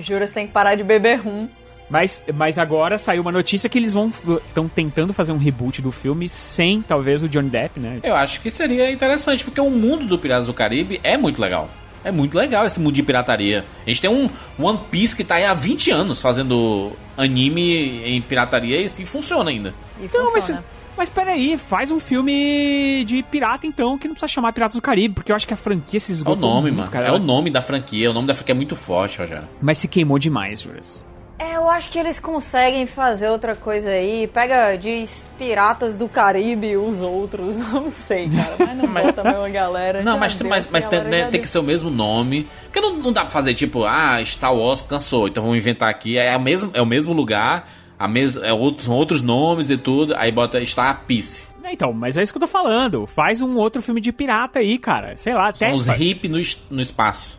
Jura, 0.00 0.26
você 0.26 0.34
tem 0.34 0.46
que 0.46 0.52
parar 0.52 0.74
de 0.74 0.82
beber 0.84 1.20
rum 1.20 1.48
Mas, 1.88 2.22
mas 2.34 2.58
agora 2.58 2.98
saiu 2.98 3.22
uma 3.22 3.30
notícia 3.32 3.68
que 3.68 3.78
eles 3.78 3.92
vão 3.92 4.12
estão 4.48 4.66
tentando 4.68 5.12
fazer 5.12 5.32
um 5.32 5.38
reboot 5.38 5.80
do 5.80 5.92
filme 5.92 6.28
sem 6.28 6.82
talvez 6.82 7.22
o 7.22 7.28
Johnny 7.28 7.48
Depp, 7.48 7.78
né? 7.78 8.00
Eu 8.02 8.14
acho 8.16 8.40
que 8.40 8.50
seria 8.50 8.90
interessante, 8.90 9.44
porque 9.44 9.60
o 9.60 9.70
mundo 9.70 10.04
do 10.04 10.18
Piratas 10.18 10.46
do 10.46 10.54
Caribe 10.54 11.00
é 11.04 11.16
muito 11.16 11.40
legal. 11.40 11.68
É 12.04 12.10
muito 12.12 12.36
legal 12.38 12.64
esse 12.66 12.78
mundo 12.80 12.94
de 12.94 13.02
pirataria. 13.02 13.64
A 13.84 13.88
gente 13.88 14.00
tem 14.00 14.10
um 14.10 14.28
One 14.58 14.78
Piece 14.90 15.14
que 15.16 15.24
tá 15.24 15.36
aí 15.36 15.44
há 15.44 15.54
20 15.54 15.90
anos 15.90 16.22
fazendo 16.22 16.92
anime 17.16 18.02
em 18.04 18.20
pirataria 18.22 18.80
e, 18.80 18.84
e 18.86 19.06
funciona 19.06 19.50
ainda. 19.50 19.74
E 20.00 20.08
Não, 20.12 20.24
mas, 20.32 20.44
funciona. 20.44 20.64
mas 20.96 21.08
peraí, 21.08 21.58
faz 21.58 21.90
um 21.90 21.98
filme 21.98 23.04
de 23.04 23.22
pirata 23.24 23.66
então, 23.66 23.98
que 23.98 24.06
não 24.06 24.14
precisa 24.14 24.32
chamar 24.32 24.52
Piratas 24.52 24.76
do 24.76 24.82
Caribe, 24.82 25.14
porque 25.14 25.32
eu 25.32 25.36
acho 25.36 25.46
que 25.48 25.54
a 25.54 25.56
franquia 25.56 25.98
se 25.98 26.12
É 26.12 26.14
o 26.14 26.16
esgotou 26.16 26.36
nome, 26.48 26.62
muito, 26.70 26.76
mano. 26.76 26.90
cara. 26.90 27.08
É 27.08 27.12
o 27.12 27.18
nome 27.18 27.50
da 27.50 27.60
franquia. 27.60 28.08
O 28.10 28.12
nome 28.12 28.28
da 28.28 28.34
franquia 28.34 28.52
é 28.54 28.56
muito 28.56 28.76
forte, 28.76 29.18
Rogério. 29.18 29.48
Mas 29.60 29.78
se 29.78 29.88
queimou 29.88 30.18
demais, 30.18 30.60
Juras. 30.60 31.04
É, 31.38 31.56
eu 31.56 31.68
acho 31.68 31.90
que 31.90 31.98
eles 31.98 32.18
conseguem 32.18 32.86
fazer 32.86 33.28
outra 33.28 33.54
coisa 33.54 33.90
aí. 33.90 34.26
Pega, 34.26 34.74
diz 34.76 35.26
Piratas 35.38 35.94
do 35.94 36.08
Caribe 36.08 36.68
e 36.68 36.76
os 36.76 37.00
outros. 37.02 37.56
Não 37.72 37.90
sei, 37.90 38.28
cara. 38.28 38.56
Mas 38.58 38.76
não 38.76 38.86
bota 38.88 39.20
a 39.20 39.24
mesma 39.24 39.48
galera. 39.50 40.02
Não, 40.02 40.18
mas, 40.18 40.34
deu, 40.34 40.48
mas, 40.48 40.66
mas 40.70 40.84
tem, 40.84 41.04
né, 41.04 41.28
tem 41.28 41.40
que 41.40 41.48
ser 41.48 41.58
o 41.58 41.62
mesmo 41.62 41.90
nome. 41.90 42.48
Porque 42.64 42.80
não, 42.80 42.96
não 42.96 43.12
dá 43.12 43.22
pra 43.22 43.30
fazer 43.30 43.52
tipo, 43.54 43.84
ah, 43.84 44.18
Star 44.24 44.54
Wars 44.54 44.80
cansou, 44.80 45.28
então 45.28 45.42
vamos 45.42 45.58
inventar 45.58 45.90
aqui. 45.90 46.16
É, 46.16 46.32
a 46.32 46.38
mesmo, 46.38 46.70
é 46.72 46.80
o 46.80 46.86
mesmo 46.86 47.12
lugar, 47.12 47.68
a 47.98 48.08
mes, 48.08 48.36
é 48.36 48.52
outros, 48.52 48.86
são 48.86 48.94
outros 48.94 49.20
nomes 49.20 49.68
e 49.68 49.76
tudo. 49.76 50.14
Aí 50.16 50.32
bota 50.32 50.64
Star 50.64 51.02
Peace. 51.06 51.44
É, 51.62 51.72
Então, 51.72 51.92
mas 51.92 52.16
é 52.16 52.22
isso 52.22 52.32
que 52.32 52.38
eu 52.38 52.42
tô 52.42 52.48
falando. 52.48 53.06
Faz 53.06 53.42
um 53.42 53.56
outro 53.56 53.82
filme 53.82 54.00
de 54.00 54.10
pirata 54.12 54.60
aí, 54.60 54.78
cara. 54.78 55.16
Sei 55.16 55.34
lá, 55.34 55.52
São 55.54 55.72
os 55.72 55.86
hip 55.86 56.28
no, 56.28 56.38
no 56.70 56.80
espaço. 56.80 57.38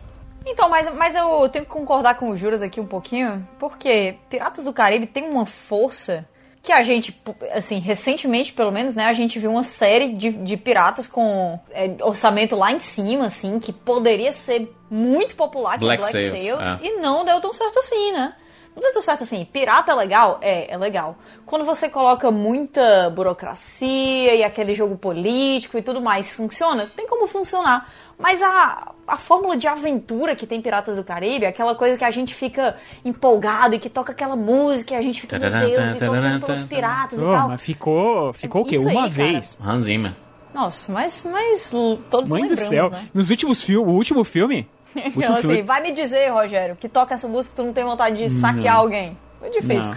Então, 0.50 0.68
mas, 0.68 0.92
mas 0.94 1.14
eu 1.14 1.48
tenho 1.48 1.64
que 1.64 1.70
concordar 1.70 2.16
com 2.16 2.30
o 2.30 2.36
Juras 2.36 2.62
aqui 2.62 2.80
um 2.80 2.86
pouquinho, 2.86 3.46
porque 3.58 4.16
Piratas 4.30 4.64
do 4.64 4.72
Caribe 4.72 5.06
tem 5.06 5.28
uma 5.28 5.44
força 5.44 6.26
que 6.62 6.72
a 6.72 6.82
gente, 6.82 7.18
assim, 7.52 7.78
recentemente, 7.78 8.52
pelo 8.52 8.70
menos, 8.70 8.94
né, 8.94 9.06
a 9.06 9.12
gente 9.12 9.38
viu 9.38 9.50
uma 9.50 9.62
série 9.62 10.12
de, 10.12 10.30
de 10.30 10.56
piratas 10.56 11.06
com 11.06 11.58
é, 11.70 11.96
orçamento 12.02 12.56
lá 12.56 12.72
em 12.72 12.78
cima, 12.78 13.26
assim, 13.26 13.58
que 13.58 13.72
poderia 13.72 14.32
ser 14.32 14.74
muito 14.90 15.36
popular, 15.36 15.78
que 15.78 15.84
Black 15.84 16.06
é 16.06 16.10
Black 16.10 16.28
Sails, 16.28 16.58
Sails, 16.58 16.82
é. 16.82 16.86
e 16.86 17.00
não 17.00 17.24
deu 17.24 17.40
tão 17.40 17.52
certo 17.52 17.78
assim, 17.78 18.12
né? 18.12 18.34
Não 18.74 18.82
deu 18.82 18.92
tão 18.92 19.02
certo 19.02 19.24
assim. 19.24 19.44
Pirata 19.44 19.90
é 19.90 19.94
legal? 19.94 20.38
É, 20.40 20.72
é 20.72 20.78
legal. 20.78 21.16
Quando 21.44 21.64
você 21.64 21.88
coloca 21.88 22.30
muita 22.30 23.10
burocracia 23.10 24.34
e 24.34 24.44
aquele 24.44 24.72
jogo 24.72 24.96
político 24.96 25.76
e 25.76 25.82
tudo 25.82 26.00
mais, 26.00 26.30
funciona? 26.30 26.88
Tem 26.94 27.06
como 27.06 27.26
funcionar. 27.26 27.90
Mas 28.18 28.42
a, 28.42 28.92
a 29.06 29.16
fórmula 29.16 29.56
de 29.56 29.68
aventura 29.68 30.34
que 30.34 30.46
tem 30.46 30.60
Piratas 30.60 30.96
do 30.96 31.04
Caribe, 31.04 31.46
aquela 31.46 31.74
coisa 31.74 31.96
que 31.96 32.04
a 32.04 32.10
gente 32.10 32.34
fica 32.34 32.76
empolgado 33.04 33.74
e 33.74 33.78
que 33.78 33.88
toca 33.88 34.10
aquela 34.12 34.34
música 34.34 34.94
e 34.94 34.96
a 34.96 35.00
gente 35.00 35.20
fica, 35.20 35.38
meu 35.38 35.50
Deus, 35.50 35.92
e 35.92 35.98
torcendo 35.98 36.44
pelos 36.46 36.62
piratas 36.64 37.20
e 37.20 37.22
tal. 37.22 37.48
mas 37.48 37.60
ficou, 37.62 38.32
ficou 38.32 38.62
o 38.62 38.64
quê? 38.64 38.74
Isso 38.76 38.88
aí, 38.88 38.94
Uma 38.96 39.02
cara. 39.02 39.12
vez. 39.14 39.58
Hans 39.64 39.82
Zimmer. 39.84 40.12
Nossa, 40.52 40.90
mas, 40.92 41.24
mas 41.30 41.70
todos 42.10 42.28
Mãe 42.30 42.42
do 42.42 42.48
lembramos, 42.48 42.68
céu. 42.68 42.90
né? 42.90 43.06
Nos 43.14 43.30
últimos 43.30 43.62
filmes, 43.62 43.88
o 43.88 43.94
último 43.96 44.24
filme. 44.24 44.68
o 44.94 44.98
último 44.98 45.22
Então, 45.22 45.36
filme 45.36 45.54
assim, 45.58 45.62
vai 45.64 45.80
me 45.80 45.92
dizer, 45.92 46.32
Rogério, 46.32 46.74
que 46.74 46.88
toca 46.88 47.14
essa 47.14 47.28
música 47.28 47.54
tu 47.56 47.62
não 47.62 47.72
tem 47.72 47.84
vontade 47.84 48.16
de 48.16 48.30
saquear 48.30 48.76
alguém. 48.78 49.16
Foi 49.38 49.50
difícil. 49.50 49.80
Não. 49.80 49.94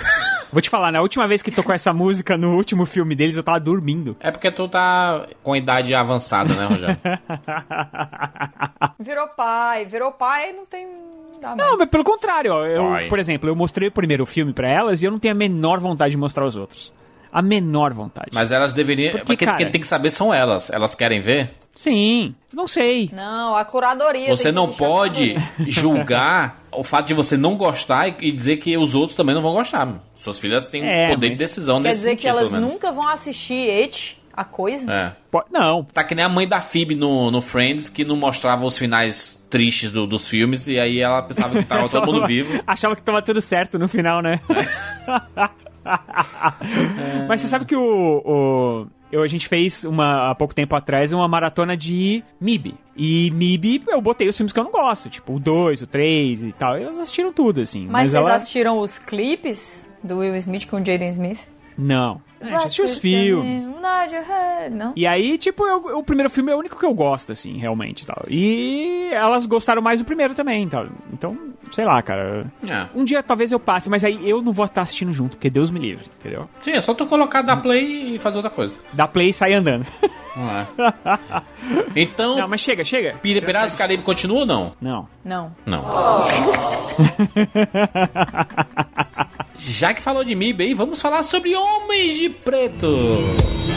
Vou 0.52 0.62
te 0.62 0.70
falar, 0.70 0.92
na 0.92 1.02
última 1.02 1.28
vez 1.28 1.42
que 1.42 1.50
tocou 1.50 1.74
essa 1.74 1.94
música 1.94 2.38
no 2.38 2.56
último 2.56 2.86
filme 2.86 3.16
deles, 3.16 3.38
eu 3.38 3.44
tava 3.44 3.60
dormindo. 3.60 4.16
É 4.20 4.32
porque 4.32 4.52
tu 4.52 4.68
tá 4.68 5.26
com 5.42 5.56
idade 5.56 5.96
avançada, 5.96 6.54
né, 6.54 6.66
Rogério? 6.66 6.98
Virou 9.00 9.28
pai, 9.30 9.86
virou 9.86 10.12
pai, 10.12 10.52
não 10.52 10.66
tem. 10.66 10.88
Não. 11.42 11.56
Não, 11.56 11.78
mas 11.78 11.90
pelo 11.90 12.04
contrário, 12.04 12.54
ó, 12.54 12.66
eu, 12.66 13.10
por 13.10 13.18
exemplo, 13.18 13.50
eu 13.50 13.56
mostrei 13.56 13.88
o 13.88 13.92
primeiro 13.92 14.26
filme 14.28 14.54
pra 14.54 14.70
elas 14.70 15.02
e 15.02 15.06
eu 15.06 15.12
não 15.12 15.18
tenho 15.18 15.34
a 15.34 15.38
menor 15.38 15.80
vontade 15.80 16.12
de 16.12 16.18
mostrar 16.18 16.46
os 16.46 16.56
outros. 16.56 16.94
A 17.32 17.42
menor 17.42 17.94
vontade. 17.94 18.30
Mas 18.34 18.52
elas 18.52 18.74
deveriam. 18.74 19.12
Porque, 19.12 19.26
Porque, 19.26 19.46
cara- 19.46 19.58
quem 19.58 19.72
tem 19.72 19.80
que 19.82 19.88
saber 19.88 20.10
são 20.10 20.34
elas. 20.34 20.70
Elas 20.70 20.94
querem 20.96 21.22
ver? 21.22 21.52
Sim, 21.74 22.36
não 22.54 22.68
sei. 22.68 23.10
Não, 23.14 23.56
a 23.56 23.64
curadoria. 23.64 24.36
Você 24.36 24.50
que 24.50 24.52
não 24.56 24.70
pode 24.72 25.36
julgar 25.66 26.62
o 26.72 26.84
fato 26.84 27.08
de 27.08 27.14
você 27.14 27.38
não 27.38 27.56
gostar 27.56 28.08
e- 28.22 28.32
dizer 28.32 28.58
que 28.58 28.78
os 28.78 28.94
outros 28.96 29.16
também 29.16 29.34
não 29.34 29.42
vão 29.42 29.54
gostar. 29.54 30.04
Suas 30.16 30.38
filhas 30.40 30.66
têm 30.68 30.84
É, 30.86 31.10
poder 31.10 31.30
mas- 31.30 31.38
de 31.40 31.44
decisão 31.46 31.82
Quer 31.82 31.88
nesse 31.90 32.00
dizer 32.00 32.16
que 32.18 32.22
sentido, 32.24 32.30
elas 32.38 32.50
pelo 32.50 32.60
menos. 32.62 32.74
nunca 32.74 32.92
vão 32.92 33.08
assistir 33.08 33.70
It, 33.70 34.18
a 34.34 34.44
coisa? 34.44 34.92
É. 34.92 35.12
Não, 35.50 35.84
Tá 35.86 36.04
que 36.04 36.14
nem 36.14 36.26
a 36.26 36.30
mãe 36.30 36.46
da 36.48 36.60
Phoebe 36.60 36.96
no, 36.96 37.32
no 37.32 37.42
Friends, 37.42 37.88
que 37.90 38.04
não 38.04 38.18
mostrava 38.18 38.66
os 38.66 38.78
finais 38.78 39.42
tristes 39.50 39.92
do- 39.92 40.06
dos 40.06 40.28
filmes, 40.28 40.68
e 40.68 40.78
aí 40.78 41.00
ela 41.00 41.22
pensava 41.22 41.58
que 41.58 41.64
tava 41.64 41.88
todo 41.90 42.06
mundo 42.06 42.28
vivo. 42.28 42.62
Achava 42.68 42.96
que 42.96 43.02
tava 43.02 43.22
tudo 43.22 43.40
certo 43.42 43.80
no 43.80 43.88
final, 43.88 44.22
né? 44.22 44.42
Mas 47.28 47.42
você 47.42 47.48
sabe 47.48 47.66
que 47.66 47.76
o, 47.76 48.22
o- 48.26 48.88
eu, 49.12 49.22
a 49.22 49.28
gente 49.28 49.48
fez 49.48 49.84
uma, 49.84 50.30
há 50.32 50.36
pouco 50.36 50.56
tempo 50.56 50.76
atrás 50.76 51.12
uma 51.12 51.28
maratona 51.28 51.76
de 51.76 52.24
MIB. 52.40 52.76
E 52.96 53.30
MIB 53.32 53.84
eu 53.88 54.02
botei 54.02 54.28
os 54.28 54.38
filmes 54.38 54.54
que 54.54 54.60
eu 54.60 54.64
não 54.64 54.72
gosto, 54.72 55.10
tipo 55.10 55.36
o 55.36 55.40
2, 55.40 55.82
o 55.82 55.88
3 55.88 56.44
e 56.44 56.52
tal. 56.54 56.78
Elas 56.78 56.98
assistiram 57.00 57.34
tudo, 57.34 57.62
assim. 57.62 57.88
Mas, 57.88 58.12
vocês 58.12 58.26
ela... 58.26 58.36
assistiram 58.36 58.80
os 58.80 58.98
clipes 58.98 59.86
do 60.04 60.20
Will 60.20 60.36
Smith 60.38 60.68
com 60.68 60.78
o 60.78 60.86
Jaden 60.86 61.10
Smith? 61.10 61.40
Não. 61.78 62.22
É, 62.42 62.50
já 62.52 62.58
assisti 62.58 62.82
os 62.82 62.98
filmes. 62.98 63.68
Head, 63.68 64.76
Não? 64.76 64.94
E 64.96 65.06
aí, 65.08 65.38
tipo, 65.38 65.66
eu- 65.66 65.98
o 65.98 66.04
primeiro 66.04 66.30
filme 66.30 66.52
é 66.52 66.56
o 66.56 66.60
único 66.60 66.78
que 66.78 66.86
eu 66.86 66.94
gosto, 66.94 67.32
assim, 67.32 67.58
realmente 67.58 68.02
e 68.02 68.06
tal. 68.06 68.24
E 68.30 69.10
elas 69.14 69.46
gostaram 69.46 69.82
mais 69.82 70.00
do 70.00 70.06
primeiro 70.06 70.34
também, 70.34 70.68
tal. 70.68 70.88
Então, 71.14 71.38
sei 71.72 71.86
lá, 71.86 72.02
cara. 72.02 72.46
É. 72.68 72.86
Um 72.96 73.04
dia 73.04 73.22
talvez 73.24 73.52
eu 73.52 73.60
passe, 73.60 73.90
mas 73.90 74.04
aí 74.04 74.28
eu 74.30 74.42
não 74.42 74.52
vou 74.54 74.66
estar 74.66 74.82
assistindo 74.82 75.12
junto, 75.14 75.38
porque 75.38 75.50
Deus 75.50 75.70
me 75.72 75.80
livre, 75.80 76.06
entendeu? 76.20 76.50
Sim, 76.62 76.72
é 76.72 76.82
só 76.82 76.94
tu 76.94 77.06
colocar 77.06 77.42
da 77.42 77.56
play 77.58 78.16
e 78.16 78.20
fazer 78.20 78.38
outra 78.38 78.52
coisa. 78.52 78.74
Dá 78.94 79.08
play 79.08 79.30
e 79.30 79.34
sai 79.34 79.54
andando. 79.54 79.86
Não 80.36 80.50
é. 80.52 80.68
Então, 81.96 82.38
Não, 82.38 82.48
mas 82.48 82.62
chega, 82.62 82.84
chega. 82.84 83.16
Pira- 83.22 83.46
Piratas 83.46 83.74
do 83.74 83.78
Caribe 83.78 84.02
continua 84.04 84.40
ou 84.42 84.46
não? 84.46 84.74
Não. 84.82 85.08
Não. 85.24 85.54
Não. 85.66 85.84
Já 89.64 89.94
que 89.94 90.02
falou 90.02 90.24
de 90.24 90.34
MIB 90.34 90.64
aí, 90.64 90.74
vamos 90.74 91.00
falar 91.00 91.22
sobre 91.24 91.56
Homens 91.56 92.18
de 92.18 92.30
Preto. 92.30 92.88
Uh. 92.88 93.72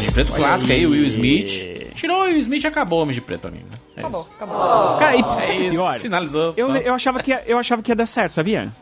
De 0.00 0.12
Preto 0.12 0.32
clássico 0.32 0.72
aí, 0.72 0.86
Will 0.86 1.04
Smith. 1.06 1.92
Tirou 1.94 2.22
o 2.22 2.24
Will 2.24 2.38
Smith 2.38 2.64
e 2.64 2.66
acabou 2.66 3.00
Homens 3.02 3.14
de 3.14 3.20
Preto 3.20 3.48
né? 3.48 3.58
É 3.96 4.00
Acabou, 4.00 4.28
acabou. 4.36 4.98
Cara, 4.98 5.16
e 5.16 5.20
isso. 5.20 5.30
sabe 5.30 5.52
o 5.52 5.56
que 5.56 5.66
é 5.66 5.70
pior? 5.70 6.00
Finalizou. 6.00 6.54
Eu, 6.56 6.66
Tá. 6.66 6.78
eu, 6.78 6.94
achava 6.94 7.22
que 7.22 7.30
ia, 7.30 7.42
eu 7.46 7.58
achava 7.58 7.82
que 7.82 7.90
ia 7.92 7.96
dar 7.96 8.06
certo, 8.06 8.32
sabia? 8.32 8.72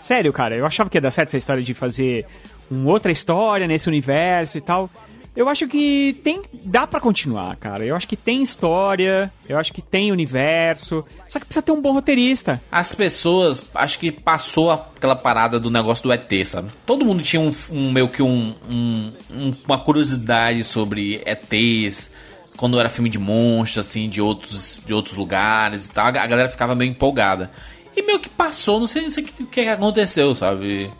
Sério, 0.00 0.32
cara, 0.32 0.56
eu 0.56 0.66
achava 0.66 0.90
que 0.90 0.96
ia 0.96 1.00
dar 1.00 1.10
certo 1.10 1.28
essa 1.28 1.38
história 1.38 1.62
de 1.62 1.72
fazer 1.72 2.26
uma 2.70 2.90
outra 2.90 3.12
história 3.12 3.66
nesse 3.66 3.88
universo 3.88 4.58
e 4.58 4.60
tal. 4.60 4.90
Eu 5.38 5.48
acho 5.48 5.68
que 5.68 6.18
tem. 6.24 6.42
dá 6.64 6.84
pra 6.84 6.98
continuar, 6.98 7.54
cara. 7.54 7.84
Eu 7.84 7.94
acho 7.94 8.08
que 8.08 8.16
tem 8.16 8.42
história, 8.42 9.32
eu 9.48 9.56
acho 9.56 9.72
que 9.72 9.80
tem 9.80 10.10
universo. 10.10 11.04
Só 11.28 11.38
que 11.38 11.44
precisa 11.46 11.62
ter 11.62 11.70
um 11.70 11.80
bom 11.80 11.92
roteirista. 11.92 12.60
As 12.72 12.92
pessoas, 12.92 13.62
acho 13.72 14.00
que 14.00 14.10
passou 14.10 14.72
aquela 14.72 15.14
parada 15.14 15.60
do 15.60 15.70
negócio 15.70 16.02
do 16.02 16.12
ET, 16.12 16.28
sabe? 16.44 16.70
Todo 16.84 17.04
mundo 17.04 17.22
tinha 17.22 17.40
um, 17.40 17.54
um 17.70 17.92
meio 17.92 18.08
que 18.08 18.20
um, 18.20 18.52
um- 18.68 19.12
um- 19.30 19.52
uma 19.64 19.78
curiosidade 19.78 20.64
sobre 20.64 21.22
ETs, 21.24 22.10
quando 22.56 22.80
era 22.80 22.88
filme 22.88 23.08
de 23.08 23.20
monstros, 23.20 23.86
assim, 23.86 24.08
de 24.08 24.20
outros, 24.20 24.80
de 24.84 24.92
outros 24.92 25.14
lugares 25.14 25.86
e 25.86 25.90
tal. 25.90 26.06
A 26.08 26.10
galera 26.10 26.48
ficava 26.48 26.74
meio 26.74 26.90
empolgada. 26.90 27.48
E 27.96 28.02
meio 28.02 28.18
que 28.18 28.28
passou, 28.28 28.80
não 28.80 28.88
sei, 28.88 29.02
não 29.02 29.10
sei 29.10 29.22
o 29.22 29.26
que, 29.28 29.44
que 29.44 29.60
aconteceu, 29.68 30.34
sabe? 30.34 30.90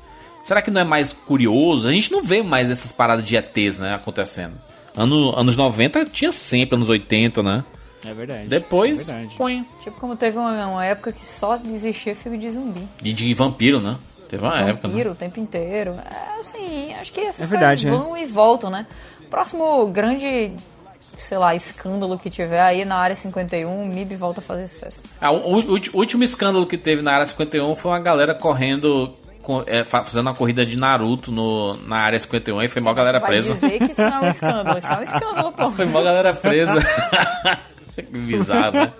Será 0.44 0.62
que 0.62 0.70
não 0.70 0.80
é 0.80 0.84
mais 0.84 1.12
curioso? 1.12 1.88
A 1.88 1.92
gente 1.92 2.10
não 2.10 2.22
vê 2.22 2.42
mais 2.42 2.70
essas 2.70 2.90
paradas 2.92 3.24
de 3.24 3.36
ETs, 3.36 3.78
né, 3.78 3.94
acontecendo. 3.94 4.54
Ano, 4.96 5.36
anos 5.38 5.56
90 5.56 6.06
tinha 6.06 6.32
sempre, 6.32 6.74
anos 6.74 6.88
80, 6.88 7.42
né? 7.42 7.64
É 8.04 8.14
verdade. 8.14 8.48
Depois, 8.48 9.08
É 9.08 9.12
verdade. 9.12 9.34
põe. 9.36 9.66
Tipo 9.82 10.00
como 10.00 10.16
teve 10.16 10.38
uma, 10.38 10.66
uma 10.66 10.84
época 10.84 11.12
que 11.12 11.24
só 11.24 11.56
existia 11.74 12.14
filme 12.16 12.38
de 12.38 12.50
zumbi. 12.50 12.86
E 13.04 13.12
de 13.12 13.32
vampiro, 13.34 13.80
né? 13.80 13.96
Teve 14.28 14.42
uma 14.44 14.56
época, 14.60 14.88
né? 14.88 14.92
Vampiro 14.94 15.12
o 15.12 15.14
tempo 15.14 15.38
inteiro. 15.40 15.96
É 16.10 16.40
assim, 16.40 16.92
acho 16.94 17.12
que 17.12 17.20
essas 17.20 17.46
É 17.46 17.50
verdade, 17.50 17.86
coisas 17.86 18.04
vão 18.06 18.16
e 18.16 18.26
voltam, 18.26 18.70
né? 18.70 18.86
Próximo 19.28 19.86
grande, 19.88 20.52
sei 21.18 21.38
lá, 21.38 21.54
escândalo 21.54 22.18
que 22.18 22.30
tiver 22.30 22.60
aí 22.60 22.84
na 22.84 22.96
área 22.96 23.14
51, 23.16 23.82
o 23.82 23.86
MIB 23.86 24.14
volta 24.16 24.40
a 24.40 24.42
fazer 24.42 24.66
sucesso. 24.68 25.08
Ah, 25.20 25.30
o, 25.30 25.58
o- 25.58 25.74
o 25.74 25.96
último 25.98 26.22
escândalo 26.24 26.66
que 26.66 26.78
teve 26.78 27.02
na 27.02 27.12
área 27.12 27.26
51 27.26 27.74
foi 27.76 27.90
uma 27.92 28.00
galera 28.00 28.34
correndo, 28.34 29.14
é, 29.27 29.27
fazendo 30.04 30.26
uma 30.26 30.34
corrida 30.34 30.64
de 30.66 30.76
Naruto 30.76 31.30
no, 31.32 31.76
na 31.86 31.96
área 31.98 32.18
51 32.18 32.62
e 32.62 32.68
foi 32.68 32.82
mó 32.82 32.92
galera 32.92 33.18
Vai 33.20 33.30
presa. 33.30 33.54
dizer 33.54 33.78
que 33.78 33.92
isso 33.92 34.00
não 34.02 34.08
é 34.08 34.20
um 34.20 34.28
escândalo, 34.28 34.78
isso 34.78 34.86
é 34.92 34.96
um 34.98 35.02
escândalo, 35.02 35.52
pô. 35.52 35.70
Foi 35.70 35.86
mó 35.86 36.02
galera 36.02 36.32
presa. 36.34 36.78
Que 37.96 38.02
Bizarro, 38.02 38.72
né? 38.74 38.92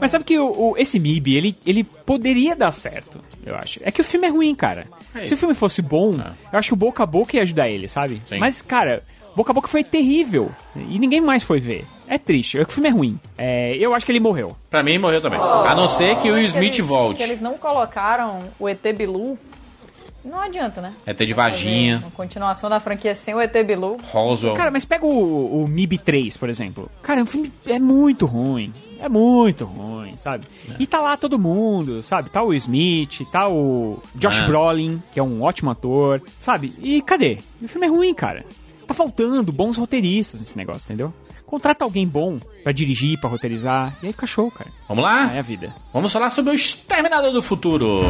Mas 0.00 0.10
sabe 0.10 0.24
que 0.24 0.38
o, 0.38 0.46
o- 0.70 0.74
esse 0.78 0.98
MIB, 0.98 1.36
ele, 1.36 1.56
ele 1.66 1.84
poderia 1.84 2.56
dar 2.56 2.72
certo, 2.72 3.20
eu 3.44 3.54
acho. 3.54 3.78
É 3.82 3.90
que 3.92 4.00
o 4.00 4.04
filme 4.04 4.26
é 4.26 4.30
ruim, 4.30 4.54
cara. 4.54 4.86
É 5.14 5.24
Se 5.26 5.34
o 5.34 5.36
filme 5.36 5.54
fosse 5.54 5.82
bom, 5.82 6.14
eu 6.52 6.58
acho 6.58 6.68
que 6.70 6.72
o 6.74 6.76
boca 6.76 7.02
a 7.02 7.06
boca 7.06 7.36
ia 7.36 7.42
ajudar 7.42 7.68
ele, 7.68 7.86
sabe? 7.86 8.22
Sim. 8.26 8.38
Mas, 8.38 8.62
cara, 8.62 9.02
Boca 9.36 9.50
a 9.50 9.54
Boca 9.54 9.68
foi 9.68 9.82
terrível. 9.84 10.50
E 10.76 10.98
ninguém 10.98 11.20
mais 11.20 11.42
foi 11.42 11.58
ver. 11.60 11.84
É 12.14 12.18
triste. 12.18 12.58
O 12.60 12.66
filme 12.70 12.88
é 12.88 12.92
ruim. 12.92 13.18
É, 13.36 13.76
eu 13.76 13.92
acho 13.92 14.06
que 14.06 14.12
ele 14.12 14.20
morreu. 14.20 14.56
Pra 14.70 14.84
mim, 14.84 14.98
morreu 14.98 15.20
também. 15.20 15.40
A 15.40 15.74
não 15.74 15.88
ser 15.88 16.16
que 16.20 16.30
o 16.30 16.34
Will 16.34 16.44
Smith 16.46 16.74
eles- 16.74 16.86
volte. 16.86 17.16
Que 17.18 17.22
eles 17.24 17.40
não 17.40 17.58
colocaram 17.58 18.38
o 18.58 18.68
ET 18.68 18.80
Bilu. 18.96 19.36
Não 20.24 20.40
adianta, 20.40 20.80
né? 20.80 20.94
ET 21.06 21.18
de 21.26 21.34
Varginha, 21.34 21.98
Uma 21.98 22.10
continuação 22.12 22.70
da 22.70 22.78
franquia 22.80 23.14
sem 23.16 23.34
o 23.34 23.40
ET 23.40 23.52
Bilu. 23.66 23.98
Roswell. 24.12 24.54
Cara, 24.54 24.70
mas 24.70 24.84
pega 24.84 25.04
o, 25.04 25.64
o 25.64 25.68
MIB 25.68 25.98
3, 25.98 26.36
por 26.36 26.48
exemplo. 26.48 26.88
Cara, 27.02 27.22
o 27.22 27.26
filme 27.26 27.52
é 27.66 27.78
muito 27.80 28.24
ruim. 28.26 28.72
É 29.00 29.08
muito 29.08 29.64
ruim, 29.64 30.16
sabe? 30.16 30.46
E 30.78 30.86
tá 30.86 31.00
lá 31.02 31.16
todo 31.16 31.36
mundo, 31.38 32.00
sabe? 32.04 32.30
Tá 32.30 32.42
o 32.42 32.46
Will 32.46 32.58
Smith, 32.58 33.28
tá 33.30 33.48
o 33.48 33.98
Josh 34.14 34.40
É. 34.40 34.46
Brolin, 34.46 35.02
que 35.12 35.18
é 35.18 35.22
um 35.22 35.42
ótimo 35.42 35.70
ator, 35.72 36.22
sabe? 36.40 36.72
E 36.80 37.02
cadê? 37.02 37.38
O 37.60 37.66
filme 37.68 37.86
é 37.86 37.90
ruim, 37.90 38.14
cara. 38.14 38.44
Tá 38.86 38.94
faltando 38.94 39.50
bons 39.52 39.76
roteiristas 39.76 40.40
nesse 40.40 40.56
negócio, 40.56 40.84
entendeu? 40.86 41.12
Contrata 41.54 41.84
alguém 41.84 42.04
bom 42.04 42.40
pra 42.64 42.72
dirigir, 42.72 43.16
pra 43.20 43.30
roteirizar, 43.30 43.96
e 44.02 44.06
aí 44.08 44.12
fica 44.12 44.26
show, 44.26 44.50
cara. 44.50 44.68
Vamos 44.88 45.04
lá? 45.04 45.32
É 45.32 45.38
a 45.38 45.42
vida. 45.42 45.72
Vamos 45.92 46.12
falar 46.12 46.28
sobre 46.30 46.50
o 46.50 46.54
Exterminador 46.54 47.30
do 47.30 47.40
Futuro. 47.40 48.00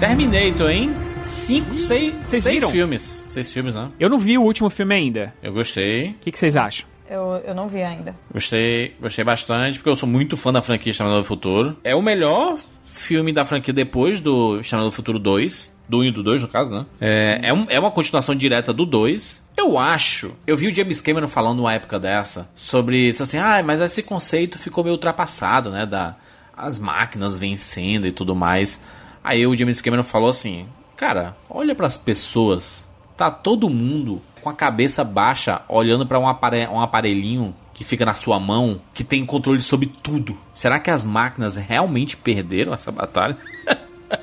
Terminator, 0.00 0.70
hein? 0.70 0.94
Cinco, 1.20 1.76
seis, 1.76 2.14
Vocês 2.24 2.42
seis 2.42 2.54
viram? 2.54 2.70
filmes. 2.70 3.22
Seis 3.28 3.52
filmes, 3.52 3.74
né? 3.74 3.90
Eu 4.00 4.08
não 4.08 4.18
vi 4.18 4.38
o 4.38 4.42
último 4.42 4.70
filme 4.70 4.94
ainda. 4.94 5.34
Eu 5.42 5.52
gostei. 5.52 6.10
O 6.10 6.14
que, 6.22 6.32
que 6.32 6.38
vocês 6.38 6.56
acham? 6.56 6.86
Eu, 7.10 7.42
eu 7.44 7.54
não 7.54 7.68
vi 7.68 7.82
ainda. 7.82 8.14
Gostei, 8.32 8.94
gostei 8.98 9.24
bastante, 9.24 9.76
porque 9.78 9.90
eu 9.90 9.96
sou 9.96 10.08
muito 10.08 10.38
fã 10.38 10.52
da 10.52 10.62
franquia 10.62 10.90
Exterminador 10.90 11.22
do 11.22 11.26
Futuro. 11.26 11.76
É 11.84 11.94
o 11.94 12.00
melhor 12.00 12.58
filme 12.88 13.32
da 13.32 13.44
franquia 13.44 13.72
depois 13.72 14.20
do 14.20 14.58
Exterminador 14.60 14.90
do 14.90 14.94
Futuro 14.96 15.18
2. 15.18 15.76
Do 15.88 16.00
1 16.00 16.04
e 16.04 16.12
do 16.12 16.22
2, 16.22 16.42
no 16.42 16.48
caso, 16.48 16.70
né? 16.74 16.84
É, 17.00 17.40
é, 17.44 17.52
um- 17.54 17.66
é 17.70 17.80
uma 17.80 17.90
continuação 17.90 18.34
direta 18.34 18.74
do 18.74 18.84
2. 18.84 19.42
Eu 19.56 19.78
acho. 19.78 20.32
Eu 20.46 20.54
vi 20.54 20.66
o 20.66 20.74
James 20.74 21.00
Cameron 21.00 21.26
falando 21.28 21.56
numa 21.58 21.72
época 21.72 21.98
dessa 21.98 22.46
sobre 22.54 23.08
isso 23.08 23.22
assim, 23.22 23.38
ah, 23.38 23.62
mas 23.64 23.80
esse 23.80 24.02
conceito 24.02 24.58
ficou 24.58 24.84
meio 24.84 24.94
ultrapassado, 24.96 25.70
né? 25.70 25.86
Da, 25.86 26.16
as 26.54 26.78
máquinas 26.78 27.38
vencendo 27.38 28.06
e 28.06 28.12
tudo 28.12 28.36
mais. 28.36 28.78
Aí 29.24 29.46
o 29.46 29.54
James 29.54 29.80
Cameron 29.80 30.02
falou 30.02 30.28
assim: 30.28 30.66
Cara, 30.94 31.34
olha 31.48 31.74
pras 31.74 31.96
pessoas. 31.96 32.86
Tá 33.16 33.30
todo 33.30 33.70
mundo 33.70 34.20
com 34.42 34.50
a 34.50 34.54
cabeça 34.54 35.02
baixa 35.02 35.62
olhando 35.70 36.06
pra 36.06 36.18
um, 36.20 36.28
apare- 36.28 36.68
um 36.68 36.80
aparelhinho 36.80 37.54
que 37.78 37.84
fica 37.84 38.04
na 38.04 38.12
sua 38.14 38.40
mão, 38.40 38.80
que 38.92 39.04
tem 39.04 39.24
controle 39.24 39.62
sobre 39.62 39.86
tudo. 39.86 40.36
Será 40.52 40.80
que 40.80 40.90
as 40.90 41.04
máquinas 41.04 41.54
realmente 41.54 42.16
perderam 42.16 42.74
essa 42.74 42.90
batalha? 42.90 43.36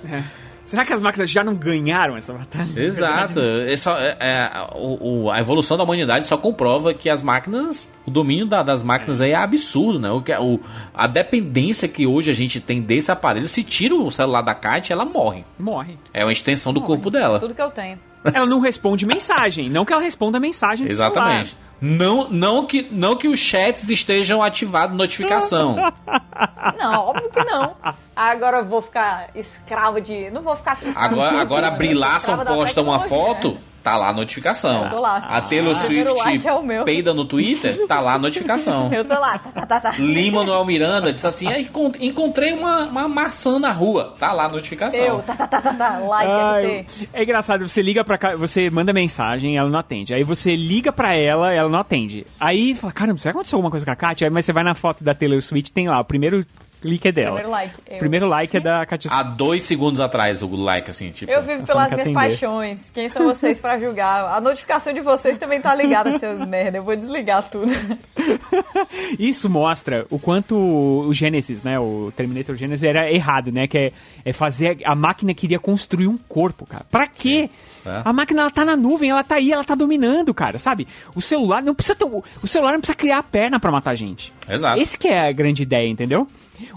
Será 0.65 0.83
que 0.83 0.91
as 0.91 0.99
máquinas 0.99 1.29
já 1.29 1.43
não 1.43 1.53
ganharam 1.53 2.17
essa 2.17 2.33
batalha? 2.33 2.67
Exato. 2.75 3.39
É 3.39 3.75
só- 3.77 3.97
é- 3.99 4.17
é, 4.19 4.51
o- 4.75 5.25
o- 5.25 5.31
a 5.31 5.39
evolução 5.39 5.77
da 5.77 5.83
humanidade 5.83 6.25
só 6.25 6.35
comprova 6.37 6.91
que 6.93 7.07
as 7.09 7.21
máquinas, 7.21 7.89
o 8.05 8.09
domínio 8.11 8.47
da- 8.47 8.63
das 8.63 8.81
máquinas 8.83 9.21
aí 9.21 9.31
é 9.31 9.35
absurdo, 9.35 9.99
né? 9.99 10.09
O, 10.11 10.21
que- 10.21 10.35
o- 10.35 10.59
a 10.93 11.05
dependência 11.07 11.87
que 11.87 12.05
hoje 12.07 12.31
a 12.31 12.33
gente 12.33 12.59
tem 12.59 12.81
desse 12.81 13.11
aparelho, 13.11 13.47
se 13.47 13.63
tira 13.63 13.93
o 13.95 14.11
celular 14.11 14.41
da 14.41 14.55
Kate, 14.55 14.91
ela 14.91 15.05
morre. 15.05 15.45
Morre. 15.57 15.97
É 16.11 16.25
uma 16.25 16.31
extensão 16.33 16.73
do 16.73 16.81
corpo 16.81 17.09
dela. 17.11 17.39
Tudo 17.39 17.53
que 17.53 17.61
eu 17.61 17.69
tenho. 17.69 17.99
Ela 18.33 18.45
não 18.45 18.59
responde 18.59 19.05
mensagem. 19.05 19.69
Não 19.69 19.85
que 19.85 19.93
ela 19.93 20.01
responda 20.01 20.39
mensagem 20.39 20.85
do 20.87 20.91
Exatamente. 20.91 21.49
celular. 21.49 21.65
Não, 21.81 22.29
não, 22.29 22.65
que, 22.65 22.87
não 22.89 23.15
que 23.15 23.27
os 23.27 23.39
chats 23.39 23.89
estejam 23.89 24.41
ativados 24.41 24.97
notificação. 24.97 25.75
Não, 26.77 27.01
óbvio 27.07 27.29
que 27.29 27.43
não. 27.43 27.75
Agora 28.15 28.57
eu 28.59 28.65
vou 28.65 28.81
ficar 28.81 29.29
escravo 29.35 29.99
de. 30.01 30.29
Não 30.31 30.41
vou 30.41 30.55
ficar 30.55 30.75
escravo 30.89 31.13
Agora, 31.15 31.35
de- 31.35 31.41
agora 31.41 31.67
a 31.67 31.71
escrava 32.31 32.45
da 32.45 32.53
posta 32.53 32.81
uma 32.81 32.99
foto, 33.01 33.57
tá 33.85 33.95
lá 33.97 34.09
a 34.09 34.13
notificação. 34.13 34.85
Eu 34.85 34.89
tô 34.89 34.99
lá. 34.99 35.17
A 35.17 35.39
Taylor 35.41 35.75
O 35.75 35.79
primeiro 35.79 36.09
Swift 36.09 36.25
like 36.25 36.47
é 36.47 36.53
o 36.53 36.63
meu. 36.63 36.83
peida 36.83 37.13
no 37.13 37.23
Twitter, 37.23 37.85
tá 37.87 37.99
lá 37.99 38.15
a 38.15 38.17
notificação. 38.19 38.89
Eu 38.93 39.05
tô 39.05 39.13
lá. 39.13 39.37
Tá, 39.37 39.51
tá, 39.51 39.65
tá, 39.67 39.79
tá. 39.79 39.91
Lima 39.99 40.39
Manuel 40.39 40.65
Miranda 40.65 41.13
disse 41.13 41.27
assim: 41.27 41.47
"Ah, 41.47 41.59
encon- 41.59 41.91
encontrei 41.99 42.51
uma, 42.53 42.85
uma 42.85 43.07
maçã 43.07 43.59
na 43.59 43.71
rua. 43.71 44.15
Tá 44.17 44.33
lá 44.33 44.45
a 44.45 44.49
notificação. 44.49 44.99
Eu, 44.99 45.19
tá, 45.21 45.35
tá, 45.35 45.45
tá, 45.47 45.61
tá, 45.61 45.73
tá. 45.73 45.97
Like, 45.99 46.31
Ai, 46.31 46.79
RT. 46.81 47.09
é 47.13 47.23
engraçado, 47.23 47.67
você 47.69 47.81
liga 47.83 48.03
pra 48.03 48.17
cá, 48.17 48.35
você 48.35 48.69
manda 48.71 48.91
mensagem, 48.91 49.55
ela 49.57 49.69
não 49.69 49.77
atende. 49.79 50.13
Aí 50.15 50.23
você 50.23 50.55
liga 50.55 50.91
pra 50.91 51.13
ela, 51.13 51.53
ela 51.53 51.69
não 51.69 51.79
atende. 51.79 52.25
Aí 52.39 52.73
fala, 52.73 52.91
caramba, 52.91 53.19
será 53.19 53.33
que 53.33 53.37
aconteceu 53.37 53.57
alguma 53.57 53.69
coisa 53.71 53.85
com 53.85 53.91
a 53.91 53.95
Kátia? 53.95 54.25
Aí 54.27 54.31
mas 54.31 54.45
você 54.45 54.51
vai 54.51 54.63
na 54.63 54.73
foto 54.73 55.03
da 55.03 55.13
Taylor 55.13 55.39
Swift, 55.41 55.71
tem 55.71 55.87
lá, 55.87 55.99
o 55.99 56.03
primeiro 56.05 56.43
clique 56.85 57.07
é 57.07 57.11
dela. 57.11 57.39
Primeiro 57.39 57.49
like. 57.49 57.73
Eu. 57.89 57.97
Primeiro 57.97 58.27
like 58.27 58.57
é 58.57 58.59
da 58.59 58.85
Kátia 58.85 59.09
Há 59.11 59.23
dois 59.23 59.63
segundos 59.63 59.99
atrás 59.99 60.43
o 60.43 60.55
like, 60.55 60.89
assim, 60.89 61.09
tipo. 61.11 61.31
Eu 61.31 61.41
vivo 61.41 61.65
pelas 61.65 61.87
minhas 61.87 62.01
atender. 62.01 62.13
paixões. 62.13 62.79
Quem 62.93 63.09
são 63.09 63.25
vocês 63.25 63.59
pra 63.59 63.79
julgar? 63.79 64.35
A 64.35 64.39
notificação 64.39 64.93
de 64.93 65.01
vocês 65.01 65.37
também 65.37 65.59
tá 65.59 65.73
ligada, 65.73 66.17
seus 66.19 66.43
merda. 66.47 66.77
Eu 66.77 66.83
vou 66.83 66.95
desligar 66.95 67.43
tudo. 67.49 67.71
Isso 69.17 69.49
mostra 69.49 70.05
o 70.09 70.19
quanto 70.19 70.55
o 70.55 71.13
Genesis, 71.13 71.63
né, 71.63 71.79
o 71.79 72.11
Terminator 72.15 72.55
Genesis 72.55 72.83
era 72.83 73.11
errado, 73.11 73.51
né, 73.51 73.67
que 73.67 73.77
é, 73.77 73.91
é 74.23 74.33
fazer 74.33 74.77
a 74.83 74.95
máquina 74.95 75.33
queria 75.33 75.59
construir 75.59 76.07
um 76.07 76.17
corpo, 76.17 76.65
cara. 76.65 76.85
Pra 76.89 77.07
quê? 77.07 77.49
É. 77.85 78.01
A 78.03 78.11
máquina 78.11 78.41
ela 78.41 78.51
tá 78.51 78.65
na 78.65 78.75
nuvem, 78.75 79.11
ela 79.11 79.23
tá 79.23 79.35
aí, 79.35 79.51
ela 79.51 79.63
tá 79.63 79.75
dominando, 79.75 80.33
cara, 80.33 80.57
sabe? 80.57 80.87
O 81.15 81.21
celular 81.21 81.61
não 81.61 81.75
precisa 81.75 81.95
ter, 81.95 82.05
o 82.05 82.47
celular 82.47 82.73
não 82.73 82.79
precisa 82.79 82.97
criar 82.97 83.19
a 83.19 83.23
perna 83.23 83.59
pra 83.59 83.71
matar 83.71 83.91
a 83.91 83.95
gente. 83.95 84.33
Exato. 84.49 84.81
Esse 84.81 84.97
que 84.97 85.07
é 85.07 85.27
a 85.27 85.31
grande 85.31 85.63
ideia, 85.63 85.87
entendeu? 85.87 86.27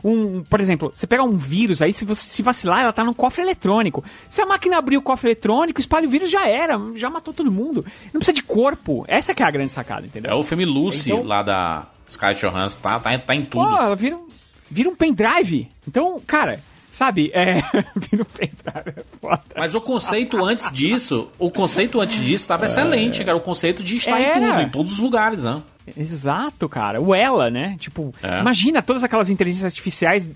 Um, 0.03 0.43
por 0.43 0.61
exemplo, 0.61 0.91
você 0.95 1.07
pega 1.07 1.23
um 1.23 1.37
vírus 1.37 1.81
aí, 1.83 1.93
se 1.93 2.05
você 2.05 2.23
se 2.23 2.43
vacilar, 2.43 2.81
ela 2.83 2.93
tá 2.93 3.05
num 3.05 3.15
cofre 3.15 3.43
eletrônico. 3.43 4.05
Se 4.29 4.41
a 4.43 4.47
máquina 4.47 4.79
abrir 4.79 4.97
o 4.97 5.03
cofre 5.03 5.29
eletrônico, 5.31 5.81
espalha 5.81 6.07
o 6.07 6.11
vírus, 6.11 6.31
já 6.31 6.49
era, 6.49 6.79
já 6.95 7.09
matou 7.11 7.33
todo 7.35 7.51
mundo. 7.51 7.85
Não 8.07 8.21
precisa 8.21 8.33
de 8.33 8.43
corpo. 8.43 9.05
Essa 9.09 9.35
que 9.35 9.43
é 9.43 9.47
a 9.47 9.51
grande 9.51 9.73
sacada, 9.73 10.07
entendeu? 10.07 10.31
É 10.31 10.35
o 10.35 10.43
filme 10.43 10.65
Lucy 10.65 11.11
Então- 11.11 11.23
lá 11.25 11.43
da 11.43 11.87
Scarlett 12.11 12.41
Johansson, 12.47 12.79
tá, 12.81 12.99
tá, 13.01 13.19
tá 13.19 13.35
em 13.35 13.45
tudo. 13.45 13.65
Pô, 13.69 13.77
ela 13.77 13.95
vira, 13.97 14.17
um- 14.17 14.27
vira 14.71 14.89
um 14.89 14.95
pendrive. 14.97 15.69
Então, 15.87 16.21
cara, 16.27 16.63
sabe, 16.91 17.31
é. 17.35 17.61
vira 18.11 18.23
um 18.23 18.25
pendrive, 18.25 18.99
é 19.01 19.05
foda. 19.21 19.43
Mas 19.57 19.75
o 19.75 19.81
conceito 19.81 20.43
antes 20.45 20.73
disso, 20.73 21.29
o 21.39 21.51
conceito 21.51 22.01
antes 22.01 22.17
disso 22.19 22.45
estava 22.45 22.67
excelente, 22.67 23.25
cara. 23.25 23.37
O 23.37 23.41
conceito 23.41 23.83
de 23.83 23.97
estar 23.99 24.19
em 24.21 24.25
Era. 24.25 24.49
tudo, 24.49 24.61
em 24.63 24.69
todos 24.71 24.93
os 24.93 24.99
lugares, 24.99 25.45
né? 25.45 25.63
Exato, 25.97 26.69
cara. 26.69 27.01
O 27.01 27.15
ela, 27.15 27.51
né? 27.51 27.77
Tipo, 27.79 28.15
É. 28.23 28.41
imagina 28.41 28.83
todas 28.83 29.05
aquelas 29.05 29.31
inteligências 29.31 29.65
artificiais 29.67 30.29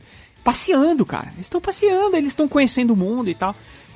passeando, 0.44 1.04
cara. 1.06 1.28
Eles 1.34 1.46
estão 1.46 1.60
passeando, 1.60 2.16
eles 2.16 2.30
estão 2.32 2.48
conhecendo 2.48 2.92
o 2.92 2.96
mundo 2.96 3.28
e 3.30 3.34
tal. 3.34 3.54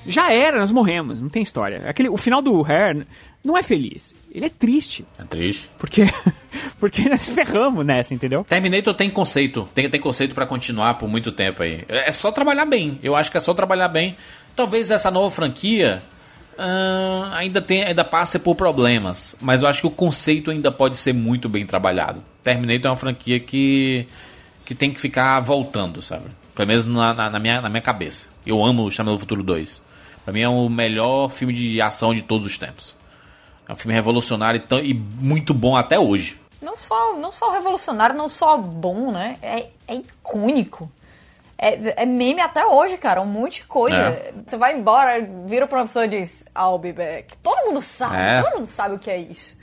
Já 0.09 0.33
era, 0.33 0.59
nós 0.61 0.71
morremos, 0.71 1.21
não 1.21 1.29
tem 1.29 1.43
história. 1.43 1.83
Aquele, 1.89 2.09
o 2.09 2.17
final 2.17 2.41
do 2.41 2.65
Hair 2.65 3.05
não 3.45 3.59
é 3.59 3.63
feliz. 3.63 4.15
Ele 4.33 4.47
é 4.47 4.49
triste. 4.49 5.05
É 5.19 5.25
triste. 5.25 5.69
Porque, 5.79 6.03
porque 6.79 7.09
nós 7.09 7.29
ferramos 7.29 7.85
nessa, 7.85 8.15
entendeu? 8.15 8.45
Terminator 8.45 8.95
tem 8.95 9.11
conceito, 9.11 9.69
tem, 9.75 9.91
tem 9.91 10.01
conceito 10.01 10.33
pra 10.33 10.47
continuar 10.47 10.95
por 10.95 11.09
muito 11.09 11.33
tempo 11.33 11.61
aí. 11.65 11.85
É 11.89 12.13
só 12.13 12.31
trabalhar 12.31 12.67
bem. 12.67 13.01
Eu 13.03 13.17
acho 13.17 13.33
que 13.33 13.37
é 13.37 13.41
só 13.41 13.53
trabalhar 13.53 13.89
bem. 13.89 14.17
Talvez 14.55 14.93
essa 14.93 15.11
nova 15.11 15.29
franquia 15.35 16.01
ah, 16.59 17.31
ainda 17.35 17.61
tenha, 17.61 17.87
ainda 17.89 18.05
passe 18.05 18.39
por 18.39 18.55
problemas, 18.57 19.35
mas 19.41 19.63
eu 19.63 19.69
acho 19.69 19.81
que 19.83 19.87
o 19.87 19.91
conceito 19.91 20.51
ainda 20.51 20.71
pode 20.73 20.97
ser 20.97 21.13
muito 21.13 21.49
bem 21.49 21.67
trabalhado. 21.67 22.23
Terminator 22.43 22.87
é 22.89 22.91
uma 22.91 22.97
franquia 22.97 23.39
que 23.41 24.07
que 24.65 24.75
tem 24.75 24.93
que 24.93 24.99
ficar 25.01 25.39
voltando, 25.41 26.03
sabe? 26.03 26.25
Pelo 26.55 26.67
menos 26.67 26.85
na, 26.87 27.15
na- 27.15 27.31
na 27.31 27.39
minha, 27.39 27.61
na 27.61 27.69
minha 27.69 27.81
cabeça. 27.81 28.27
Eu 28.45 28.65
amo 28.65 28.85
o 28.85 28.91
Chamado 28.91 29.15
do 29.15 29.21
Futuro 29.21 29.45
2. 29.45 29.81
Pra 30.25 30.33
mim 30.35 30.41
é 30.41 30.49
o 30.49 30.69
melhor 30.69 31.29
filme 31.31 31.53
de 31.55 31.81
ação 31.81 32.13
de 32.13 32.23
todos 32.23 32.45
os 32.47 32.59
tempos. 32.59 32.97
É 33.69 33.73
um 33.73 33.77
filme 33.77 33.95
revolucionário 33.95 34.59
e, 34.59 34.61
tão- 34.61 34.81
e 34.81 34.93
muito 34.93 35.55
bom 35.55 35.77
até 35.77 35.97
hoje. 36.01 36.41
Não 36.61 36.77
só, 36.77 37.17
não 37.17 37.31
só 37.31 37.53
revolucionário, 37.53 38.17
não 38.17 38.29
só 38.29 38.57
bom, 38.57 39.13
né? 39.13 39.37
É, 39.41 39.67
é 39.87 39.95
icônico. 39.95 40.91
É, 41.59 42.03
é 42.03 42.07
meme 42.07 42.41
até 42.41 42.66
hoje, 42.66 42.99
cara. 42.99 43.20
Um 43.23 43.27
monte 43.27 43.62
de 43.62 43.65
coisa. 43.66 43.97
É. 43.97 44.33
Você 44.47 44.57
vai 44.57 44.77
embora, 44.77 45.27
vira 45.47 45.66
pra 45.66 45.78
uma 45.78 45.87
pessoa 45.87 46.05
e 46.05 46.09
diz, 46.09 46.45
I'll 46.57 46.78
be 46.78 46.93
back. 46.93 47.37
Todo 47.43 47.66
mundo 47.66 47.81
sabe, 47.83 48.16
É. 48.16 48.43
todo 48.43 48.55
mundo 48.57 48.66
sabe 48.66 48.95
o 48.97 48.99
que 48.99 49.11
é 49.11 49.16
isso. 49.19 49.57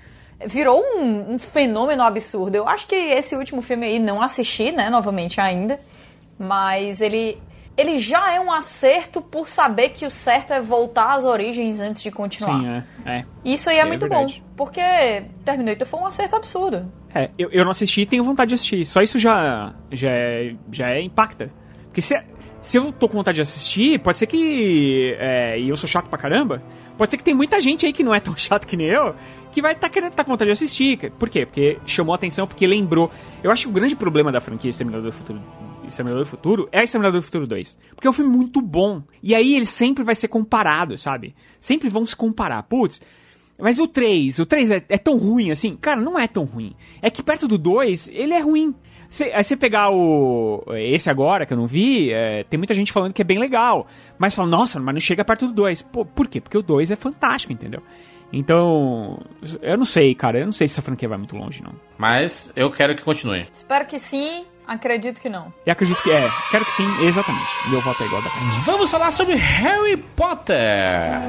Virou 0.46 0.84
um, 0.98 1.34
um 1.34 1.40
fenômeno 1.40 2.02
absurdo. 2.04 2.56
Eu 2.56 2.68
acho 2.68 2.88
que 2.88 2.96
esse 2.96 3.36
último 3.36 3.62
filme 3.62 3.86
aí, 3.86 4.00
não 4.00 4.22
assisti, 4.22 4.72
né, 4.72 4.90
novamente 4.90 5.40
ainda. 5.40 5.80
Mas 6.38 7.00
ele, 7.00 7.42
ele 7.78 8.00
já 8.00 8.34
é 8.34 8.40
um 8.40 8.52
acerto 8.52 9.22
por 9.22 9.48
saber 9.48 9.90
que 9.90 10.06
o 10.06 10.12
certo 10.12 10.52
é 10.52 10.60
voltar 10.60 11.12
às 11.16 11.24
origens 11.26 11.80
antes 11.80 12.02
de 12.02 12.12
continuar. 12.12 12.60
Sim, 12.60 12.68
é. 13.06 13.20
É, 13.20 13.24
Isso 13.46 13.70
aí 13.70 13.78
é, 13.78 13.82
É 13.82 13.86
muito 13.86 14.02
verdade. 14.02 14.44
bom. 14.46 14.54
Porque 14.58 14.82
Terminator 15.46 15.88
foi 15.88 16.00
um 16.00 16.06
acerto 16.08 16.36
absurdo. 16.36 16.92
É, 17.14 17.30
eu, 17.38 17.50
eu 17.52 17.64
não 17.64 17.72
assisti 17.72 18.02
e 18.02 18.06
tenho 18.06 18.24
vontade 18.24 18.50
de 18.50 18.56
assistir. 18.56 18.84
Só 18.86 19.02
isso 19.02 19.20
já, 19.20 19.74
já, 19.92 20.10
é, 20.10 20.56
já 20.72 20.90
é 20.90 21.02
impacta. 21.02 21.52
Porque 21.94 22.02
se, 22.02 22.20
se 22.60 22.76
eu 22.76 22.92
tô 22.92 23.08
com 23.08 23.18
vontade 23.18 23.36
de 23.36 23.44
assistir, 23.44 24.00
pode 24.00 24.18
ser 24.18 24.26
que. 24.26 25.16
é, 25.20 25.60
e 25.60 25.70
eu 25.70 25.78
sou 25.78 25.88
chato 25.88 26.10
pra 26.10 26.18
caramba. 26.18 26.60
Pode 26.98 27.12
ser 27.12 27.18
que 27.18 27.24
tem 27.24 27.36
muita 27.36 27.62
gente 27.62 27.86
aí 27.86 27.94
que 27.94 28.04
não 28.04 28.16
é 28.16 28.20
tão 28.20 28.34
chato 28.38 28.66
que 28.66 28.76
nem 28.76 28.88
eu, 28.88 29.14
que 29.52 29.62
vai 29.62 29.74
estar 29.74 29.88
tá 29.88 29.94
querendo 29.94 30.12
tá 30.16 30.24
com 30.24 30.32
vontade 30.32 30.48
de 30.48 30.54
assistir. 30.54 31.12
Por 31.12 31.30
quê? 31.30 31.46
Porque 31.46 31.78
chamou 31.86 32.16
atenção, 32.16 32.48
porque 32.48 32.66
lembrou. 32.66 33.12
Eu 33.44 33.52
acho 33.52 33.66
que 33.66 33.70
o 33.70 33.72
grande 33.72 33.96
problema 33.96 34.32
da 34.32 34.42
franquia 34.42 34.72
Exterminador 34.72 35.12
do 35.12 35.16
Futuro 35.16 35.40
Exterminador 35.88 36.24
do 36.24 36.30
Futuro 36.30 36.68
é 36.72 36.84
Exterminador 36.84 37.22
do 37.22 37.24
Futuro 37.24 37.46
2. 37.46 37.78
Porque 37.96 38.08
é 38.08 38.10
um 38.10 38.14
filme 38.14 38.36
muito 38.36 38.60
bom. 38.60 39.04
E 39.22 39.36
aí 39.36 39.56
ele 39.56 39.68
sempre 39.68 40.04
vai 40.04 40.16
ser 40.16 40.30
comparado, 40.30 40.98
sabe? 40.98 41.36
Sempre 41.60 41.90
vão 41.90 42.04
se 42.08 42.16
comparar. 42.16 42.64
Putz, 42.64 43.00
mas 43.60 43.78
o 43.78 43.88
3, 43.88 44.40
o 44.40 44.48
3 44.48 44.72
é, 44.72 44.84
é 44.90 44.98
tão 44.98 45.16
ruim 45.16 45.52
assim? 45.52 45.76
Cara, 45.76 46.02
não 46.02 46.18
é 46.18 46.28
tão 46.28 46.44
ruim. 46.44 46.76
É 47.04 47.12
que 47.12 47.22
perto 47.22 47.48
do 47.48 47.60
2, 47.60 48.10
ele 48.12 48.34
é 48.34 48.40
ruim. 48.40 48.74
Cê, 49.14 49.32
aí 49.32 49.44
você 49.44 49.56
pegar 49.56 49.92
o. 49.92 50.64
Esse 50.76 51.08
agora, 51.08 51.46
que 51.46 51.54
eu 51.54 51.58
não 51.58 51.68
vi, 51.68 52.12
é, 52.12 52.44
tem 52.46 52.58
muita 52.58 52.74
gente 52.74 52.92
falando 52.92 53.14
que 53.14 53.22
é 53.22 53.24
bem 53.24 53.38
legal. 53.38 53.86
Mas 54.18 54.34
fala, 54.34 54.50
nossa, 54.50 54.80
mas 54.80 54.92
não 54.92 55.00
chega 55.00 55.24
perto 55.24 55.46
do 55.46 55.54
2. 55.54 55.84
Pô, 55.84 56.04
por 56.04 56.28
quê? 56.28 56.42
Porque 56.42 56.58
o 56.58 56.64
2 56.64 56.90
é 56.90 56.96
fantástico, 56.96 57.54
entendeu? 57.54 57.84
Então, 58.32 59.22
eu 59.62 59.78
não 59.78 59.86
sei, 59.86 60.16
cara. 60.16 60.40
Eu 60.40 60.46
não 60.46 60.52
sei 60.52 60.68
se 60.68 60.74
essa 60.74 60.82
franquia 60.82 61.08
vai 61.08 61.20
muito 61.20 61.38
longe, 61.38 61.62
não. 61.62 61.74
Mas 61.96 62.52
eu 62.56 62.72
quero 62.72 62.96
que 62.96 63.04
continue. 63.04 63.46
Espero 63.54 63.86
que 63.86 64.00
sim, 64.00 64.46
acredito 64.66 65.22
que 65.22 65.30
não. 65.30 65.54
E 65.64 65.70
acredito 65.70 66.02
que 66.02 66.10
é. 66.10 66.28
Quero 66.50 66.66
que 66.66 66.74
sim, 66.74 66.88
exatamente. 67.06 67.70
Meu 67.70 67.82
voto 67.82 68.02
é 68.02 68.08
igual 68.08 68.20
da 68.24 68.30
Vamos 68.66 68.90
falar 68.90 69.12
sobre 69.12 69.36
Harry 69.36 69.96
Potter. 70.16 71.22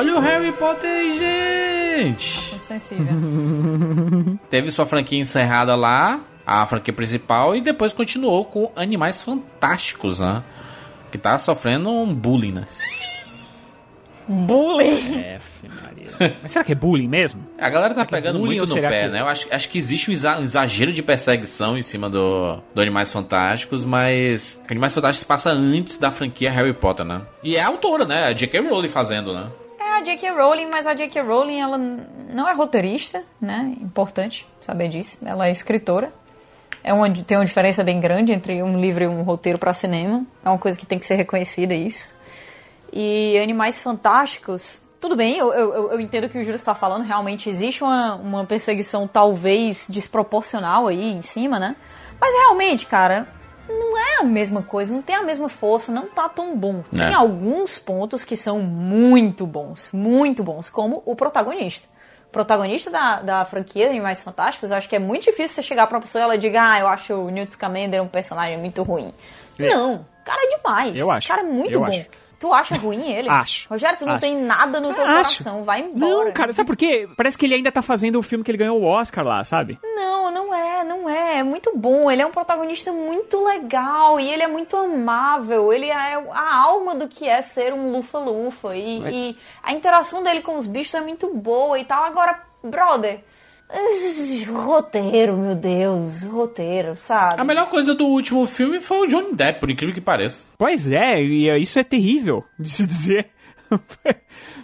Olha 0.00 0.16
o 0.16 0.18
Harry 0.20 0.50
Potter 0.52 0.88
aí, 0.88 1.18
gente! 1.18 2.52
Muito 2.52 2.64
sensível. 2.64 4.38
Teve 4.48 4.70
sua 4.70 4.86
franquia 4.86 5.18
encerrada 5.20 5.74
lá, 5.76 6.20
a 6.46 6.64
franquia 6.64 6.94
principal, 6.94 7.54
e 7.54 7.60
depois 7.60 7.92
continuou 7.92 8.46
com 8.46 8.72
Animais 8.74 9.22
Fantásticos, 9.22 10.18
né? 10.18 10.42
Que 11.12 11.18
tá 11.18 11.36
sofrendo 11.36 11.90
um 11.90 12.14
bullying, 12.14 12.52
né? 12.52 12.66
Bullying! 14.26 15.18
É, 15.18 15.38
Maria. 15.82 16.36
Mas 16.40 16.52
será 16.52 16.64
que 16.64 16.72
é 16.72 16.74
bullying 16.74 17.08
mesmo? 17.08 17.44
A 17.58 17.68
galera 17.68 17.92
tá 17.92 18.06
Será 18.06 18.16
é 18.16 18.20
pegando 18.22 18.38
bullying 18.38 18.58
muito 18.58 18.74
no 18.74 18.80
pé, 18.80 19.02
que- 19.02 19.08
né? 19.08 19.20
Eu 19.20 19.28
acho, 19.28 19.48
acho 19.52 19.68
que 19.68 19.76
existe 19.76 20.08
um 20.08 20.14
exa- 20.14 20.38
um 20.38 20.42
exagero 20.42 20.94
de 20.94 21.02
perseguição 21.02 21.76
em 21.76 21.82
cima 21.82 22.08
do, 22.08 22.58
do 22.74 22.80
Animais 22.80 23.12
Fantásticos, 23.12 23.84
mas 23.84 24.58
Animais 24.66 24.94
Fantásticos 24.94 25.24
passa 25.26 25.50
antes 25.50 25.98
da 25.98 26.08
franquia 26.10 26.50
Harry 26.50 26.72
Potter, 26.72 27.04
né? 27.04 27.20
E 27.42 27.54
é 27.56 27.60
a 27.60 27.66
autora, 27.66 28.06
né? 28.06 28.24
A 28.28 28.32
J.K. 28.32 28.60
Rowling 28.60 28.88
fazendo, 28.88 29.34
né? 29.34 29.46
A 30.00 30.02
J.K. 30.02 30.30
Rowling, 30.30 30.66
mas 30.70 30.86
a 30.86 30.94
J.K. 30.94 31.20
Rowling, 31.22 31.60
ela 31.60 31.76
não 31.76 32.48
é 32.48 32.52
roteirista, 32.54 33.22
né? 33.40 33.74
Importante 33.80 34.46
saber 34.60 34.88
disso. 34.88 35.18
Ela 35.24 35.48
é 35.48 35.50
escritora. 35.50 36.12
É 36.82 36.92
uma, 36.94 37.10
tem 37.10 37.36
uma 37.36 37.44
diferença 37.44 37.84
bem 37.84 38.00
grande 38.00 38.32
entre 38.32 38.62
um 38.62 38.80
livro 38.80 39.04
e 39.04 39.06
um 39.06 39.22
roteiro 39.22 39.58
para 39.58 39.72
cinema. 39.74 40.24
É 40.44 40.48
uma 40.48 40.58
coisa 40.58 40.78
que 40.78 40.86
tem 40.86 40.98
que 40.98 41.04
ser 41.04 41.16
reconhecida, 41.16 41.74
isso. 41.74 42.18
E 42.92 43.38
Animais 43.38 43.80
Fantásticos, 43.80 44.82
tudo 45.00 45.14
bem, 45.14 45.36
eu, 45.36 45.52
eu- 45.52 45.92
eu 45.92 46.00
entendo 46.00 46.24
o 46.24 46.28
que 46.30 46.38
o 46.38 46.42
Júlio 46.42 46.56
está 46.56 46.74
falando. 46.74 47.02
Realmente 47.04 47.48
existe 47.50 47.84
uma, 47.84 48.14
uma 48.14 48.44
perseguição 48.46 49.06
talvez 49.06 49.86
desproporcional 49.90 50.86
aí 50.88 51.12
em 51.12 51.20
cima, 51.22 51.58
né? 51.58 51.76
Mas 52.18 52.34
realmente, 52.34 52.86
cara, 52.86 53.28
não 53.70 53.96
é 53.98 54.16
a 54.20 54.24
mesma 54.24 54.62
coisa, 54.62 54.92
não 54.92 55.02
tem 55.02 55.16
a 55.16 55.22
mesma 55.22 55.48
força, 55.48 55.90
não 55.92 56.06
tá 56.08 56.28
tão 56.28 56.56
bom. 56.56 56.82
É. 56.92 56.96
Tem 56.96 57.14
alguns 57.14 57.78
pontos 57.78 58.24
que 58.24 58.36
são 58.36 58.58
muito 58.60 59.46
bons, 59.46 59.90
muito 59.92 60.42
bons, 60.42 60.68
como 60.68 61.02
o 61.06 61.14
protagonista. 61.16 61.88
O 62.26 62.30
protagonista 62.30 62.90
da, 62.90 63.20
da 63.20 63.44
franquia 63.44 63.86
de 63.86 63.90
Animais 63.90 64.22
Fantásticos, 64.22 64.70
acho 64.70 64.88
que 64.88 64.94
é 64.94 65.00
muito 65.00 65.24
difícil 65.24 65.54
você 65.54 65.62
chegar 65.62 65.86
pra 65.86 65.96
uma 65.96 66.02
pessoa 66.02 66.22
e 66.22 66.24
ela 66.24 66.38
diga, 66.38 66.62
ah, 66.72 66.78
eu 66.78 66.86
acho 66.86 67.12
o 67.14 67.28
Newt 67.30 67.52
Scamander 67.54 68.02
um 68.02 68.08
personagem 68.08 68.56
muito 68.58 68.82
ruim. 68.82 69.12
Não, 69.58 70.06
cara 70.24 70.40
é 70.44 70.56
demais. 70.56 70.96
Eu 70.96 71.10
acho, 71.10 71.28
Cara 71.28 71.42
é 71.42 71.44
muito 71.44 71.72
eu 71.74 71.80
bom. 71.80 71.86
acho. 71.86 72.06
Tu 72.40 72.52
acha 72.52 72.74
ruim 72.76 73.12
ele? 73.12 73.28
Acho. 73.30 73.68
Rogério, 73.68 73.98
tu 73.98 74.06
não 74.06 74.14
Acho. 74.14 74.22
tem 74.22 74.36
nada 74.36 74.80
no 74.80 74.94
teu 74.94 75.04
Acho. 75.04 75.36
coração, 75.36 75.62
vai 75.62 75.82
embora. 75.82 76.24
Não, 76.24 76.32
cara, 76.32 76.52
sabe 76.54 76.66
por 76.66 76.76
quê? 76.76 77.06
Parece 77.14 77.36
que 77.36 77.44
ele 77.44 77.54
ainda 77.54 77.70
tá 77.70 77.82
fazendo 77.82 78.18
o 78.18 78.22
filme 78.22 78.42
que 78.42 78.50
ele 78.50 78.58
ganhou 78.58 78.80
o 78.80 78.84
Oscar 78.84 79.24
lá, 79.24 79.44
sabe? 79.44 79.78
Não, 79.84 80.30
não 80.30 80.54
é, 80.54 80.82
não 80.82 81.08
é. 81.08 81.38
É 81.40 81.42
muito 81.42 81.70
bom. 81.76 82.10
Ele 82.10 82.22
é 82.22 82.26
um 82.26 82.30
protagonista 82.32 82.90
muito 82.92 83.44
legal 83.44 84.18
e 84.18 84.28
ele 84.28 84.42
é 84.42 84.48
muito 84.48 84.74
amável. 84.74 85.70
Ele 85.72 85.90
é 85.90 86.14
a 86.32 86.62
alma 86.62 86.94
do 86.94 87.06
que 87.06 87.28
é 87.28 87.42
ser 87.42 87.74
um 87.74 87.92
lufa-lufa. 87.92 88.74
E, 88.74 89.30
e 89.30 89.38
a 89.62 89.72
interação 89.72 90.22
dele 90.22 90.40
com 90.40 90.56
os 90.56 90.66
bichos 90.66 90.94
é 90.94 91.00
muito 91.00 91.32
boa 91.34 91.78
e 91.78 91.84
tal. 91.84 92.04
Agora, 92.04 92.42
brother. 92.64 93.20
Roteiro, 94.52 95.36
meu 95.36 95.54
Deus, 95.54 96.24
roteiro, 96.24 96.96
sabe? 96.96 97.40
A 97.40 97.44
melhor 97.44 97.68
coisa 97.68 97.94
do 97.94 98.06
último 98.06 98.46
filme 98.46 98.80
foi 98.80 99.06
o 99.06 99.06
Johnny 99.06 99.34
Depp, 99.34 99.60
por 99.60 99.70
incrível 99.70 99.94
que 99.94 100.00
pareça. 100.00 100.42
Pois 100.58 100.90
é, 100.90 101.22
e 101.22 101.48
é, 101.48 101.58
isso 101.58 101.78
é 101.78 101.84
terrível 101.84 102.44
de 102.58 102.68
se 102.68 102.86
dizer. 102.86 103.28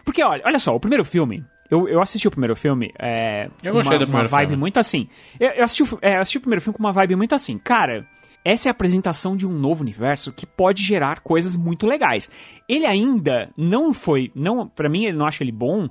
Porque, 0.04 0.22
olha, 0.22 0.42
olha 0.44 0.58
só, 0.58 0.74
o 0.74 0.80
primeiro 0.80 1.04
filme. 1.04 1.44
Eu, 1.70 1.88
eu 1.88 2.00
assisti 2.00 2.28
o 2.28 2.30
primeiro 2.30 2.54
filme. 2.54 2.92
É, 2.98 3.48
Eu 3.62 3.72
com 3.72 3.78
gostei 3.78 3.96
uma, 3.96 4.04
do 4.04 4.06
primeiro 4.06 4.28
uma 4.28 4.38
vibe 4.38 4.48
filme. 4.50 4.60
muito 4.60 4.78
assim. 4.78 5.08
Eu, 5.38 5.50
eu 5.50 5.64
assisti, 5.64 5.82
o 5.82 5.98
é, 6.00 6.16
eu 6.16 6.20
assisti 6.20 6.38
o 6.38 6.40
primeiro 6.40 6.60
filme 6.62 6.76
com 6.76 6.82
uma 6.82 6.92
vibe 6.92 7.16
muito 7.16 7.34
assim. 7.34 7.58
Cara, 7.58 8.06
essa 8.44 8.68
é 8.68 8.70
a 8.70 8.72
apresentação 8.72 9.36
de 9.36 9.44
um 9.46 9.52
novo 9.52 9.82
universo 9.82 10.32
que 10.32 10.46
pode 10.46 10.82
gerar 10.82 11.20
coisas 11.20 11.56
muito 11.56 11.84
legais. 11.86 12.30
Ele 12.68 12.86
ainda 12.86 13.50
não 13.56 13.92
foi. 13.92 14.30
não 14.34 14.68
para 14.68 14.88
mim, 14.88 15.06
eu 15.06 15.14
não 15.14 15.26
acho 15.26 15.42
ele 15.42 15.50
bom. 15.50 15.88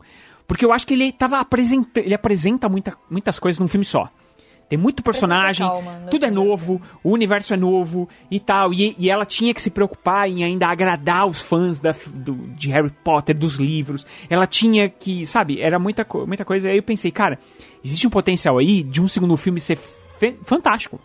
Porque 0.48 0.64
eu 0.66 0.72
acho 0.72 0.86
que 0.86 0.94
ele 0.94 1.12
tava 1.12 1.40
apresentando. 1.40 2.04
Ele 2.06 2.14
apresenta 2.14 2.70
muita, 2.70 2.96
muitas 3.10 3.40
coisas 3.40 3.60
num 3.60 3.68
filme 3.68 3.86
só. 3.86 4.10
Tem 4.68 4.80
muito 4.80 5.04
personagem, 5.04 5.68
calma 5.68 6.00
no 6.00 6.10
tudo 6.10 6.26
é 6.26 6.32
novo, 6.32 6.82
o 7.04 7.12
universo 7.12 7.54
é 7.54 7.58
novo 7.58 8.10
e 8.32 8.40
tal. 8.40 8.74
E, 8.74 8.96
e 8.98 9.12
ela 9.12 9.24
tinha 9.24 9.54
que 9.54 9.62
se 9.62 9.70
preocupar 9.70 10.28
em 10.28 10.44
ainda 10.44 10.68
agradar 10.68 11.28
os 11.28 11.40
fãs 11.40 11.80
da, 11.80 11.94
do- 12.14 12.48
de 12.56 12.72
Harry 12.72 12.90
Potter, 13.04 13.38
dos 13.38 13.58
livros. 13.58 14.08
Ela 14.28 14.48
tinha 14.48 14.90
que, 14.90 15.24
sabe, 15.28 15.62
era 15.62 15.78
muita, 15.78 16.06
muita 16.26 16.44
coisa. 16.44 16.68
Aí 16.68 16.78
eu 16.78 16.84
pensei, 16.84 17.12
cara, 17.12 17.38
existe 17.84 18.08
um 18.08 18.10
potencial 18.10 18.58
aí 18.58 18.82
de 18.82 19.00
um 19.00 19.08
segundo 19.08 19.38
filme 19.38 19.60
ser 19.60 19.78
fantástico. 20.46 21.00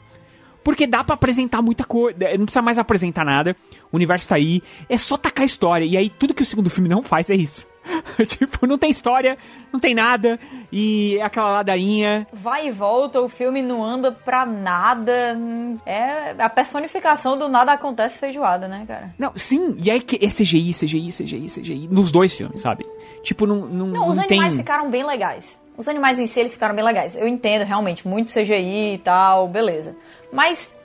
Porque 0.65 0.87
dá 0.87 1.03
pra 1.05 1.15
apresentar 1.15 1.61
muita 1.63 1.85
coisa. 1.85 2.19
Não 2.39 2.45
precisa 2.47 2.63
mais 2.63 2.79
apresentar 2.79 3.25
nada. 3.27 3.55
O 3.93 3.97
universo 3.97 4.29
tá 4.29 4.37
aí. 4.37 4.63
É 4.89 4.97
só 4.99 5.17
tacar 5.19 5.43
a 5.43 5.47
história. 5.47 5.85
E 5.85 5.97
aí 5.97 6.09
tudo 6.11 6.33
que 6.35 6.43
o 6.43 6.47
segundo 6.47 6.71
filme 6.71 6.89
não 6.89 7.03
faz 7.03 7.29
é 7.31 7.35
isso. 7.35 7.67
tipo, 8.27 8.67
não 8.67 8.79
tem 8.79 8.91
história, 8.91 9.39
não 9.73 9.81
tem 9.81 9.95
nada. 9.95 10.39
E 10.71 11.17
é 11.19 11.23
aquela 11.23 11.51
ladainha. 11.51 12.27
Vai 12.33 12.69
e 12.69 12.71
volta, 12.71 13.21
o 13.21 13.29
filme 13.29 13.63
não 13.63 13.83
anda 13.83 14.13
pra 14.13 14.45
nada. 14.47 15.39
É 15.87 16.35
a 16.39 16.49
personificação 16.49 17.39
do 17.39 17.49
nada 17.49 17.73
acontece 17.73 18.19
feijoada, 18.19 18.69
né, 18.69 18.85
cara? 18.87 19.15
Não, 19.19 19.33
sim, 19.35 19.77
e 19.83 19.91
aí 19.91 20.01
que 20.01 20.17
é 20.17 20.29
CGI, 20.29 20.73
CGI, 20.73 21.09
CGI, 21.09 21.47
CGI, 21.47 21.89
nos 21.91 22.11
dois 22.11 22.35
filmes, 22.35 22.61
sabe? 22.61 22.87
Tipo, 23.23 23.47
não, 23.47 23.67
não, 23.67 23.87
Não, 23.87 24.09
os 24.09 24.17
não 24.17 24.25
animais 24.25 24.51
tem... 24.51 24.59
ficaram 24.59 24.91
bem 24.91 25.05
legais. 25.05 25.61
Os 25.77 25.89
animais 25.89 26.19
em 26.19 26.27
si, 26.27 26.41
eles 26.41 26.53
ficaram 26.53 26.75
bem 26.75 26.85
legais. 26.85 27.17
Eu 27.17 27.27
entendo, 27.27 27.65
realmente, 27.65 28.07
muito 28.07 28.33
CGI 28.33 28.95
e 28.95 28.99
tal, 28.99 29.49
beleza. 29.49 29.97
Mas 30.31 30.77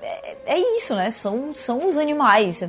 é, 0.00 0.36
é 0.46 0.76
isso, 0.76 0.94
né? 0.94 1.10
São, 1.10 1.52
são 1.54 1.88
os 1.88 1.96
animais. 1.96 2.62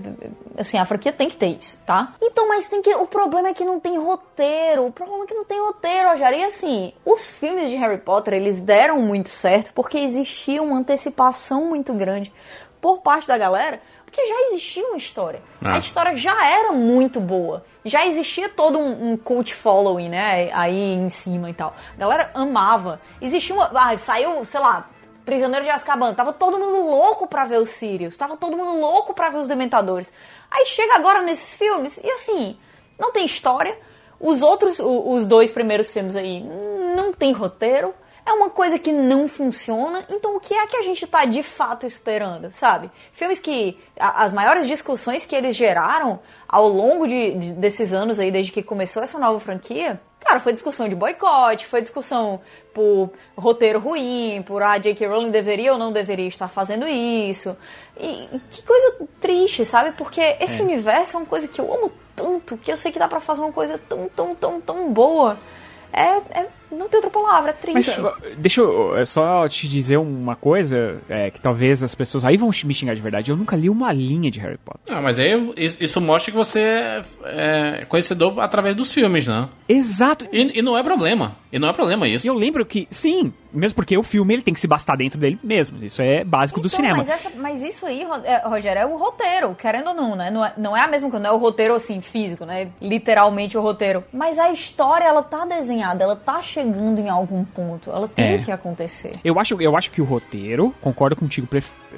Assim, 0.57 0.77
a 0.77 0.85
franquia 0.85 1.11
tem 1.11 1.29
que 1.29 1.37
ter 1.37 1.57
isso, 1.59 1.79
tá? 1.85 2.15
Então, 2.21 2.47
mas 2.47 2.67
tem 2.67 2.81
que. 2.81 2.93
O 2.95 3.05
problema 3.05 3.49
é 3.49 3.53
que 3.53 3.63
não 3.63 3.79
tem 3.79 3.97
roteiro. 3.97 4.87
O 4.87 4.91
problema 4.91 5.23
é 5.23 5.27
que 5.27 5.33
não 5.33 5.45
tem 5.45 5.59
roteiro, 5.59 6.09
Rogério. 6.09 6.39
E 6.39 6.43
assim, 6.43 6.93
os 7.05 7.25
filmes 7.25 7.69
de 7.69 7.75
Harry 7.75 7.99
Potter, 7.99 8.33
eles 8.33 8.61
deram 8.61 8.99
muito 8.99 9.29
certo 9.29 9.73
porque 9.73 9.97
existia 9.97 10.61
uma 10.61 10.77
antecipação 10.77 11.65
muito 11.65 11.93
grande 11.93 12.33
por 12.81 13.01
parte 13.01 13.27
da 13.27 13.37
galera. 13.37 13.81
Porque 14.05 14.27
já 14.27 14.41
existia 14.41 14.85
uma 14.85 14.97
história. 14.97 15.41
Ah. 15.59 15.73
A 15.73 15.79
história 15.79 16.15
já 16.15 16.45
era 16.45 16.71
muito 16.71 17.19
boa. 17.19 17.65
Já 17.83 18.05
existia 18.05 18.47
todo 18.47 18.77
um, 18.77 19.13
um 19.13 19.17
cult 19.17 19.55
following, 19.55 20.09
né? 20.09 20.51
Aí 20.53 20.93
em 20.93 21.09
cima 21.09 21.49
e 21.49 21.53
tal. 21.53 21.75
A 21.95 21.99
galera 21.99 22.31
amava. 22.35 23.01
Existia 23.19 23.55
uma. 23.55 23.71
Ah, 23.73 23.97
saiu, 23.97 24.45
sei 24.45 24.59
lá, 24.59 24.87
Prisioneiro 25.25 25.65
de 25.65 25.71
Azkaban. 25.71 26.13
Tava 26.13 26.33
todo 26.33 26.59
mundo 26.59 26.89
louco 26.89 27.27
pra 27.27 27.45
ver 27.45 27.59
os 27.59 27.69
Sirius. 27.69 28.17
Tava 28.17 28.37
todo 28.37 28.57
mundo 28.57 28.79
louco 28.79 29.13
pra 29.13 29.29
ver 29.29 29.37
os 29.37 29.47
Dementadores. 29.47 30.11
Aí 30.51 30.65
chega 30.65 30.95
agora 30.95 31.21
nesses 31.21 31.53
filmes 31.53 31.97
e 31.97 32.09
assim, 32.11 32.57
não 32.99 33.11
tem 33.11 33.25
história. 33.25 33.77
Os 34.19 34.41
outros, 34.41 34.79
os 34.79 35.25
dois 35.25 35.51
primeiros 35.51 35.91
filmes 35.91 36.15
aí, 36.15 36.41
não 36.95 37.11
tem 37.11 37.31
roteiro. 37.33 37.93
É 38.25 38.31
uma 38.31 38.49
coisa 38.49 38.79
que 38.79 38.91
não 38.91 39.27
funciona. 39.27 40.05
Então 40.09 40.37
o 40.37 40.39
que 40.39 40.53
é 40.53 40.65
que 40.65 40.77
a 40.77 40.81
gente 40.81 41.05
tá 41.05 41.25
de 41.25 41.43
fato 41.43 41.85
esperando, 41.85 42.51
sabe? 42.53 42.89
Filmes 43.11 43.39
que. 43.39 43.77
a- 43.99 44.23
as 44.23 44.31
maiores 44.33 44.65
discussões 44.67 45.25
que 45.25 45.35
eles 45.35 45.55
geraram 45.55 46.19
ao 46.47 46.67
longo 46.67 47.05
de, 47.05 47.31
de- 47.33 47.51
desses 47.53 47.91
anos 47.93 48.19
aí, 48.19 48.31
desde 48.31 48.51
que 48.51 48.63
começou 48.63 49.03
essa 49.03 49.19
nova 49.19 49.39
franquia. 49.39 49.99
Cara, 50.21 50.39
foi 50.39 50.53
discussão 50.53 50.87
de 50.87 50.95
boicote, 50.95 51.65
foi 51.65 51.81
discussão 51.81 52.39
por 52.73 53.09
roteiro 53.37 53.77
ruim, 53.77 54.41
por 54.47 54.63
a 54.63 54.77
J.K. 54.77 55.05
Rowling 55.05 55.29
deveria 55.31 55.73
ou 55.73 55.77
não 55.77 55.91
deveria 55.91 56.29
estar 56.29 56.47
fazendo 56.47 56.87
isso. 56.87 57.57
E 57.99 58.29
que 58.49 58.61
coisa 58.61 58.95
triste, 59.19 59.65
sabe? 59.65 59.91
Porque 59.97 60.21
esse 60.39 60.61
universo 60.61 61.17
é 61.17 61.19
uma 61.19 61.25
coisa 61.25 61.45
que 61.49 61.59
eu 61.59 61.73
amo 61.73 61.91
tanto, 62.15 62.55
que 62.57 62.71
eu 62.71 62.77
sei 62.77 62.89
que 62.89 62.99
dá 62.99 63.07
pra 63.09 63.19
fazer 63.19 63.41
uma 63.41 63.51
coisa 63.51 63.77
tão, 63.77 64.07
tão, 64.15 64.33
tão, 64.33 64.61
tão 64.61 64.93
boa. 64.93 65.37
É, 65.91 66.39
é 66.39 66.47
não 66.73 66.87
tem 66.89 66.97
outra 66.97 67.09
palavra, 67.11 67.51
é 67.51 67.73
Mas 67.73 67.85
triste. 67.85 68.01
uh, 68.01 68.11
deixa 68.37 68.61
eu 68.61 68.93
uh, 69.01 69.05
só 69.05 69.47
te 69.47 69.67
dizer 69.67 69.97
uma 69.97 70.35
coisa, 70.35 71.01
é, 71.09 71.29
que 71.31 71.39
talvez 71.39 71.81
as 71.83 71.93
pessoas 71.95 72.25
aí 72.25 72.37
vão 72.37 72.49
me 72.63 72.73
xingar 72.73 72.93
de 72.95 73.01
verdade. 73.01 73.31
Eu 73.31 73.37
nunca 73.37 73.55
li 73.55 73.69
uma 73.69 73.91
linha 73.93 74.29
de 74.31 74.39
Harry 74.39 74.57
Potter. 74.57 74.95
Ah, 74.95 75.01
mas 75.01 75.19
aí 75.19 75.53
isso- 75.57 76.01
mostra 76.01 76.31
que 76.31 76.37
você 76.37 76.59
é- 76.61 77.01
é 77.81 77.85
conhecedor 77.85 78.39
através 78.39 78.75
dos 78.75 78.91
filmes, 78.93 79.27
né? 79.27 79.47
Exato. 79.67 80.25
E, 80.31 80.59
e 80.59 80.61
não 80.61 80.77
é 80.77 80.83
problema. 80.83 81.35
E 81.51 81.59
não 81.59 81.69
é 81.69 81.73
problema 81.73 82.07
isso. 82.07 82.25
E 82.25 82.29
eu 82.29 82.33
lembro 82.33 82.65
que, 82.65 82.87
sim, 82.89 83.31
mesmo 83.53 83.75
porque 83.75 83.95
o 83.97 84.01
filme 84.03 84.33
ele 84.33 84.41
tem 84.41 84.53
que 84.53 84.59
se 84.59 84.67
bastar 84.67 84.95
dentro 84.97 85.19
dele 85.19 85.37
mesmo. 85.43 85.83
Isso 85.85 86.01
é 86.01 86.23
básico 86.23 86.59
do 86.59 86.67
Então, 86.67 86.75
cinema. 86.77 86.97
Mas, 86.97 87.09
essa- 87.09 87.31
mas 87.37 87.61
isso 87.63 87.85
aí, 87.85 88.05
é, 88.23 88.37
Rogério, 88.47 88.79
é 88.81 88.85
o 88.85 88.97
roteiro, 88.97 89.55
querendo 89.55 89.89
ou 89.89 89.93
não, 89.93 90.15
né? 90.15 90.31
Não 90.31 90.43
é, 90.45 90.53
não 90.57 90.75
é 90.77 90.81
a 90.81 90.87
mesma 90.87 91.09
coisa, 91.11 91.23
não 91.23 91.31
é 91.31 91.33
o 91.33 91.37
roteiro 91.39 91.75
assim, 91.75 92.01
físico, 92.01 92.43
né? 92.45 92.69
Literalmente 92.81 93.57
o 93.57 93.61
roteiro. 93.61 94.03
Mas 94.11 94.39
a 94.39 94.51
história, 94.51 95.05
ela 95.05 95.21
tá 95.21 95.45
desenhada, 95.45 96.03
ela 96.03 96.15
tá 96.15 96.41
chegando 96.41 96.62
em 96.63 97.09
algum 97.09 97.43
ponto. 97.43 97.89
Ela 97.89 98.07
tem 98.07 98.25
É. 98.35 98.37
que 98.39 98.51
acontecer. 98.51 99.11
Eu 99.23 99.39
acho, 99.39 99.61
eu 99.61 99.75
acho 99.77 99.91
que 99.91 100.01
o 100.01 100.05
roteiro, 100.05 100.73
concordo 100.81 101.15
contigo 101.15 101.47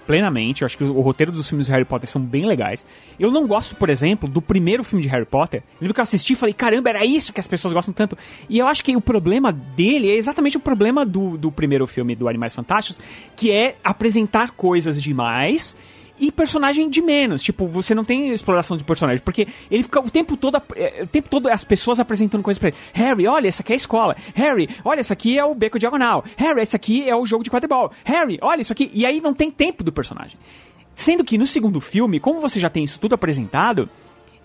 plenamente, 0.06 0.62
eu 0.62 0.66
acho 0.66 0.78
que 0.78 0.84
o, 0.84 0.98
o 0.98 1.02
roteiro 1.02 1.32
dos 1.32 1.48
filmes 1.48 1.68
de 1.68 1.72
Harry 1.72 1.86
Potter 1.86 2.10
são 2.10 2.22
bem 2.22 2.46
legais. 2.46 2.86
Eu 3.20 3.32
não 3.32 3.48
gosto, 3.48 3.76
por 3.76 3.90
exemplo, 3.90 4.28
do 4.28 4.42
primeiro 4.42 4.84
filme 4.84 5.02
de 5.02 5.10
Harry 5.10 5.26
Potter. 5.26 5.62
Eu 5.62 5.78
lembro 5.82 5.94
que 5.94 6.00
eu 6.00 6.04
assisti 6.04 6.34
e 6.34 6.36
falei, 6.36 6.54
caramba, 6.54 6.90
era 6.90 7.06
isso 7.06 7.32
que 7.34 7.40
as 7.40 7.48
pessoas 7.48 7.74
gostam 7.74 7.94
tanto. 7.94 8.18
E 8.50 8.60
eu 8.60 8.68
acho 8.68 8.84
que 8.84 8.96
o 8.96 9.02
problema 9.02 9.52
dele 9.52 10.10
é 10.12 10.16
exatamente 10.16 10.58
o 10.58 10.60
problema 10.60 11.06
do, 11.06 11.38
do 11.38 11.52
primeiro 11.52 11.88
filme 11.88 12.16
do 12.16 12.28
Animais 12.28 12.54
Fantásticos, 12.54 13.00
que 13.36 13.52
é 13.52 13.76
apresentar 13.84 14.52
coisas 14.52 15.02
demais 15.02 15.76
e 16.20 16.32
personagem 16.32 16.90
de 16.90 17.02
menos. 17.02 17.42
Tipo, 17.42 17.68
você 17.68 17.94
não 17.94 18.04
tem 18.04 18.30
exploração 18.30 18.78
de 18.78 18.84
personagem, 18.84 19.22
porque 19.24 19.48
ele 19.70 19.84
fica 19.84 20.00
o 20.00 20.10
tempo 20.10 20.38
todo, 20.38 20.62
eh, 20.76 21.04
o 21.04 21.08
tempo 21.08 21.30
todo 21.30 21.48
as 21.48 21.64
pessoas 21.64 22.00
apresentando 22.00 22.42
coisas 22.42 22.60
pra 22.60 22.70
ele. 22.70 22.78
Harry, 22.94 23.28
olha, 23.28 23.48
essa 23.48 23.62
aqui 23.62 23.74
é 23.74 23.76
a 23.76 23.78
escola. 23.78 24.16
Harry, 24.34 24.70
olha, 24.84 25.00
essa 25.00 25.14
aqui 25.14 25.38
é 25.38 25.44
o 25.44 25.54
beco 25.56 25.80
diagonal. 25.80 26.24
Harry, 26.38 26.62
esse 26.62 26.76
aqui 26.76 27.08
é 27.08 27.16
o 27.16 27.26
jogo 27.26 27.44
de 27.44 27.50
quadribol. 27.50 27.92
Harry, 28.04 28.38
olha 28.42 28.62
isso 28.62 28.74
aqui. 28.74 28.90
E 28.94 29.06
aí 29.06 29.22
não 29.22 29.34
tem 29.34 29.52
tempo 29.52 29.84
do 29.84 29.92
personagem. 29.92 30.38
Sendo 30.94 31.24
que 31.24 31.38
no 31.38 31.46
segundo 31.46 31.82
filme, 31.82 32.20
como 32.20 32.40
você 32.40 32.60
já 32.60 32.70
tem 32.70 32.84
isso 32.84 33.00
tudo 33.00 33.16
apresentado, 33.16 33.90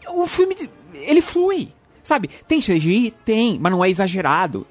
o 0.08 0.26
filme 0.26 0.56
ele 0.94 1.20
flui, 1.20 1.68
sabe? 2.02 2.28
Tem 2.48 2.60
CGI? 2.60 3.14
Tem, 3.24 3.58
mas 3.58 3.70
não 3.70 3.84
é 3.84 3.88
exagerado. 3.88 4.66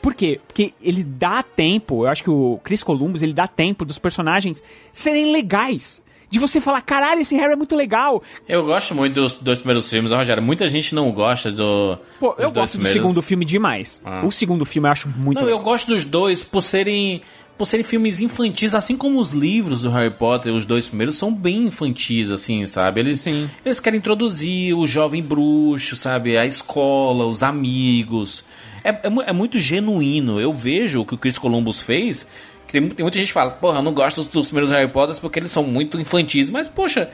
Por 0.00 0.14
quê? 0.14 0.40
Porque 0.46 0.72
ele 0.80 1.04
dá 1.04 1.42
tempo, 1.42 2.04
eu 2.04 2.08
acho 2.08 2.22
que 2.22 2.30
o 2.30 2.58
Chris 2.62 2.82
Columbus, 2.82 3.22
ele 3.22 3.32
dá 3.34 3.46
tempo 3.46 3.84
dos 3.84 3.98
personagens 3.98 4.62
serem 4.92 5.32
legais. 5.32 6.00
De 6.30 6.38
você 6.38 6.60
falar, 6.60 6.82
caralho, 6.82 7.20
esse 7.20 7.34
Harry 7.36 7.54
é 7.54 7.56
muito 7.56 7.74
legal. 7.74 8.22
Eu 8.46 8.64
gosto 8.66 8.94
muito 8.94 9.14
dos 9.14 9.38
dois 9.38 9.58
primeiros 9.58 9.88
filmes, 9.88 10.10
Rogério. 10.12 10.42
Muita 10.42 10.68
gente 10.68 10.94
não 10.94 11.10
gosta 11.10 11.50
do. 11.50 11.98
Pô, 12.20 12.34
eu 12.38 12.50
gosto 12.50 12.74
do 12.74 12.80
primeiros. 12.80 12.92
segundo 12.92 13.22
filme 13.22 13.44
demais. 13.44 14.02
Ah. 14.04 14.22
O 14.24 14.30
segundo 14.30 14.64
filme 14.66 14.88
eu 14.88 14.92
acho 14.92 15.08
muito 15.08 15.38
Não, 15.38 15.44
legal. 15.46 15.60
eu 15.60 15.64
gosto 15.64 15.86
dos 15.88 16.04
dois 16.04 16.42
por 16.42 16.60
serem. 16.62 17.22
Por 17.56 17.64
serem 17.64 17.82
filmes 17.82 18.20
infantis, 18.20 18.72
assim 18.72 18.96
como 18.96 19.18
os 19.20 19.32
livros 19.32 19.82
do 19.82 19.90
Harry 19.90 20.12
Potter, 20.14 20.54
os 20.54 20.64
dois 20.64 20.86
primeiros 20.86 21.16
são 21.16 21.34
bem 21.34 21.64
infantis, 21.64 22.30
assim, 22.30 22.64
sabe? 22.68 23.00
Eles, 23.00 23.18
Sim. 23.20 23.50
eles 23.64 23.80
querem 23.80 23.98
introduzir 23.98 24.74
o 24.76 24.86
jovem 24.86 25.20
bruxo, 25.20 25.96
sabe? 25.96 26.38
A 26.38 26.46
escola, 26.46 27.26
os 27.26 27.42
amigos. 27.42 28.44
É, 28.84 28.90
é, 28.90 29.00
é 29.26 29.32
muito 29.32 29.58
genuíno. 29.58 30.40
Eu 30.40 30.52
vejo 30.52 31.00
o 31.00 31.04
que 31.04 31.14
o 31.14 31.18
Chris 31.18 31.36
Columbus 31.36 31.80
fez. 31.80 32.28
Que 32.68 32.72
tem, 32.80 32.88
tem 32.90 33.02
muita 33.02 33.18
gente 33.18 33.26
que 33.28 33.32
fala, 33.32 33.50
porra, 33.50 33.78
eu 33.78 33.82
não 33.82 33.92
gosto 33.92 34.18
dos, 34.18 34.28
dos 34.28 34.46
primeiros 34.48 34.70
Harry 34.70 34.88
Potters 34.92 35.18
porque 35.18 35.38
eles 35.40 35.50
são 35.50 35.64
muito 35.64 35.98
infantis. 36.00 36.50
Mas, 36.50 36.68
poxa, 36.68 37.10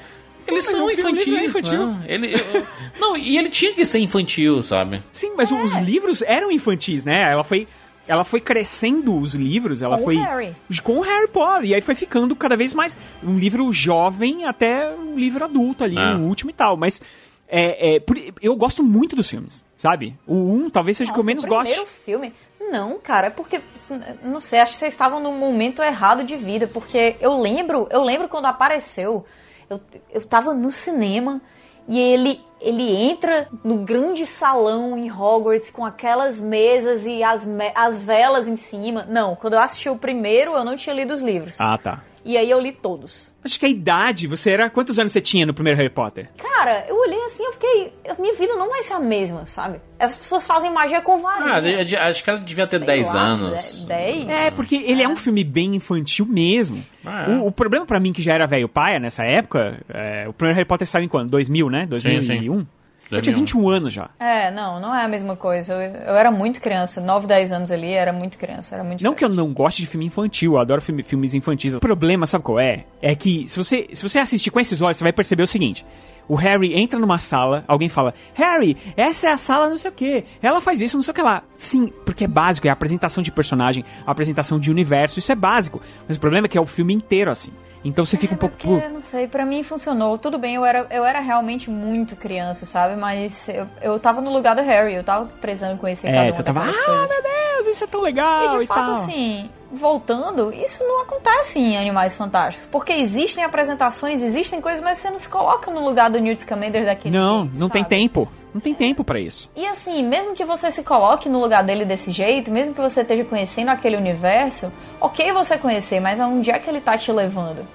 eles 0.47 0.67
mas 0.67 0.77
são 0.77 0.87
filme 0.89 0.93
infantis. 0.95 1.29
é 1.35 1.45
infantil. 1.47 1.87
né? 1.87 2.05
Ele, 2.09 2.35
eu- 2.35 2.67
não, 3.01 3.17
e 3.17 3.39
ele 3.39 3.49
tinha 3.49 3.73
que 3.73 3.87
ser 3.87 4.01
infantil, 4.01 4.63
sabe? 4.63 5.03
Sim, 5.13 5.33
mas 5.37 5.51
É. 5.51 5.55
os 5.55 5.73
livros 5.79 6.21
eram 6.23 6.51
infantis, 6.53 7.05
né? 7.07 7.31
Ela 7.33 7.43
foi. 7.45 7.67
Ela 8.07 8.23
foi 8.23 8.39
crescendo 8.39 9.19
os 9.19 9.33
livros, 9.35 9.81
ela 9.81 9.97
Com 9.97 10.03
o 10.03 10.05
foi. 10.05 10.17
Harry. 10.17 10.55
Com 10.83 10.99
o 10.99 11.01
Harry 11.01 11.27
Potter. 11.29 11.71
E 11.71 11.75
aí 11.75 11.81
foi 11.81 11.95
ficando 11.95 12.37
cada 12.37 12.55
vez 12.55 12.75
mais 12.75 12.99
um 13.23 13.39
livro 13.39 13.73
jovem 13.73 14.45
até 14.45 14.91
um 14.91 15.17
livro 15.19 15.43
adulto 15.43 15.85
ali, 15.85 15.97
Ah. 15.97 16.15
o 16.15 16.21
último 16.29 16.51
e 16.51 16.53
tal. 16.53 16.77
Mas 16.77 17.01
é, 17.49 17.97
é, 17.97 18.03
eu 18.43 18.55
gosto 18.57 18.83
muito 18.83 19.17
dos 19.17 19.31
filmes, 19.31 19.65
sabe? 19.79 20.15
O 20.27 20.35
1 20.35 20.69
talvez 20.69 20.99
seja 20.99 21.11
o 21.11 21.15
que 21.15 21.21
eu 21.21 21.23
Nossa, 21.25 21.27
menos 21.35 21.45
o 21.45 21.47
gosto. 21.47 21.69
primeiro 21.71 21.91
filme. 22.05 22.33
Não, 22.71 22.99
cara, 22.99 23.29
é 23.29 23.31
porque. 23.31 23.61
Não 24.23 24.41
sei, 24.41 24.61
acho 24.61 24.73
que 24.73 24.79
vocês 24.79 24.95
estavam 24.95 25.21
num 25.21 25.39
momento 25.39 25.83
errado 25.83 26.25
de 26.25 26.37
vida. 26.37 26.67
Porque 26.67 27.17
eu 27.21 27.41
lembro, 27.41 27.87
eu 27.91 28.03
lembro 28.03 28.29
quando 28.29 28.47
apareceu. 28.47 29.25
Eu, 29.69 29.81
eu 30.11 30.25
tava 30.25 30.53
no 30.53 30.71
cinema 30.71 31.41
e 31.87 31.99
ele, 31.99 32.41
ele 32.61 32.95
entra 32.97 33.49
no 33.63 33.79
grande 33.79 34.27
salão 34.27 34.97
em 34.97 35.11
Hogwarts 35.11 35.71
com 35.71 35.85
aquelas 35.85 36.39
mesas 36.39 37.05
e 37.07 37.23
as, 37.23 37.47
as 37.75 38.01
velas 38.01 38.49
em 38.49 38.57
cima. 38.57 39.07
Não, 39.09 39.37
quando 39.37 39.55
eu 39.55 39.61
assisti 39.61 39.89
o 39.89 39.97
primeiro, 39.97 40.53
eu 40.53 40.65
não 40.65 40.77
tinha 40.77 40.95
lido 40.95 41.13
os 41.13 41.21
livros. 41.21 41.61
Ah, 41.61 41.77
tá. 41.77 42.03
E 42.25 42.39
aí 42.39 42.49
eu 42.51 42.59
li 42.59 42.73
todos. 42.73 43.35
Acho 43.45 43.61
que 43.61 43.67
a 43.67 43.69
idade, 43.69 44.27
você 44.27 44.51
era. 44.51 44.71
Quantos 44.71 44.99
anos 44.99 45.13
você 45.13 45.21
tinha 45.21 45.45
no 45.45 45.53
primeiro 45.53 45.77
Harry 45.77 45.91
Potter? 45.91 46.31
Cara, 46.39 46.87
eu 46.89 46.97
olhei 46.97 47.23
assim, 47.25 47.45
eu 47.45 47.53
fiquei. 47.53 47.93
Minha 48.19 48.35
vida 48.35 48.55
não 48.55 48.71
vai 48.71 48.83
ser 48.83 48.95
a 48.95 49.01
mesma, 49.01 49.45
sabe? 49.47 49.81
Essas 49.99 50.19
pessoas 50.19 50.47
fazem 50.47 50.73
magia 50.73 51.03
com 51.03 51.21
varinha. 51.21 51.81
Ah, 52.01 52.09
acho 52.09 52.25
que 52.25 52.31
ela 52.31 52.41
devia 52.41 52.67
ter 52.67 52.79
Sei 52.79 52.87
10 52.87 53.15
lá, 53.15 53.21
anos. 53.21 53.85
10? 53.87 54.29
É, 54.29 54.51
porque 54.51 54.77
ele 54.77 55.03
é, 55.03 55.09
um 55.09 55.17
filme 55.17 55.45
bem 55.45 55.75
infantil 55.77 56.25
mesmo. 56.25 56.83
Ah, 57.05 57.27
é. 57.29 57.33
o, 57.35 57.47
o 57.47 57.53
problema 57.53 57.85
pra 57.85 58.01
mim, 58.01 58.13
que 58.13 58.23
já 58.23 58.33
era 58.33 58.47
velho 58.47 58.69
paia 58.69 58.99
nessa 58.99 59.25
época, 59.25 59.79
é, 59.89 60.27
o 60.27 60.33
primeiro 60.33 60.57
Harry 60.57 60.69
Potter 60.69 60.87
saiu 60.87 61.05
em 61.05 61.09
quando? 61.09 61.31
2000, 61.31 61.69
né? 61.69 61.87
2001? 61.87 62.67
Eu 63.11 63.21
tinha 63.23 63.35
2001. 63.37 63.39
21 63.63 63.69
anos 63.69 63.93
já. 63.93 64.11
É, 64.19 64.51
não, 64.51 64.81
não 64.81 64.95
é 64.95 65.05
a 65.05 65.09
mesma 65.09 65.37
coisa. 65.37 65.75
Eu, 65.75 65.81
eu 65.81 66.15
era 66.17 66.31
muito 66.31 66.61
criança, 66.61 67.01
9, 67.01 67.27
10 67.27 67.53
anos 67.53 67.71
ali, 67.71 67.93
era 67.93 68.13
muito 68.13 68.39
criança, 68.39 68.75
era 68.75 68.83
muito 68.85 69.05
Não 69.05 69.15
que 69.15 69.25
eu 69.25 69.29
não 69.29 69.53
goste 69.53 69.83
de 69.83 69.87
filme 69.89 70.07
infantil, 70.07 70.53
eu 70.55 70.59
adoro 70.59 70.81
filme- 70.81 71.03
filmes 71.03 71.35
infantis. 71.35 71.75
O 71.75 71.81
problema, 71.81 72.27
sabe 72.27 72.43
qual 72.45 72.59
é? 72.59 72.85
É 73.01 73.15
que 73.15 73.47
se 73.49 73.57
você, 73.57 73.87
se 73.93 74.03
você 74.03 74.19
assistir 74.19 74.51
com 74.51 74.59
esses 74.59 74.81
olhos, 74.81 74.97
você 74.97 75.05
vai 75.05 75.13
perceber 75.13 75.43
o 75.43 75.47
seguinte. 75.47 75.85
O 76.27 76.35
Harry 76.37 76.73
entra 76.75 76.99
numa 76.99 77.19
sala, 77.19 77.63
alguém 77.69 77.91
fala, 77.91 78.15
Harry, 78.33 78.77
essa 78.97 79.29
é 79.29 79.31
a 79.33 79.37
sala 79.37 79.69
não 79.69 79.77
sei 79.77 79.91
o 79.91 79.95
que. 79.95 80.25
Ela 80.43 80.59
faz 80.61 80.81
isso, 80.81 80.97
não 80.97 81.03
sei 81.03 81.13
o 81.13 81.15
que 81.15 81.21
lá. 81.21 81.43
Sim, 81.53 81.93
porque 82.07 82.25
é 82.25 82.27
básico, 82.27 82.67
é 82.67 82.71
a 82.71 82.73
apresentação 82.73 83.23
de 83.23 83.31
personagem, 83.31 83.85
a 84.07 84.11
apresentação 84.11 84.59
de 84.59 84.71
universo, 84.71 85.19
isso 85.19 85.31
é 85.31 85.35
básico. 85.35 85.83
Mas 86.09 86.17
o 86.17 86.21
problema 86.21 86.47
é 86.47 86.49
que 86.49 86.57
é 86.57 86.61
o 86.61 86.65
filme 86.67 86.95
inteiro 86.95 87.31
assim. 87.31 87.53
Então 87.85 88.05
você 88.05 88.17
fica 88.17 88.35
um 88.35 88.37
pouco. 88.39 88.57
Porque, 88.57 88.89
não 88.89 89.01
sei, 89.01 89.29
pra 89.29 89.45
mim 89.45 89.63
funcionou. 89.63 90.17
Tudo 90.17 90.39
bem, 90.39 90.55
eu 90.55 90.65
era, 90.65 90.87
eu 90.91 91.05
era 91.05 91.21
realmente 91.21 91.71
muito 91.71 92.17
criança, 92.17 92.65
sabe? 92.65 92.97
Mas 92.97 93.49
eu, 93.49 93.69
eu 93.83 94.01
tava 94.01 94.21
no 94.23 94.33
lugar 94.33 94.57
do 94.57 94.63
Harry, 94.63 94.95
eu 94.95 95.05
tava 95.05 95.27
prezando 95.41 95.77
conhecer 95.77 96.07
cada 96.09 96.19
É, 96.21 96.27
uma 96.27 96.33
você 96.33 96.43
tava, 96.43 96.61
ah, 96.61 96.65
coisas. 96.65 97.11
meu 97.11 97.23
Deus, 97.23 97.67
isso 97.75 97.85
é 97.85 97.87
tão 97.87 98.01
legal. 98.01 98.43
E 98.45 98.55
E, 98.57 98.59
de 98.61 98.67
fato, 98.67 98.85
tal. 98.87 98.95
assim, 98.95 99.51
voltando, 99.71 100.53
isso 100.53 100.83
não 100.85 101.03
acontece 101.03 101.59
em 101.59 101.77
Animais 101.77 102.15
Fantásticos. 102.15 102.67
Porque 102.71 102.93
existem 102.93 103.45
apresentações, 103.45 104.23
existem 104.23 104.61
coisas, 104.61 104.83
mas 104.83 104.99
você 104.99 105.11
não 105.11 105.19
se 105.19 105.29
coloca 105.29 105.71
no 105.71 105.85
lugar 105.85 106.09
do 106.11 106.19
Newt 106.21 106.41
Scamander 106.43 106.85
daquele 106.87 107.17
Não, 107.17 107.43
jeito, 107.43 107.59
não 107.59 107.69
tem 107.69 107.83
sabe? 107.83 107.95
tempo. 107.95 108.29
Não 108.55 108.61
tem 108.61 108.73
tempo 108.73 109.03
pra 109.03 109.19
isso. 109.19 109.51
E 109.57 109.67
assim, 109.67 110.07
mesmo 110.07 110.33
que 110.33 110.45
você 110.45 110.71
se 110.71 110.85
coloque 110.85 111.29
no 111.29 111.41
lugar 111.41 111.65
dele 111.65 111.85
desse 111.85 112.13
jeito, 112.13 112.53
mesmo 112.53 112.73
que 112.73 112.81
você 112.81 113.01
esteja 113.01 113.25
conhecendo 113.25 113.71
aquele 113.71 113.97
universo, 113.97 114.73
ok 115.01 115.33
você 115.33 115.59
conhecer, 115.59 115.99
mas 115.99 116.21
aonde 116.21 116.53
é 116.53 116.59
que 116.61 116.71
ele 116.71 116.81
tá 116.81 116.97
te 116.97 117.11
levando? 117.11 117.67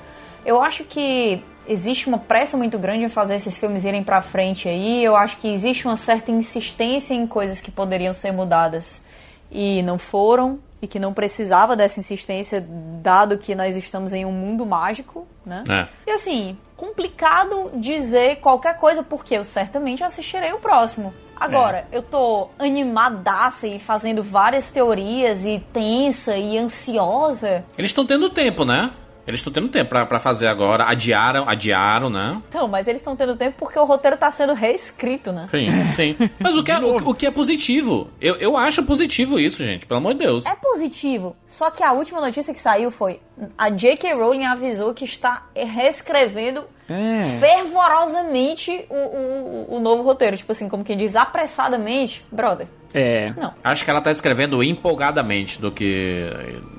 Eu 0.46 0.62
acho 0.62 0.86
que 0.86 1.44
existe 1.68 2.08
uma 2.08 2.18
pressa 2.18 2.56
muito 2.56 2.80
grande 2.80 3.04
em 3.04 3.10
fazer 3.10 3.36
esses 3.36 3.58
filmes 3.58 3.84
irem 3.84 4.04
pra 4.06 4.22
frente 4.22 4.70
aí. 4.70 5.04
Eu 5.04 5.18
acho 5.18 5.38
que 5.38 5.50
existe 5.50 5.86
uma 5.86 5.98
certa 5.98 6.32
insistência 6.32 7.14
em 7.14 7.28
coisas 7.28 7.60
que 7.60 7.70
poderiam 7.70 8.14
ser 8.14 8.32
mudadas 8.32 9.04
e 9.52 9.84
não 9.84 9.98
foram, 9.98 10.60
e 10.82 10.88
que 10.88 11.00
não 11.00 11.14
precisava 11.14 11.76
dessa 11.76 12.00
insistência, 12.00 12.66
dado 13.02 13.38
que 13.38 13.54
nós 13.54 13.76
estamos 13.76 14.14
em 14.14 14.26
um 14.26 14.32
mundo 14.32 14.66
mágico, 14.66 15.28
né? 15.46 15.64
É. 15.70 15.88
E 16.10 16.12
assim, 16.12 16.58
complicado 16.78 17.72
dizer 17.76 18.38
qualquer 18.38 18.78
coisa, 18.78 19.04
porque 19.04 19.36
eu 19.36 19.44
certamente 19.44 20.04
assistirei 20.04 20.54
o 20.54 20.60
próximo. 20.60 21.14
Agora, 21.40 21.88
eu 21.92 22.02
tô 22.02 22.50
animadaça 22.60 23.66
e 23.66 23.80
fazendo 23.80 24.22
várias 24.22 24.72
teorias 24.72 25.46
e 25.46 25.64
tensa 25.72 26.36
e 26.36 26.58
ansiosa. 26.58 27.64
Eles 27.78 27.92
estão 27.92 28.06
tendo 28.06 28.30
tempo, 28.30 28.66
né? 28.66 28.92
Eles 29.30 29.42
estão 29.42 29.54
tendo 29.54 29.68
tempo 29.70 29.90
pra, 29.92 30.08
pra 30.08 30.20
fazer 30.20 30.48
agora. 30.48 30.86
Adiaram, 30.90 31.48
adiaram, 31.48 32.10
né? 32.10 32.42
Então, 32.50 32.68
mas 32.68 32.88
eles 32.88 33.00
estão 33.00 33.16
tendo 33.16 33.36
tempo 33.36 33.58
porque 33.60 33.78
o 33.78 33.86
roteiro 33.86 34.18
tá 34.18 34.32
sendo 34.32 34.54
reescrito, 34.56 35.32
né? 35.32 35.46
Sim, 35.52 35.68
sim. 35.94 36.16
Mas 36.40 36.56
o 36.58 36.64
que, 36.64 36.72
é, 36.72 36.80
o, 36.80 37.10
o 37.10 37.14
que 37.14 37.28
é 37.28 37.32
positivo? 37.32 38.10
Eu, 38.20 38.38
eu 38.38 38.58
acho 38.58 38.82
positivo 38.84 39.40
isso, 39.40 39.64
gente. 39.64 39.86
Pelo 39.86 40.00
amor 40.00 40.14
de 40.14 40.22
Deus. 40.22 40.46
É 40.48 40.56
positivo, 40.56 41.36
só 41.46 41.70
que 41.70 41.84
a 41.84 41.92
última 41.94 42.20
notícia 42.20 42.52
que 42.54 42.60
saiu 42.60 42.90
foi 42.90 43.20
a 43.56 43.70
J.K. 43.70 44.14
Rowling 44.16 44.46
avisou 44.46 44.94
que 44.96 45.06
está 45.06 45.44
reescrevendo 45.56 46.64
É. 46.90 47.38
fervorosamente 47.40 48.86
o, 48.90 48.96
o, 48.96 49.76
o 49.78 49.80
novo 49.80 50.02
roteiro. 50.04 50.36
Tipo 50.38 50.52
assim, 50.52 50.68
como 50.68 50.84
quem 50.84 50.98
diz, 50.98 51.16
apressadamente. 51.16 52.24
Brother, 52.32 52.68
É. 52.94 53.32
não. 53.38 53.54
Acho 53.64 53.84
que 53.86 53.92
ela 53.92 54.02
tá 54.02 54.12
escrevendo 54.12 54.64
empolgadamente 54.64 55.62
do 55.62 55.72
que. 55.72 56.30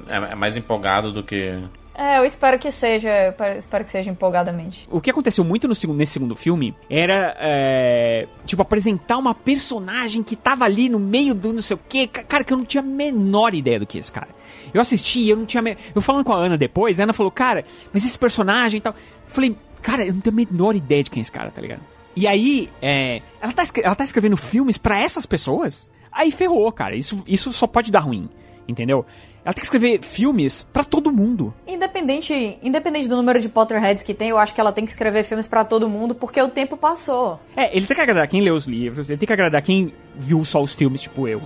É, 0.09 0.33
é 0.33 0.35
mais 0.35 0.57
empolgado 0.57 1.13
do 1.13 1.23
que. 1.23 1.59
É, 1.95 2.19
eu 2.19 2.25
espero 2.25 2.59
que 2.59 2.71
seja, 2.71 3.11
espero 3.59 3.85
que 3.85 3.91
seja 3.91 4.11
empolgadamente. 4.11 4.89
O 4.91 5.01
que 5.01 5.11
aconteceu 5.11 5.45
muito 5.45 5.69
no 5.69 5.75
segundo, 5.75 5.99
nesse 5.99 6.13
segundo 6.13 6.35
filme 6.35 6.75
era, 6.89 7.37
é, 7.39 8.27
tipo, 8.47 8.63
apresentar 8.63 9.19
uma 9.19 9.35
personagem 9.35 10.23
que 10.23 10.35
tava 10.35 10.65
ali 10.65 10.89
no 10.89 10.99
meio 10.99 11.35
do 11.35 11.53
não 11.53 11.61
sei 11.61 11.75
o 11.77 11.81
que, 11.89 12.07
cara, 12.07 12.43
que 12.45 12.53
eu 12.53 12.57
não 12.57 12.65
tinha 12.65 12.81
a 12.83 12.87
menor 12.87 13.55
ideia 13.55 13.79
do 13.79 13.87
que 13.87 13.99
é 13.99 14.01
esse 14.01 14.11
cara. 14.13 14.29
Eu 14.73 14.81
assisti, 14.81 15.29
eu 15.29 15.37
não 15.37 15.45
tinha. 15.45 15.61
me- 15.63 15.77
Eu 15.95 16.01
falando 16.01 16.25
com 16.25 16.33
a 16.33 16.37
Ana 16.37 16.57
depois, 16.57 16.99
a 16.99 17.03
Ana 17.03 17.13
falou, 17.13 17.31
cara, 17.31 17.65
mas 17.93 18.05
esse 18.07 18.19
personagem 18.19 18.79
e 18.79 18.81
tal. 18.81 18.93
Eu 18.95 18.99
falei, 19.31 19.57
cara, 19.83 20.05
eu 20.07 20.15
não 20.15 20.21
tenho 20.21 20.35
a 20.35 20.37
menor 20.37 20.75
ideia 20.77 21.03
de 21.03 21.11
quem 21.11 21.21
é 21.21 21.23
esse 21.23 21.33
cara, 21.33 21.51
tá 21.51 21.61
ligado? 21.61 21.83
E 22.17 22.27
aí, 22.27 22.71
é, 22.81 23.21
ela, 23.43 23.53
tá, 23.53 23.63
ela 23.83 23.95
tá 23.95 24.05
escrevendo 24.05 24.37
filmes 24.37 24.79
pra 24.79 25.01
essas 25.01 25.27
pessoas? 25.27 25.89
Aí 26.11 26.31
ferrou, 26.31 26.71
cara. 26.73 26.97
Isso, 26.97 27.23
isso 27.27 27.53
só 27.53 27.67
pode 27.67 27.91
dar 27.93 28.01
ruim, 28.01 28.29
entendeu? 28.67 29.05
Ela 29.45 29.55
tem 29.55 29.61
que 29.61 29.67
escrever 29.67 30.03
filmes 30.03 30.67
pra 30.73 30.85
todo 30.85 31.13
mundo. 31.13 31.55
Independente, 31.67 32.59
independente 32.63 33.09
do 33.09 33.17
número 33.17 33.41
de 33.41 33.49
Potterheads 33.49 34.03
que 34.03 34.15
tem, 34.15 34.29
eu 34.29 34.39
acho 34.39 34.55
que 34.55 34.61
ela 34.61 34.73
tem 34.73 34.85
que 34.85 34.91
escrever 34.91 35.25
filmes 35.25 35.47
pra 35.47 35.65
todo 35.65 35.89
mundo, 35.89 36.15
porque 36.15 36.41
o 36.41 36.49
tempo 36.49 36.77
passou. 36.77 37.41
É, 37.57 37.75
ele 37.77 37.87
tem 37.87 37.95
que 37.95 38.03
agradar 38.03 38.29
quem 38.29 38.43
lê 38.43 38.51
os 38.51 38.67
livros, 38.67 39.09
ele 39.09 39.19
tem 39.19 39.27
que 39.27 39.33
agradar 39.33 39.63
quem 39.63 39.95
viu 40.15 40.45
só 40.45 40.63
os 40.63 40.75
filmes, 40.75 41.03
tipo 41.03 41.27
eu. 41.27 41.41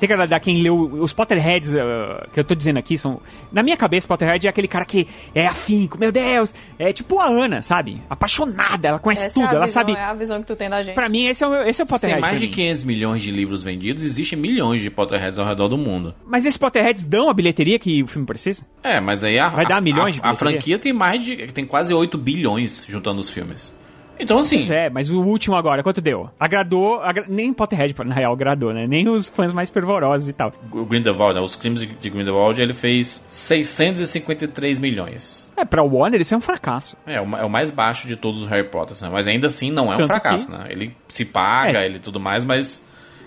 Tem 0.00 0.06
que 0.08 0.12
agradar 0.14 0.40
quem 0.40 0.62
leu 0.62 0.76
os 0.80 1.12
Potterheads 1.12 1.74
ah, 1.76 2.26
que 2.32 2.40
eu 2.40 2.44
tô 2.44 2.54
dizendo 2.54 2.78
aqui 2.78 2.96
são. 2.98 3.20
Na 3.52 3.62
minha 3.62 3.76
cabeça, 3.76 4.08
Potterhead 4.08 4.46
é 4.46 4.50
aquele 4.50 4.66
cara 4.66 4.84
que 4.84 5.06
é 5.34 5.46
afinco, 5.46 5.98
meu 5.98 6.10
Deus. 6.10 6.54
É 6.78 6.92
tipo 6.92 7.20
a 7.20 7.26
Ana, 7.26 7.60
sabe? 7.62 8.00
Apaixonada, 8.08 8.88
ela 8.88 8.98
conhece 8.98 9.26
Essa 9.26 9.34
tudo, 9.34 9.44
é 9.44 9.48
a 9.48 9.54
ela 9.56 9.66
visão, 9.66 9.80
sabe. 9.82 9.92
É 9.92 10.04
a 10.04 10.14
visão 10.14 10.40
que 10.40 10.46
tu 10.46 10.56
tem 10.56 10.70
da 10.70 10.82
gente. 10.82 10.94
Pra 10.94 11.08
mim, 11.08 11.26
esse 11.26 11.44
é 11.44 11.46
o, 11.46 11.54
esse 11.62 11.80
é 11.80 11.84
o 11.84 11.86
Se 11.86 11.90
tem 11.92 11.98
Potterhead. 12.00 12.20
mais 12.20 12.40
de 12.40 12.46
mim. 12.46 12.52
500 12.52 12.84
milhões 12.84 13.22
de 13.22 13.30
livros 13.30 13.62
vendidos, 13.62 14.02
existem 14.02 14.38
milhões 14.38 14.80
de 14.80 14.90
Potterheads 14.90 15.38
ao 15.38 15.46
redor 15.46 15.68
do 15.68 15.76
mundo. 15.76 16.14
Mas 16.26 16.46
esses 16.46 16.56
Potterheads 16.56 17.04
dão 17.04 17.28
a 17.28 17.34
bilheteria 17.34 17.78
que 17.78 18.02
o 18.02 18.06
filme 18.06 18.26
precisa? 18.26 18.64
É, 18.82 19.00
mas 19.00 19.22
aí 19.22 19.38
a, 19.38 19.48
Vai 19.48 19.66
dar 19.66 19.76
a- 19.76 19.80
milhões 19.80 20.14
de 20.14 20.20
a, 20.22 20.30
a 20.30 20.34
franquia 20.34 20.78
tem 20.78 20.92
mais 20.92 21.22
de. 21.22 21.36
tem 21.48 21.64
quase 21.66 21.92
8 21.92 22.16
bilhões 22.16 22.86
juntando 22.88 23.20
os 23.20 23.28
filmes. 23.30 23.74
Então, 24.20 24.38
assim. 24.38 24.58
Pois 24.58 24.70
é, 24.70 24.90
mas 24.90 25.08
o 25.10 25.20
último 25.22 25.56
agora, 25.56 25.82
quanto 25.82 26.00
deu? 26.00 26.28
Agradou, 26.38 27.00
agra- 27.00 27.24
nem 27.28 27.52
Potterhead, 27.52 27.94
na 28.04 28.14
real, 28.14 28.32
agradou, 28.32 28.72
né? 28.72 28.86
Nem 28.86 29.08
os 29.08 29.28
fãs 29.28 29.52
mais 29.52 29.70
fervorosos 29.70 30.28
e 30.28 30.32
tal. 30.32 30.52
O 30.70 30.84
Grindelwald, 30.84 31.34
né, 31.34 31.40
os 31.40 31.56
crimes 31.56 31.80
de- 31.80 31.86
de 31.86 32.10
Grindelwald, 32.10 32.60
ele 32.60 32.74
fez 32.74 33.22
653 33.28 34.78
milhões. 34.78 35.50
É, 35.56 35.64
pra 35.64 35.82
Warner 35.82 36.20
isso 36.20 36.34
é 36.34 36.36
um 36.36 36.40
fracasso. 36.40 36.96
É, 37.06 37.14
é 37.14 37.20
o 37.20 37.48
mais 37.50 37.70
baixo 37.70 38.06
de 38.06 38.16
todos 38.16 38.42
os 38.42 38.48
Harry 38.48 38.68
Potters, 38.68 39.00
né? 39.02 39.08
Mas 39.12 39.26
ainda 39.26 39.46
assim 39.46 39.70
não 39.70 39.90
é 39.92 39.94
um 39.94 39.98
Tanto 39.98 40.08
fracasso, 40.08 40.46
que- 40.46 40.52
né? 40.52 40.66
Ele 40.70 40.94
se 41.08 41.24
paga, 41.24 41.80
É. 41.80 41.86
ele 41.86 41.98
tudo 41.98 42.18
mais, 42.20 42.44
mas 42.44 42.84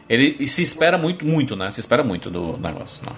ele 0.09 0.35
e 0.39 0.47
se 0.47 0.61
espera 0.61 0.97
muito, 0.97 1.25
muito, 1.25 1.55
né? 1.55 1.69
Se 1.71 1.79
espera 1.79 2.03
muito 2.03 2.29
do 2.29 2.57
negócio, 2.57 3.03
não. 3.05 3.13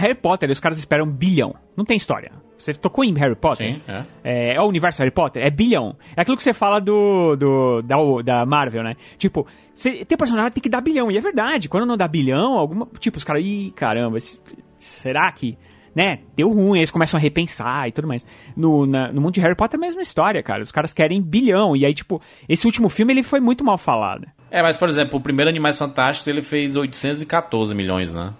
Harry 0.00 0.14
Potter, 0.14 0.50
os 0.50 0.60
caras 0.60 0.78
esperam 0.78 1.04
um 1.04 1.10
bilhão. 1.10 1.54
Não 1.76 1.84
tem 1.84 1.96
história. 1.96 2.30
Você 2.62 2.74
tocou 2.74 3.02
em 3.04 3.14
Harry 3.18 3.34
Potter? 3.34 3.74
Sim, 3.74 3.80
é. 3.88 4.04
É, 4.22 4.54
é 4.56 4.60
o 4.60 4.64
universo 4.66 4.98
Harry 5.00 5.10
Potter? 5.10 5.42
É 5.44 5.50
bilhão. 5.50 5.96
É 6.16 6.20
aquilo 6.20 6.36
que 6.36 6.42
você 6.42 6.52
fala 6.52 6.78
do, 6.80 7.34
do 7.36 7.82
da, 7.82 7.96
da 8.22 8.46
Marvel, 8.46 8.82
né? 8.82 8.96
Tipo, 9.16 9.46
você 9.74 10.04
tem 10.04 10.18
personagem 10.18 10.52
tem 10.52 10.62
que 10.62 10.68
dar 10.68 10.80
bilhão. 10.80 11.10
E 11.10 11.16
é 11.16 11.20
verdade. 11.20 11.68
Quando 11.68 11.86
não 11.86 11.96
dá 11.96 12.06
bilhão, 12.06 12.58
alguma. 12.58 12.86
Tipo, 12.98 13.16
os 13.16 13.24
caras, 13.24 13.42
ih, 13.44 13.72
caramba, 13.74 14.18
esse- 14.18 14.38
será 14.76 15.30
que. 15.32 15.56
Né? 15.94 16.20
Deu 16.36 16.48
ruim, 16.52 16.74
aí 16.74 16.80
eles 16.80 16.90
começam 16.90 17.18
a 17.18 17.20
repensar 17.20 17.88
e 17.88 17.92
tudo 17.92 18.06
mais. 18.06 18.24
No, 18.56 18.86
na- 18.86 19.10
no 19.10 19.20
mundo 19.20 19.34
de 19.34 19.40
Harry 19.40 19.56
Potter 19.56 19.76
é 19.76 19.82
a 19.82 19.86
mesma 19.86 20.02
história, 20.02 20.40
cara. 20.42 20.62
Os 20.62 20.70
caras 20.70 20.92
querem 20.94 21.20
bilhão. 21.20 21.74
E 21.74 21.84
aí, 21.84 21.92
tipo, 21.94 22.20
esse 22.48 22.64
último 22.66 22.88
filme 22.88 23.12
ele 23.12 23.22
foi 23.24 23.40
muito 23.40 23.64
mal 23.64 23.76
falado. 23.78 24.26
É, 24.50 24.62
mas 24.62 24.76
por 24.76 24.88
exemplo, 24.88 25.18
o 25.18 25.20
primeiro 25.22 25.48
Animais 25.48 25.78
Fantásticos 25.78 26.28
ele 26.28 26.42
fez 26.42 26.76
814 26.76 27.74
milhões, 27.74 28.12
né? 28.12 28.32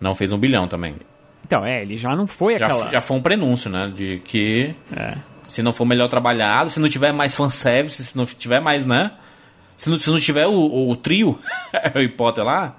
Não 0.00 0.14
fez 0.14 0.32
um 0.32 0.38
bilhão 0.38 0.68
também. 0.68 0.94
Então, 1.52 1.66
é, 1.66 1.82
ele 1.82 1.96
já 1.98 2.16
não 2.16 2.26
foi 2.26 2.58
Já, 2.58 2.66
aquela. 2.66 2.90
já 2.90 3.00
foi 3.02 3.16
um 3.16 3.20
prenúncio, 3.20 3.70
né? 3.70 3.92
De 3.94 4.20
que 4.24 4.74
É. 4.96 5.16
se 5.42 5.62
não 5.62 5.72
for 5.72 5.84
melhor 5.84 6.08
trabalhado, 6.08 6.70
se 6.70 6.80
não 6.80 6.88
tiver 6.88 7.12
mais 7.12 7.36
fanservice, 7.36 8.02
se 8.04 8.16
não 8.16 8.24
tiver 8.24 8.60
mais, 8.60 8.86
né? 8.86 9.10
Se 9.76 9.90
não, 9.90 9.98
se 9.98 10.10
não 10.10 10.18
tiver 10.18 10.46
o, 10.46 10.88
o 10.90 10.96
trio 10.96 11.38
Harry 11.72 12.08
Potter 12.08 12.42
lá, 12.44 12.76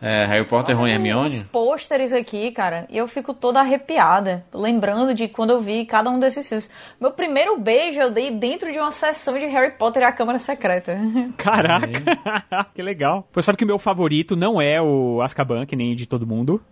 é, 0.00 0.24
Harry 0.26 0.46
Potter, 0.46 0.74
Ron 0.76 0.86
e 0.86 0.90
Os 0.90 0.94
Hermione. 0.96 1.44
pôsteres 1.52 2.12
aqui, 2.14 2.50
cara, 2.50 2.86
e 2.90 2.96
eu 2.96 3.06
fico 3.08 3.34
toda 3.34 3.60
arrepiada, 3.60 4.44
lembrando 4.54 5.12
de 5.14 5.28
quando 5.28 5.50
eu 5.50 5.60
vi 5.60 5.84
cada 5.84 6.08
um 6.10 6.18
desses 6.18 6.48
filmes. 6.48 6.70
Meu 7.00 7.10
primeiro 7.10 7.58
beijo 7.58 8.00
eu 8.00 8.10
dei 8.10 8.30
dentro 8.30 8.70
de 8.72 8.78
uma 8.78 8.90
sessão 8.90 9.38
de 9.38 9.46
Harry 9.46 9.72
Potter 9.72 10.02
e 10.02 10.06
a 10.06 10.12
Câmara 10.12 10.38
Secreta. 10.38 10.96
Caraca, 11.36 11.88
que 12.74 12.82
legal. 12.82 13.26
Você 13.34 13.42
sabe 13.46 13.58
que 13.58 13.64
o 13.64 13.66
meu 13.66 13.78
favorito 13.78 14.34
não 14.36 14.60
é 14.62 14.80
o 14.80 15.20
Azkaban, 15.22 15.66
que 15.66 15.76
nem 15.76 15.94
de 15.94 16.06
todo 16.06 16.26
mundo. 16.26 16.62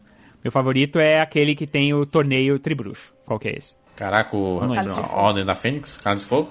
Meu 0.43 0.51
favorito 0.51 0.98
é 0.98 1.20
aquele 1.20 1.55
que 1.55 1.66
tem 1.66 1.93
o 1.94 2.05
torneio 2.06 2.59
Tribruxo. 2.59 3.12
Qual 3.24 3.39
que 3.39 3.48
é 3.48 3.56
esse? 3.56 3.77
Caraca, 3.97 4.36
o 4.36 4.60
a 4.62 5.16
Ordem 5.23 5.44
da 5.44 5.55
Fênix, 5.55 5.97
Cálice 5.98 6.24
de 6.24 6.28
Fogo. 6.31 6.51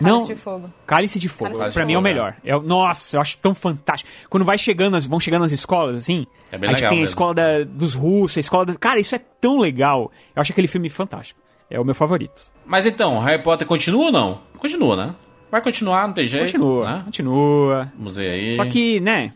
não, 0.00 0.24
de 0.26 0.34
Fogo. 0.36 0.72
Cálice 0.86 1.18
de 1.18 1.28
Fogo. 1.28 1.50
Cálice 1.50 1.68
de 1.68 1.74
pra 1.74 1.84
mim 1.84 1.94
é 1.94 1.98
o 1.98 2.02
melhor. 2.02 2.36
É, 2.44 2.56
o- 2.56 2.62
nossa, 2.62 3.16
eu 3.16 3.20
acho 3.20 3.36
tão 3.38 3.54
fantástico. 3.54 4.08
Quando 4.30 4.44
vai 4.44 4.56
chegando, 4.56 4.96
as- 4.96 5.04
vão 5.06 5.18
chegando 5.20 5.44
as 5.44 5.52
escolas, 5.52 5.96
assim. 5.96 6.24
É 6.52 6.56
bem 6.56 6.70
tipo, 6.70 6.74
legal 6.76 6.88
tem 6.90 6.98
a 6.98 7.00
mesmo. 7.00 7.04
escola 7.12 7.34
da- 7.34 7.64
dos 7.64 7.94
russos, 7.94 8.36
a 8.38 8.40
escola 8.40 8.64
da... 8.64 8.74
Cara, 8.74 9.00
isso 9.00 9.14
é 9.14 9.18
tão 9.18 9.58
legal. 9.58 10.10
Eu 10.34 10.40
acho 10.40 10.52
aquele 10.52 10.68
filme 10.68 10.88
fantástico. 10.88 11.40
É 11.68 11.78
o 11.78 11.84
meu 11.84 11.94
favorito. 11.94 12.42
Mas 12.64 12.86
então, 12.86 13.18
Harry 13.18 13.42
Potter 13.42 13.66
continua 13.66 14.06
ou 14.06 14.12
não? 14.12 14.40
Continua, 14.56 14.96
né? 14.96 15.14
Vai 15.50 15.60
continuar, 15.60 16.06
não 16.06 16.14
tem 16.14 16.24
jeito. 16.28 16.44
Continua, 16.52 16.96
Né? 16.96 17.02
continua. 17.04 17.92
Vamos 17.98 18.16
ver 18.16 18.30
aí. 18.30 18.54
Só 18.54 18.64
que, 18.66 19.00
né? 19.00 19.32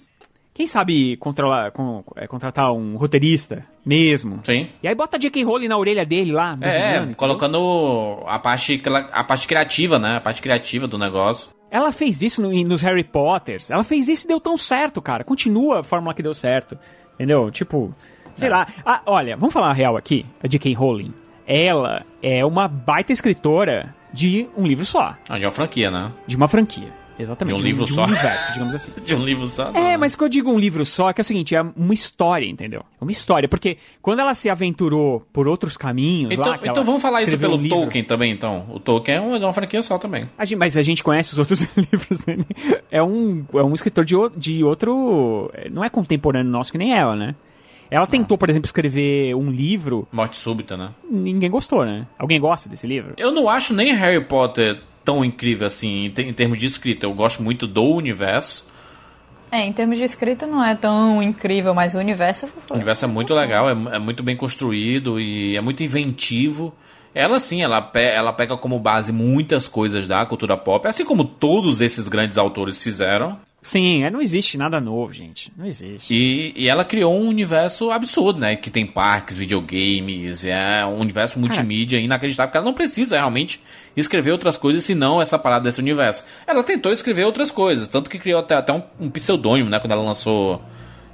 Quem 0.55 0.67
sabe 0.67 1.17
controlar, 1.17 1.71
com- 1.73 2.05
é, 2.15 2.27
contratar 2.27 2.71
um 2.73 2.97
roteirista 2.97 3.65
mesmo? 3.87 4.41
Sim. 4.45 4.69
E 4.83 4.89
aí 4.89 4.95
bota 4.95 5.19
J.K. 5.19 5.43
Rowling 5.45 5.69
na 5.69 5.79
orelha 5.79 6.05
dele 6.05 6.31
lá. 6.33 6.57
É, 6.61 7.15
colocando 7.15 8.23
a 8.27 8.39
parte, 8.39 8.83
a 9.13 9.25
parte 9.25 9.47
criativa, 9.49 9.99
né? 9.99 10.17
A 10.17 10.21
parte 10.21 10.43
criativa 10.43 10.87
do 10.87 10.99
negócio. 10.99 11.51
Ela 11.71 11.91
fez 11.91 12.21
isso 12.23 12.43
no- 12.43 12.51
nos 12.65 12.83
Harry 12.83 13.03
Potters. 13.05 13.71
Ela 13.71 13.83
fez 13.83 14.09
isso 14.09 14.27
e 14.27 14.29
deu 14.29 14.39
tão 14.39 14.57
certo, 14.59 15.01
cara. 15.01 15.25
Continua 15.25 15.81
a 15.81 15.83
fórmula 15.83 16.13
que 16.15 16.23
deu 16.23 16.35
certo. 16.35 16.77
Entendeu? 17.15 17.51
Tipo, 17.51 17.95
sei 18.35 18.51
lá. 18.51 18.67
Ah, 18.85 19.01
olha, 19.07 19.37
vamos 19.39 19.55
falar 19.55 19.71
a 19.71 19.73
real 19.73 19.97
aqui. 19.97 20.27
A 20.43 20.47
J.K. 20.47 20.75
Rowling. 20.75 21.15
Ela 21.47 22.05
é 22.23 22.45
uma 22.45 22.69
baita 22.69 23.11
escritora 23.13 23.95
de 24.13 24.47
um 24.57 24.67
livro 24.67 24.85
só. 24.85 25.15
Ah, 25.29 25.39
de 25.39 25.47
uma 25.47 25.51
franquia, 25.51 25.91
né? 25.91 26.13
De 26.27 26.37
uma 26.37 26.47
franquia. 26.47 26.93
Exatamente. 27.19 27.57
De 27.57 27.63
um 27.63 27.65
livro 27.65 27.85
de 27.85 27.93
só. 27.93 28.05
universo, 28.05 28.53
digamos 28.53 28.75
assim. 28.77 28.93
De 29.05 29.15
um 29.15 29.25
livro 29.25 29.47
só. 29.47 29.71
não, 29.71 29.81
É, 29.81 29.97
mas 29.97 30.15
que 30.15 30.23
eu 30.25 30.29
digo 30.29 30.51
um 30.51 30.59
livro 30.59 30.85
só, 30.85 31.11
é 31.11 31.13
que 31.13 31.21
é 31.21 31.23
o 31.23 31.25
seguinte, 31.25 31.55
é 31.55 31.61
uma 31.63 31.95
história, 31.95 32.47
entendeu? 32.47 32.85
É 33.01 33.05
uma 33.05 33.11
história, 33.13 33.49
porque 33.49 33.77
quando 34.01 34.21
ela 34.21 34.35
se 34.35 34.49
aventurou 34.49 35.27
por 35.33 35.47
outros 35.47 35.77
caminhos 35.77 36.33
Então, 36.33 36.47
lá, 36.51 36.59
então 36.63 36.85
vamos 36.85 37.03
falar 37.03 37.23
isso 37.23 37.37
pelo 37.39 37.57
um 37.57 37.61
livro- 37.61 37.79
Tolkien 37.79 38.05
também, 38.05 38.33
então. 38.33 38.67
O 38.71 38.81
Tolkien 38.81 39.17
é 39.17 39.21
uma, 39.21 39.37
é 39.37 39.41
uma 39.41 39.53
franquia 39.53 39.83
só 39.83 39.99
também. 39.99 40.25
A 40.39 40.45
gente- 40.45 40.59
mas 40.59 40.77
a 40.77 40.83
gente 40.83 41.03
conhece 41.05 41.33
os 41.33 41.39
outros 41.39 41.61
livros 41.77 42.21
dele. 42.25 42.47
É 42.91 43.03
um, 43.03 43.45
é 43.55 43.63
um 43.63 43.75
escritor 43.75 44.05
de, 44.05 44.15
de 44.37 44.65
outro... 44.65 45.51
Não 45.71 45.85
é 45.85 45.91
contemporâneo 45.91 46.51
nosso 46.51 46.73
que 46.73 46.79
nem 46.79 46.95
ela, 46.97 47.15
né? 47.17 47.35
Ela 47.91 48.07
tentou, 48.07 48.39
por 48.39 48.49
exemplo, 48.49 48.65
escrever 48.67 49.35
um 49.37 49.51
livro, 49.51 50.09
Morte 50.11 50.37
súbita, 50.39 50.79
né? 50.79 50.93
ninguém 51.11 51.51
gostou, 51.51 51.85
né? 51.85 52.07
Alguém 52.19 52.41
gosta 52.41 52.67
desse 52.67 52.87
livro? 52.87 53.13
Eu 53.19 53.31
não 53.31 53.51
acho 53.51 53.75
nem 53.75 53.93
Harry 53.95 54.25
Potter 54.25 54.81
tão 55.05 55.25
incrível 55.25 55.67
assim, 55.67 56.07
em, 56.17 56.29
em 56.29 56.33
termos 56.33 56.59
de 56.59 56.67
escrita. 56.67 57.07
Eu 57.07 57.15
gosto 57.15 57.43
muito 57.43 57.67
do 57.67 57.83
universo. 57.83 58.67
É, 59.51 59.67
em 59.67 59.73
termos 59.73 59.99
de 59.99 60.05
escrita 60.05 60.47
não 60.47 60.65
é 60.65 60.75
tão 60.75 61.23
incrível, 61.23 61.75
mas 61.75 61.95
o 61.95 61.99
universo 61.99 62.49
O 62.71 62.75
universo 62.75 63.05
é 63.05 63.09
muito 63.09 63.35
legal, 63.35 63.69
é, 63.69 63.73
é 63.73 63.99
muito 63.99 64.23
bem 64.23 64.35
construído 64.37 65.21
e 65.21 65.57
é 65.57 65.61
muito 65.61 65.83
inventivo. 65.83 66.75
Ela 67.15 67.39
sim, 67.39 67.63
ela, 67.63 67.83
pe- 67.83 68.01
ela 68.01 68.33
pega 68.33 68.57
como 68.57 68.79
base 68.79 69.13
muitas 69.13 69.69
coisas 69.69 70.09
da 70.09 70.25
cultura 70.25 70.57
pop, 70.57 70.89
assim 70.89 71.05
como 71.05 71.25
todos 71.25 71.83
esses 71.83 72.09
grandes 72.09 72.39
autores 72.39 72.83
fizeram. 72.83 73.39
Sim, 73.63 74.03
é, 74.03 74.11
não 74.11 74.21
existe 74.21 74.59
nada 74.59 74.81
novo, 74.81 75.13
gente. 75.13 75.53
Não 75.57 75.65
existe. 75.65 76.13
E, 76.13 76.53
e 76.57 76.69
ela 76.69 76.85
criou 76.85 77.17
um 77.17 77.29
universo 77.29 77.93
absurdo, 77.93 78.41
né? 78.41 78.57
Que 78.57 78.69
tem 78.69 78.85
parques, 78.85 79.37
videogames, 79.37 80.45
é 80.45 80.85
um 80.85 80.99
universo 80.99 81.39
multimídia 81.39 81.97
inacreditável, 81.97 82.49
porque 82.49 82.59
ela 82.59 82.67
não 82.67 82.75
precisa 82.75 83.17
realmente 83.17 83.63
escrever 83.97 84.33
outras 84.33 84.57
coisas 84.57 84.85
senão 84.85 85.23
essa 85.23 85.39
parada 85.39 85.63
desse 85.63 85.81
universo. 85.81 86.25
Ela 86.45 86.65
tentou 86.65 86.91
escrever 86.91 87.25
outras 87.25 87.53
coisas, 87.53 87.89
tanto 87.89 88.11
que 88.11 88.19
criou 88.19 88.41
até, 88.41 88.57
até 88.57 88.73
um, 88.73 88.83
um 88.99 89.09
pseudônimo, 89.09 89.71
né? 89.71 89.79
Quando 89.79 89.93
ela 89.93 90.03
lançou 90.03 90.61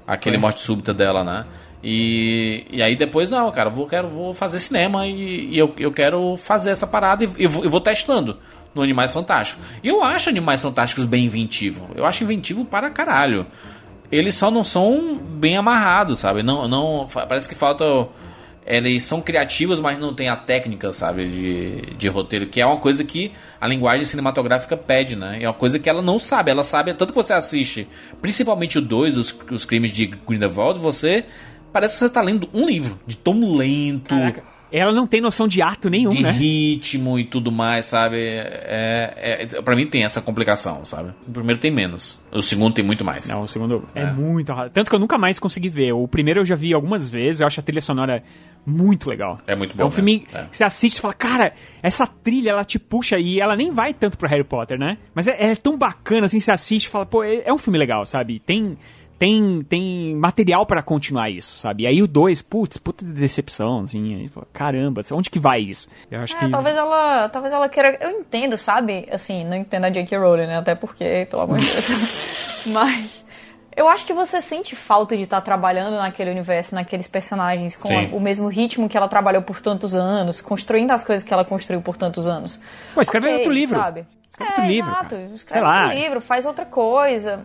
aquele 0.06 0.38
Morte 0.38 0.60
Súbita 0.60 0.94
dela, 0.94 1.22
né? 1.22 1.44
E, 1.84 2.64
e 2.70 2.82
aí 2.82 2.96
depois, 2.96 3.30
não, 3.30 3.52
cara, 3.52 3.68
eu 3.68 3.74
vou, 3.74 3.86
quero, 3.86 4.08
vou 4.08 4.32
fazer 4.32 4.58
cinema 4.58 5.06
e, 5.06 5.50
e 5.50 5.58
eu, 5.58 5.72
eu 5.78 5.92
quero 5.92 6.36
fazer 6.38 6.70
essa 6.70 6.86
parada 6.86 7.24
e, 7.24 7.30
e 7.36 7.46
vou, 7.46 7.62
eu 7.62 7.70
vou 7.70 7.80
testando 7.80 8.38
no 8.74 8.82
Animais 8.82 9.12
Fantásticos. 9.12 9.64
E 9.82 9.88
eu 9.88 10.02
acho 10.02 10.28
Animais 10.28 10.62
Fantásticos 10.62 11.04
bem 11.04 11.24
inventivo. 11.24 11.88
Eu 11.94 12.06
acho 12.06 12.22
inventivo 12.24 12.64
para 12.64 12.90
caralho. 12.90 13.46
Eles 14.10 14.34
só 14.34 14.50
não 14.50 14.64
são 14.64 15.16
bem 15.16 15.56
amarrados, 15.56 16.20
sabe? 16.20 16.42
Não, 16.42 16.66
não, 16.66 17.06
parece 17.12 17.48
que 17.48 17.54
falta. 17.54 17.84
Eles 18.66 19.02
são 19.04 19.22
criativos, 19.22 19.80
mas 19.80 19.98
não 19.98 20.14
tem 20.14 20.28
a 20.28 20.36
técnica, 20.36 20.92
sabe, 20.92 21.26
de, 21.26 21.94
de 21.96 22.08
roteiro, 22.08 22.46
que 22.46 22.60
é 22.60 22.66
uma 22.66 22.76
coisa 22.76 23.02
que 23.02 23.32
a 23.58 23.66
linguagem 23.66 24.04
cinematográfica 24.04 24.76
pede, 24.76 25.16
né? 25.16 25.38
É 25.42 25.48
uma 25.48 25.54
coisa 25.54 25.78
que 25.78 25.88
ela 25.88 26.02
não 26.02 26.18
sabe. 26.18 26.50
Ela 26.50 26.62
sabe, 26.62 26.92
tanto 26.92 27.12
que 27.12 27.16
você 27.16 27.32
assiste, 27.32 27.88
principalmente 28.20 28.76
o 28.78 28.82
2, 28.82 29.16
os, 29.16 29.38
os 29.50 29.64
crimes 29.64 29.92
de 29.92 30.06
Grindelwald, 30.06 30.78
você 30.78 31.24
parece 31.72 31.94
que 31.94 31.98
você 32.00 32.10
tá 32.10 32.20
lendo 32.20 32.48
um 32.52 32.66
livro, 32.66 32.98
de 33.06 33.16
tão 33.16 33.56
lento, 33.56 34.14
Caraca. 34.14 34.57
Ela 34.70 34.92
não 34.92 35.06
tem 35.06 35.20
noção 35.20 35.48
de 35.48 35.62
ato 35.62 35.88
nenhum, 35.88 36.10
de 36.10 36.22
né? 36.22 36.30
ritmo 36.30 37.18
e 37.18 37.24
tudo 37.24 37.50
mais, 37.50 37.86
sabe? 37.86 38.16
É, 38.18 39.46
é, 39.54 39.62
pra 39.62 39.74
mim 39.74 39.86
tem 39.86 40.04
essa 40.04 40.20
complicação, 40.20 40.84
sabe? 40.84 41.12
O 41.26 41.30
primeiro 41.32 41.60
tem 41.60 41.70
menos, 41.70 42.18
o 42.32 42.42
segundo 42.42 42.74
tem 42.74 42.84
muito 42.84 43.04
mais. 43.04 43.26
Não, 43.28 43.42
o 43.42 43.48
segundo 43.48 43.88
é, 43.94 44.02
É. 44.02 44.12
muito 44.12 44.50
arrasado. 44.50 44.72
Tanto 44.72 44.88
que 44.90 44.94
eu 44.94 45.00
nunca 45.00 45.16
mais 45.18 45.38
consegui 45.38 45.68
ver. 45.68 45.92
O 45.92 46.06
primeiro 46.06 46.40
eu 46.40 46.44
já 46.44 46.54
vi 46.56 46.72
algumas 46.74 47.08
vezes, 47.08 47.40
eu 47.40 47.46
acho 47.46 47.60
a 47.60 47.62
trilha 47.62 47.80
sonora 47.80 48.22
muito 48.66 49.08
legal. 49.08 49.38
É 49.46 49.56
muito 49.56 49.74
bom 49.76 49.82
É 49.82 49.86
um 49.86 49.90
filme 49.90 50.26
é. 50.34 50.42
que 50.42 50.56
você 50.56 50.64
assiste 50.64 50.98
e 50.98 51.00
fala, 51.00 51.14
cara, 51.14 51.52
essa 51.82 52.06
trilha 52.06 52.50
ela 52.50 52.64
te 52.64 52.78
puxa 52.78 53.18
e 53.18 53.40
ela 53.40 53.56
nem 53.56 53.70
vai 53.70 53.94
tanto 53.94 54.18
pro 54.18 54.28
Harry 54.28 54.44
Potter, 54.44 54.78
né? 54.78 54.98
Mas 55.14 55.26
é, 55.28 55.36
é 55.52 55.54
tão 55.54 55.78
bacana 55.78 56.26
assim, 56.26 56.40
você 56.40 56.50
assiste 56.52 56.84
e 56.84 56.88
fala, 56.88 57.06
pô, 57.06 57.24
é, 57.24 57.42
é 57.46 57.52
um 57.52 57.58
filme 57.58 57.78
legal, 57.78 58.04
sabe? 58.04 58.38
Tem. 58.38 58.76
Tem, 59.18 59.62
tem 59.68 60.14
material 60.14 60.64
pra 60.64 60.80
continuar 60.80 61.28
isso, 61.28 61.58
sabe? 61.58 61.82
E 61.82 61.86
aí 61.88 62.00
o 62.00 62.06
2, 62.06 62.40
putz, 62.42 62.78
puta 62.78 63.04
decepção, 63.04 63.80
assim. 63.80 64.30
Caramba, 64.52 65.02
onde 65.12 65.28
que 65.28 65.40
vai 65.40 65.60
isso? 65.60 65.88
Eu 66.10 66.20
acho 66.20 66.36
É, 66.36 66.38
que. 66.38 66.48
talvez 66.50 66.76
ela, 66.76 67.28
talvez 67.28 67.52
ela 67.52 67.68
queira. 67.68 67.98
Eu 68.00 68.20
entendo, 68.20 68.56
sabe? 68.56 69.08
Assim, 69.10 69.44
não 69.44 69.56
entendo 69.56 69.86
a 69.86 69.90
J.K. 69.90 70.16
Rowling, 70.18 70.46
né? 70.46 70.58
Até 70.58 70.74
porque, 70.76 71.26
pelo 71.28 71.42
amor 71.42 71.58
de 71.58 71.66
Deus. 71.66 72.62
Mas 72.70 73.26
eu 73.76 73.88
acho 73.88 74.06
que 74.06 74.12
você 74.12 74.40
sente 74.40 74.76
falta 74.76 75.16
de 75.16 75.24
estar 75.24 75.40
trabalhando 75.40 75.96
naquele 75.96 76.30
universo, 76.30 76.74
naqueles 76.76 77.06
personagens, 77.08 77.74
com 77.76 77.88
a- 77.88 78.02
o 78.16 78.20
mesmo 78.20 78.46
ritmo 78.48 78.88
que 78.88 78.96
ela 78.96 79.08
trabalhou 79.08 79.42
por 79.42 79.60
tantos 79.60 79.96
anos, 79.96 80.40
construindo 80.40 80.92
as 80.92 81.04
coisas 81.04 81.24
que 81.24 81.32
ela 81.34 81.44
construiu 81.44 81.80
por 81.82 81.96
tantos 81.96 82.28
anos. 82.28 82.60
Pô, 82.94 83.00
escreve 83.00 83.26
Ok, 83.26 83.38
outro 83.38 83.52
livro. 83.52 83.76
Sabe? 83.78 84.06
Escreve 84.30 84.50
é, 84.50 84.54
outro 84.54 84.66
livro, 84.72 84.90
Exato, 84.92 85.14
escreve 85.34 85.42
Sei 85.48 85.60
lá. 85.60 85.82
outro 85.86 85.98
livro, 85.98 86.20
faz 86.20 86.46
outra 86.46 86.64
coisa. 86.64 87.42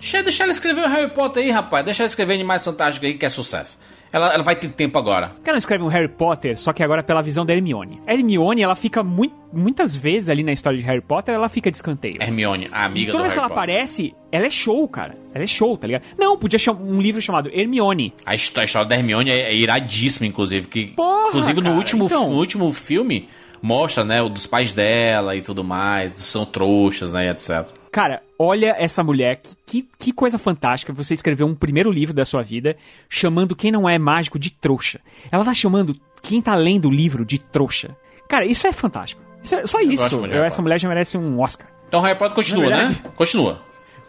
Deixa, 0.00 0.22
deixa 0.22 0.42
ela 0.44 0.52
escrever 0.52 0.84
o 0.84 0.88
Harry 0.88 1.10
Potter 1.10 1.42
aí, 1.42 1.50
rapaz. 1.50 1.84
Deixa 1.84 2.02
ela 2.02 2.08
escrever 2.08 2.34
Animais 2.34 2.64
Fantásticos 2.64 3.08
aí, 3.08 3.18
que 3.18 3.26
é 3.26 3.28
sucesso. 3.28 3.78
Ela, 4.10 4.32
ela 4.32 4.42
vai 4.42 4.56
ter 4.56 4.68
tempo 4.68 4.96
agora. 4.96 5.32
Ela 5.44 5.58
escreve 5.58 5.84
um 5.84 5.88
Harry 5.88 6.08
Potter, 6.08 6.56
só 6.58 6.72
que 6.72 6.82
agora 6.82 7.02
pela 7.02 7.20
visão 7.20 7.44
da 7.44 7.52
Hermione? 7.52 8.00
A 8.06 8.14
Hermione, 8.14 8.62
ela 8.62 8.74
fica 8.74 9.02
mui- 9.02 9.30
muitas 9.52 9.94
vezes 9.94 10.30
ali 10.30 10.42
na 10.42 10.50
história 10.52 10.78
de 10.78 10.84
Harry 10.84 11.02
Potter, 11.02 11.34
ela 11.34 11.46
fica 11.50 11.70
de 11.70 11.76
escanteio. 11.76 12.16
Hermione, 12.22 12.68
a 12.72 12.84
E 12.84 12.86
amiga 12.86 13.12
toda 13.12 13.18
do 13.18 13.22
vez 13.24 13.32
que 13.34 13.38
Harry 13.38 13.52
ela 13.52 13.60
Potter. 13.60 13.74
aparece, 13.74 14.14
ela 14.32 14.46
é 14.46 14.50
show, 14.50 14.88
cara. 14.88 15.14
Ela 15.34 15.44
é 15.44 15.46
show, 15.46 15.76
tá 15.76 15.86
ligado? 15.86 16.04
Não, 16.18 16.38
podia 16.38 16.58
chamar 16.58 16.80
um 16.80 16.98
livro 17.02 17.20
chamado 17.20 17.50
Hermione. 17.52 18.14
A 18.24 18.34
histó- 18.34 18.62
a 18.62 18.64
história 18.64 18.88
da 18.88 18.96
Hermione 18.96 19.30
é, 19.30 19.50
é 19.50 19.54
iradíssima, 19.54 20.26
inclusive. 20.26 20.68
Que, 20.68 20.86
Porra, 20.86 21.28
inclusive, 21.28 21.60
no 21.60 21.62
cara, 21.64 21.76
último, 21.76 22.06
então. 22.06 22.30
no 22.30 22.36
último 22.36 22.72
filme, 22.72 23.28
mostra, 23.60 24.04
né, 24.06 24.22
o 24.22 24.30
dos 24.30 24.46
pais 24.46 24.72
dela 24.72 25.36
e 25.36 25.42
tudo 25.42 25.62
mais, 25.62 26.14
são 26.16 26.46
trouxas, 26.46 27.12
né, 27.12 27.26
e 27.26 27.30
etc. 27.30 27.66
Cara, 27.98 28.22
olha 28.38 28.76
essa 28.78 29.02
mulher, 29.02 29.40
que, 29.42 29.56
que, 29.66 29.88
que 29.98 30.12
coisa 30.12 30.38
fantástica 30.38 30.92
você 30.92 31.14
escreveu 31.14 31.48
um 31.48 31.54
primeiro 31.56 31.90
livro 31.90 32.14
da 32.14 32.24
sua 32.24 32.44
vida 32.44 32.76
chamando 33.08 33.56
quem 33.56 33.72
não 33.72 33.88
é 33.88 33.98
mágico 33.98 34.38
de 34.38 34.50
trouxa. 34.50 35.00
Ela 35.32 35.44
tá 35.44 35.52
chamando 35.52 35.96
quem 36.22 36.40
tá 36.40 36.54
lendo 36.54 36.86
o 36.86 36.92
livro 36.92 37.24
de 37.24 37.40
trouxa. 37.40 37.96
Cara, 38.28 38.46
isso 38.46 38.68
é 38.68 38.72
fantástico. 38.72 39.20
Isso 39.42 39.56
é- 39.56 39.66
só 39.66 39.80
isso. 39.80 40.16
de 40.16 40.28
Harry 40.28 40.46
essa 40.46 40.62
mulher 40.62 40.78
já 40.78 40.88
merece 40.88 41.18
um 41.18 41.40
Oscar. 41.40 41.66
Então, 41.88 42.00
Harry 42.00 42.16
Potter 42.16 42.36
continua, 42.36 42.70
né? 42.70 42.96
Continua. 43.16 43.60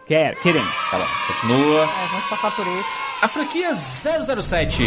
Quer, 0.06 0.36
queremos. 0.36 0.72
Tá 0.88 0.96
bom, 0.96 1.06
continua. 1.26 1.82
É, 1.82 2.06
vamos 2.12 2.26
passar 2.26 2.54
por 2.54 2.64
isso. 2.68 2.90
A 3.22 3.26
franquia 3.26 3.74
007. 3.74 4.84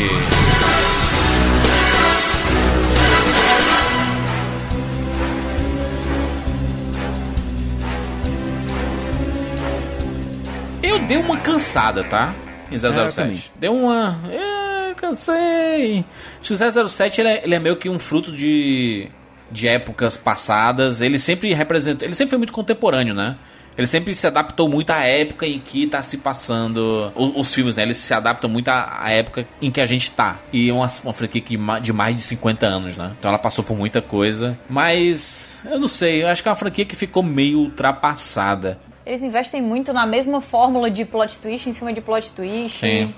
Eu 10.83 10.99
dei 10.99 11.17
uma 11.17 11.37
cansada, 11.37 12.03
tá? 12.03 12.33
Em 12.69 12.73
É, 12.75 12.77
eu 12.77 12.91
007. 13.09 13.15
também. 13.15 13.43
Deu 13.55 13.73
uma. 13.73 14.19
É, 14.29 14.93
cansei. 14.95 16.03
Acho 16.41 16.55
que 16.57 16.63
O 16.79 16.89
007 16.89 17.21
ele 17.21 17.29
é, 17.29 17.43
ele 17.45 17.55
é 17.55 17.59
meio 17.59 17.77
que 17.77 17.89
um 17.89 17.97
fruto 17.97 18.31
de, 18.31 19.07
de 19.51 19.67
épocas 19.67 20.17
passadas. 20.17 21.01
Ele 21.01 21.17
sempre 21.17 21.53
representa. 21.53 22.03
Ele 22.03 22.13
sempre 22.13 22.29
foi 22.31 22.37
muito 22.37 22.53
contemporâneo, 22.53 23.13
né? 23.13 23.37
Ele 23.75 23.87
sempre 23.87 24.13
se 24.13 24.27
adaptou 24.27 24.69
muito 24.69 24.91
à 24.91 24.99
época 25.03 25.47
em 25.47 25.57
que 25.59 25.87
tá 25.87 25.99
se 26.03 26.19
passando 26.19 27.11
o- 27.15 27.39
os, 27.39 27.51
filmes, 27.51 27.75
né? 27.77 27.81
Eles 27.83 27.97
se 27.97 28.13
adaptam 28.13 28.47
muito 28.47 28.67
à, 28.69 28.99
à 29.01 29.09
época 29.09 29.47
em 29.59 29.71
que 29.71 29.81
a 29.81 29.85
gente 29.87 30.11
tá. 30.11 30.37
E 30.51 30.69
é 30.69 30.73
uma, 30.73 30.87
uma 31.03 31.13
franquia 31.13 31.41
que 31.41 31.57
de 31.81 31.91
mais 31.93 32.15
de 32.15 32.21
50 32.21 32.67
anos, 32.67 32.97
né? 32.97 33.13
Então 33.17 33.29
ela 33.29 33.39
passou 33.39 33.63
por 33.63 33.75
muita 33.75 33.99
coisa. 33.99 34.55
Mas 34.69 35.57
eu 35.65 35.79
não 35.79 35.87
sei, 35.87 36.21
eu 36.23 36.27
acho 36.27 36.43
que 36.43 36.47
é 36.49 36.51
uma 36.51 36.55
franquia 36.57 36.85
que 36.85 36.95
ficou 36.95 37.23
meio 37.23 37.57
ultrapassada. 37.59 38.77
Eles 39.05 39.23
investem 39.23 39.61
muito 39.61 39.91
na 39.91 40.05
mesma 40.05 40.39
fórmula 40.41 40.89
de 40.89 41.03
plot 41.05 41.39
twist 41.39 41.69
em 41.69 41.73
cima 41.73 41.91
de 41.91 42.01
plot 42.01 42.31
twist. 42.31 42.79
Sim. 42.79 43.13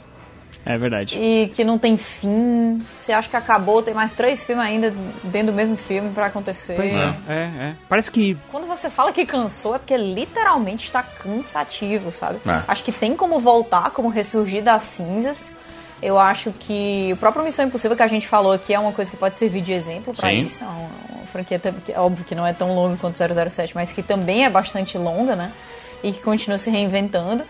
É 0.66 0.78
verdade. 0.80 1.16
E 1.20 1.48
que 1.50 1.64
não 1.64 1.78
tem 1.78 1.96
fim. 1.96 2.82
Você 2.98 3.14
acha 3.14 3.30
que 3.30 3.36
acabou, 3.36 3.84
tem 3.84 3.94
mais 3.94 4.12
três 4.12 4.44
filmes 4.44 4.66
ainda 4.66 4.92
dentro 5.24 5.48
do 5.48 5.54
mesmo 5.54 5.78
filme 5.78 6.10
pra 6.10 6.26
acontecer. 6.26 6.74
Pois 6.76 6.96
é, 6.96 7.14
é, 7.30 7.34
é. 7.34 7.76
Parece 7.88 8.12
que 8.12 8.36
Quando 8.50 8.66
você 8.66 8.90
fala 8.90 9.14
que 9.14 9.26
cansou, 9.28 9.76
é 9.76 9.78
porque 9.78 9.96
literalmente 9.96 10.86
está 10.86 11.04
cansativo, 11.04 12.12
sabe? 12.12 12.40
É. 12.48 12.64
Acho 12.68 12.84
que 12.84 12.92
tem 12.92 13.16
como 13.16 13.40
voltar, 13.40 13.92
como 13.92 14.10
ressurgir 14.10 14.64
das 14.64 14.82
cinzas. 14.82 15.52
Eu 16.02 16.20
acho 16.20 16.52
que 16.52 17.12
o 17.14 17.18
próprio 17.18 17.44
Missão 17.44 17.66
Impossível 17.66 17.96
que 17.96 18.04
a 18.04 18.08
gente 18.08 18.28
falou 18.28 18.52
aqui 18.52 18.74
é 18.74 18.80
uma 18.80 18.92
coisa 18.92 19.10
que 19.10 19.18
pode 19.18 19.38
servir 19.38 19.62
de 19.62 19.72
exemplo 19.72 20.16
pra 20.16 20.30
Sim. 20.30 20.42
isso. 20.42 20.64
É 20.64 20.68
uma, 20.68 20.90
uma 21.18 21.28
franquia, 21.28 21.60
que 21.60 21.92
é 21.92 22.00
óbvio 22.00 22.26
que 22.26 22.34
não 22.34 22.46
é 22.46 22.54
tão 22.54 22.74
longa 22.74 22.98
quanto 22.98 23.18
007, 23.18 23.76
mas 23.76 23.92
que 23.92 24.02
também 24.02 24.46
é 24.46 24.50
bastante 24.50 24.98
longa, 24.98 25.36
né? 25.36 25.52
E 26.08 26.12
que 26.12 26.22
continua 26.22 26.58
se 26.58 26.70
reinventando. 26.70 27.44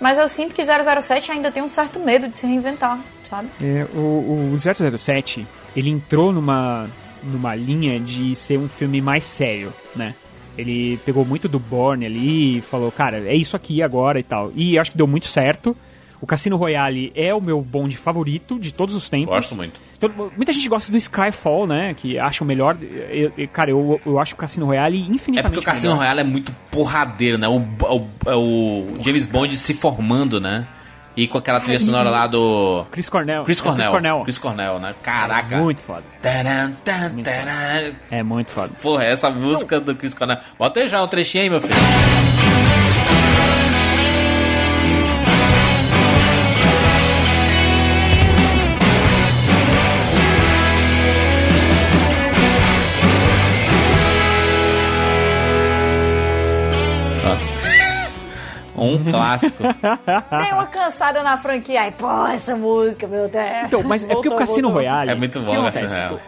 Mas 0.00 0.18
eu 0.18 0.28
sinto 0.28 0.54
que 0.54 0.62
007 0.64 1.32
ainda 1.32 1.50
tem 1.50 1.62
um 1.62 1.68
certo 1.68 1.98
medo 1.98 2.28
de 2.28 2.36
se 2.36 2.46
reinventar, 2.46 2.98
sabe? 3.24 3.48
É, 3.62 3.86
o, 3.94 4.52
o 4.52 4.56
007, 4.58 5.46
ele 5.74 5.88
entrou 5.88 6.32
numa, 6.32 6.86
numa 7.22 7.54
linha 7.54 7.98
de 7.98 8.34
ser 8.34 8.58
um 8.58 8.68
filme 8.68 9.00
mais 9.00 9.24
sério, 9.24 9.72
né? 9.94 10.14
Ele 10.56 10.98
pegou 11.04 11.24
muito 11.24 11.48
do 11.48 11.58
Bourne 11.58 12.06
ali 12.06 12.58
e 12.58 12.60
falou, 12.60 12.90
cara, 12.90 13.18
é 13.18 13.34
isso 13.34 13.56
aqui 13.56 13.82
agora 13.82 14.18
e 14.18 14.22
tal. 14.22 14.52
E 14.54 14.78
acho 14.78 14.90
que 14.90 14.96
deu 14.96 15.06
muito 15.06 15.26
certo. 15.26 15.76
O 16.20 16.26
Cassino 16.26 16.56
Royale 16.56 17.12
é 17.14 17.34
o 17.34 17.40
meu 17.40 17.60
bonde 17.60 17.96
favorito 17.96 18.58
de 18.58 18.72
todos 18.72 18.94
os 18.94 19.08
tempos. 19.08 19.28
Gosto 19.28 19.54
muito. 19.54 19.78
Todo- 19.98 20.32
muita 20.36 20.52
gente 20.52 20.68
gosta 20.68 20.90
do 20.92 20.96
Skyfall, 20.98 21.66
né? 21.66 21.94
Que 21.94 22.18
acha 22.18 22.44
o 22.44 22.46
melhor. 22.46 22.76
Eu- 23.10 23.32
eu- 23.36 23.48
cara, 23.48 23.70
eu, 23.70 24.00
eu 24.04 24.18
acho 24.18 24.34
o 24.34 24.36
Cassino 24.36 24.66
Royale 24.66 24.96
É 24.98 25.00
infinitamente 25.14 25.54
porque 25.54 25.58
o 25.60 25.62
Cassino 25.62 25.92
melhor. 25.92 25.98
Royale 26.02 26.20
é 26.20 26.24
muito 26.24 26.52
porradeiro, 26.70 27.38
né? 27.38 27.48
O, 27.48 27.56
o, 27.58 28.08
é 28.26 28.34
o 28.34 28.98
James 29.02 29.26
Bond 29.26 29.56
se 29.56 29.74
formando, 29.74 30.40
né? 30.40 30.66
E 31.16 31.26
com 31.26 31.38
aquela 31.38 31.58
trilha 31.60 31.78
sonora 31.78 32.10
lá 32.10 32.26
do. 32.26 32.84
Chris 32.92 33.08
Cornell. 33.08 33.44
Chris 33.44 33.58
É, 33.58 33.62
Cornell. 33.62 33.78
Chris 33.84 33.90
Cornell. 33.90 34.22
Chris 34.24 34.38
Cornell, 34.38 34.78
né? 34.78 34.94
Caraca. 35.02 35.56
Muito 35.56 35.80
foda. 35.80 36.02
Taran, 36.20 36.72
tan, 36.84 37.10
taran. 37.22 37.92
É 38.10 38.22
muito 38.22 38.50
foda. 38.50 38.70
Porra, 38.82 39.04
essa 39.04 39.30
música 39.30 39.80
do 39.80 39.94
Chris 39.94 40.12
Cornell. 40.12 40.36
Bota 40.58 40.80
aí 40.80 40.88
já 40.88 41.02
um 41.02 41.08
trechinho 41.08 41.44
aí, 41.44 41.48
meu 41.48 41.60
filho. 41.62 41.72
Um 58.76 59.04
clássico. 59.04 59.62
Tem 60.38 60.52
uma 60.52 60.66
cansada 60.66 61.22
na 61.22 61.38
franquia. 61.38 61.82
Ai, 61.82 61.92
pô, 61.92 62.26
essa 62.26 62.54
música, 62.56 63.06
meu 63.06 63.28
Deus. 63.28 63.44
Então, 63.66 63.82
mas 63.82 64.04
é 64.04 64.06
porque 64.08 64.28
o 64.28 64.32
Voltou, 64.32 64.38
Cassino 64.38 64.68
voltou. 64.68 64.82
Royale. 64.82 65.10
É 65.10 65.14
muito 65.14 65.40
bom 65.40 65.58
o? 65.58 65.64
Cassino 65.64 65.88
Royale. 65.88 66.20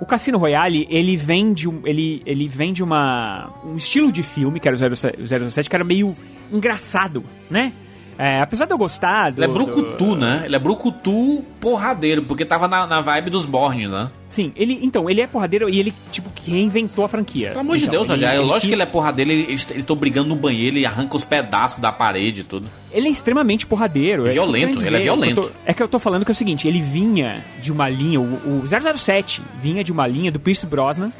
O 0.00 0.06
Cassino 0.06 0.38
Royale, 0.38 0.86
ele 0.90 1.16
vem 1.16 1.52
de 1.52 1.68
um, 1.68 1.80
ele, 1.84 2.22
ele 2.26 2.48
vem 2.48 2.72
de 2.72 2.82
uma 2.82 3.50
um 3.64 3.76
estilo 3.76 4.10
de 4.10 4.22
filme, 4.22 4.58
que 4.58 4.68
era 4.68 4.76
o 4.76 4.96
07, 4.96 5.20
o 5.22 5.50
007, 5.50 5.70
que 5.70 5.76
era 5.76 5.84
meio 5.84 6.14
engraçado, 6.52 7.24
né? 7.48 7.72
É, 8.18 8.40
apesar 8.40 8.66
de 8.66 8.72
eu 8.72 8.78
gostar 8.78 9.30
do, 9.32 9.42
Ele 9.42 9.50
é 9.50 9.54
brucutu, 9.54 10.16
né? 10.16 10.42
Ele 10.44 10.54
é 10.56 10.58
brucutu 10.58 11.44
porradeiro, 11.60 12.22
porque 12.22 12.44
tava 12.44 12.68
na, 12.68 12.86
na 12.86 13.00
vibe 13.00 13.30
dos 13.30 13.44
Bornes, 13.44 13.90
né? 13.90 14.10
Sim, 14.26 14.52
ele 14.56 14.78
então, 14.82 15.08
ele 15.08 15.20
é 15.20 15.26
porradeiro 15.26 15.68
e 15.68 15.78
ele 15.80 15.92
tipo 16.12 16.30
que 16.34 16.50
reinventou 16.50 17.04
a 17.04 17.08
franquia. 17.08 17.48
Pelo 17.50 17.60
amor 17.60 17.76
de 17.76 17.84
Então, 17.84 17.92
Deus, 17.94 18.08
Rogério. 18.08 18.40
ele, 18.40 18.46
Lógico 18.46 18.60
quis- 18.60 18.68
que 18.70 18.74
ele 18.74 18.82
é 18.82 18.86
porradeiro, 18.86 19.30
ele, 19.30 19.42
eles 19.44 19.66
estão 19.76 19.96
brigando 19.96 20.28
no 20.28 20.36
banheiro, 20.36 20.76
ele 20.76 20.86
arranca 20.86 21.16
os 21.16 21.24
pedaços 21.24 21.78
da 21.80 21.90
parede 21.92 22.42
e 22.42 22.44
tudo. 22.44 22.68
Ele 22.92 23.08
é 23.08 23.10
extremamente 23.10 23.66
porradeiro. 23.66 24.26
E 24.26 24.30
é 24.30 24.32
violento, 24.32 24.82
ele 24.84 24.96
é 24.96 25.00
violento. 25.00 25.42
Tô- 25.42 25.50
é 25.66 25.74
que 25.74 25.82
eu 25.82 25.88
tô 25.88 25.98
falando 25.98 26.24
que 26.24 26.30
é 26.30 26.32
o 26.32 26.34
seguinte, 26.34 26.68
ele 26.68 26.80
vinha 26.80 27.42
de 27.60 27.72
uma 27.72 27.88
linha, 27.88 28.20
o, 28.20 28.62
o 28.62 28.62
007 28.66 29.42
vinha 29.60 29.82
de 29.82 29.90
uma 29.92 30.06
linha 30.06 30.30
do 30.30 30.38
Pierce 30.38 30.66
Brosnan, 30.66 31.10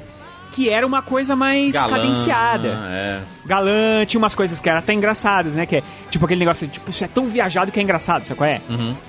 que 0.55 0.71
era 0.71 0.87
uma 0.87 1.03
coisa 1.03 1.35
mais 1.35 1.73
Galã, 1.73 1.89
cadenciada. 1.97 2.69
É. 2.91 3.21
galã, 3.45 4.05
tinha 4.07 4.19
umas 4.19 4.35
coisas 4.35 4.61
que 4.61 4.69
eram 4.69 4.79
até 4.79 4.93
engraçadas, 4.93 5.55
né? 5.57 5.67
Que 5.67 5.77
é 5.77 5.83
tipo 6.11 6.25
aquele 6.25 6.39
negócio, 6.41 6.69
tipo, 6.69 6.91
isso 6.91 7.05
é 7.05 7.09
tão 7.09 7.27
viajado 7.27 7.73
que 7.73 7.81
é 7.81 7.83
engraçado, 7.83 8.25
sabe 8.25 8.39
qual 8.39 8.49
é? 8.49 8.61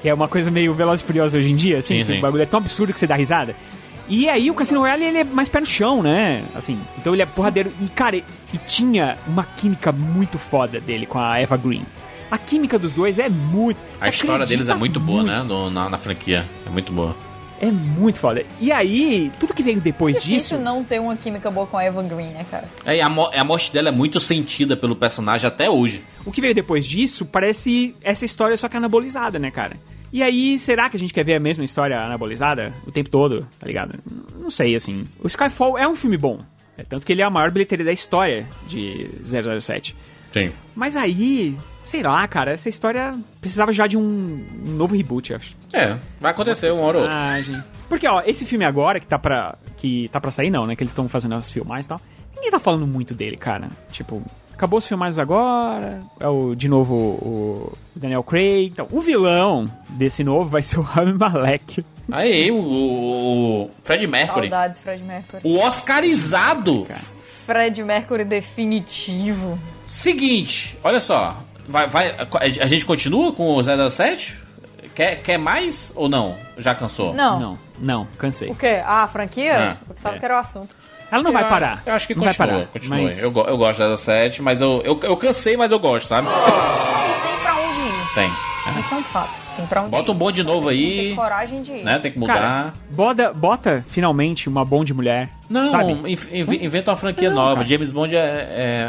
Que 0.02 0.10
é 0.10 0.14
uma 0.14 0.28
coisa 0.28 0.50
meio 0.50 0.74
veloz 0.74 1.02
e 1.02 1.04
furiosa 1.06 1.38
hoje 1.38 1.52
em 1.52 1.56
dia, 1.56 1.78
assim, 1.78 2.00
Uhum. 2.00 2.06
Sim, 2.06 2.14
sim. 2.14 2.20
o 2.20 2.22
bagulho 2.22 2.44
é 2.44 2.46
tão 2.48 2.60
absurdo 2.60 2.92
que 2.94 3.00
você 3.00 3.08
dá 3.08 3.16
risada. 3.16 3.56
E 4.08 4.30
aí 4.30 4.52
o 4.52 4.54
Cassino 4.54 4.82
Royale, 4.82 5.04
ele 5.06 5.18
é 5.20 5.24
mais 5.24 5.50
pé 5.50 5.60
no 5.60 5.66
chão, 5.66 6.02
né? 6.04 6.44
Assim, 6.56 6.80
então 6.98 7.14
ele 7.14 7.22
é 7.24 7.26
porradeiro. 7.26 7.72
E, 7.82 7.88
cara, 7.90 8.16
e 8.18 8.24
tinha 8.68 9.18
uma 9.28 9.44
química 9.44 9.92
muito 9.92 10.38
foda 10.38 10.80
dele 10.80 11.06
com 11.06 11.18
a 11.20 11.40
Eva 11.40 11.58
Green. 11.58 11.84
A 12.30 12.38
química 12.38 12.78
dos 12.78 12.92
dois 12.92 13.18
é 13.20 13.30
muito... 13.30 13.78
A 14.02 14.10
história 14.10 14.46
deles 14.46 14.68
é 14.68 14.74
muito 14.76 15.00
boa, 15.00 15.24
né? 15.24 15.44
No- 15.44 15.70
na, 15.70 15.90
na 15.90 15.98
franquia. 15.98 16.46
É 16.66 16.70
muito 16.70 16.92
boa. 16.92 17.16
É 17.68 17.72
muito 17.72 18.20
foda. 18.20 18.46
E 18.60 18.72
aí, 18.72 19.32
tudo 19.40 19.54
que 19.54 19.64
veio 19.64 19.80
depois 19.82 20.16
Difícil 20.16 20.58
disso. 20.58 20.60
não 20.60 20.84
ter 20.84 21.00
uma 21.00 21.16
química 21.16 21.50
boa 21.52 21.66
com 21.68 21.78
a 21.78 21.84
Eva 21.84 22.02
Green, 22.04 22.30
né, 22.32 22.46
cara? 22.50 22.66
É, 22.86 22.98
e 22.98 23.02
a, 23.02 23.10
mo- 23.10 23.30
a 23.34 23.44
morte 23.44 23.72
dela 23.74 23.90
é 23.90 23.92
muito 23.92 24.20
sentida 24.20 24.76
pelo 24.78 24.96
personagem 24.96 25.48
até 25.48 25.70
hoje. 25.70 26.04
O 26.26 26.32
que 26.32 26.42
veio 26.42 26.54
depois 26.56 26.86
disso 26.86 27.26
parece 27.26 27.96
essa 28.02 28.26
história 28.26 28.56
só 28.58 28.68
que 28.70 28.78
anabolizada, 28.78 29.38
né, 29.40 29.52
cara? 29.52 29.78
E 30.14 30.24
aí, 30.24 30.58
será 30.58 30.90
que 30.90 30.96
a 30.96 31.00
gente 31.00 31.14
quer 31.14 31.26
ver 31.26 31.36
a 31.36 31.40
mesma 31.40 31.66
história 31.66 32.00
anabolizada 32.00 32.74
o 32.88 32.92
tempo 32.92 33.10
todo, 33.10 33.46
tá 33.60 33.68
ligado? 33.68 34.00
Não 34.40 34.50
sei, 34.50 34.74
assim. 34.76 35.06
O 35.22 35.28
Skyfall 35.28 35.78
é 35.78 35.88
um 35.88 35.96
filme 35.96 36.16
bom. 36.18 36.40
É 36.78 36.84
tanto 36.84 37.06
que 37.06 37.12
ele 37.12 37.22
é 37.22 37.26
a 37.26 37.30
maior 37.30 37.52
bilheteria 37.52 37.86
da 37.86 37.92
história 37.92 38.48
de 38.68 39.10
007. 39.24 39.96
Sim. 40.32 40.52
Mas 40.76 40.96
aí, 40.96 41.58
sei 41.86 42.02
lá, 42.04 42.28
cara, 42.28 42.52
essa 42.52 42.68
história 42.68 43.18
precisava 43.40 43.72
já 43.72 43.88
de 43.88 43.98
um, 43.98 44.02
um 44.66 44.72
novo 44.72 44.96
reboot, 44.96 45.32
eu 45.32 45.38
acho. 45.38 45.56
É, 45.72 45.96
vai 46.20 46.32
acontecer 46.32 46.72
uma 46.72 46.84
hora 46.84 46.98
ou 46.98 47.04
outra. 47.04 47.66
Porque, 47.88 48.08
ó, 48.08 48.22
esse 48.26 48.46
filme 48.46 48.66
agora 48.66 49.00
que 49.00 49.08
tá 49.08 49.20
pra, 49.20 49.56
que 49.78 50.10
tá 50.10 50.20
pra 50.20 50.32
sair, 50.32 50.50
não, 50.50 50.66
né? 50.66 50.76
Que 50.76 50.84
eles 50.84 50.92
estão 50.92 51.08
fazendo 51.08 51.36
as 51.36 51.52
filmagens 51.52 51.86
e 51.86 51.90
tal. 51.90 52.02
Ninguém 52.36 52.52
tá 52.52 52.60
falando 52.60 52.88
muito 52.88 53.14
dele, 53.14 53.38
cara. 53.38 53.70
Tipo, 53.92 54.22
acabou 54.54 54.80
os 54.80 54.88
filmagens 54.88 55.20
agora. 55.20 56.02
É 56.20 56.28
o, 56.28 56.56
de 56.56 56.68
novo 56.68 56.96
o 56.96 57.74
Daniel 57.96 58.24
Craig. 58.24 58.68
Então, 58.68 58.88
o 58.92 59.00
vilão 59.00 59.72
desse 59.90 60.24
novo 60.24 60.50
vai 60.50 60.62
ser 60.62 60.80
o 60.80 60.82
Rami 60.84 61.14
Malek. 61.14 61.86
Aí, 62.12 62.52
o, 62.52 62.56
o, 62.56 63.64
o 63.64 63.72
Fred 63.84 64.08
Mercury. 64.08 64.50
Saudades, 64.50 64.80
Fred 64.80 65.04
Mercury. 65.04 65.42
O 65.44 65.60
Oscarizado. 65.60 66.88
Fred 67.46 67.84
Mercury 67.84 68.26
definitivo. 68.26 69.60
Seguinte, 69.88 70.78
olha 70.84 71.00
só. 71.00 71.45
Vai, 71.68 71.88
vai, 71.88 72.16
a 72.62 72.68
gente 72.68 72.86
continua 72.86 73.32
com 73.34 73.56
o 73.56 73.62
007? 73.90 74.38
Quer, 74.94 75.22
quer 75.22 75.38
mais 75.38 75.92
ou 75.96 76.08
não? 76.08 76.36
Já 76.58 76.74
cansou? 76.74 77.14
Não. 77.14 77.40
Não, 77.40 77.58
não, 77.80 78.08
cansei. 78.18 78.50
O 78.50 78.56
quê? 78.56 78.82
Ah, 78.86 79.04
a 79.04 79.08
franquia? 79.08 79.58
Ah, 79.58 79.78
eu 79.90 79.94
pensava 79.96 80.16
é. 80.16 80.20
que 80.20 80.26
era 80.26 80.36
o 80.36 80.40
assunto. 80.40 80.74
Ela 81.12 81.22
não 81.22 81.32
vai 81.34 81.44
Eu- 81.44 81.50
parar. 81.50 81.84
Eu 81.86 81.94
acho 81.94 82.08
que 82.08 82.16
não 82.16 82.24
vai 82.24 82.34
continua. 82.34 82.54
parar. 82.60 82.68
continua. 82.72 83.02
Mas 83.04 83.20
Eu, 83.22 83.34
eu 83.34 83.58
gosto 83.58 83.80
da 83.80 83.98
07, 83.98 84.42
mas 84.42 84.62
eu, 84.62 84.82
eu, 84.84 85.00
eu 85.04 85.18
cansei, 85.18 85.58
mas 85.58 85.70
eu 85.72 85.80
gosto, 85.80 86.08
sabe? 86.08 86.28
Tem 86.28 87.38
pra 87.42 87.56
onde 87.56 87.80
ir. 87.82 88.14
Tem. 88.16 88.32
Isso 88.80 88.96
é 88.96 88.98
um 88.98 89.04
fato. 89.04 89.40
Tem 89.56 89.66
pra 89.68 89.82
onde 89.82 89.92
Bota 89.92 90.12
um 90.12 90.16
ir. 90.16 90.18
bonde 90.18 90.44
novo 90.44 90.70
Tem 90.70 90.80
aí, 91.10 91.16
coragem 91.16 91.62
de 91.62 91.74
ir. 91.74 91.84
né? 91.84 92.00
Tem 92.00 92.12
que 92.12 92.18
mudar. 92.18 92.34
Cara, 92.34 92.74
bota, 92.90 93.32
bota 93.34 93.86
finalmente 93.90 94.50
uma 94.50 94.66
Bond 94.66 94.92
mulher. 94.94 95.30
Não, 95.50 95.70
sabe? 95.70 95.92
inv- 95.92 96.30
inv- 96.34 96.64
inventa 96.64 96.90
uma 96.92 96.98
franquia 96.98 97.30
Não, 97.30 97.36
nova. 97.38 97.56
cara. 97.58 97.68
James 97.68 97.92
Bond 97.92 98.16
é, 98.16 98.20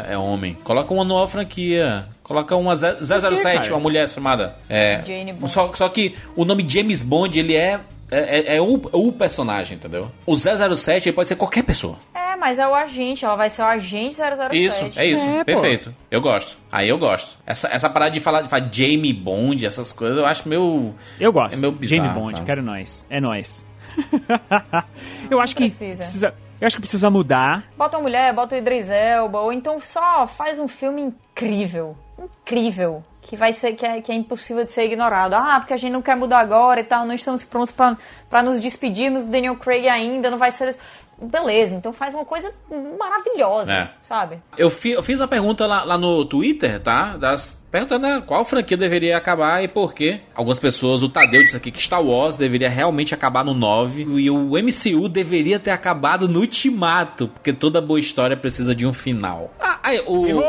é, 0.09 0.13
é 0.13 0.17
homem. 0.17 0.57
Coloca 0.63 0.91
uma 0.93 1.03
nova 1.03 1.27
franquia. 1.27 2.07
Coloca 2.27 2.55
uma 2.55 2.75
ze- 2.75 2.97
007, 3.03 3.43
cara? 3.61 3.73
uma 3.73 3.79
mulher 3.79 4.07
chamada. 4.09 4.55
É, 4.69 5.01
Jane 5.05 5.31
Bond. 5.33 5.51
Só, 5.51 5.71
só 5.73 5.87
que 5.89 6.15
o 6.35 6.43
nome 6.43 6.65
James 6.67 7.01
Bond, 7.03 7.39
ele 7.39 7.55
é. 7.55 7.79
É, 8.09 8.39
é- 8.53 8.55
é 8.57 8.61
o, 8.61 8.75
o 8.93 9.11
personagem, 9.11 9.75
entendeu? 9.77 10.11
O 10.25 10.35
007 10.35 11.09
ele 11.09 11.15
pode 11.15 11.27
ser 11.27 11.35
qualquer 11.35 11.63
pessoa. 11.63 11.97
É, 12.15 12.37
mas 12.37 12.57
é 12.59 12.65
o 12.67 12.73
agente. 12.73 13.25
Ela 13.25 13.35
vai 13.35 13.49
ser 13.49 13.61
o 13.61 13.65
agente 13.65 14.15
007. 14.15 14.55
Isso, 14.55 14.99
é 14.99 15.05
isso. 15.05 15.25
É, 15.25 15.39
pô. 15.39 15.45
perfeito. 15.45 15.93
Eu 16.09 16.21
gosto. 16.21 16.57
Aí 16.71 16.87
eu 16.87 16.97
gosto. 16.97 17.37
Essa, 17.45 17.67
essa 17.69 17.89
parada 17.89 18.11
de 18.11 18.19
falar 18.21 18.41
de 18.43 18.49
falar 18.49 18.69
Jamie 18.71 19.13
Bond, 19.13 19.65
essas 19.65 19.91
coisas, 19.91 20.17
eu 20.17 20.25
acho 20.25 20.47
meio. 20.47 20.93
Eu 21.19 21.33
gosto. 21.33 21.55
É 21.55 21.57
meio 21.57 21.71
bizarro, 21.73 22.01
Jamie 22.05 22.13
Bond, 22.19 22.31
sabe? 22.33 22.45
quero 22.45 22.61
nós. 22.63 23.05
É 23.09 23.19
nós. 23.19 23.65
eu 25.29 25.39
acho 25.41 25.55
que 25.55 25.65
precisa. 25.65 25.97
precisa. 25.97 26.33
Eu 26.59 26.65
acho 26.65 26.75
que 26.77 26.81
precisa 26.81 27.09
mudar. 27.09 27.63
Bota 27.77 27.97
uma 27.97 28.03
mulher, 28.03 28.33
bota 28.33 28.55
o 28.55 28.57
Idris 28.57 28.89
Elba, 28.89 29.39
ou 29.41 29.53
então 29.53 29.79
só 29.79 30.25
faz 30.25 30.59
um 30.59 30.67
filme 30.67 31.01
incrível. 31.03 31.95
Incrível. 32.17 33.03
Que 33.21 33.35
vai 33.35 33.51
ser, 33.51 33.73
que 33.73 33.85
é, 33.85 34.01
que 34.01 34.11
é 34.11 34.15
impossível 34.15 34.63
de 34.63 34.71
ser 34.71 34.85
ignorado. 34.85 35.33
Ah, 35.33 35.57
porque 35.59 35.73
a 35.73 35.77
gente 35.77 35.91
não 35.91 36.01
quer 36.01 36.15
mudar 36.15 36.39
agora 36.39 36.79
e 36.79 36.83
tal, 36.83 37.05
não 37.05 37.13
estamos 37.13 37.43
prontos 37.43 37.73
pra 37.73 37.97
pra 38.29 38.41
nos 38.41 38.59
despedirmos 38.61 39.23
do 39.23 39.29
Daniel 39.29 39.57
Craig 39.57 39.87
ainda, 39.89 40.31
não 40.31 40.37
vai 40.37 40.51
ser. 40.51 40.77
Beleza, 41.19 41.75
então 41.75 41.91
faz 41.91 42.13
uma 42.13 42.23
coisa 42.23 42.53
maravilhosa, 42.97 43.73
É. 43.73 43.89
sabe? 44.01 44.39
Eu, 44.57 44.69
fi- 44.69 44.91
eu 44.91 45.01
fiz 45.03 45.19
uma 45.19 45.27
pergunta 45.27 45.65
lá, 45.65 45.83
lá 45.83 45.97
no 45.97 46.23
Twitter, 46.25 46.79
tá? 46.81 47.17
Das, 47.17 47.56
perguntando 47.71 48.07
né, 48.07 48.23
qual 48.25 48.45
franquia 48.45 48.77
deveria 48.77 49.17
acabar 49.17 49.63
e 49.63 49.67
por 49.67 49.93
quê. 49.93 50.21
Algumas 50.33 50.59
pessoas, 50.59 51.03
o 51.03 51.09
Tadeu 51.09 51.41
disse 51.41 51.57
aqui 51.57 51.71
que 51.71 51.81
Star 51.81 52.03
Wars 52.03 52.37
deveria 52.37 52.69
realmente 52.69 53.13
acabar 53.13 53.43
no 53.43 53.53
9 53.53 54.03
e 54.03 54.29
o 54.29 54.51
MCU 54.51 55.09
deveria 55.09 55.59
ter 55.59 55.71
acabado 55.71 56.27
no 56.27 56.39
Ultimato, 56.39 57.27
porque 57.27 57.53
toda 57.53 57.81
boa 57.81 57.99
história 57.99 58.37
precisa 58.37 58.73
de 58.73 58.85
um 58.85 58.93
final. 58.93 59.53
Ah, 59.59 59.79
aí, 59.83 60.01
o, 60.05 60.25
Errou! 60.25 60.43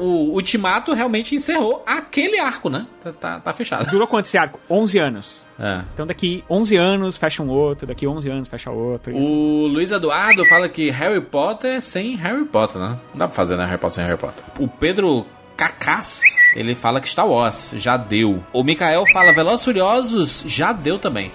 o 0.00 0.34
Ultimato 0.34 0.92
realmente 0.92 1.34
encerrou 1.34 1.82
aquele 1.86 2.38
arco, 2.38 2.68
né? 2.68 2.86
Tá, 3.02 3.12
tá, 3.12 3.40
tá 3.40 3.52
fechado. 3.52 3.90
Durou 3.90 4.06
quanto 4.06 4.24
esse 4.26 4.38
arco? 4.38 4.58
11 4.68 4.98
anos. 4.98 5.46
É. 5.58 5.82
Então 5.92 6.06
daqui 6.06 6.42
11 6.50 6.76
anos 6.76 7.16
fecha 7.16 7.42
um 7.42 7.48
outro, 7.48 7.86
daqui 7.86 8.06
11 8.06 8.28
anos 8.28 8.48
fecha 8.48 8.70
outro. 8.70 9.12
e 9.12 9.18
assim. 9.18 9.30
O 9.30 9.66
Luiz 9.68 9.92
Eduardo 9.92 10.44
fala 10.46 10.68
que 10.68 10.90
Harry 10.90 11.20
Potter 11.20 11.80
sem 11.80 12.16
Harry 12.16 12.44
Potter, 12.44 12.80
né? 12.80 12.98
Não 13.12 13.18
dá 13.18 13.28
pra 13.28 13.36
fazer, 13.36 13.56
né? 13.56 13.64
Harry 13.64 13.78
Potter 13.78 13.94
sem 13.94 14.04
Harry 14.04 14.18
Potter. 14.18 14.42
O 14.58 14.66
Pedro 14.66 15.24
Cacás, 15.56 16.20
ele 16.56 16.74
fala 16.74 17.00
que 17.00 17.08
Star 17.08 17.28
Wars 17.28 17.72
já 17.76 17.96
deu. 17.96 18.42
O 18.52 18.64
Mikael 18.64 19.04
fala 19.12 19.32
Velozes 19.32 19.62
e 19.62 19.64
Furiosos 19.64 20.42
já 20.46 20.72
deu 20.72 20.98
também. 20.98 21.30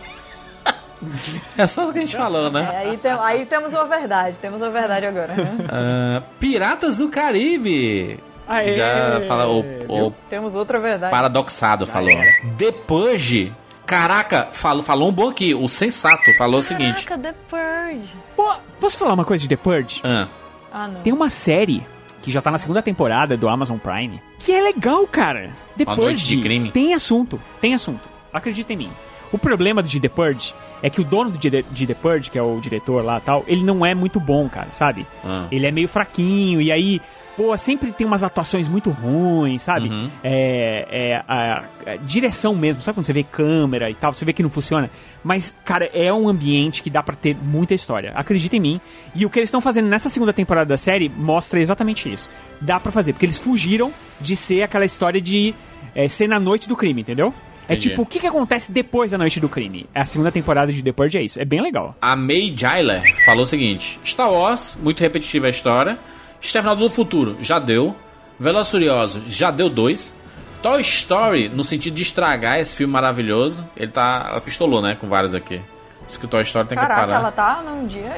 é 1.58 1.66
só 1.68 1.88
o 1.88 1.94
que 1.94 2.00
a 2.00 2.02
gente 2.06 2.16
falou, 2.18 2.48
É, 2.48 2.50
né? 2.50 2.74
aí, 2.78 2.98
tem- 2.98 3.12
aí 3.14 3.46
temos 3.46 3.74
uma 3.74 3.86
verdade, 3.86 4.38
temos 4.40 4.62
uma 4.62 4.70
verdade 4.72 5.06
agora, 5.06 5.34
né? 5.34 5.58
Ah, 5.72 6.24
Piratas 6.40 6.98
do 6.98 7.10
Caribe. 7.10 8.20
Aê! 8.48 8.72
Já 8.74 9.22
fala 9.28 9.48
o, 9.48 9.60
o 10.08 10.12
temos 10.28 10.56
outra 10.56 10.80
verdade. 10.80 11.12
Paradoxado 11.12 11.86
falou. 11.86 12.10
The 12.58 12.72
Purge. 12.72 13.54
Caraca, 13.86 14.50
falou, 14.52 14.84
falou 14.84 15.10
um 15.10 15.12
bom 15.12 15.30
aqui. 15.30 15.54
O 15.56 15.68
Sensato 15.68 16.34
falou 16.38 16.60
o 16.60 16.64
seguinte. 16.64 17.06
Caraca, 17.06 17.32
The 17.32 17.36
Purge. 17.50 18.14
Pô, 18.36 18.56
posso 18.80 18.98
falar 18.98 19.14
uma 19.14 19.26
coisa 19.26 19.42
de 19.44 19.50
The 19.50 19.56
Purge? 19.56 20.02
Ah, 20.04 20.28
Ah, 20.72 20.88
não. 20.88 21.02
Tem 21.02 21.14
uma 21.14 21.30
série 21.30 21.86
que 22.22 22.32
já 22.32 22.42
tá 22.42 22.52
na 22.52 22.58
segunda 22.58 22.82
temporada 22.82 23.38
do 23.38 23.48
Amazon 23.48 23.78
Prime 23.78 24.22
que 24.40 24.54
é 24.54 24.62
legal, 24.62 25.06
cara. 25.06 25.52
The 25.78 25.84
Uma 25.84 25.96
Purge 25.96 26.26
de 26.26 26.42
crime. 26.42 26.72
tem 26.72 26.94
assunto, 26.94 27.40
tem 27.62 27.74
assunto. 27.74 28.02
Acredita 28.34 28.74
em 28.74 28.78
mim. 28.78 28.90
O 29.32 29.38
problema 29.38 29.84
de 29.84 30.00
The 30.00 30.10
Purge 30.10 30.56
é 30.82 30.90
que 30.90 31.02
o 31.02 31.04
dono 31.04 31.32
de 31.32 31.52
The, 31.86 31.94
Purge, 31.94 32.32
que 32.32 32.38
é 32.38 32.42
o 32.42 32.60
diretor 32.60 33.04
lá 33.04 33.18
e 33.18 33.22
tal, 33.22 33.44
ele 33.48 33.64
não 33.64 33.86
é 33.86 33.94
muito 33.94 34.20
bom, 34.20 34.50
cara, 34.50 34.72
sabe? 34.72 35.06
Ah. 35.24 35.46
Ele 35.52 35.68
é 35.68 35.72
meio 35.72 35.88
fraquinho 35.88 36.62
e 36.62 36.72
aí, 36.72 37.02
pô, 37.40 37.56
sempre 37.56 37.94
tem 37.94 38.06
umas 38.06 38.22
atuações 38.22 38.68
muito 38.68 38.90
ruins, 38.90 39.62
sabe? 39.62 39.88
Uhum. 39.88 40.10
É, 40.22 40.86
é, 40.92 41.24
a, 41.26 41.64
a 41.88 41.96
direção 41.96 42.54
mesmo, 42.54 42.82
sabe 42.82 42.96
quando 42.96 43.06
você 43.06 43.14
vê 43.14 43.24
câmera 43.24 43.90
e 43.90 43.96
tal, 43.96 44.12
você 44.12 44.26
vê 44.26 44.34
que 44.34 44.44
não 44.44 44.50
funciona. 44.50 44.92
Mas, 45.24 45.56
cara, 45.64 45.90
é 45.94 46.12
um 46.12 46.28
ambiente 46.28 46.84
que 46.84 46.90
dá 46.90 47.02
pra 47.02 47.16
ter 47.16 47.38
muita 47.42 47.74
história. 47.74 48.12
Acredita 48.14 48.58
em 48.58 48.60
mim. 48.60 48.82
E 49.16 49.26
o 49.26 49.30
que 49.30 49.40
eles 49.40 49.48
estão 49.48 49.62
fazendo 49.62 49.88
nessa 49.88 50.10
segunda 50.10 50.34
temporada 50.34 50.68
da 50.68 50.78
série 50.78 51.08
mostra 51.08 51.62
exatamente 51.62 52.12
isso. 52.12 52.30
Dá 52.60 52.78
pra 52.78 52.92
fazer, 52.92 53.14
porque 53.14 53.26
eles 53.26 53.38
fugiram 53.38 53.94
de 54.20 54.36
ser 54.36 54.64
aquela 54.64 54.84
história 54.84 55.22
de 55.22 55.56
é, 55.96 56.10
ser 56.10 56.28
na 56.28 56.42
noite 56.42 56.68
do 56.68 56.76
crime, 56.76 57.00
entendeu? 57.00 57.34
É 57.70 57.74
Entendi. 57.74 57.90
tipo, 57.90 58.02
o 58.02 58.06
que, 58.06 58.20
que 58.20 58.28
acontece 58.28 58.70
depois 58.70 59.12
da 59.12 59.18
noite 59.18 59.40
do 59.40 59.48
crime? 59.48 59.86
A 59.96 60.04
segunda 60.04 60.30
temporada 60.30 60.74
de 60.74 60.84
The 60.84 60.92
Purge 60.92 61.18
é 61.18 61.24
isso. 61.24 61.40
É 61.40 61.46
bem 61.46 61.62
legal. 61.62 61.96
A 62.02 62.18
May 62.18 62.54
Giler 62.54 63.02
falou 63.24 63.44
o 63.44 63.46
seguinte: 63.46 63.98
Star 64.04 64.30
Wars, 64.30 64.78
muito 64.82 65.00
repetitiva 65.00 65.46
a 65.46 65.50
história. 65.50 65.98
Exterminador 66.42 66.90
do 66.90 66.94
Futuro, 66.94 67.38
já 67.42 67.60
deu. 67.60 67.96
Velozes 68.40 68.72
Furiosos, 68.72 69.24
já 69.36 69.52
deu 69.52 69.70
dois. 69.70 70.14
Toy 70.62 70.82
Story, 70.82 71.50
no 71.50 71.64
sentido 71.64 71.96
de 71.96 72.02
estragar 72.04 72.60
esse 72.60 72.76
filme 72.76 72.92
maravilhoso. 72.94 73.66
Ele 73.78 73.92
tá. 73.92 74.28
Ela 74.32 74.42
pistolou, 74.42 74.82
né? 74.82 74.98
Com 75.00 75.08
vários 75.08 75.34
aqui. 75.34 75.62
Diz 76.08 76.18
que 76.18 76.26
o 76.26 76.28
Toy 76.28 76.42
Story 76.42 76.68
tem 76.68 76.78
Caraca, 76.78 77.02
que 77.02 77.08
parar. 77.08 77.20
ela 77.20 77.32
tá 77.32 77.62
num 77.64 77.86
dia. 77.86 78.18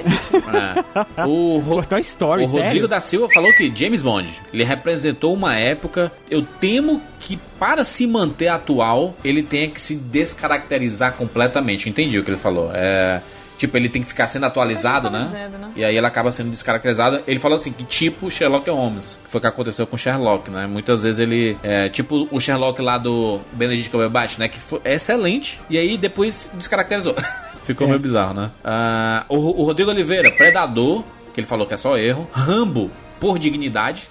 É. 1.17 1.25
O, 1.25 1.57
Ro- 1.65 1.83
Toy 1.85 1.99
Story, 1.99 2.43
o 2.43 2.47
Rodrigo 2.47 2.71
sério? 2.73 2.87
da 2.87 2.99
Silva 3.01 3.27
falou 3.33 3.51
que 3.53 3.71
James 3.75 4.01
Bond, 4.01 4.29
ele 4.53 4.63
representou 4.63 5.33
uma 5.33 5.55
época. 5.57 6.11
Eu 6.29 6.41
temo 6.43 7.01
que 7.19 7.37
para 7.59 7.83
se 7.83 8.07
manter 8.07 8.47
atual, 8.47 9.13
ele 9.23 9.43
tenha 9.43 9.69
que 9.69 9.79
se 9.81 9.95
descaracterizar 9.95 11.13
completamente. 11.13 11.89
Entendi 11.89 12.17
o 12.17 12.23
que 12.23 12.31
ele 12.31 12.37
falou. 12.39 12.71
É, 12.73 13.21
tipo, 13.61 13.77
ele 13.77 13.89
tem 13.89 14.01
que 14.01 14.07
ficar 14.07 14.25
sendo 14.27 14.45
atualizado, 14.47 15.07
É 15.07 15.11
né? 15.11 15.23
dizendo, 15.25 15.57
né? 15.59 15.71
E 15.75 15.85
aí 15.85 15.95
ele 15.95 16.05
acaba 16.07 16.31
sendo 16.31 16.49
descaracterizado. 16.49 17.21
Ele 17.27 17.39
falou 17.39 17.55
assim 17.55 17.71
que 17.71 17.83
tipo 17.83 18.29
Sherlock 18.31 18.67
Holmes, 18.69 19.19
que 19.23 19.29
foi 19.31 19.37
o 19.39 19.41
que 19.41 19.47
aconteceu 19.47 19.85
com 19.85 19.95
Sherlock, 19.97 20.49
né? 20.49 20.65
Muitas 20.65 21.03
vezes 21.03 21.19
ele 21.19 21.55
é 21.61 21.87
tipo 21.89 22.27
o 22.31 22.39
Sherlock 22.39 22.81
lá 22.81 22.97
do 22.97 23.39
Benedict 23.53 23.89
Cumberbatch, 23.91 24.37
né? 24.39 24.49
Que 24.49 24.59
foi 24.59 24.81
excelente 24.83 25.61
e 25.69 25.77
aí 25.77 25.95
depois 25.97 26.49
descaracterizou. 26.55 27.15
Ficou 27.63 27.87
meio 27.87 27.99
bizarro, 27.99 28.33
né? 28.33 28.49
Ah, 28.63 29.25
o, 29.29 29.35
o 29.61 29.63
Rodrigo 29.63 29.91
Oliveira, 29.91 30.31
Predador, 30.31 31.03
que 31.33 31.39
ele 31.39 31.47
falou 31.47 31.67
que 31.67 31.75
é 31.75 31.77
só 31.77 31.95
erro. 31.97 32.27
Rambo, 32.33 32.89
por 33.19 33.37
dignidade. 33.37 34.07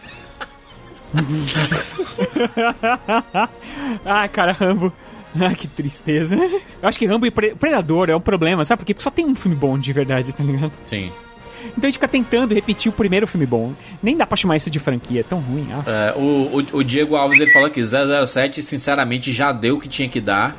ah, 4.06 4.28
cara, 4.28 4.52
Rambo. 4.52 4.92
Ah, 5.40 5.54
que 5.54 5.68
tristeza. 5.68 6.36
Eu 6.36 6.88
acho 6.88 6.98
que 6.98 7.06
Rambo 7.06 7.24
e 7.26 7.30
Pre- 7.30 7.54
Predador 7.54 8.10
é 8.10 8.16
um 8.16 8.20
problema, 8.20 8.64
sabe? 8.64 8.84
Porque 8.84 9.00
só 9.00 9.10
tem 9.10 9.24
um 9.24 9.34
filme 9.34 9.56
bom 9.56 9.78
de 9.78 9.92
verdade, 9.92 10.32
tá 10.32 10.42
ligado? 10.42 10.72
Sim. 10.86 11.12
Então 11.66 11.82
a 11.82 11.86
gente 11.86 11.94
fica 11.94 12.08
tentando 12.08 12.54
repetir 12.54 12.90
o 12.90 12.92
primeiro 12.92 13.26
filme 13.26 13.46
bom. 13.46 13.72
Nem 14.02 14.16
dá 14.16 14.26
pra 14.26 14.36
chamar 14.36 14.56
isso 14.56 14.68
de 14.70 14.78
franquia, 14.80 15.20
é 15.20 15.22
tão 15.22 15.38
ruim. 15.38 15.68
Ah. 15.72 15.84
É, 15.86 16.14
o, 16.18 16.58
o, 16.58 16.78
o 16.78 16.82
Diego 16.82 17.14
Alves 17.16 17.38
ele 17.38 17.52
falou 17.52 17.70
que 17.70 17.80
007 17.84 18.62
sinceramente 18.62 19.30
já 19.32 19.52
deu 19.52 19.76
o 19.76 19.80
que 19.80 19.88
tinha 19.88 20.08
que 20.08 20.20
dar. 20.20 20.56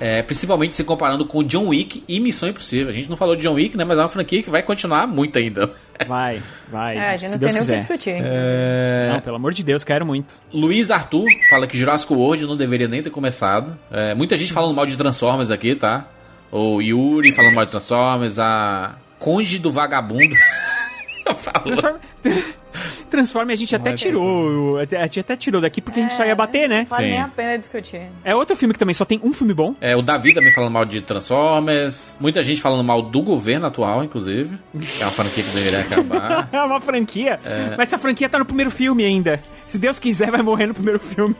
É, 0.00 0.22
principalmente 0.22 0.74
se 0.76 0.84
comparando 0.84 1.24
com 1.26 1.42
John 1.42 1.68
Wick 1.68 2.04
e 2.08 2.20
Missão 2.20 2.48
Impossível. 2.48 2.88
A 2.88 2.92
gente 2.92 3.10
não 3.10 3.16
falou 3.16 3.34
de 3.36 3.42
John 3.42 3.54
Wick, 3.54 3.76
né? 3.76 3.84
Mas 3.84 3.98
é 3.98 4.02
uma 4.02 4.08
franquia 4.08 4.42
que 4.42 4.50
vai 4.50 4.62
continuar 4.62 5.06
muito 5.08 5.36
ainda. 5.38 5.72
Vai, 6.06 6.42
vai. 6.70 6.96
É, 6.96 7.10
a 7.10 7.16
gente 7.16 7.26
se 7.26 7.30
não 7.32 7.38
Deus 7.38 7.52
tem 7.52 7.60
nem 7.60 7.62
o 7.62 7.66
que 7.66 7.72
quiser. 7.72 7.78
discutir. 7.80 8.22
É, 8.24 9.10
Não, 9.14 9.20
pelo 9.20 9.36
amor 9.36 9.52
de 9.52 9.62
Deus, 9.64 9.82
quero 9.84 10.06
muito. 10.06 10.34
Luiz 10.52 10.90
Arthur 10.90 11.26
fala 11.50 11.66
que 11.66 11.76
Jurassic 11.76 12.12
World 12.12 12.46
não 12.46 12.56
deveria 12.56 12.86
nem 12.88 13.02
ter 13.02 13.10
começado. 13.10 13.78
É, 13.90 14.14
muita 14.14 14.36
gente 14.36 14.52
falando 14.52 14.74
mal 14.74 14.86
de 14.86 14.96
Transformers 14.96 15.50
aqui, 15.50 15.74
tá? 15.74 16.06
O 16.52 16.80
Yuri 16.80 17.32
falando 17.32 17.54
mal 17.54 17.64
de 17.64 17.70
Transformers, 17.72 18.38
a 18.38 18.94
Conde 19.18 19.58
do 19.58 19.70
Vagabundo. 19.70 20.34
Transforme, 21.64 21.98
Transforme 23.10 23.52
a 23.52 23.56
gente 23.56 23.74
até 23.74 23.92
tirou. 23.92 24.78
A 24.78 24.84
gente 24.84 25.20
até 25.20 25.36
tirou 25.36 25.60
daqui 25.60 25.80
porque 25.80 26.00
a 26.00 26.02
gente 26.02 26.14
só 26.14 26.24
ia 26.24 26.34
bater, 26.34 26.68
né? 26.68 26.80
Não 26.80 26.86
vale 26.86 27.08
nem 27.08 27.20
a 27.20 27.28
pena 27.28 27.58
discutir. 27.58 28.02
É 28.24 28.34
outro 28.34 28.54
filme 28.54 28.72
que 28.72 28.78
também 28.78 28.94
só 28.94 29.04
tem 29.04 29.20
um 29.22 29.32
filme 29.32 29.54
bom. 29.54 29.74
É, 29.80 29.96
o 29.96 30.02
Davi 30.02 30.34
também 30.34 30.52
falando 30.52 30.72
mal 30.72 30.84
de 30.84 31.00
Transformers. 31.00 32.16
Muita 32.20 32.42
gente 32.42 32.60
falando 32.60 32.84
mal 32.84 33.02
do 33.02 33.22
governo 33.22 33.66
atual, 33.66 34.04
inclusive. 34.04 34.58
Que 34.78 35.02
é 35.02 35.06
uma 35.06 35.12
franquia 35.12 35.42
que 35.42 35.50
deveria 35.50 35.80
acabar. 35.80 36.48
É 36.58 36.62
uma 36.62 36.80
franquia. 36.80 37.38
Mas 37.76 37.88
essa 37.88 37.98
franquia 37.98 38.28
tá 38.28 38.38
no 38.38 38.44
primeiro 38.44 38.70
filme 38.70 39.04
ainda. 39.04 39.40
Se 39.66 39.78
Deus 39.78 39.98
quiser, 39.98 40.30
vai 40.30 40.42
morrer 40.42 40.66
no 40.66 40.74
primeiro 40.74 40.98
filme. 40.98 41.34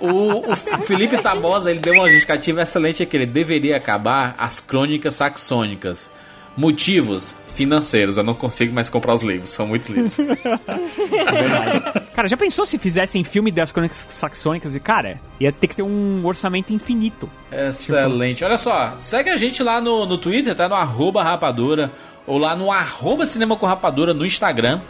O, 0.00 0.52
o 0.52 0.56
Felipe 0.82 1.18
Tabosa, 1.18 1.70
ele 1.70 1.80
deu 1.80 1.94
uma 1.94 2.08
justificativa 2.08 2.62
excelente 2.62 3.02
aqui. 3.02 3.16
Ele 3.16 3.26
deveria 3.26 3.76
acabar 3.76 4.34
as 4.38 4.60
crônicas 4.60 5.14
saxônicas. 5.14 6.10
Motivos 6.60 7.34
financeiros. 7.54 8.18
Eu 8.18 8.22
não 8.22 8.34
consigo 8.34 8.72
mais 8.74 8.90
comprar 8.90 9.14
os 9.14 9.22
livros. 9.22 9.48
São 9.48 9.66
muitos 9.66 9.88
livros. 9.88 10.18
Cara, 12.14 12.28
já 12.28 12.36
pensou 12.36 12.66
se 12.66 12.76
fizessem 12.78 13.24
filme 13.24 13.50
das 13.50 13.72
crônicas 13.72 14.06
saxônicas? 14.10 14.74
E, 14.74 14.80
cara, 14.80 15.18
ia 15.40 15.50
ter 15.50 15.66
que 15.68 15.76
ter 15.76 15.82
um 15.82 16.20
orçamento 16.24 16.70
infinito. 16.72 17.30
Excelente. 17.50 18.44
Olha 18.44 18.58
só, 18.58 18.96
segue 18.98 19.30
a 19.30 19.36
gente 19.36 19.62
lá 19.62 19.80
no, 19.80 20.04
no 20.04 20.18
Twitter, 20.18 20.54
tá? 20.54 20.68
No 20.68 20.74
arroba 20.74 21.22
rapadura. 21.22 21.90
Ou 22.26 22.36
lá 22.36 22.54
no 22.54 22.70
arroba 22.70 23.26
cinema 23.26 23.56
com 23.56 23.64
rapadura 23.66 24.12
no 24.12 24.26
Instagram. 24.26 24.80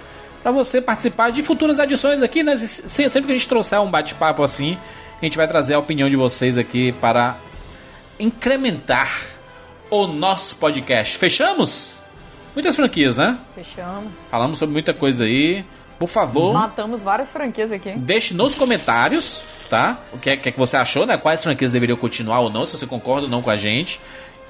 Pra 0.43 0.51
você 0.51 0.81
participar 0.81 1.31
de 1.31 1.41
futuras 1.43 1.79
edições 1.79 2.21
aqui, 2.21 2.43
né? 2.43 2.57
Se- 2.57 3.09
Sempre 3.09 3.27
que 3.29 3.33
a 3.33 3.37
gente 3.37 3.49
trouxer 3.49 3.81
um 3.81 3.91
bate-papo 3.91 4.43
assim, 4.43 4.77
a 5.21 5.25
gente 5.25 5.37
vai 5.37 5.47
trazer 5.47 5.75
a 5.75 5.79
opinião 5.79 6.11
de 6.11 6.17
vocês 6.17 6.59
aqui 6.59 6.91
para 6.93 7.37
incrementar 8.19 9.09
o 9.91 10.07
nosso 10.07 10.57
podcast. 10.57 11.19
Fechamos? 11.19 11.97
Muitas 12.55 12.77
franquias, 12.77 13.17
né? 13.17 13.39
Fechamos. 13.55 14.13
Falamos 14.31 14.59
sobre 14.59 14.73
muita 14.73 14.95
coisa 14.95 15.25
aí. 15.25 15.65
Por 15.99 16.09
favor, 16.09 16.55
Matamos 16.55 17.03
várias 17.03 17.31
franquias 17.31 17.71
aqui. 17.71 17.93
Deixe 17.93 18.33
nos 18.33 18.55
comentários, 18.55 19.67
tá? 19.69 19.99
O 20.15 20.19
que 20.19 20.31
é, 20.31 20.37
que 20.37 20.49
é 20.49 20.53
que 20.53 20.59
você 20.59 20.77
achou, 20.77 21.05
né? 21.05 21.19
Quais 21.19 21.43
franquias 21.43 21.73
deveriam 21.73 21.99
continuar 21.99 22.41
ou 22.41 22.49
não, 22.49 22.65
se 22.65 22.79
você 22.79 22.87
concorda 22.87 23.27
ou 23.27 23.31
não 23.31 23.43
com 23.43 23.51
a 23.51 23.57
gente. 23.57 24.01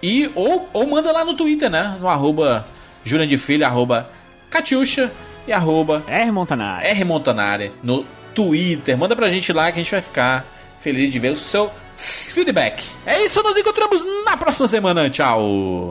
E, 0.01 0.31
ou, 0.35 0.69
ou 0.73 0.87
manda 0.87 1.11
lá 1.11 1.25
no 1.25 1.35
Twitter, 1.35 1.69
né? 1.69 1.97
No 2.01 2.09
arroba 2.09 2.65
Jurandifilho, 3.03 3.67
arroba 3.67 4.11
Catiuxa 4.49 5.11
e 5.47 5.53
arroba 5.53 6.05
R. 6.07 6.31
Montanari. 6.31 6.87
R 6.87 7.05
Montanari 7.05 7.73
no 7.83 8.07
Twitter. 8.35 8.97
Manda 8.97 9.17
pra 9.17 9.27
gente 9.27 9.53
lá 9.53 9.73
que 9.73 9.81
a 9.81 9.83
gente 9.83 9.91
vai 9.91 10.01
ficar 10.01 10.47
feliz 10.79 11.11
de 11.11 11.19
ver 11.19 11.31
o 11.31 11.37
seu 11.37 11.71
feedback. 12.01 12.83
É 13.07 13.25
isso, 13.25 13.43
nos 13.43 13.57
encontramos 13.57 14.05
na 14.25 14.37
próxima 14.37 14.69
semana. 14.69 15.11
Tchau! 15.11 15.91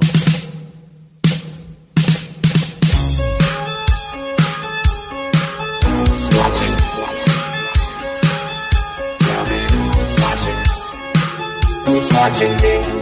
Watching. 12.19 12.49
Me? 12.61 12.98